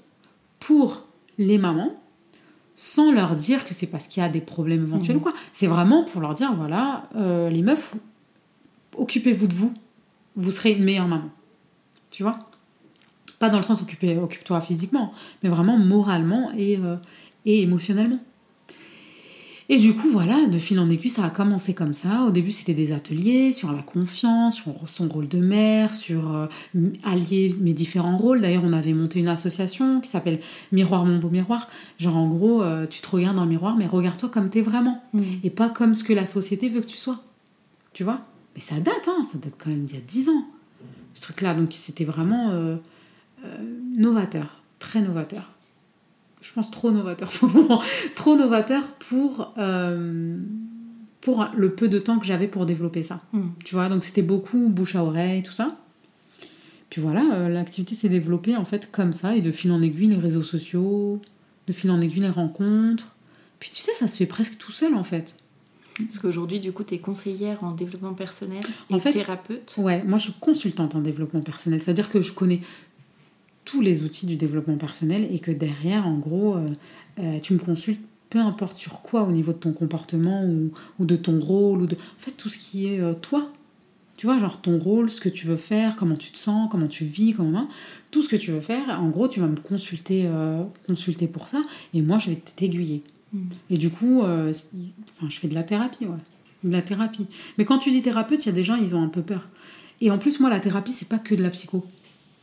pour 0.59 1.07
les 1.39 1.59
mamans, 1.59 2.03
sans 2.77 3.13
leur 3.13 3.37
dire 3.37 3.65
que 3.65 3.75
c'est 3.75 3.87
parce 3.87 4.07
qu'il 4.07 4.23
y 4.23 4.27
a 4.27 4.29
des 4.29 4.41
problèmes 4.41 4.85
éventuels 4.85 5.17
ou 5.17 5.21
mmh. 5.21 5.23
quoi. 5.23 5.35
C'est 5.53 5.67
vraiment 5.67 6.05
pour 6.05 6.21
leur 6.21 6.35
dire, 6.35 6.55
voilà, 6.55 7.09
euh, 7.17 7.49
les 7.51 7.63
meufs, 7.63 7.95
occupez-vous 8.97 9.47
de 9.47 9.55
vous, 9.55 9.73
vous 10.37 10.51
serez 10.51 10.73
une 10.73 10.85
meilleure 10.85 11.09
maman. 11.09 11.31
Tu 12.11 12.23
vois? 12.23 12.39
Pas 13.39 13.49
dans 13.49 13.59
le 13.59 13.63
sens 13.63 13.83
occupe-toi 13.83 14.61
physiquement, 14.61 15.13
mais 15.43 15.49
vraiment 15.49 15.79
moralement 15.79 16.51
et, 16.57 16.79
euh, 16.79 16.97
et 17.47 17.63
émotionnellement. 17.63 18.19
Et 19.73 19.79
du 19.79 19.95
coup, 19.95 20.09
voilà, 20.11 20.49
de 20.49 20.59
fil 20.59 20.81
en 20.81 20.91
aiguille, 20.91 21.13
ça 21.13 21.25
a 21.25 21.31
commencé 21.31 21.75
comme 21.75 21.95
ça. 21.95 22.25
Au 22.25 22.33
début, 22.33 22.51
c'était 22.51 22.75
des 22.75 22.91
ateliers 22.91 23.53
sur 23.53 23.71
la 23.71 23.85
confiance, 23.85 24.57
sur 24.57 24.89
son 24.89 25.07
rôle 25.07 25.29
de 25.29 25.39
mère, 25.39 25.95
sur 25.95 26.35
euh, 26.35 26.49
allier 27.05 27.55
mes 27.61 27.73
différents 27.73 28.17
rôles. 28.17 28.41
D'ailleurs, 28.41 28.65
on 28.67 28.73
avait 28.73 28.95
monté 28.95 29.21
une 29.21 29.29
association 29.29 30.01
qui 30.01 30.11
s'appelle 30.11 30.41
Miroir 30.73 31.07
mon 31.07 31.19
beau 31.21 31.31
miroir. 31.31 31.69
Genre, 32.01 32.17
en 32.17 32.27
gros, 32.27 32.65
euh, 32.65 32.89
tu 32.89 33.01
te 33.01 33.09
regardes 33.09 33.37
dans 33.37 33.45
le 33.45 33.51
miroir, 33.51 33.77
mais 33.77 33.87
regarde-toi 33.87 34.29
comme 34.29 34.51
t'es 34.51 34.61
vraiment. 34.61 35.05
Mm. 35.13 35.23
Et 35.45 35.51
pas 35.51 35.69
comme 35.69 35.95
ce 35.95 36.03
que 36.03 36.13
la 36.13 36.27
société 36.27 36.69
veut 36.69 36.81
que 36.81 36.87
tu 36.87 36.97
sois. 36.97 37.23
Tu 37.93 38.03
vois? 38.03 38.23
Mais 38.57 38.61
ça 38.61 38.75
date, 38.81 39.07
hein, 39.07 39.25
ça 39.31 39.39
date 39.39 39.55
quand 39.57 39.71
même 39.71 39.85
d'il 39.85 39.95
y 39.95 40.01
a 40.01 40.05
10 40.05 40.31
ans. 40.31 40.49
Ce 41.15 41.23
truc-là, 41.23 41.55
donc 41.55 41.69
c'était 41.75 42.05
vraiment 42.05 42.51
euh, 42.51 42.77
novateur, 43.97 44.63
très 44.81 45.01
novateur 45.01 45.49
je 46.41 46.53
pense, 46.53 46.71
trop 46.71 46.91
novateur 46.91 47.31
pour 47.31 47.49
le 47.49 47.55
moment. 47.55 47.83
trop 48.15 48.37
novateur 48.37 48.83
pour, 48.95 49.53
euh, 49.59 50.39
pour 51.21 51.47
le 51.57 51.75
peu 51.75 51.89
de 51.89 51.99
temps 51.99 52.19
que 52.19 52.27
j'avais 52.27 52.49
pour 52.49 52.67
développer 52.67 53.03
ça. 53.03 53.21
Hmm. 53.33 53.49
Tu 53.65 53.75
vois, 53.75 53.89
donc 53.89 54.05
c'était 54.05 54.23
beaucoup 54.23 54.69
bouche 54.69 54.97
à 54.97 55.05
oreille, 55.05 55.43
tout 55.43 55.53
ça. 55.53 55.77
Puis 56.89 57.01
voilà, 57.01 57.25
euh, 57.35 57.49
l'activité 57.49 57.95
s'est 57.95 58.09
développée 58.09 58.57
en 58.57 58.65
fait 58.65 58.91
comme 58.91 59.13
ça, 59.13 59.37
et 59.37 59.41
de 59.41 59.51
fil 59.51 59.71
en 59.71 59.81
aiguille, 59.81 60.09
les 60.09 60.17
réseaux 60.17 60.43
sociaux, 60.43 61.21
de 61.67 61.73
fil 61.73 61.91
en 61.91 62.01
aiguille, 62.01 62.23
les 62.23 62.31
rencontres. 62.31 63.15
Puis 63.61 63.71
tu 63.71 63.81
sais, 63.81 63.93
ça 63.93 64.09
se 64.09 64.17
fait 64.17 64.27
presque 64.27 64.59
tout 64.59 64.73
seul 64.73 64.95
en 64.95 65.05
fait. 65.05 65.37
Parce 66.07 66.19
qu'aujourd'hui, 66.19 66.61
du 66.61 66.73
coup, 66.73 66.83
tu 66.83 66.95
es 66.95 66.99
conseillère 66.99 67.63
en 67.63 67.73
développement 67.73 68.15
personnel 68.15 68.63
et 68.89 68.95
en 68.95 68.99
fait, 68.99 69.13
thérapeute. 69.13 69.75
Ouais, 69.77 70.03
moi 70.05 70.19
je 70.19 70.25
suis 70.25 70.33
consultante 70.41 70.95
en 70.95 71.01
développement 71.01 71.41
personnel. 71.41 71.81
C'est-à-dire 71.81 72.11
que 72.11 72.23
je 72.23 72.33
connais 72.33 72.61
tous 73.71 73.81
les 73.81 74.03
outils 74.03 74.27
du 74.27 74.35
développement 74.35 74.77
personnel 74.77 75.29
et 75.33 75.39
que 75.39 75.53
derrière, 75.53 76.07
en 76.07 76.19
gros, 76.19 76.57
euh, 76.57 76.67
euh, 77.21 77.39
tu 77.41 77.55
me 77.55 77.59
consultes 77.61 78.01
peu 78.29 78.41
importe 78.41 78.77
sur 78.77 79.01
quoi 79.03 79.23
au 79.23 79.31
niveau 79.31 79.53
de 79.53 79.59
ton 79.59 79.73
comportement 79.73 80.45
ou, 80.45 80.73
ou 80.99 81.05
de 81.05 81.17
ton 81.17 81.39
rôle 81.39 81.83
ou 81.83 81.87
de 81.87 81.95
en 81.95 82.19
fait 82.19 82.33
tout 82.33 82.49
ce 82.49 82.59
qui 82.59 82.87
est 82.87 83.01
euh, 83.01 83.15
toi. 83.15 83.53
Tu 84.17 84.27
vois 84.27 84.39
genre 84.39 84.61
ton 84.61 84.79
rôle 84.79 85.11
ce 85.11 85.21
que 85.21 85.29
tu 85.29 85.47
veux 85.47 85.57
faire 85.57 85.97
comment 85.97 86.17
tu 86.17 86.31
te 86.31 86.37
sens 86.37 86.69
comment 86.71 86.89
tu 86.89 87.05
vis 87.05 87.33
comment 87.33 87.69
tout 88.11 88.23
ce 88.23 88.29
que 88.29 88.37
tu 88.37 88.51
veux 88.51 88.61
faire 88.61 89.01
en 89.01 89.09
gros 89.09 89.29
tu 89.29 89.41
vas 89.41 89.47
me 89.47 89.57
consulter 89.57 90.29
consulter 90.87 91.27
pour 91.27 91.49
ça 91.49 91.63
et 91.95 92.03
moi 92.03 92.19
je 92.19 92.29
vais 92.29 92.37
t'aiguiller. 92.37 93.03
Mm. 93.33 93.39
et 93.71 93.79
du 93.79 93.89
coup 93.89 94.21
enfin 94.21 95.29
je 95.31 95.39
fais 95.39 95.49
de 95.49 95.55
la 95.55 95.63
thérapie 95.63 96.05
ouais. 96.05 96.19
De 96.65 96.71
la 96.71 96.83
thérapie. 96.83 97.29
Mais 97.57 97.65
quand 97.65 97.79
tu 97.79 97.91
dis 97.91 98.03
thérapeute 98.03 98.45
il 98.45 98.51
y 98.51 98.53
a 98.53 98.55
des 98.55 98.63
gens 98.63 98.75
ils 98.75 98.95
ont 98.95 99.03
un 99.03 99.09
peu 99.09 99.23
peur. 99.23 99.49
Et 100.03 100.11
en 100.11 100.19
plus 100.19 100.39
moi 100.39 100.51
la 100.51 100.61
thérapie 100.61 100.93
c'est 100.93 101.09
pas 101.09 101.19
que 101.19 101.35
de 101.35 101.43
la 101.43 101.49
psycho 101.49 101.87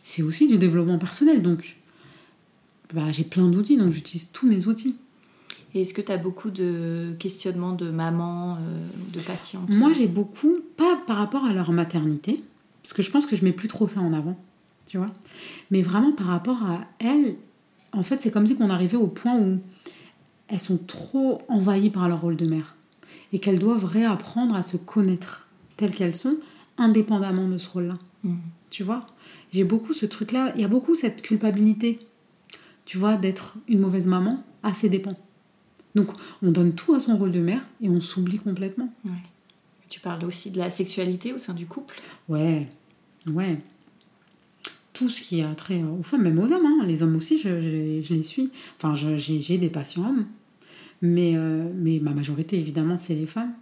c'est 0.07 0.23
aussi 0.23 0.47
du 0.47 0.57
développement 0.57 0.97
personnel. 0.97 1.41
Donc, 1.41 1.75
bah, 2.93 3.11
j'ai 3.11 3.25
plein 3.25 3.49
d'outils, 3.49 3.75
donc 3.75 3.91
j'utilise 3.91 4.31
tous 4.31 4.47
mes 4.47 4.65
outils. 4.67 4.95
Et 5.75 5.81
est-ce 5.81 5.93
que 5.93 5.99
tu 5.99 6.13
as 6.13 6.17
beaucoup 6.17 6.49
de 6.49 7.13
questionnements 7.19 7.73
de 7.73 7.89
mamans, 7.91 8.55
euh, 8.55 8.87
de 9.13 9.19
patientes? 9.19 9.69
Moi, 9.69 9.91
j'ai 9.91 10.07
beaucoup, 10.07 10.59
pas 10.77 10.95
par 11.05 11.17
rapport 11.17 11.43
à 11.43 11.51
leur 11.51 11.73
maternité, 11.73 12.41
parce 12.81 12.93
que 12.93 13.01
je 13.01 13.11
pense 13.11 13.25
que 13.25 13.35
je 13.35 13.43
mets 13.43 13.51
plus 13.51 13.67
trop 13.67 13.89
ça 13.89 13.99
en 13.99 14.13
avant, 14.13 14.39
tu 14.85 14.97
vois, 14.97 15.11
mais 15.71 15.81
vraiment 15.81 16.13
par 16.13 16.27
rapport 16.27 16.63
à 16.63 16.85
elles. 16.99 17.35
En 17.91 18.01
fait, 18.01 18.21
c'est 18.21 18.31
comme 18.31 18.47
si 18.47 18.55
on 18.61 18.69
arrivait 18.69 18.95
au 18.95 19.07
point 19.07 19.37
où 19.37 19.59
elles 20.47 20.59
sont 20.61 20.77
trop 20.77 21.41
envahies 21.49 21.89
par 21.89 22.07
leur 22.07 22.21
rôle 22.21 22.37
de 22.37 22.45
mère 22.45 22.77
et 23.33 23.39
qu'elles 23.39 23.59
doivent 23.59 23.83
réapprendre 23.83 24.55
à 24.55 24.63
se 24.63 24.77
connaître 24.77 25.49
telles 25.75 25.93
qu'elles 25.93 26.15
sont, 26.15 26.37
indépendamment 26.77 27.49
de 27.49 27.57
ce 27.57 27.69
rôle-là. 27.69 27.97
Mmh. 28.23 28.35
Tu 28.69 28.83
vois 28.83 29.05
j'ai 29.51 29.63
beaucoup 29.63 29.93
ce 29.93 30.05
truc-là, 30.05 30.51
il 30.55 30.61
y 30.61 30.65
a 30.65 30.67
beaucoup 30.67 30.95
cette 30.95 31.21
culpabilité, 31.21 31.99
tu 32.85 32.97
vois, 32.97 33.15
d'être 33.15 33.57
une 33.67 33.79
mauvaise 33.79 34.05
maman 34.05 34.43
à 34.63 34.73
ses 34.73 34.89
dépens. 34.89 35.17
Donc 35.95 36.11
on 36.41 36.51
donne 36.51 36.73
tout 36.73 36.93
à 36.93 36.99
son 36.99 37.17
rôle 37.17 37.31
de 37.31 37.39
mère 37.39 37.61
et 37.81 37.89
on 37.89 37.99
s'oublie 38.01 38.37
complètement. 38.37 38.93
Tu 39.89 39.99
parles 39.99 40.25
aussi 40.25 40.51
de 40.51 40.57
la 40.57 40.69
sexualité 40.69 41.33
au 41.33 41.39
sein 41.39 41.53
du 41.53 41.65
couple 41.65 41.95
Ouais, 42.27 42.67
ouais. 43.31 43.59
Tout 44.93 45.09
ce 45.09 45.21
qui 45.21 45.41
a 45.41 45.53
trait 45.55 45.83
aux 45.83 46.03
femmes, 46.03 46.23
même 46.23 46.39
aux 46.39 46.51
hommes. 46.51 46.65
Hein. 46.65 46.85
Les 46.85 47.03
hommes 47.03 47.15
aussi, 47.15 47.37
je, 47.37 47.49
les 47.49 48.23
suis. 48.23 48.49
Enfin, 48.77 48.95
j'ai 48.95 49.57
des 49.57 49.69
patients 49.69 50.09
hommes. 50.09 50.25
Mais, 51.01 51.33
euh, 51.35 51.71
mais 51.75 51.99
ma 51.99 52.11
majorité, 52.11 52.57
évidemment, 52.59 52.97
c'est 52.97 53.13
les 53.13 53.27
femmes. 53.27 53.53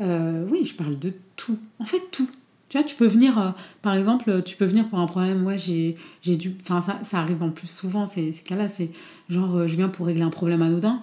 Euh, 0.00 0.46
oui, 0.50 0.64
je 0.64 0.74
parle 0.74 0.98
de 0.98 1.12
tout. 1.36 1.58
En 1.78 1.84
fait, 1.84 2.02
tout. 2.10 2.28
Tu 2.68 2.78
vois, 2.78 2.84
tu 2.84 2.96
peux 2.96 3.06
venir, 3.06 3.38
euh, 3.38 3.50
par 3.80 3.94
exemple, 3.94 4.42
tu 4.42 4.56
peux 4.56 4.64
venir 4.64 4.88
pour 4.88 4.98
un 4.98 5.06
problème, 5.06 5.46
ouais, 5.46 5.56
j'ai, 5.56 5.96
j'ai 6.22 6.34
dû, 6.34 6.56
enfin, 6.60 6.80
ça, 6.80 6.98
ça, 7.04 7.20
arrive 7.20 7.42
en 7.42 7.50
plus 7.50 7.68
souvent, 7.68 8.06
ces, 8.06 8.32
ces 8.32 8.42
cas-là, 8.42 8.66
c'est 8.66 8.90
genre, 9.28 9.54
euh, 9.56 9.66
je 9.68 9.76
viens 9.76 9.88
pour 9.88 10.06
régler 10.06 10.22
un 10.22 10.30
problème 10.30 10.62
anodin, 10.62 11.00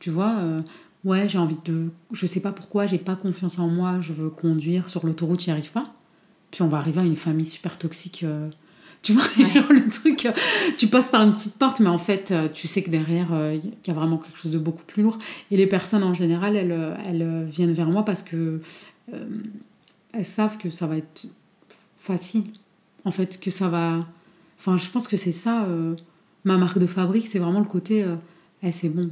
tu 0.00 0.10
vois, 0.10 0.34
euh, 0.38 0.60
ouais, 1.04 1.28
j'ai 1.28 1.38
envie 1.38 1.56
de, 1.64 1.90
je 2.10 2.26
sais 2.26 2.40
pas 2.40 2.50
pourquoi, 2.50 2.86
j'ai 2.86 2.98
pas 2.98 3.14
confiance 3.14 3.58
en 3.60 3.68
moi, 3.68 3.98
je 4.00 4.12
veux 4.12 4.30
conduire 4.30 4.90
sur 4.90 5.06
l'autoroute, 5.06 5.42
j'y 5.42 5.52
arrive 5.52 5.70
pas, 5.70 5.94
puis 6.50 6.62
on 6.62 6.68
va 6.68 6.78
arriver 6.78 7.02
à 7.02 7.04
une 7.04 7.16
famille 7.16 7.46
super 7.46 7.78
toxique, 7.78 8.26
tu 9.02 9.12
vois, 9.12 9.22
le 9.70 9.88
truc, 9.90 10.26
tu 10.76 10.88
passes 10.88 11.08
par 11.08 11.22
une 11.22 11.34
petite 11.34 11.56
porte, 11.56 11.78
mais 11.78 11.88
en 11.88 11.98
fait, 11.98 12.34
tu 12.52 12.66
sais 12.66 12.82
que 12.82 12.90
derrière, 12.90 13.28
il 13.52 13.70
y 13.86 13.90
a 13.90 13.94
vraiment 13.94 14.16
quelque 14.16 14.38
chose 14.38 14.50
de 14.50 14.58
beaucoup 14.58 14.82
plus 14.84 15.04
lourd, 15.04 15.18
et 15.52 15.56
les 15.56 15.68
personnes 15.68 16.02
en 16.02 16.14
général, 16.14 16.56
elles, 16.56 16.96
elles 17.06 17.44
viennent 17.48 17.74
vers 17.74 17.88
moi 17.88 18.04
parce 18.04 18.22
que 18.22 18.60
elles 20.16 20.24
savent 20.24 20.58
que 20.58 20.70
ça 20.70 20.86
va 20.86 20.96
être 20.96 21.26
facile. 21.96 22.44
En 23.04 23.10
fait, 23.10 23.40
que 23.40 23.50
ça 23.50 23.68
va. 23.68 24.06
Enfin, 24.58 24.78
je 24.78 24.88
pense 24.90 25.08
que 25.08 25.16
c'est 25.16 25.32
ça. 25.32 25.64
Euh, 25.64 25.94
ma 26.44 26.56
marque 26.56 26.78
de 26.78 26.86
fabrique, 26.86 27.26
c'est 27.26 27.38
vraiment 27.38 27.60
le 27.60 27.66
côté. 27.66 28.02
Euh, 28.02 28.16
eh, 28.62 28.72
c'est 28.72 28.88
bon. 28.88 29.10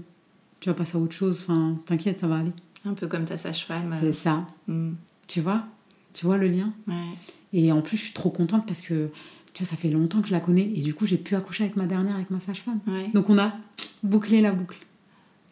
Tu 0.60 0.68
vas 0.68 0.74
passer 0.74 0.96
à 0.96 1.00
autre 1.00 1.12
chose. 1.12 1.40
Enfin, 1.42 1.76
t'inquiète, 1.84 2.20
ça 2.20 2.26
va 2.26 2.38
aller. 2.38 2.52
Un 2.84 2.94
peu 2.94 3.06
comme 3.06 3.24
ta 3.24 3.36
sage-femme. 3.36 3.94
C'est 3.98 4.12
ça. 4.12 4.46
Hmm. 4.66 4.92
Tu 5.26 5.40
vois? 5.40 5.64
Tu 6.14 6.26
vois 6.26 6.38
le 6.38 6.48
lien? 6.48 6.72
Ouais. 6.86 7.12
Et 7.52 7.72
en 7.72 7.82
plus, 7.82 7.96
je 7.96 8.02
suis 8.04 8.12
trop 8.12 8.30
contente 8.30 8.66
parce 8.66 8.80
que. 8.80 9.10
Tu 9.54 9.62
vois, 9.62 9.70
ça 9.70 9.76
fait 9.76 9.90
longtemps 9.90 10.22
que 10.22 10.28
je 10.28 10.32
la 10.32 10.40
connais 10.40 10.62
et 10.74 10.80
du 10.80 10.94
coup, 10.94 11.06
j'ai 11.06 11.18
pu 11.18 11.34
accoucher 11.34 11.64
avec 11.64 11.76
ma 11.76 11.84
dernière, 11.84 12.14
avec 12.14 12.30
ma 12.30 12.40
sage-femme. 12.40 12.80
Donc, 13.12 13.28
on 13.28 13.38
a 13.38 13.52
bouclé 14.02 14.40
la 14.40 14.52
boucle. 14.52 14.78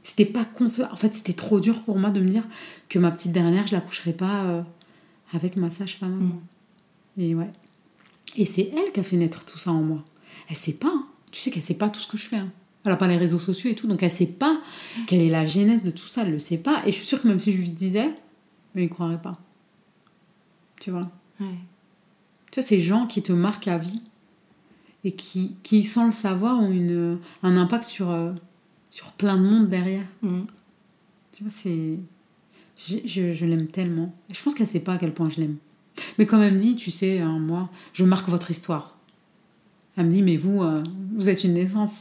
C'était 0.02 0.24
pas 0.24 0.46
concevable. 0.46 0.94
En 0.94 0.96
fait, 0.96 1.14
c'était 1.14 1.34
trop 1.34 1.60
dur 1.60 1.82
pour 1.82 1.98
moi 1.98 2.08
de 2.08 2.20
me 2.20 2.28
dire 2.28 2.44
que 2.88 2.98
ma 2.98 3.10
petite 3.10 3.32
dernière, 3.32 3.66
je 3.66 3.74
la 3.74 3.82
coucherais 3.82 4.14
pas. 4.14 4.44
Euh, 4.44 4.62
avec 5.32 5.56
ma 5.56 5.70
sage-femme. 5.70 6.32
Mm. 7.16 7.20
Et 7.20 7.34
ouais. 7.34 7.50
Et 8.36 8.44
c'est 8.44 8.72
elle 8.76 8.92
qui 8.92 9.00
a 9.00 9.02
fait 9.02 9.16
naître 9.16 9.44
tout 9.44 9.58
ça 9.58 9.72
en 9.72 9.82
moi. 9.82 10.04
Elle 10.48 10.56
sait 10.56 10.74
pas. 10.74 10.92
Hein. 10.92 11.06
Tu 11.30 11.40
sais 11.40 11.50
qu'elle 11.50 11.62
sait 11.62 11.74
pas 11.74 11.90
tout 11.90 12.00
ce 12.00 12.08
que 12.08 12.16
je 12.16 12.24
fais. 12.26 12.36
Hein. 12.36 12.50
Elle 12.84 12.92
a 12.92 12.96
pas 12.96 13.08
les 13.08 13.18
réseaux 13.18 13.38
sociaux 13.38 13.70
et 13.70 13.74
tout, 13.74 13.86
donc 13.86 14.02
elle 14.02 14.10
sait 14.10 14.26
pas 14.26 14.58
quelle 15.06 15.20
est 15.20 15.28
la 15.28 15.44
genèse 15.44 15.82
de 15.82 15.90
tout 15.90 16.06
ça. 16.06 16.22
Elle 16.22 16.32
le 16.32 16.38
sait 16.38 16.58
pas. 16.58 16.82
Et 16.86 16.92
je 16.92 16.96
suis 16.96 17.06
sûre 17.06 17.20
que 17.20 17.28
même 17.28 17.38
si 17.38 17.52
je 17.52 17.58
lui 17.58 17.70
disais, 17.70 18.10
elle 18.74 18.82
ne 18.82 18.88
croirait 18.88 19.20
pas. 19.20 19.38
Tu 20.80 20.90
vois? 20.90 21.10
Ouais. 21.40 21.58
Tu 22.50 22.60
vois, 22.60 22.66
ces 22.66 22.80
gens 22.80 23.06
qui 23.06 23.22
te 23.22 23.32
marquent 23.32 23.68
à 23.68 23.76
vie 23.76 24.02
et 25.04 25.12
qui, 25.12 25.56
qui 25.62 25.84
sans 25.84 26.06
le 26.06 26.12
savoir, 26.12 26.60
ont 26.60 26.70
une, 26.70 27.18
un 27.42 27.56
impact 27.56 27.84
sur, 27.84 28.10
euh, 28.10 28.32
sur 28.90 29.12
plein 29.12 29.36
de 29.36 29.42
monde 29.42 29.68
derrière. 29.68 30.06
Mm. 30.22 30.42
Tu 31.32 31.44
vois, 31.44 31.52
c'est 31.54 31.98
je, 32.88 33.32
je, 33.32 33.44
l'aime 33.46 33.66
tellement. 33.66 34.14
Je 34.32 34.42
pense 34.42 34.54
qu'elle 34.54 34.66
sait 34.66 34.80
pas 34.80 34.94
à 34.94 34.98
quel 34.98 35.12
point 35.12 35.28
je 35.28 35.40
l'aime. 35.40 35.56
Mais 36.18 36.26
quand 36.26 36.40
elle 36.40 36.54
me 36.54 36.58
dit, 36.58 36.76
tu 36.76 36.90
sais, 36.90 37.18
hein, 37.18 37.38
moi, 37.38 37.68
je 37.92 38.04
marque 38.04 38.28
votre 38.28 38.50
histoire. 38.50 38.96
Elle 39.96 40.06
me 40.06 40.12
dit, 40.12 40.22
mais 40.22 40.36
vous, 40.36 40.62
euh, 40.62 40.82
vous 41.14 41.28
êtes 41.28 41.44
une 41.44 41.54
naissance. 41.54 41.98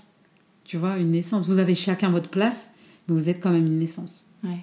Tu 0.64 0.78
vois, 0.78 0.98
une 0.98 1.12
naissance. 1.12 1.48
Vous 1.48 1.60
avez 1.60 1.76
chacun 1.76 2.10
votre 2.10 2.30
place, 2.30 2.72
mais 3.08 3.16
vous 3.16 3.30
êtes 3.30 3.42
quand 3.42 3.52
même 3.52 3.66
une 3.66 3.80
naissance. 3.80 4.32
Ouais. 4.44 4.60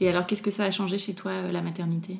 Et 0.00 0.08
alors, 0.08 0.26
qu'est-ce 0.26 0.42
que 0.42 0.50
ça 0.50 0.64
a 0.64 0.70
changé 0.70 0.98
chez 0.98 1.14
toi, 1.14 1.32
euh, 1.32 1.52
la 1.52 1.62
maternité? 1.62 2.18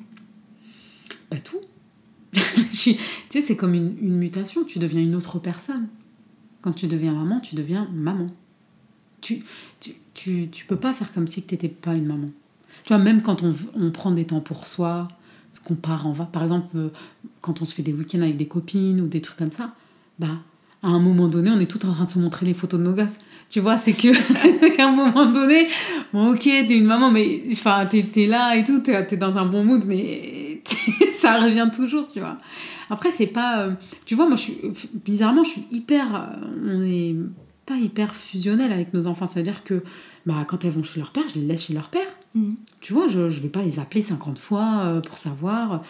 Bah 1.29 1.37
tout. 1.39 1.61
Je 2.33 2.75
suis- 2.75 2.95
tu 2.95 3.01
sais, 3.29 3.41
c'est 3.41 3.55
comme 3.55 3.73
une, 3.73 3.95
une 4.01 4.17
mutation. 4.17 4.63
Tu 4.63 4.79
deviens 4.79 5.01
une 5.01 5.15
autre 5.15 5.39
personne. 5.39 5.87
Quand 6.61 6.73
tu 6.73 6.87
deviens 6.87 7.13
maman, 7.13 7.39
tu 7.39 7.55
deviens 7.55 7.87
maman. 7.93 8.27
Tu, 9.21 9.43
tu, 9.79 9.95
tu, 10.13 10.49
tu 10.51 10.65
peux 10.65 10.75
pas 10.75 10.93
faire 10.93 11.11
comme 11.13 11.27
si 11.27 11.43
tu 11.43 11.53
n'étais 11.53 11.69
pas 11.69 11.93
une 11.93 12.05
maman. 12.05 12.29
Tu 12.85 12.93
vois, 12.93 12.97
même 13.01 13.21
quand 13.21 13.43
on, 13.43 13.53
on 13.79 13.91
prend 13.91 14.11
des 14.11 14.25
temps 14.25 14.41
pour 14.41 14.67
soi, 14.67 15.07
qu'on 15.63 15.75
part 15.75 16.07
en 16.07 16.11
va, 16.11 16.25
par 16.25 16.43
exemple, 16.43 16.75
euh, 16.75 16.89
quand 17.41 17.61
on 17.61 17.65
se 17.65 17.73
fait 17.73 17.83
des 17.83 17.93
week-ends 17.93 18.21
avec 18.21 18.37
des 18.37 18.47
copines 18.47 18.99
ou 19.01 19.07
des 19.07 19.21
trucs 19.21 19.37
comme 19.37 19.51
ça, 19.51 19.73
bah, 20.19 20.27
à 20.81 20.87
un 20.87 20.99
moment 20.99 21.27
donné, 21.27 21.49
on 21.51 21.59
est 21.59 21.69
tout 21.71 21.85
en 21.85 21.93
train 21.93 22.05
de 22.05 22.09
se 22.09 22.19
montrer 22.19 22.45
les 22.45 22.53
photos 22.53 22.79
de 22.79 22.85
nos 22.85 22.93
gosses. 22.93 23.17
Tu 23.49 23.59
vois, 23.61 23.77
c'est 23.77 23.93
que 23.93 24.09
qu'à 24.75 24.89
un 24.89 24.91
moment 24.91 25.25
donné, 25.27 25.67
bon, 26.11 26.33
ok, 26.33 26.41
t'es 26.43 26.77
une 26.77 26.85
maman, 26.85 27.11
mais 27.11 27.41
enfin, 27.51 27.85
t'es, 27.85 28.03
t'es 28.03 28.27
là 28.27 28.55
et 28.57 28.65
tout, 28.65 28.79
t'es, 28.81 29.05
t'es 29.07 29.15
dans 29.15 29.37
un 29.37 29.45
bon 29.45 29.63
mood, 29.63 29.85
mais 29.85 30.61
ça 31.13 31.39
revient 31.39 31.69
toujours, 31.73 32.05
tu 32.07 32.19
vois. 32.19 32.37
Après, 32.89 33.11
c'est 33.11 33.27
pas. 33.27 33.61
euh, 33.61 33.71
tu 34.05 34.15
vois, 34.15 34.25
moi, 34.27 34.35
je 34.35 34.41
suis. 34.41 34.57
Bizarrement, 35.05 35.43
je 35.43 35.51
suis 35.51 35.65
hyper. 35.71 36.15
euh, 36.15 36.77
on 36.77 36.81
est 36.83 37.15
pas 37.65 37.75
hyper 37.77 38.15
fusionnel 38.15 38.71
avec 38.71 38.93
nos 38.93 39.07
enfants. 39.07 39.25
C'est-à-dire 39.27 39.63
que 39.63 39.83
bah, 40.25 40.45
quand 40.47 40.65
elles 40.65 40.71
vont 40.71 40.83
chez 40.83 40.99
leur 40.99 41.11
père, 41.11 41.23
je 41.33 41.39
les 41.39 41.45
laisse 41.45 41.65
chez 41.65 41.73
leur 41.73 41.89
père. 41.89 42.07
Mhm. 42.35 42.55
Tu 42.81 42.93
vois, 42.93 43.07
je, 43.07 43.29
je 43.29 43.39
vais 43.41 43.49
pas 43.49 43.61
les 43.61 43.79
appeler 43.79 44.01
50 44.01 44.39
fois 44.39 44.81
euh, 44.83 45.01
pour 45.01 45.17
savoir. 45.17 45.83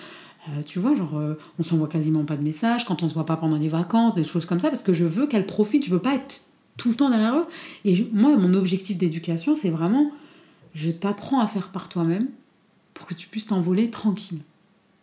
Euh, 0.50 0.62
tu 0.66 0.80
vois, 0.80 0.94
genre, 0.94 1.18
euh, 1.18 1.38
on 1.58 1.64
s'envoie 1.64 1.88
quasiment 1.88 2.26
pas 2.26 2.36
de 2.36 2.44
messages 2.44 2.86
quand 2.86 3.02
on 3.02 3.08
se 3.08 3.14
voit 3.14 3.26
pas 3.26 3.38
pendant 3.38 3.58
les 3.58 3.70
vacances, 3.70 4.14
des 4.14 4.24
choses 4.26 4.46
comme 4.46 4.60
ça, 4.60 4.68
parce 4.70 4.84
que 4.84 4.92
je 4.94 5.06
veux 5.06 5.26
qu'elles 5.26 5.46
profitent, 5.46 5.86
je 5.86 5.90
veux 5.92 6.00
pas 6.02 6.16
être 6.16 6.42
tout 6.76 6.90
le 6.90 6.96
temps 6.96 7.10
derrière 7.10 7.36
eux. 7.38 7.46
Et 7.86 7.96
je- 7.96 8.04
moi, 8.12 8.36
mon 8.36 8.54
objectif 8.54 8.98
d'éducation, 8.98 9.56
c'est 9.56 9.70
vraiment, 9.70 10.12
je 10.74 10.92
t'apprends 10.92 11.40
à 11.40 11.48
faire 11.48 11.70
par 11.70 11.88
toi-même 11.88 12.28
pour 12.94 13.06
que 13.08 13.14
tu 13.14 13.28
puisses 13.30 13.48
t'envoler 13.48 13.90
tranquille. 13.90 14.40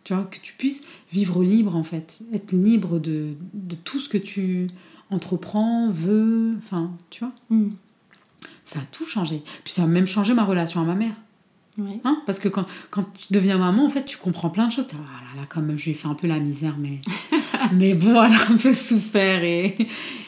Tu 0.03 0.13
vois, 0.13 0.23
que 0.25 0.37
tu 0.41 0.53
puisses 0.53 0.83
vivre 1.11 1.43
libre, 1.43 1.75
en 1.75 1.83
fait. 1.83 2.19
Être 2.33 2.51
libre 2.53 2.99
de, 2.99 3.29
de 3.53 3.75
tout 3.75 3.99
ce 3.99 4.09
que 4.09 4.17
tu 4.17 4.67
entreprends, 5.11 5.89
veux, 5.89 6.55
enfin, 6.57 6.91
tu 7.09 7.23
vois. 7.23 7.33
Mhm. 7.49 7.75
Ça 8.63 8.79
a 8.79 8.83
tout 8.91 9.05
changé. 9.05 9.43
Puis 9.63 9.73
ça 9.73 9.83
a 9.83 9.87
même 9.87 10.07
changé 10.07 10.33
ma 10.33 10.43
relation 10.43 10.81
à 10.81 10.83
ma 10.83 10.95
mère. 10.95 11.13
Hein 12.03 12.21
Parce 12.25 12.39
que 12.39 12.49
quand, 12.49 12.65
quand 12.89 13.05
tu 13.13 13.33
deviens 13.33 13.57
maman, 13.57 13.85
en 13.85 13.89
fait, 13.89 14.05
tu 14.05 14.17
comprends 14.17 14.49
plein 14.49 14.67
de 14.67 14.71
choses. 14.71 14.87
Ah 14.93 14.97
là 15.35 15.41
là, 15.41 15.47
quand 15.49 15.61
même, 15.61 15.77
je 15.77 15.85
lui 15.85 15.91
ai 15.91 15.93
fait 15.93 16.07
un 16.07 16.15
peu 16.15 16.27
la 16.27 16.39
misère, 16.39 16.75
mais, 16.77 16.99
mais 17.73 17.93
bon, 17.93 18.21
elle 18.23 18.33
a 18.33 18.51
un 18.51 18.57
peu 18.57 18.73
souffert 18.73 19.43
et, 19.43 19.87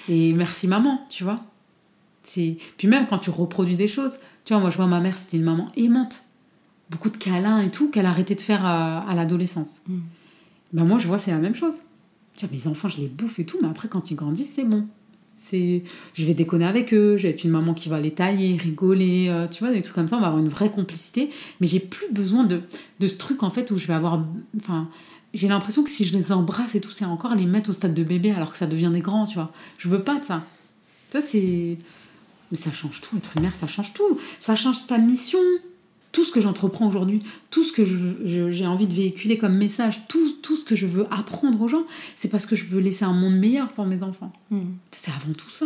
et 0.09 0.33
merci 0.33 0.67
maman, 0.67 1.05
tu 1.09 1.23
vois. 1.23 1.43
Puis 2.23 2.87
même 2.87 3.05
quand 3.07 3.19
tu 3.19 3.29
reproduis 3.29 3.75
des 3.75 3.87
choses, 3.87 4.17
tu 4.45 4.53
vois, 4.53 4.61
moi 4.61 4.69
je 4.69 4.77
vois 4.77 4.87
ma 4.87 4.99
mère, 4.99 5.17
c'était 5.17 5.37
une 5.37 5.43
maman 5.43 5.67
aimante. 5.75 6.23
Beaucoup 6.89 7.09
de 7.09 7.17
câlins 7.17 7.59
et 7.59 7.69
tout, 7.69 7.89
qu'elle 7.89 8.05
a 8.05 8.09
arrêté 8.09 8.35
de 8.35 8.41
faire 8.41 8.65
à, 8.65 8.99
à 9.07 9.13
l'adolescence. 9.13 9.81
Mm. 9.87 9.99
Ben 10.73 10.85
moi, 10.85 10.97
je 10.97 11.07
vois, 11.07 11.19
c'est 11.19 11.31
la 11.31 11.37
même 11.37 11.55
chose. 11.55 11.75
Tu 12.35 12.45
vois, 12.45 12.55
mes 12.55 12.67
enfants, 12.67 12.87
je 12.87 13.01
les 13.01 13.07
bouffe 13.07 13.39
et 13.39 13.45
tout, 13.45 13.59
mais 13.61 13.67
après, 13.67 13.87
quand 13.87 14.11
ils 14.11 14.15
grandissent, 14.15 14.53
c'est 14.53 14.65
bon. 14.65 14.87
C'est, 15.37 15.83
je 16.13 16.25
vais 16.25 16.33
déconner 16.33 16.65
avec 16.65 16.93
eux, 16.93 17.17
je 17.17 17.23
vais 17.23 17.29
être 17.29 17.43
une 17.43 17.51
maman 17.51 17.73
qui 17.73 17.89
va 17.89 17.99
les 17.99 18.11
tailler, 18.11 18.55
rigoler, 18.55 19.27
euh, 19.29 19.47
tu 19.47 19.63
vois, 19.63 19.73
des 19.73 19.81
trucs 19.81 19.95
comme 19.95 20.07
ça, 20.07 20.17
on 20.17 20.21
va 20.21 20.27
avoir 20.27 20.41
une 20.41 20.49
vraie 20.49 20.71
complicité. 20.71 21.31
Mais 21.59 21.67
j'ai 21.67 21.79
plus 21.79 22.11
besoin 22.11 22.45
de, 22.45 22.61
de 22.99 23.07
ce 23.07 23.15
truc 23.15 23.43
en 23.43 23.51
fait 23.51 23.69
où 23.71 23.77
je 23.77 23.87
vais 23.87 23.93
avoir. 23.93 24.23
Enfin, 24.57 24.89
j'ai 25.33 25.47
l'impression 25.47 25.83
que 25.83 25.89
si 25.89 26.05
je 26.05 26.15
les 26.15 26.31
embrasse 26.31 26.75
et 26.75 26.81
tout, 26.81 26.91
c'est 26.91 27.05
encore 27.05 27.35
les 27.35 27.45
mettre 27.45 27.71
au 27.71 27.73
stade 27.73 27.93
de 27.93 28.03
bébé 28.03 28.31
alors 28.31 28.51
que 28.51 28.57
ça 28.57 28.67
devient 28.67 28.91
des 28.93 29.01
grands, 29.01 29.25
tu 29.25 29.35
vois. 29.35 29.51
Je 29.77 29.89
veux 29.89 30.01
pas 30.01 30.19
de 30.19 30.25
ça. 30.25 30.45
Ça, 31.11 31.21
c'est. 31.21 31.77
Mais 32.51 32.57
ça 32.57 32.71
change 32.71 33.01
tout, 33.01 33.17
être 33.17 33.31
une 33.35 33.41
mère, 33.41 33.55
ça 33.55 33.67
change 33.67 33.93
tout. 33.93 34.19
Ça 34.39 34.55
change 34.55 34.85
ta 34.87 34.97
mission. 34.97 35.39
Tout 36.13 36.23
ce 36.23 36.31
que 36.31 36.39
j'entreprends 36.39 36.87
aujourd'hui, 36.87 37.21
tout 37.49 37.65
ce 37.65 37.73
que 37.73 37.83
j'ai 38.23 38.65
envie 38.65 38.87
de 38.87 38.93
véhiculer 38.93 39.37
comme 39.37 39.57
message, 39.57 40.07
tout, 40.07 40.31
tout 40.41 40.55
ce 40.55 40.63
que 40.63 40.75
je 40.75 40.85
veux 40.85 41.05
apprendre 41.11 41.59
aux 41.61 41.67
gens, 41.67 41.83
c'est 42.15 42.29
parce 42.29 42.45
que 42.45 42.55
je 42.55 42.65
veux 42.65 42.79
laisser 42.79 43.03
un 43.03 43.13
monde 43.13 43.35
meilleur 43.35 43.73
pour 43.73 43.85
mes 43.85 44.01
enfants. 44.03 44.31
Mhm. 44.49 44.75
C'est 44.91 45.11
avant 45.11 45.33
tout 45.33 45.49
ça. 45.49 45.65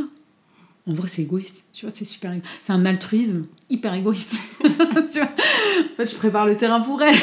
En 0.87 0.93
vrai, 0.93 1.09
c'est 1.09 1.21
égoïste. 1.21 1.65
Tu 1.73 1.85
vois, 1.85 1.93
c'est 1.93 2.05
super. 2.05 2.33
C'est 2.61 2.71
un 2.71 2.85
altruisme 2.85 3.45
hyper 3.69 3.93
égoïste. 3.93 4.41
tu 4.61 5.19
vois. 5.19 5.27
En 5.27 5.95
fait, 5.97 6.09
je 6.09 6.15
prépare 6.15 6.45
le 6.47 6.55
terrain 6.55 6.79
pour 6.79 7.01
elle. 7.01 7.17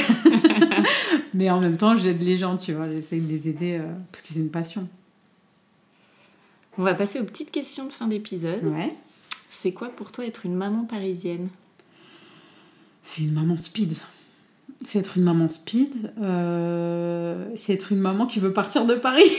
Mais 1.34 1.51
en 1.51 1.60
même 1.60 1.78
temps, 1.78 1.96
j'aide 1.96 2.20
les 2.20 2.36
gens, 2.36 2.56
tu 2.56 2.74
vois. 2.74 2.90
J'essaie 2.90 3.18
de 3.20 3.28
les 3.28 3.48
aider 3.48 3.78
euh, 3.80 3.90
parce 4.12 4.22
que 4.22 4.34
c'est 4.34 4.40
une 4.40 4.51
passion. 4.51 4.86
On 6.76 6.82
va 6.82 6.92
passer 6.92 7.20
aux 7.20 7.24
petites 7.24 7.51
questions 7.51 7.86
de 7.86 7.92
fin 7.92 8.06
d'épisode. 8.06 8.62
Ouais. 8.64 8.94
C'est 9.48 9.72
quoi 9.72 9.88
pour 9.88 10.12
toi 10.12 10.26
être 10.26 10.44
une 10.44 10.56
maman 10.56 10.84
parisienne? 10.84 11.48
C'est 13.05 13.22
une 13.22 13.35
maman 13.35 13.59
speed. 13.59 13.93
C'est 14.82 14.98
être 14.98 15.18
une 15.18 15.24
maman 15.24 15.47
speed. 15.47 16.10
euh, 16.20 17.47
c'est 17.55 17.74
être 17.74 17.93
une 17.93 17.98
maman 18.01 18.26
qui 18.26 18.40
veut 18.40 18.52
partir 18.52 18.86
de 18.86 18.94
Paris. 18.94 19.31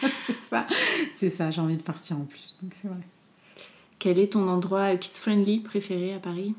c'est 0.26 0.42
ça. 0.42 0.66
C'est 1.14 1.30
ça. 1.30 1.50
J'ai 1.52 1.60
envie 1.60 1.76
de 1.76 1.82
partir 1.82 2.18
en 2.18 2.24
plus. 2.24 2.56
Donc 2.62 2.72
c'est 2.82 2.88
vrai. 2.88 3.00
Quel 4.00 4.18
est 4.18 4.32
ton 4.32 4.48
endroit 4.48 4.96
kids-friendly 4.96 5.60
préféré 5.60 6.12
à 6.12 6.18
Paris? 6.18 6.54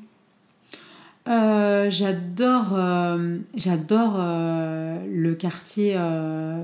Euh, 1.28 1.90
j'adore 1.90 2.72
euh, 2.72 3.38
j'adore 3.54 4.16
le 4.16 5.34
quartier 5.34 6.00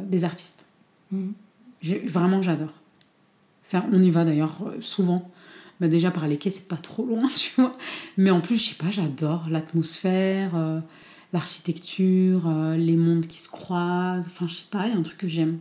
des 0.07 0.25
artistes. 0.25 0.65
Mhm. 1.13 1.35
Vraiment, 2.07 2.41
j'adore. 2.41 2.73
Ça, 3.63 3.85
on 3.93 4.03
y 4.03 4.11
va 4.11 4.25
d'ailleurs 4.25 4.65
souvent. 4.81 5.31
Bah, 5.81 5.89
déjà 5.89 6.11
par 6.11 6.27
les 6.27 6.39
quais, 6.39 6.51
c'est 6.51 6.69
pas 6.69 6.77
trop 6.77 7.05
loin, 7.05 7.27
tu 7.35 7.53
vois. 7.57 7.77
Mais 8.17 8.31
en 8.31 8.41
plus, 8.41 8.57
je 8.57 8.71
sais 8.71 8.75
pas, 8.75 8.91
j'adore 8.91 9.49
l'atmosphère, 9.49 10.57
euh, 10.57 10.81
l'architecture, 11.33 12.49
euh, 12.49 12.77
les 12.77 12.97
mondes 12.97 13.27
qui 13.27 13.39
se 13.39 13.49
croisent. 13.49 14.27
Enfin, 14.27 14.47
je 14.49 14.55
sais 14.55 14.69
pas, 14.71 14.87
il 14.87 14.93
y 14.93 14.97
a 14.97 14.99
un 14.99 15.03
truc 15.03 15.19
que 15.19 15.29
j'aime. 15.29 15.59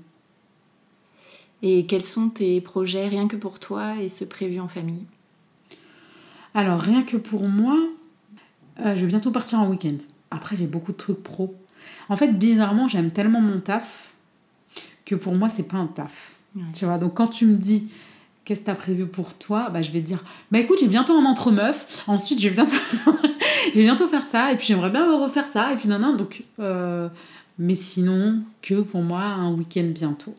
Et 1.62 1.86
quels 1.86 2.04
sont 2.04 2.30
tes 2.30 2.62
projets 2.62 3.08
rien 3.08 3.28
que 3.28 3.36
pour 3.36 3.60
toi 3.60 3.96
et 4.00 4.10
ceux 4.10 4.28
prévus 4.28 4.60
en 4.60 4.68
famille? 4.68 5.06
Alors, 6.54 6.80
rien 6.80 7.04
que 7.04 7.18
pour 7.18 7.48
moi, 7.48 7.78
euh, 8.80 8.96
je 8.96 9.02
vais 9.02 9.08
bientôt 9.08 9.32
partir 9.32 9.60
en 9.60 9.70
week-end. 9.70 9.98
Après, 10.32 10.56
j'ai 10.56 10.68
beaucoup 10.68 10.92
de 10.92 10.98
trucs 10.98 11.22
pro. 11.22 11.56
En 12.10 12.16
fait, 12.16 12.38
bizarrement, 12.38 12.88
j'aime 12.88 13.12
tellement 13.12 13.42
mon 13.42 13.60
taf 13.60 14.14
que 15.06 15.16
pour 15.16 15.36
moi, 15.36 15.50
c'est 15.50 15.68
pas 15.68 15.78
un 15.78 15.88
taf. 15.88 16.36
Ouais. 16.56 16.64
Tu 16.74 16.86
vois, 16.86 16.98
donc 16.98 17.16
quand 17.16 17.28
tu 17.28 17.46
me 17.46 17.56
dis 17.56 17.92
qu'est-ce 18.48 18.62
que 18.62 18.66
tu 18.66 18.72
as 18.72 18.76
prévu 18.76 19.06
pour 19.06 19.34
toi, 19.34 19.70
bah, 19.70 19.82
je 19.82 19.92
vais 19.92 20.00
te 20.00 20.08
dire 20.08 20.24
bah 20.52 20.60
écoute, 20.60 20.78
j'ai 20.80 20.88
bientôt 20.88 21.14
un 21.18 21.26
entre 21.26 21.52
meuf. 21.52 22.06
Ensuite, 22.08 22.40
je 22.40 22.48
vais 22.48 22.56
bientôt, 22.56 22.78
je 23.74 23.78
vais 23.78 23.84
bientôt 23.84 24.08
faire 24.08 24.26
ça. 24.26 24.54
Et 24.54 24.56
puis, 24.56 24.68
j'aimerais 24.68 24.90
bien 24.90 25.20
refaire 25.22 25.50
ça. 25.50 25.74
Et 25.74 25.76
puis, 25.76 25.90
non, 25.90 26.00
non. 26.00 26.16
Donc, 26.16 26.46
euh, 26.60 27.10
mais 27.60 27.76
sinon, 27.76 28.40
que 28.62 28.76
pour 28.76 29.02
moi, 29.02 29.22
un 29.22 29.52
week-end 29.52 29.92
bientôt. 29.94 30.34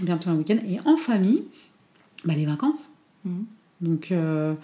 Bientôt 0.00 0.30
un 0.30 0.34
week-end. 0.34 0.56
Et 0.66 0.80
en 0.86 0.96
famille, 0.96 1.44
bah, 2.24 2.32
les 2.34 2.46
vacances. 2.46 2.88
Mhm. 3.26 3.44
Donc, 3.82 4.12
euh, 4.12 4.54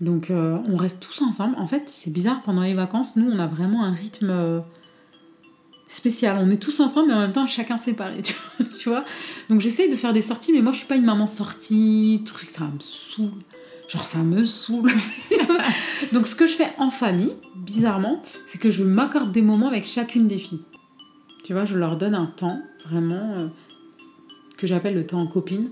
donc 0.00 0.30
euh, 0.30 0.56
on 0.66 0.76
reste 0.76 1.00
tous 1.00 1.20
ensemble. 1.20 1.54
En 1.58 1.66
fait, 1.66 1.84
c'est 1.88 2.10
bizarre, 2.10 2.40
pendant 2.42 2.62
les 2.62 2.74
vacances, 2.74 3.16
nous, 3.16 3.30
on 3.30 3.38
a 3.38 3.46
vraiment 3.46 3.84
un 3.84 3.92
rythme 3.92 4.62
spécial. 5.86 6.38
On 6.40 6.50
est 6.50 6.62
tous 6.62 6.80
ensemble, 6.80 7.08
mais 7.08 7.14
en 7.14 7.20
même 7.20 7.32
temps, 7.32 7.46
chacun 7.46 7.78
séparé, 7.78 8.22
tu 8.80 8.88
vois. 8.88 9.04
donc, 9.48 9.60
j'essaye 9.60 9.90
de 9.90 9.96
faire 9.96 10.12
des 10.12 10.22
sorties, 10.22 10.52
mais 10.52 10.62
moi, 10.62 10.72
je 10.72 10.78
suis 10.78 10.86
pas 10.86 10.96
une 10.96 11.04
maman 11.04 11.26
sortie, 11.26 12.22
truc, 12.26 12.50
ça 12.50 12.64
me 12.64 12.78
saoule. 12.80 13.42
Genre, 13.88 14.04
ça 14.04 14.18
me 14.18 14.44
saoule. 14.44 14.90
donc, 16.12 16.26
ce 16.26 16.34
que 16.34 16.46
je 16.46 16.54
fais 16.54 16.72
en 16.78 16.90
famille, 16.90 17.34
bizarrement, 17.54 18.22
c'est 18.46 18.58
que 18.58 18.70
je 18.70 18.82
m'accorde 18.82 19.32
des 19.32 19.42
moments 19.42 19.68
avec 19.68 19.86
chacune 19.86 20.26
des 20.26 20.38
filles. 20.38 20.62
Tu 21.44 21.52
vois, 21.52 21.64
je 21.64 21.76
leur 21.76 21.96
donne 21.96 22.14
un 22.14 22.26
temps, 22.26 22.60
vraiment, 22.88 23.34
euh, 23.36 23.46
que 24.56 24.66
j'appelle 24.66 24.94
le 24.94 25.06
temps 25.06 25.20
en 25.20 25.26
copine, 25.26 25.70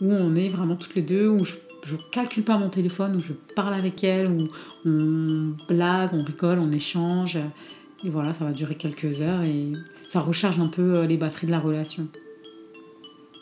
où 0.00 0.12
on 0.12 0.36
est 0.36 0.48
vraiment 0.48 0.76
toutes 0.76 0.94
les 0.94 1.02
deux, 1.02 1.28
où 1.28 1.44
je 1.44 1.56
je 1.86 1.96
calcule 2.10 2.42
pas 2.42 2.58
mon 2.58 2.68
téléphone, 2.68 3.16
où 3.16 3.20
je 3.20 3.32
parle 3.54 3.74
avec 3.74 4.02
elle, 4.02 4.28
où 4.30 4.48
on 4.84 5.54
blague, 5.68 6.10
on 6.12 6.24
rigole, 6.24 6.58
on 6.58 6.72
échange. 6.72 7.38
Et 8.06 8.08
voilà, 8.08 8.32
ça 8.32 8.44
va 8.44 8.52
durer 8.52 8.76
quelques 8.76 9.20
heures 9.20 9.42
et 9.42 9.72
ça 10.06 10.20
recharge 10.20 10.60
un 10.60 10.68
peu 10.68 10.94
euh, 10.94 11.06
les 11.06 11.16
batteries 11.16 11.48
de 11.48 11.50
la 11.50 11.58
relation. 11.58 12.06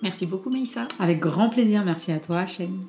Merci 0.02 0.24
beaucoup 0.24 0.48
Maïssa. 0.48 0.88
Avec 0.98 1.20
grand 1.20 1.50
plaisir, 1.50 1.84
merci 1.84 2.12
à 2.12 2.18
toi, 2.18 2.46
Shane. 2.46 2.80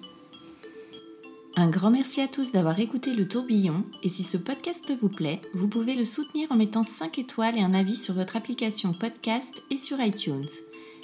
Un 1.57 1.69
grand 1.69 1.91
merci 1.91 2.21
à 2.21 2.29
tous 2.29 2.53
d'avoir 2.53 2.79
écouté 2.79 3.13
le 3.13 3.27
tourbillon 3.27 3.83
et 4.03 4.09
si 4.09 4.23
ce 4.23 4.37
podcast 4.37 4.89
vous 5.01 5.09
plaît, 5.09 5.41
vous 5.53 5.67
pouvez 5.67 5.95
le 5.95 6.05
soutenir 6.05 6.49
en 6.49 6.55
mettant 6.55 6.83
5 6.83 7.19
étoiles 7.19 7.57
et 7.57 7.61
un 7.61 7.73
avis 7.73 7.95
sur 7.95 8.13
votre 8.13 8.37
application 8.37 8.93
podcast 8.93 9.61
et 9.69 9.77
sur 9.77 9.99
iTunes. 9.99 10.47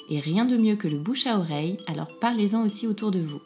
Et 0.09 0.21
rien 0.21 0.45
de 0.45 0.55
mieux 0.55 0.77
que 0.77 0.87
le 0.87 0.99
bouche 0.99 1.27
à 1.27 1.37
oreille, 1.37 1.79
alors 1.85 2.17
parlez-en 2.19 2.63
aussi 2.63 2.87
autour 2.87 3.11
de 3.11 3.19
vous. 3.19 3.41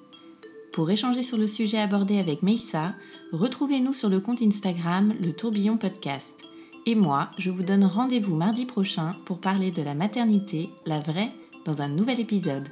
Pour 0.74 0.92
échanger 0.92 1.24
sur 1.24 1.40
le 1.40 1.48
sujet 1.48 1.80
abordé 1.80 2.20
avec 2.20 2.44
Meissa, 2.44 2.94
retrouvez-nous 3.32 3.94
sur 3.94 4.10
le 4.10 4.20
compte 4.20 4.44
Instagram 4.44 5.16
Le 5.20 5.34
Tourbillon 5.34 5.78
Podcast. 5.78 6.46
Et 6.88 6.96
moi, 6.96 7.32
je 7.40 7.50
vous 7.50 7.64
donne 7.64 7.84
rendez-vous 7.84 8.36
mardi 8.36 8.66
prochain 8.66 9.16
pour 9.26 9.40
parler 9.40 9.72
de 9.72 9.82
la 9.82 9.96
maternité, 9.96 10.70
la 10.86 11.00
vraie, 11.00 11.32
dans 11.66 11.82
un 11.82 11.88
nouvel 11.88 12.20
épisode. 12.20 12.70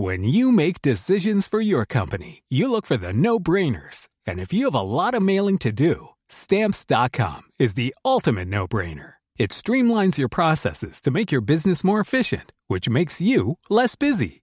When 0.00 0.22
you 0.22 0.52
make 0.52 0.80
decisions 0.80 1.48
for 1.48 1.60
your 1.60 1.84
company, 1.84 2.42
you 2.48 2.70
look 2.70 2.86
for 2.86 2.96
the 2.96 3.12
no-brainers. 3.12 4.08
And 4.26 4.38
if 4.38 4.52
you 4.52 4.66
have 4.66 4.74
a 4.74 4.80
lot 4.80 5.14
of 5.14 5.22
mailing 5.22 5.58
to 5.58 5.72
do, 5.72 6.10
stamps.com 6.28 7.42
is 7.58 7.74
the 7.74 7.94
ultimate 8.04 8.46
no-brainer. 8.48 9.14
It 9.36 9.50
streamlines 9.50 10.18
your 10.18 10.28
processes 10.28 11.00
to 11.02 11.10
make 11.10 11.32
your 11.32 11.40
business 11.40 11.82
more 11.82 12.00
efficient, 12.00 12.52
which 12.68 12.88
makes 12.88 13.20
you 13.20 13.58
less 13.68 13.96
busy. 13.96 14.42